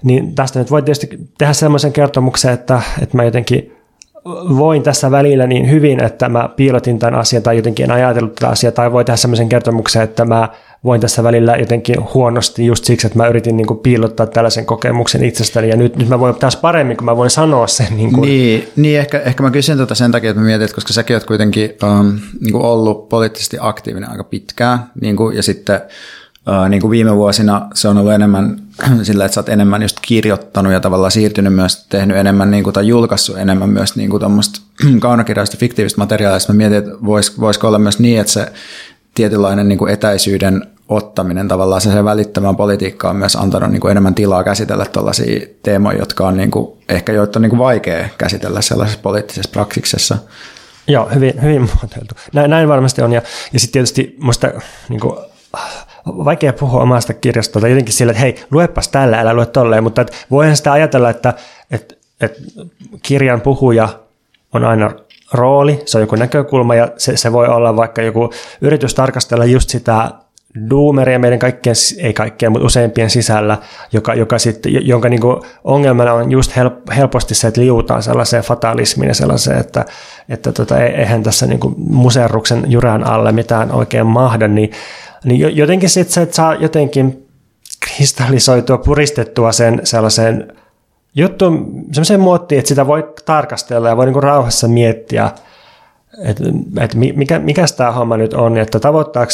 niin 0.03 0.35
tästä 0.35 0.59
nyt 0.59 0.71
voi 0.71 0.81
tietysti 0.81 1.09
tehdä 1.37 1.53
semmoisen 1.53 1.93
kertomuksen, 1.93 2.53
että, 2.53 2.81
että 3.01 3.17
mä 3.17 3.23
jotenkin 3.23 3.80
voin 4.25 4.83
tässä 4.83 5.11
välillä 5.11 5.47
niin 5.47 5.69
hyvin, 5.69 6.03
että 6.03 6.29
mä 6.29 6.49
piilotin 6.55 6.99
tämän 6.99 7.19
asian 7.19 7.43
tai 7.43 7.55
jotenkin 7.55 7.83
en 7.83 7.91
ajatellut 7.91 8.35
tätä 8.35 8.49
asiaa, 8.49 8.71
tai 8.71 8.91
voi 8.91 9.05
tehdä 9.05 9.17
semmoisen 9.17 9.49
kertomuksen, 9.49 10.01
että 10.01 10.25
mä 10.25 10.49
voin 10.83 11.01
tässä 11.01 11.23
välillä 11.23 11.55
jotenkin 11.55 11.95
huonosti 12.13 12.65
just 12.65 12.85
siksi, 12.85 13.07
että 13.07 13.19
mä 13.19 13.27
yritin 13.27 13.57
niin 13.57 13.67
kuin 13.67 13.79
piilottaa 13.79 14.27
tällaisen 14.27 14.65
kokemuksen 14.65 15.23
itsestäni, 15.23 15.69
ja 15.69 15.75
nyt, 15.75 15.95
nyt 15.95 16.09
mä 16.09 16.19
voin 16.19 16.35
taas 16.35 16.55
paremmin, 16.55 16.97
kun 16.97 17.05
mä 17.05 17.17
voin 17.17 17.29
sanoa 17.29 17.67
sen. 17.67 17.97
Niin, 17.97 18.13
kuin. 18.13 18.21
niin, 18.21 18.67
niin 18.75 18.99
ehkä, 18.99 19.19
ehkä 19.19 19.43
mä 19.43 19.51
kysyn 19.51 19.77
tätä 19.77 19.95
sen 19.95 20.11
takia, 20.11 20.29
että 20.29 20.41
mä 20.41 20.45
mietin, 20.45 20.65
että 20.65 20.75
koska 20.75 20.93
säkin 20.93 21.15
oot 21.15 21.25
kuitenkin 21.25 21.71
um, 21.83 22.19
niin 22.41 22.51
kuin 22.51 22.63
ollut 22.63 23.09
poliittisesti 23.09 23.57
aktiivinen 23.59 24.09
aika 24.09 24.23
pitkään, 24.23 24.79
niin 25.01 25.15
kuin, 25.15 25.35
ja 25.35 25.43
sitten 25.43 25.81
Uh, 26.47 26.69
niin 26.69 26.81
kuin 26.81 26.91
viime 26.91 27.15
vuosina 27.15 27.67
se 27.73 27.87
on 27.87 27.97
ollut 27.97 28.13
enemmän 28.13 28.57
sillä, 29.03 29.25
että 29.25 29.35
sä 29.35 29.41
oot 29.41 29.49
enemmän 29.49 29.81
just 29.81 29.97
kirjoittanut 30.01 30.73
ja 30.73 30.79
tavallaan 30.79 31.11
siirtynyt 31.11 31.53
myös, 31.53 31.85
tehnyt 31.89 32.17
enemmän 32.17 32.51
niin 32.51 32.63
kuin, 32.63 32.73
tai 32.73 32.87
julkaissut 32.87 33.37
enemmän 33.37 33.69
myös 33.69 33.95
niin 33.95 34.09
kuin 34.09 34.23
kaunokirjallista 34.99 35.57
fiktiivistä 35.57 36.01
materiaalia. 36.01 36.39
Sitten 36.39 36.55
mä 36.55 36.57
mietin, 36.57 36.77
että 36.77 37.05
vois, 37.05 37.39
voisiko 37.39 37.67
olla 37.67 37.79
myös 37.79 37.99
niin, 37.99 38.19
että 38.19 38.33
se 38.33 38.51
tietynlainen 39.15 39.67
niin 39.67 39.77
kuin 39.77 39.93
etäisyyden 39.93 40.67
ottaminen 40.89 41.47
tavallaan 41.47 41.81
se, 41.81 41.91
se 41.91 42.03
välittämään 42.03 42.55
politiikka 42.55 43.09
on 43.09 43.15
myös 43.15 43.35
antanut 43.35 43.71
niin 43.71 43.81
kuin 43.81 43.91
enemmän 43.91 44.15
tilaa 44.15 44.43
käsitellä 44.43 44.85
tällaisia 44.85 45.47
teemoja, 45.63 45.99
jotka 45.99 46.27
on 46.27 46.37
niin 46.37 46.51
kuin, 46.51 46.77
ehkä 46.89 47.13
joita 47.13 47.39
on 47.39 47.41
niin 47.41 47.49
kuin 47.49 47.59
vaikea 47.59 48.09
käsitellä 48.17 48.61
sellaisessa 48.61 48.99
poliittisessa 49.03 49.51
praksiksessa. 49.51 50.17
Joo, 50.87 51.09
hyvin, 51.15 51.41
hyvin 51.41 51.61
muotoiltu. 51.61 52.15
Näin, 52.33 52.49
näin 52.49 52.67
varmasti 52.67 53.01
on. 53.01 53.13
Ja, 53.13 53.21
ja 53.53 53.59
sitten 53.59 53.73
tietysti 53.73 54.15
musta 54.19 54.51
niin 54.89 54.99
kuin, 54.99 55.17
vaikea 56.07 56.53
puhua 56.53 56.81
omasta 56.81 57.13
kirjasta 57.13 57.59
tai 57.59 57.69
jotenkin 57.69 57.93
sillä, 57.93 58.11
että 58.11 58.21
hei, 58.21 58.45
luepas 58.51 58.87
tällä, 58.87 59.19
älä 59.19 59.33
lue 59.33 59.45
tolleen, 59.45 59.83
mutta 59.83 60.05
voihan 60.31 60.57
sitä 60.57 60.71
ajatella, 60.71 61.09
että, 61.09 61.33
että, 61.71 61.95
että 62.21 62.41
kirjan 63.01 63.41
puhuja 63.41 63.89
on 64.53 64.65
aina 64.65 64.91
rooli, 65.33 65.81
se 65.85 65.97
on 65.97 66.01
joku 66.01 66.15
näkökulma 66.15 66.75
ja 66.75 66.91
se, 66.97 67.17
se 67.17 67.31
voi 67.31 67.47
olla 67.47 67.75
vaikka 67.75 68.01
joku 68.01 68.29
yritys 68.61 68.93
tarkastella 68.93 69.45
just 69.45 69.69
sitä 69.69 70.11
duumeria 70.69 71.19
meidän 71.19 71.39
kaikkien, 71.39 71.75
ei 71.97 72.13
kaikkien, 72.13 72.51
mutta 72.51 72.65
useimpien 72.65 73.09
sisällä, 73.09 73.57
joka, 73.91 74.13
joka 74.13 74.39
sit, 74.39 74.59
jonka 74.65 75.09
niin 75.09 75.21
ongelmana 75.63 76.13
on 76.13 76.31
just 76.31 76.55
help, 76.55 76.73
helposti 76.95 77.35
se, 77.35 77.47
että 77.47 77.61
liutaan 77.61 78.03
sellaiseen 78.03 78.43
fatalismiin 78.43 79.07
ja 79.07 79.13
sellaiseen, 79.13 79.57
että, 79.57 79.85
että 80.29 80.51
tota, 80.51 80.79
eihän 80.79 81.23
tässä 81.23 81.45
niin 81.45 81.59
kuin 81.59 81.75
muserruksen 81.77 82.63
jyrän 82.67 83.03
alle 83.03 83.31
mitään 83.31 83.71
oikein 83.71 84.07
mahda, 84.07 84.47
niin, 84.47 84.71
niin 85.23 85.57
jotenkin 85.57 85.89
sitten 85.89 86.13
se, 86.13 86.21
että 86.21 86.35
saa 86.35 86.55
jotenkin 86.55 87.27
kristallisoitua, 87.79 88.77
puristettua 88.77 89.51
sen 89.51 89.81
sellaiseen 89.83 90.53
juttu 91.15 91.51
semmoiseen 91.91 92.19
muottiin, 92.19 92.59
että 92.59 92.69
sitä 92.69 92.87
voi 92.87 93.13
tarkastella 93.25 93.89
ja 93.89 93.97
voi 93.97 94.05
niin 94.05 94.23
rauhassa 94.23 94.67
miettiä, 94.67 95.31
että, 96.23 96.43
että 96.81 96.97
mikä, 96.97 97.39
mikä 97.39 97.65
tämä 97.77 97.91
homma 97.91 98.17
nyt 98.17 98.33
on, 98.33 98.57
että 98.57 98.79
tavoittaako 98.79 99.31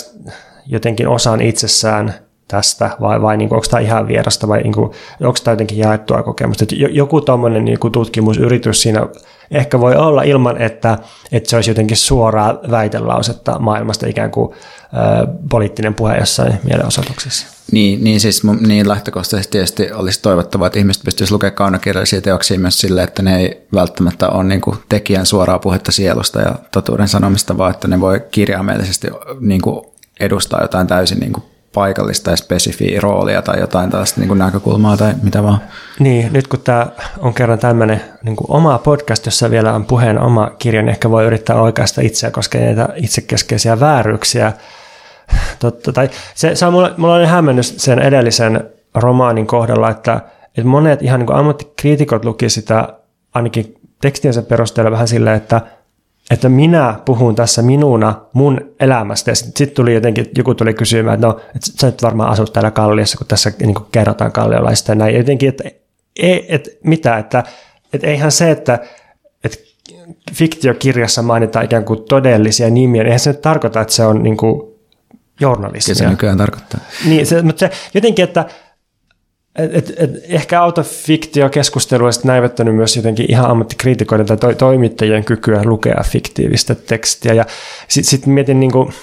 jotenkin 0.67 1.07
osan 1.07 1.41
itsessään 1.41 2.13
tästä 2.47 2.89
vai, 3.01 3.21
vai 3.21 3.37
niin 3.37 3.49
kuin, 3.49 3.55
onko 3.57 3.67
tämä 3.69 3.81
ihan 3.81 4.07
vierasta 4.07 4.47
vai 4.47 4.61
niin 4.61 4.73
kuin, 4.73 4.91
onko 5.21 5.39
tämä 5.43 5.53
jotenkin 5.53 5.77
jaettua 5.77 6.23
kokemusta. 6.23 6.63
Että 6.63 6.75
joku 6.75 7.21
tuommoinen 7.21 7.65
niin 7.65 7.79
tutkimusyritys 7.91 8.81
siinä 8.81 9.07
ehkä 9.51 9.79
voi 9.79 9.95
olla 9.95 10.23
ilman, 10.23 10.61
että, 10.61 10.97
että 11.31 11.49
se 11.49 11.55
olisi 11.55 11.71
jotenkin 11.71 11.97
suoraa 11.97 12.59
väitelausetta 12.71 13.59
maailmasta 13.59 14.07
ikään 14.07 14.31
kuin 14.31 14.53
ä, 14.53 15.27
poliittinen 15.49 15.93
puhe 15.93 16.17
jossain 16.17 16.53
mielenosoituksessa. 16.63 17.47
Niin, 17.71 18.03
niin 18.03 18.19
siis 18.19 18.41
niin 18.67 18.87
lähtökohtaisesti 18.87 19.51
tietysti 19.51 19.91
olisi 19.91 20.21
toivottavaa, 20.21 20.67
että 20.67 20.79
ihmiset 20.79 21.03
pystyisivät 21.03 21.35
lukemaan 21.35 21.55
kaunokirjallisia 21.55 22.21
teoksia 22.21 22.59
myös 22.59 22.79
sille, 22.79 23.03
että 23.03 23.21
ne 23.21 23.37
ei 23.37 23.67
välttämättä 23.73 24.29
ole 24.29 24.43
niin 24.43 24.61
kuin 24.61 24.77
tekijän 24.89 25.25
suoraa 25.25 25.59
puhetta 25.59 25.91
sielusta 25.91 26.41
ja 26.41 26.55
totuuden 26.71 27.07
sanomista, 27.07 27.57
vaan 27.57 27.71
että 27.71 27.87
ne 27.87 27.99
voi 27.99 28.21
kirjaimellisesti 28.31 29.07
niin 29.39 29.61
kuin 29.61 29.85
edustaa 30.19 30.61
jotain 30.61 30.87
täysin 30.87 31.19
niin 31.19 31.33
kuin 31.33 31.43
paikallista 31.73 32.31
ja 32.31 32.37
spesifiä 32.37 32.99
roolia 33.01 33.41
tai 33.41 33.59
jotain 33.59 33.89
tällaista 33.89 34.21
niin 34.21 34.27
kuin 34.27 34.37
näkökulmaa 34.37 34.97
tai 34.97 35.13
mitä 35.21 35.43
vaan. 35.43 35.61
Niin, 35.99 36.33
nyt 36.33 36.47
kun 36.47 36.59
tämä 36.59 36.87
on 37.19 37.33
kerran 37.33 37.59
tämmöinen 37.59 38.01
niin 38.23 38.35
kuin 38.35 38.51
oma 38.51 38.77
podcast, 38.77 39.25
jossa 39.25 39.51
vielä 39.51 39.73
on 39.73 39.85
puheen 39.85 40.19
oma 40.19 40.51
kirja, 40.59 40.81
niin 40.81 40.89
ehkä 40.89 41.11
voi 41.11 41.25
yrittää 41.25 41.61
oikeasta 41.61 42.01
itseä 42.01 42.31
koskee 42.31 42.65
näitä 42.65 42.89
itsekeskeisiä 42.95 43.79
vääryyksiä. 43.79 44.53
Totta, 45.59 45.93
tai 45.93 46.09
se, 46.35 46.55
se 46.55 46.65
on 46.65 46.73
mulla, 46.73 46.93
mulla 46.97 47.15
on 47.15 47.25
hämmennys 47.25 47.73
sen 47.77 47.99
edellisen 47.99 48.69
romaanin 48.95 49.47
kohdalla, 49.47 49.89
että, 49.89 50.21
että 50.47 50.69
monet 50.69 51.01
ihan 51.01 51.19
niin 51.19 51.27
kuin 51.27 51.37
ammattikriitikot 51.37 52.25
luki 52.25 52.49
sitä 52.49 52.93
ainakin 53.33 53.75
tekstiensä 54.01 54.41
perusteella 54.41 54.91
vähän 54.91 55.07
silleen, 55.07 55.37
että, 55.37 55.61
että 56.31 56.49
minä 56.49 56.95
puhun 57.05 57.35
tässä 57.35 57.61
minuna 57.61 58.21
mun 58.33 58.61
elämästä. 58.79 59.31
Ja 59.31 59.35
sitten 59.35 59.53
sit 59.57 59.73
tuli 59.73 59.93
jotenkin, 59.93 60.25
joku 60.37 60.55
tuli 60.55 60.73
kysymään, 60.73 61.15
että 61.15 61.27
no, 61.27 61.39
että 61.55 61.71
sä 61.81 61.87
nyt 61.87 62.03
varmaan 62.03 62.29
asut 62.29 62.53
täällä 62.53 62.71
Kalliossa, 62.71 63.17
kun 63.17 63.27
tässä 63.27 63.51
niin 63.59 63.75
kuin 63.75 63.85
kerrotaan 63.91 64.31
kalliolaista 64.31 64.91
ja 64.91 64.95
näin. 64.95 65.13
Ja 65.13 65.19
jotenkin, 65.19 65.49
että 65.49 65.63
ei, 66.19 66.45
että 66.55 66.69
mitä, 66.83 67.17
että, 67.17 67.43
että 67.93 68.07
eihän 68.07 68.31
se, 68.31 68.51
että, 68.51 68.79
että 69.43 69.57
fiktiokirjassa 70.33 71.21
mainitaan 71.21 71.65
ikään 71.65 71.85
kuin 71.85 72.03
todellisia 72.09 72.69
nimiä, 72.69 73.03
niin 73.03 73.07
eihän 73.07 73.19
se 73.19 73.29
nyt 73.29 73.41
tarkoita, 73.41 73.81
että 73.81 73.93
se 73.93 74.05
on 74.05 74.23
niin 74.23 74.37
kuin 74.37 74.61
journalismia. 75.39 75.95
Kyllä 75.95 76.07
se 76.07 76.09
nykyään 76.09 76.37
tarkoittaa. 76.37 76.79
Niin, 77.05 77.25
se, 77.25 77.41
mutta 77.41 77.59
se, 77.59 77.71
jotenkin, 77.93 78.23
että 78.23 78.45
et, 79.57 79.75
et, 79.75 79.93
et 79.97 80.11
ehkä 80.23 80.61
autofiktiokeskustelu 80.61 82.05
on 82.05 82.11
näivettänyt 82.23 82.75
myös 82.75 82.95
jotenkin 82.95 83.25
ihan 83.29 83.51
ammattikriitikoiden 83.51 84.25
tai 84.25 84.37
to, 84.37 84.53
toimittajien 84.53 85.23
kykyä 85.23 85.61
lukea 85.65 86.03
fiktiivistä 86.03 86.75
tekstiä. 86.75 87.33
Ja 87.33 87.45
sitten 87.87 88.09
sit 88.09 88.25
mietin 88.25 88.59
niin 88.59 88.71
kuin, 88.71 88.93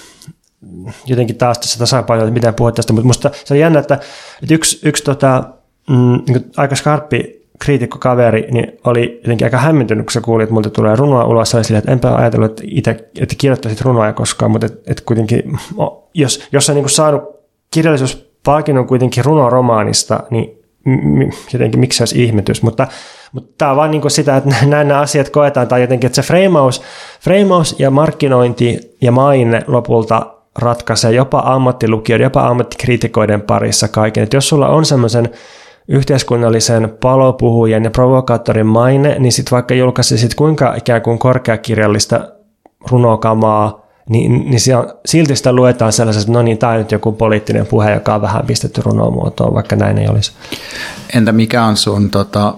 jotenkin 1.05 1.35
taas 1.35 1.59
tässä 1.59 1.79
tasapainoa, 1.79 2.27
että 2.27 2.33
miten 2.33 2.53
puhut 2.53 2.75
tästä, 2.75 2.93
mutta 2.93 3.07
musta 3.07 3.31
se 3.45 3.53
on 3.53 3.59
jännä, 3.59 3.79
että, 3.79 3.99
että 4.43 4.53
yksi, 4.53 4.79
yksi 4.83 5.03
tota, 5.03 5.43
mm, 5.89 6.21
niin 6.27 6.51
aika 6.57 6.75
skarppi 6.75 7.45
kriitikkokaveri 7.59 8.47
niin 8.51 8.79
oli 8.83 9.19
jotenkin 9.23 9.45
aika 9.45 9.57
hämmentynyt, 9.57 10.05
kun 10.05 10.13
se 10.13 10.21
kuuli, 10.21 10.43
että 10.43 10.53
multa 10.53 10.69
tulee 10.69 10.95
runoa 10.95 11.25
ulos, 11.25 11.53
ja 11.53 11.63
sille, 11.63 11.77
että 11.77 11.91
enpä 11.91 12.15
ajatellut, 12.15 12.51
että 12.51 12.63
itse 12.65 12.91
että 13.19 13.35
kirjoittaisit 13.37 13.81
runoa 13.81 14.13
koskaan, 14.13 14.51
mutta 14.51 14.65
että, 14.65 14.91
että 14.91 15.03
kuitenkin, 15.05 15.59
jos, 16.13 16.47
jos 16.51 16.69
on 16.69 16.75
niin 16.75 16.89
saanut 16.89 17.23
kirjallisuuspalkinnon 18.45 18.87
kuitenkin 18.87 19.25
runoromaanista, 19.25 20.23
niin 20.29 20.61
jotenkin 21.53 21.79
miksi 21.79 21.97
se 21.97 22.01
olisi 22.01 22.23
ihmetys, 22.23 22.63
mutta, 22.63 22.87
mutta 23.31 23.53
tämä 23.57 23.71
on 23.71 23.77
vaan 23.77 23.91
niin 23.91 24.11
sitä, 24.11 24.37
että 24.37 24.49
näin 24.65 24.87
nämä 24.87 24.99
asiat 24.99 25.29
koetaan, 25.29 25.67
tai 25.67 25.81
jotenkin, 25.81 26.07
että 26.07 26.21
se 26.21 26.27
freimaus, 26.27 26.81
freimaus 27.21 27.75
ja 27.79 27.91
markkinointi 27.91 28.79
ja 29.01 29.11
maine 29.11 29.63
lopulta 29.67 30.31
ratkaisee 30.59 31.11
jopa 31.11 31.43
ammattilukijoiden, 31.45 32.25
jopa 32.25 32.47
ammattikriitikoiden 32.47 33.41
parissa 33.41 33.87
kaiken. 33.87 34.23
Että 34.23 34.37
jos 34.37 34.49
sulla 34.49 34.67
on 34.67 34.85
semmoisen 34.85 35.29
yhteiskunnallisen 35.87 36.97
palopuhujan 37.01 37.83
ja 37.83 37.91
provokaattorin 37.91 38.65
maine, 38.65 39.19
niin 39.19 39.31
sitten 39.31 39.51
vaikka 39.51 39.73
julkaisisit 39.73 40.35
kuinka 40.35 40.75
ikään 40.75 41.01
kuin 41.01 41.19
korkeakirjallista 41.19 42.29
runokamaa, 42.91 43.84
niin, 44.09 44.49
niin 44.49 44.59
silti 45.05 45.35
sitä 45.35 45.53
luetaan 45.53 45.93
sellaisesta, 45.93 46.31
että 46.31 46.39
no 46.39 46.43
niin, 46.43 46.57
tämä 46.57 46.71
on 46.71 46.77
nyt 46.79 46.91
joku 46.91 47.11
poliittinen 47.11 47.65
puhe, 47.65 47.93
joka 47.93 48.15
on 48.15 48.21
vähän 48.21 48.45
pistetty 48.45 48.81
runomuotoon, 48.81 49.53
vaikka 49.53 49.75
näin 49.75 49.97
ei 49.97 50.07
olisi. 50.07 50.31
Entä 51.13 51.31
mikä 51.31 51.63
on 51.63 51.77
sun 51.77 52.09
tota, 52.09 52.53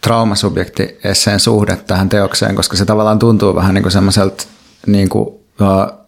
traumasubjekti 0.00 0.98
esseen 1.04 1.40
suhde 1.40 1.76
tähän 1.76 2.08
teokseen, 2.08 2.54
koska 2.54 2.76
se 2.76 2.84
tavallaan 2.84 3.18
tuntuu 3.18 3.54
vähän 3.54 3.74
niin 3.74 3.82
kuin 3.82 3.92
semmoiselta 3.92 4.44
niin 4.86 5.08
kuin, 5.08 5.28
uh, 5.28 5.98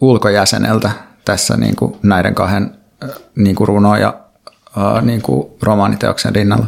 ulkojäseneltä 0.00 0.90
tässä 1.24 1.56
niin 1.56 1.76
kuin 1.76 1.96
näiden 2.02 2.34
kahden 2.34 2.70
uh, 3.04 3.10
niin 3.36 3.56
kuin 3.56 3.68
runo- 3.68 4.00
ja 4.00 4.14
uh, 4.76 5.02
niin 5.02 5.22
kuin 5.22 5.46
romaaniteoksen 5.62 6.34
rinnalla. 6.34 6.66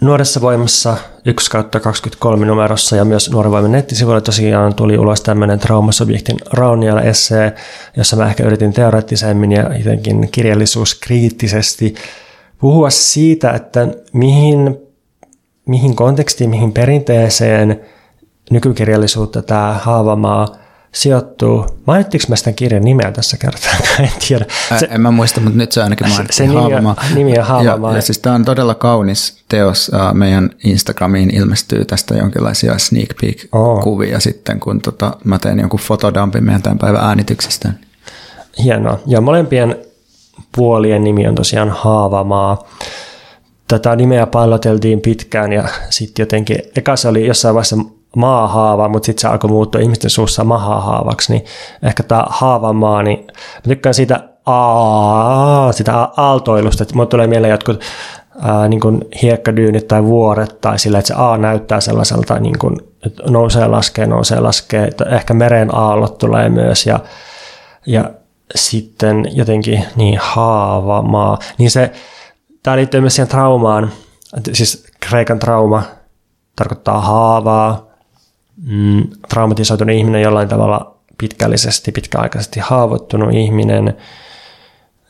Nuoressa 0.00 0.40
voimassa 0.40 0.96
1 1.24 1.50
kautta 1.50 1.80
23 1.80 2.46
numerossa 2.46 2.96
ja 2.96 3.04
myös 3.04 3.30
Nuoren 3.30 3.72
nettisivuilla 3.72 4.20
tosiaan 4.20 4.74
tuli 4.74 4.98
ulos 4.98 5.20
tämmöinen 5.20 5.58
traumasubjektin 5.58 6.36
rauniala 6.52 7.02
essee, 7.02 7.54
jossa 7.96 8.16
mä 8.16 8.28
ehkä 8.28 8.44
yritin 8.44 8.72
teoreettisemmin 8.72 9.52
ja 9.52 9.78
jotenkin 9.78 10.28
kirjallisuuskriittisesti 10.32 11.94
puhua 12.58 12.90
siitä, 12.90 13.50
että 13.50 13.88
mihin, 14.12 14.78
mihin 15.66 15.96
kontekstiin, 15.96 16.50
mihin 16.50 16.72
perinteeseen 16.72 17.80
nykykirjallisuutta 18.50 19.42
tämä 19.42 19.80
Haavamaa– 19.82 20.48
sijoittuu. 20.98 21.66
Mainittiinko 21.86 22.24
mä 22.28 22.36
sitä 22.36 22.52
kirjan 22.52 22.84
nimeä 22.84 23.12
tässä 23.12 23.36
kertaa? 23.36 23.72
en 24.00 24.10
tiedä. 24.28 24.46
Se, 24.78 24.88
en 24.90 25.00
mä 25.00 25.10
muista, 25.10 25.40
mutta 25.40 25.58
nyt 25.58 25.72
se 25.72 25.82
ainakin 25.82 26.08
mainittiin. 26.08 26.36
Se 26.36 26.46
nimi 26.46 26.74
on, 26.74 26.96
nimi 27.14 27.38
on 27.38 27.44
Haavamaa. 27.44 27.90
Ja, 27.90 27.98
ja 27.98 28.02
siis 28.02 28.18
tämä 28.18 28.34
on 28.34 28.44
todella 28.44 28.74
kaunis 28.74 29.44
teos. 29.48 29.90
Meidän 30.12 30.50
Instagramiin 30.64 31.34
ilmestyy 31.34 31.84
tästä 31.84 32.14
jonkinlaisia 32.14 32.78
sneak 32.78 33.08
peek-kuvia 33.20 34.16
oh. 34.16 34.22
sitten, 34.22 34.60
kun 34.60 34.80
tota, 34.80 35.16
mä 35.24 35.38
teen 35.38 35.58
jonkun 35.58 35.80
fotodampin 35.80 36.44
meidän 36.44 36.62
tämän 36.62 36.78
päivän 36.78 37.04
äänityksistä. 37.04 37.72
Hienoa. 38.64 38.98
Ja 39.06 39.20
molempien 39.20 39.76
puolien 40.56 41.04
nimi 41.04 41.26
on 41.26 41.34
tosiaan 41.34 41.70
Haavamaa. 41.70 42.68
Tätä 43.68 43.96
nimeä 43.96 44.26
palloteltiin 44.26 45.00
pitkään 45.00 45.52
ja 45.52 45.68
sitten 45.90 46.22
jotenkin, 46.22 46.58
eka 46.76 46.96
se 46.96 47.08
oli 47.08 47.26
jossain 47.26 47.54
vaiheessa 47.54 47.76
maahaava, 48.18 48.88
mutta 48.88 49.06
sitten 49.06 49.20
se 49.20 49.28
alkoi 49.28 49.50
muuttua 49.50 49.80
ihmisten 49.80 50.10
suussa 50.10 50.44
mahahaavaksi, 50.44 51.32
niin 51.32 51.44
ehkä 51.82 52.02
tämä 52.02 52.24
haavamaa, 52.28 53.02
niin 53.02 53.24
mä 53.26 53.68
tykkään 53.68 53.94
siitä 53.94 54.28
aa, 54.46 55.72
sitä 55.72 56.08
aaltoilusta, 56.16 56.82
että 56.82 56.94
mulle 56.94 57.08
tulee 57.08 57.26
mieleen 57.26 57.50
jotkut 57.50 57.80
ää, 58.42 58.68
niin 58.68 58.80
kuin 58.80 59.04
hiekkadyynit 59.22 59.88
tai 59.88 60.04
vuoret 60.04 60.60
tai 60.60 60.78
sillä, 60.78 60.98
että 60.98 61.08
se 61.08 61.14
A 61.16 61.38
näyttää 61.38 61.80
sellaiselta, 61.80 62.38
niin 62.38 62.58
kuin, 62.58 62.76
että 63.06 63.22
nousee 63.30 63.68
laskee, 63.68 64.06
nousee 64.06 64.40
laskee, 64.40 64.84
että 64.84 65.04
ehkä 65.04 65.34
meren 65.34 65.74
aallot 65.74 66.18
tulee 66.18 66.48
myös 66.48 66.86
ja, 66.86 67.00
ja 67.86 68.10
sitten 68.54 69.24
jotenkin 69.32 69.84
niin 69.96 70.18
haavamaa, 70.22 71.38
niin 71.58 71.70
se, 71.70 71.92
tämä 72.62 72.76
liittyy 72.76 73.00
myös 73.00 73.14
siihen 73.14 73.28
traumaan, 73.28 73.92
siis 74.52 74.86
kreikan 75.08 75.38
trauma 75.38 75.82
tarkoittaa 76.56 77.00
haavaa, 77.00 77.87
mm, 78.66 79.06
traumatisoitunut 79.28 79.96
ihminen 79.96 80.22
jollain 80.22 80.48
tavalla 80.48 80.94
pitkällisesti, 81.18 81.92
pitkäaikaisesti 81.92 82.60
haavoittunut 82.60 83.34
ihminen. 83.34 83.96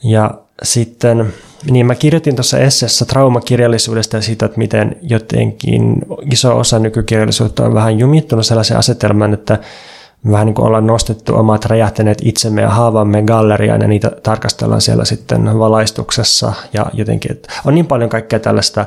Ja 0.04 0.30
sitten, 0.62 1.34
niin 1.70 1.86
mä 1.86 1.94
kirjoitin 1.94 2.36
tuossa 2.36 2.58
esseessä 2.58 3.04
traumakirjallisuudesta 3.04 4.16
ja 4.16 4.22
siitä, 4.22 4.46
että 4.46 4.58
miten 4.58 4.96
jotenkin 5.02 5.96
iso 6.32 6.58
osa 6.58 6.78
nykykirjallisuutta 6.78 7.64
on 7.64 7.74
vähän 7.74 7.98
jumittunut 7.98 8.46
sellaisen 8.46 8.76
asetelman, 8.76 9.34
että 9.34 9.58
vähän 10.30 10.46
niin 10.46 10.54
kuin 10.54 10.66
ollaan 10.66 10.86
nostettu 10.86 11.36
omat 11.36 11.64
räjähtäneet 11.64 12.18
itsemme 12.22 12.62
ja 12.62 12.70
haavamme 12.70 13.22
galleriaan 13.22 13.82
ja 13.82 13.88
niitä 13.88 14.10
tarkastellaan 14.22 14.80
siellä 14.80 15.04
sitten 15.04 15.58
valaistuksessa 15.58 16.52
ja 16.72 16.86
jotenkin, 16.92 17.32
että 17.32 17.52
on 17.64 17.74
niin 17.74 17.86
paljon 17.86 18.10
kaikkea 18.10 18.38
tällaista 18.38 18.86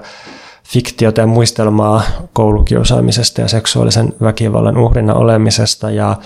fiktiota 0.64 1.22
ja 1.22 1.28
muistelmaa 1.28 2.04
koulukiusaamisesta 2.34 3.42
ja 3.42 3.48
seksuaalisen 3.48 4.14
väkivallan 4.22 4.78
uhrina 4.78 5.14
olemisesta 5.14 5.92
ja, 5.92 6.18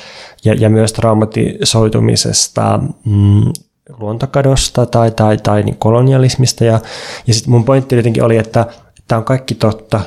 ja, 0.45 0.53
ja 0.53 0.69
myös 0.69 0.93
traumatisoitumisesta, 0.93 2.79
mm, 3.05 3.53
luontokadosta 3.99 4.85
tai, 4.85 5.11
tai, 5.11 5.37
tai 5.37 5.63
niin 5.63 5.77
kolonialismista. 5.77 6.65
Ja, 6.65 6.79
ja 7.27 7.33
sitten 7.33 7.51
mun 7.51 7.65
pointti 7.65 7.95
jotenkin 7.95 8.23
oli, 8.23 8.37
että 8.37 8.65
tämä 9.07 9.19
on 9.19 9.25
kaikki 9.25 9.55
totta. 9.55 10.01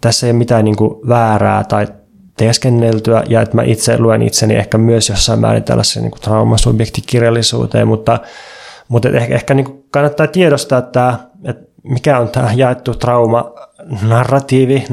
Tässä 0.00 0.26
ei 0.26 0.30
ole 0.30 0.38
mitään 0.38 0.64
niin 0.64 0.76
kuin 0.76 1.08
väärää 1.08 1.64
tai 1.64 1.86
teeskenneltyä 2.36 3.22
ja 3.28 3.42
että 3.42 3.56
mä 3.56 3.62
itse 3.62 3.98
luen 3.98 4.22
itseni 4.22 4.54
ehkä 4.54 4.78
myös 4.78 5.08
jossain 5.08 5.40
määrin 5.40 5.64
tällaisen 5.64 6.02
niin 6.02 6.12
traumasubjektikirjallisuuteen, 6.20 7.88
mutta, 7.88 8.18
mutta 8.88 9.08
ehkä, 9.08 9.34
ehkä 9.34 9.54
niin 9.54 9.84
kannattaa 9.90 10.26
tiedostaa 10.26 10.82
tämä, 10.82 11.18
että 11.44 11.66
mikä 11.88 12.18
on 12.18 12.28
tämä 12.28 12.50
jaettu 12.56 12.94
trauma 12.94 13.52
narratiivi, 14.02 14.84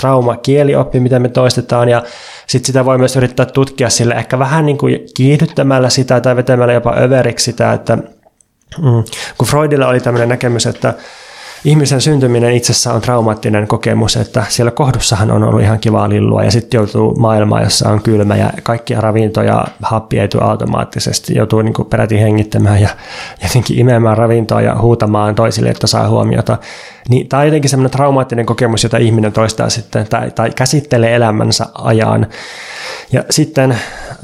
trauma 0.00 0.36
kielioppi, 0.36 1.00
mitä 1.00 1.18
me 1.18 1.28
toistetaan 1.28 1.88
ja 1.88 2.02
sitten 2.46 2.66
sitä 2.66 2.84
voi 2.84 2.98
myös 2.98 3.16
yrittää 3.16 3.46
tutkia 3.46 3.90
sille 3.90 4.14
ehkä 4.14 4.38
vähän 4.38 4.66
niin 4.66 4.78
kuin 4.78 5.00
kiihdyttämällä 5.16 5.90
sitä 5.90 6.20
tai 6.20 6.36
vetämällä 6.36 6.72
jopa 6.72 6.94
överiksi 6.98 7.44
sitä, 7.44 7.72
että 7.72 7.96
mm, 7.96 9.04
kun 9.38 9.48
Freudilla 9.48 9.88
oli 9.88 10.00
tämmöinen 10.00 10.28
näkemys, 10.28 10.66
että 10.66 10.94
ihmisen 11.64 12.00
syntyminen 12.00 12.52
itsessään 12.52 12.96
on 12.96 13.02
traumaattinen 13.02 13.68
kokemus, 13.68 14.16
että 14.16 14.44
siellä 14.48 14.70
kohdussahan 14.70 15.30
on 15.30 15.42
ollut 15.42 15.62
ihan 15.62 15.78
kivaa 15.78 16.08
lillua 16.08 16.44
ja 16.44 16.50
sitten 16.50 16.78
joutuu 16.78 17.14
maailmaan, 17.14 17.62
jossa 17.62 17.88
on 17.88 18.02
kylmä 18.02 18.36
ja 18.36 18.50
kaikkia 18.62 19.00
ravintoja 19.00 19.64
happi 19.82 20.16
automaattisesti, 20.40 21.34
joutuu 21.34 21.62
niin 21.62 21.74
kuin 21.74 21.88
peräti 21.88 22.20
hengittämään 22.20 22.80
ja 22.80 22.88
jotenkin 23.42 23.78
imemään 23.78 24.16
ravintoa 24.16 24.60
ja 24.60 24.78
huutamaan 24.78 25.34
toisille, 25.34 25.68
että 25.68 25.86
saa 25.86 26.08
huomiota. 26.08 26.58
Niin, 27.08 27.28
tämä 27.28 27.40
on 27.40 27.46
jotenkin 27.46 27.70
semmoinen 27.70 27.90
traumaattinen 27.90 28.46
kokemus, 28.46 28.82
jota 28.82 28.96
ihminen 28.96 29.32
toistaa 29.32 29.70
sitten 29.70 30.06
tai, 30.10 30.30
tai 30.30 30.50
käsittelee 30.50 31.14
elämänsä 31.14 31.66
ajan. 31.74 32.26
Ja 33.12 33.24
sitten 33.30 33.78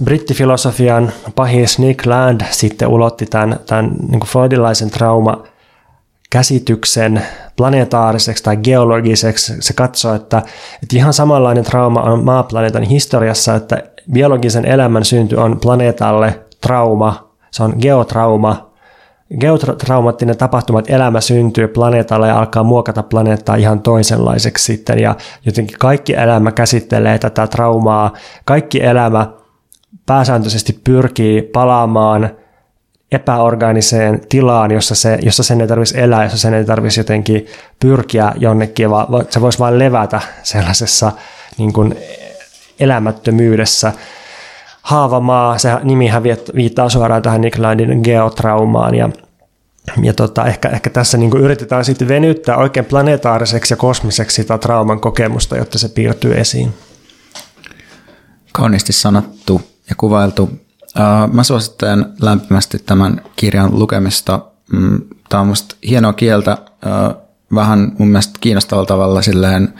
brittifilosofian 0.05 1.12
pahis 1.35 1.79
Nick 1.79 2.07
Land 2.07 2.41
sitten 2.51 2.89
ulotti 2.89 3.27
tämän, 3.27 3.61
tämän 3.67 3.91
niin 4.09 4.21
kuin 4.21 4.31
freudilaisen 4.31 4.91
trauma 4.91 5.49
käsityksen 6.31 7.23
planetaariseksi 7.57 8.44
tai 8.44 8.57
geologiseksi. 8.57 9.52
Se 9.61 9.73
katsoo, 9.73 10.15
että, 10.15 10.39
että 10.82 10.97
ihan 10.97 11.12
samanlainen 11.12 11.65
trauma 11.65 12.02
on 12.02 12.24
maaplaneetan 12.24 12.82
historiassa, 12.82 13.55
että 13.55 13.82
biologisen 14.12 14.65
elämän 14.65 15.05
synty 15.05 15.36
on 15.36 15.61
planeetalle 15.61 16.40
trauma, 16.61 17.31
se 17.51 17.62
on 17.62 17.74
geotrauma, 17.81 18.70
geotraumaattinen 19.40 20.36
tapahtuma, 20.36 20.78
että 20.78 20.97
elämä 20.97 21.20
syntyy 21.20 21.69
planeetalla 21.69 22.27
ja 22.27 22.39
alkaa 22.39 22.62
muokata 22.62 23.02
planeettaa 23.02 23.57
ihan 23.57 23.81
toisenlaiseksi 23.81 24.65
sitten 24.65 24.98
ja 24.98 25.16
jotenkin 25.47 25.78
kaikki 25.78 26.15
elämä 26.15 26.52
käsittelee 26.52 27.19
tätä 27.19 27.47
traumaa. 27.47 28.12
Kaikki 28.44 28.82
elämä 28.85 29.27
pääsääntöisesti 30.07 30.81
pyrkii 30.85 31.43
palaamaan 31.43 32.31
epäorgaaniseen 33.12 34.20
tilaan, 34.28 34.70
jossa, 34.70 34.95
se, 34.95 35.19
jossa 35.23 35.43
sen 35.43 35.61
ei 35.61 35.66
tarvitsisi 35.66 36.01
elää, 36.01 36.23
jossa 36.23 36.39
sen 36.39 36.55
ei 36.55 36.65
tarvitsisi 36.65 37.01
jotenkin 37.01 37.47
pyrkiä 37.81 38.32
jonnekin, 38.37 38.91
vaan 38.91 39.07
se 39.31 39.41
voisi 39.41 39.59
vain 39.59 39.78
levätä 39.78 40.20
sellaisessa 40.43 41.12
niin 41.59 41.73
kuin 41.73 41.97
elämättömyydessä. 42.81 43.93
Haavamaa, 44.82 45.59
se 45.59 45.70
nimihän 45.82 46.23
viittaa 46.55 46.89
suoraan 46.89 47.23
tähän 47.23 47.41
Nick 47.41 47.59
Landin 47.59 48.01
geotraumaan 48.05 48.95
ja 48.95 49.09
ja 50.03 50.15
tota, 50.15 50.47
ehkä, 50.47 50.69
ehkä 50.69 50.91
tässä 50.91 51.19
niin 51.19 51.37
yritetään 51.37 51.85
sitten 51.85 52.09
venyttää 52.09 52.57
oikein 52.57 52.87
planetaariseksi 52.87 53.73
ja 53.73 53.77
kosmiseksi 53.77 54.35
sitä 54.35 54.59
trauman 54.59 55.01
kokemusta, 55.01 55.57
jotta 55.57 55.78
se 55.78 55.89
piirtyy 55.89 56.41
esiin. 56.41 56.74
Kauniisti 58.53 58.93
sanottu 58.93 59.62
ja 59.91 59.97
kuvailtu. 59.97 60.51
Mä 61.33 61.43
suosittelen 61.43 62.12
lämpimästi 62.21 62.79
tämän 62.79 63.23
kirjan 63.37 63.79
lukemista. 63.79 64.41
Mm, 64.73 65.01
Tämä 65.29 65.41
on 65.41 65.47
musta 65.47 65.77
hienoa 65.89 66.12
kieltä, 66.12 66.59
vähän 67.55 67.93
mun 67.99 68.09
mielestä 68.09 68.39
kiinnostavalla 68.41 68.87
tavalla 68.87 69.23
silleen 69.23 69.75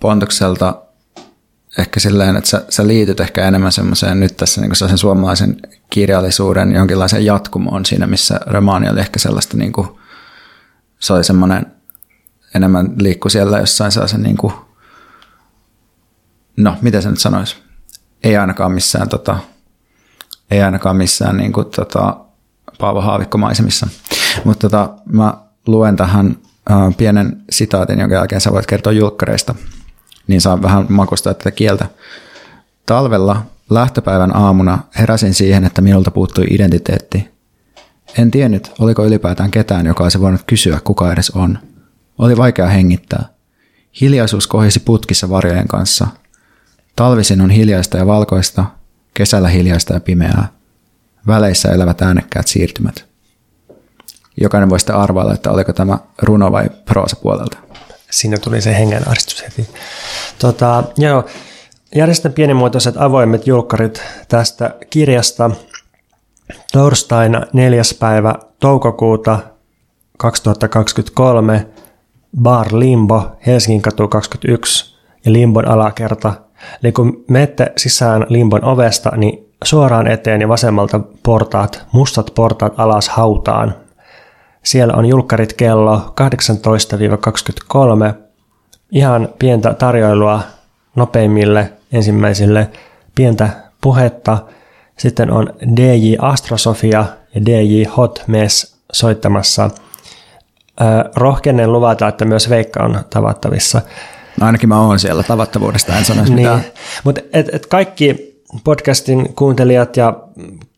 pontokselta 0.00 0.82
ehkä 1.78 2.00
silleen, 2.00 2.36
että 2.36 2.50
sä, 2.50 2.64
sä 2.68 2.86
liityt 2.86 3.20
ehkä 3.20 3.48
enemmän 3.48 3.72
semmoiseen 3.72 4.20
nyt 4.20 4.36
tässä 4.36 4.60
niin 4.60 4.76
sen 4.76 4.98
suomalaisen 4.98 5.56
kirjallisuuden 5.90 6.72
jonkinlaisen 6.72 7.24
jatkumoon 7.24 7.86
siinä, 7.86 8.06
missä 8.06 8.40
romaani 8.46 8.90
oli 8.90 9.00
ehkä 9.00 9.18
sellaista 9.18 9.56
niin 9.56 9.72
kuin, 9.72 9.88
se 10.98 11.12
oli 11.12 11.24
semmoinen 11.24 11.66
enemmän 12.54 12.92
liikku 12.98 13.28
siellä 13.28 13.58
jossain 13.58 13.92
sellaisen 13.92 14.22
niin 14.22 14.36
kuin, 14.36 14.52
no, 16.56 16.76
miten 16.82 17.02
se 17.02 17.10
nyt 17.10 17.20
sanoisi? 17.20 17.56
Ei 18.22 18.36
ainakaan 18.36 18.72
missään, 18.72 19.08
tota, 19.08 19.38
ei 20.50 20.62
ainakaan 20.62 20.96
missään 20.96 21.36
niin 21.36 21.52
kuin, 21.52 21.66
tota, 21.76 22.16
Paavo 22.78 23.00
Haavikko-maisemissa. 23.00 23.86
Mutta 24.44 24.68
tota, 24.68 24.94
mä 25.12 25.34
luen 25.66 25.96
tähän 25.96 26.36
äh, 26.70 26.96
pienen 26.96 27.42
sitaatin, 27.50 28.00
jonka 28.00 28.14
jälkeen 28.14 28.40
sä 28.40 28.52
voit 28.52 28.66
kertoa 28.66 28.92
julkkareista– 28.92 29.54
niin 30.26 30.40
saa 30.40 30.62
vähän 30.62 30.86
makustaa 30.88 31.34
tätä 31.34 31.50
kieltä. 31.50 31.86
Talvella 32.86 33.42
lähtöpäivän 33.70 34.36
aamuna 34.36 34.78
heräsin 34.98 35.34
siihen, 35.34 35.64
että 35.64 35.82
minulta 35.82 36.10
puuttui 36.10 36.46
identiteetti. 36.50 37.28
En 38.18 38.30
tiennyt, 38.30 38.72
oliko 38.78 39.04
ylipäätään 39.04 39.50
ketään, 39.50 39.86
joka 39.86 40.02
olisi 40.02 40.20
voinut 40.20 40.42
kysyä, 40.46 40.80
kuka 40.84 41.12
edes 41.12 41.30
on. 41.30 41.58
Oli 42.18 42.36
vaikea 42.36 42.66
hengittää. 42.66 43.28
Hiljaisuus 44.00 44.46
kohisi 44.46 44.80
putkissa 44.80 45.30
varjojen 45.30 45.68
kanssa. 45.68 46.06
Talvisin 46.96 47.40
on 47.40 47.50
hiljaista 47.50 47.98
ja 47.98 48.06
valkoista, 48.06 48.64
kesällä 49.16 49.48
hiljaista 49.48 49.94
ja 49.94 50.00
pimeää. 50.00 50.48
Väleissä 51.26 51.72
elävät 51.72 52.02
äänekkäät 52.02 52.46
siirtymät. 52.46 53.04
Jokainen 54.40 54.70
voi 54.70 54.80
sitten 54.80 54.96
arvailla, 54.96 55.34
että 55.34 55.50
oliko 55.50 55.72
tämä 55.72 55.98
runo 56.22 56.52
vai 56.52 56.70
proosa 56.84 57.16
puolelta 57.16 57.66
siinä 58.10 58.36
tuli 58.38 58.60
se 58.60 58.74
hengenahdistus 58.78 59.44
heti. 59.44 59.68
Tota, 60.38 60.84
joo, 60.96 61.24
järjestän 61.94 62.32
pienimuotoiset 62.32 62.96
avoimet 62.96 63.46
julkkarit 63.46 64.02
tästä 64.28 64.74
kirjasta 64.90 65.50
torstaina 66.72 67.42
4. 67.52 67.82
päivä 67.98 68.34
toukokuuta 68.60 69.38
2023 70.18 71.66
Bar 72.42 72.66
Limbo, 72.72 73.36
Helsingin 73.46 73.82
katu 73.82 74.08
21 74.08 74.96
ja 75.24 75.32
Limbon 75.32 75.68
alakerta. 75.68 76.34
Eli 76.82 76.92
kun 76.92 77.24
menette 77.28 77.72
sisään 77.76 78.26
Limbon 78.28 78.64
ovesta, 78.64 79.12
niin 79.16 79.52
suoraan 79.64 80.06
eteen 80.06 80.40
ja 80.40 80.48
vasemmalta 80.48 81.00
portaat, 81.22 81.86
mustat 81.92 82.32
portaat 82.34 82.74
alas 82.76 83.08
hautaan, 83.08 83.74
siellä 84.62 84.94
on 84.94 85.06
julkkarit 85.06 85.52
kello 85.52 86.14
18-23. 88.10 88.14
Ihan 88.90 89.28
pientä 89.38 89.74
tarjoilua 89.74 90.40
nopeimmille 90.94 91.72
ensimmäisille, 91.92 92.70
pientä 93.14 93.50
puhetta. 93.80 94.38
Sitten 94.96 95.30
on 95.30 95.52
DJ 95.76 96.14
Astrosofia 96.18 97.04
ja 97.34 97.46
DJ 97.46 97.84
Hot 97.96 98.24
Mess 98.26 98.76
soittamassa. 98.92 99.70
Rohkenen 101.16 101.72
luvata, 101.72 102.08
että 102.08 102.24
myös 102.24 102.50
Veikka 102.50 102.82
on 102.82 103.00
tavattavissa. 103.10 103.80
No 104.40 104.46
ainakin 104.46 104.68
mä 104.68 104.80
oon 104.80 104.98
siellä 104.98 105.22
tavattavuudesta, 105.22 105.98
en 105.98 106.04
sanoisi 106.04 106.34
niin. 106.34 106.48
mitään. 106.48 106.64
Mutta 107.04 107.20
et, 107.32 107.54
et 107.54 107.66
kaikki 107.66 108.36
podcastin 108.64 109.34
kuuntelijat 109.34 109.96
ja 109.96 110.14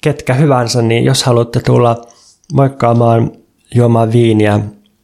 ketkä 0.00 0.34
hyvänsä, 0.34 0.82
niin 0.82 1.04
jos 1.04 1.22
haluatte 1.22 1.60
tulla 1.60 2.06
moikkaamaan 2.52 3.32
juomaan 3.74 4.12
viiniä, 4.12 4.60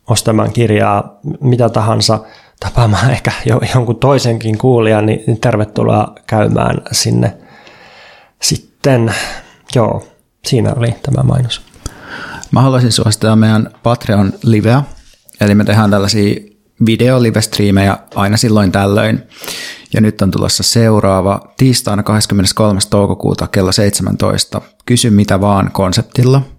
ostamaan 0.09 0.53
kirjaa, 0.53 1.19
mitä 1.41 1.69
tahansa, 1.69 2.21
tapaamaan 2.61 3.11
ehkä 3.11 3.33
jo, 3.47 3.61
jonkun 3.75 3.97
toisenkin 3.97 4.59
kuulijan, 4.59 5.07
niin, 5.07 5.25
niin 5.27 5.41
tervetuloa 5.41 6.15
käymään 6.27 6.83
sinne. 6.93 7.37
Sitten, 8.43 9.15
joo, 9.75 10.07
siinä 10.47 10.73
oli 10.77 10.95
tämä 11.03 11.23
mainos. 11.23 11.63
Mä 12.51 12.63
haluaisin 12.63 12.93
suositella 12.93 13.37
meidän 13.37 13.71
Patreon 13.83 14.33
liveä, 14.43 14.83
eli 15.41 15.55
me 15.55 15.65
tehdään 15.65 15.91
tällaisia 15.91 16.54
video 16.87 17.23
live 17.23 17.41
aina 18.15 18.37
silloin 18.37 18.73
tällöin. 18.73 19.23
Ja 19.95 20.01
nyt 20.01 20.23
on 20.23 20.31
tulossa 20.31 20.63
seuraava 20.63 21.41
tiistaina 21.57 22.03
23. 22.03 22.81
toukokuuta 22.91 23.47
kello 23.47 23.73
17. 23.73 24.61
Kysy 24.87 25.11
mitä 25.11 25.41
vaan 25.41 25.71
konseptilla– 25.73 26.43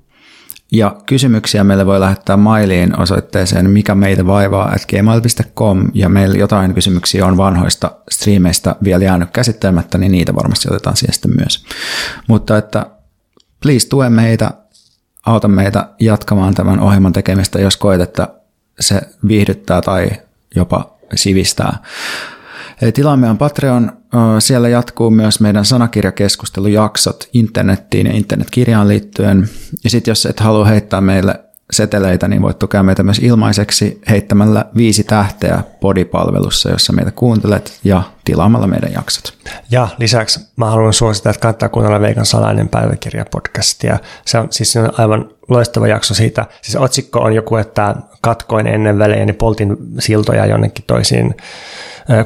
ja 0.72 0.95
kysymyksiä 1.06 1.64
meille 1.64 1.85
voi 1.85 1.99
lähettää 1.99 2.38
mailiin 2.38 2.99
osoitteeseen 2.99 3.69
mikä 3.69 3.95
meitä 3.95 4.27
vaivaa 4.27 4.72
at 4.72 4.85
gmail.com 4.85 5.88
ja 5.93 6.10
meillä 6.10 6.38
jotain 6.38 6.73
kysymyksiä 6.73 7.26
on 7.26 7.38
vanhoista 7.38 7.91
striimeistä 8.11 8.76
vielä 8.84 9.03
jäänyt 9.03 9.30
käsittelemättä, 9.34 9.97
niin 9.97 10.11
niitä 10.11 10.35
varmasti 10.35 10.68
otetaan 10.69 10.97
siihen 10.97 11.14
sitten 11.14 11.35
myös. 11.35 11.65
Mutta 12.27 12.57
että 12.57 12.85
please 13.64 13.88
tue 13.88 14.10
meitä, 14.10 14.52
auta 15.26 15.47
meitä 15.47 15.89
jatkamaan 15.99 16.53
tämän 16.53 16.80
ohjelman 16.80 17.14
tekemistä, 17.14 17.60
jos 17.60 17.77
koet, 17.77 18.02
että 18.02 18.27
se 18.80 19.02
viihdyttää 19.27 19.81
tai 19.81 20.10
jopa 20.56 20.95
sivistää. 21.15 21.77
Eli 22.81 22.91
tilaamme 22.91 23.30
on 23.30 23.38
Patreon. 23.38 23.91
Siellä 24.39 24.69
jatkuu 24.69 25.11
myös 25.11 25.39
meidän 25.39 25.65
sanakirjakeskustelujaksot 25.65 27.30
internettiin 27.34 28.07
ja 28.07 28.14
internetkirjaan 28.14 28.88
liittyen. 28.88 29.49
Ja 29.84 29.89
sitten 29.89 30.11
jos 30.11 30.26
et 30.26 30.39
halua 30.39 30.65
heittää 30.65 31.02
meille 31.02 31.39
seteleitä, 31.72 32.27
niin 32.27 32.41
voit 32.41 32.60
tukea 32.60 32.84
meitä 32.84 33.03
myös 33.03 33.19
ilmaiseksi 33.19 34.02
heittämällä 34.10 34.65
viisi 34.77 35.03
tähteä 35.03 35.64
podipalvelussa, 35.80 36.69
jossa 36.69 36.93
meitä 36.93 37.11
kuuntelet 37.11 37.80
ja 37.84 38.03
tilaamalla 38.26 38.68
meidän 38.68 38.93
jaksot. 38.93 39.34
Ja 39.72 39.88
lisäksi 39.97 40.39
mä 40.56 40.69
haluan 40.69 40.93
suosittaa, 40.93 41.30
että 41.30 41.41
kannattaa 41.41 41.69
kuunnella 41.69 42.02
Veikan 42.02 42.26
salainen 42.26 42.69
päiväkirja 42.69 43.26
podcastia. 43.31 43.99
Se 44.26 44.38
on 44.38 44.47
siis 44.52 44.73
aivan 44.97 45.30
loistava 45.49 45.88
jakso 45.88 46.13
siitä. 46.13 46.45
Siis 46.61 46.76
otsikko 46.76 47.19
on 47.19 47.34
joku, 47.34 47.55
että 47.55 47.95
katkoin 48.22 48.67
ennen 48.67 48.99
välejä, 48.99 49.26
niin 49.26 49.35
poltin 49.35 49.77
siltoja 49.99 50.45
jonnekin 50.45 50.84
toisiin 50.88 51.35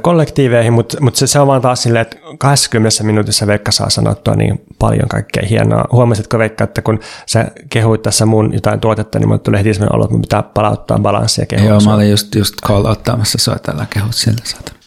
kollektiiveihin, 0.01 0.73
mutta, 0.73 0.97
mutta 1.01 1.19
se, 1.19 1.27
se 1.27 1.39
on 1.39 1.47
vaan 1.47 1.61
taas 1.61 1.83
silleen, 1.83 2.01
että 2.01 2.17
20 2.37 3.03
minuutissa 3.03 3.47
Veikka 3.47 3.71
saa 3.71 3.89
sanottua 3.89 4.35
niin 4.35 4.61
paljon 4.79 5.07
kaikkea 5.07 5.43
hienoa. 5.49 5.85
Huomasitko 5.91 6.37
Veikka, 6.37 6.63
että 6.63 6.81
kun 6.81 6.99
sä 7.25 7.47
kehuit 7.69 8.01
tässä 8.01 8.25
mun 8.25 8.53
jotain 8.53 8.79
tuotetta, 8.79 9.19
niin 9.19 9.27
mulle 9.27 9.39
tuli 9.39 9.57
heti 9.57 9.73
sellainen 9.73 9.95
olo, 9.95 10.03
että 10.03 10.13
mun 10.13 10.21
pitää 10.21 10.43
palauttaa 10.43 10.99
balanssia 10.99 11.45
kehua. 11.45 11.69
Joo, 11.69 11.79
mä 11.81 11.93
olin 11.93 12.09
just, 12.09 12.35
just 12.35 12.55
call 12.67 12.85
ottamassa 12.85 13.37
sua 13.37 13.55
tällä 13.55 13.85
kehut 13.89 14.15
sillä 14.15 14.41
saata. 14.43 14.78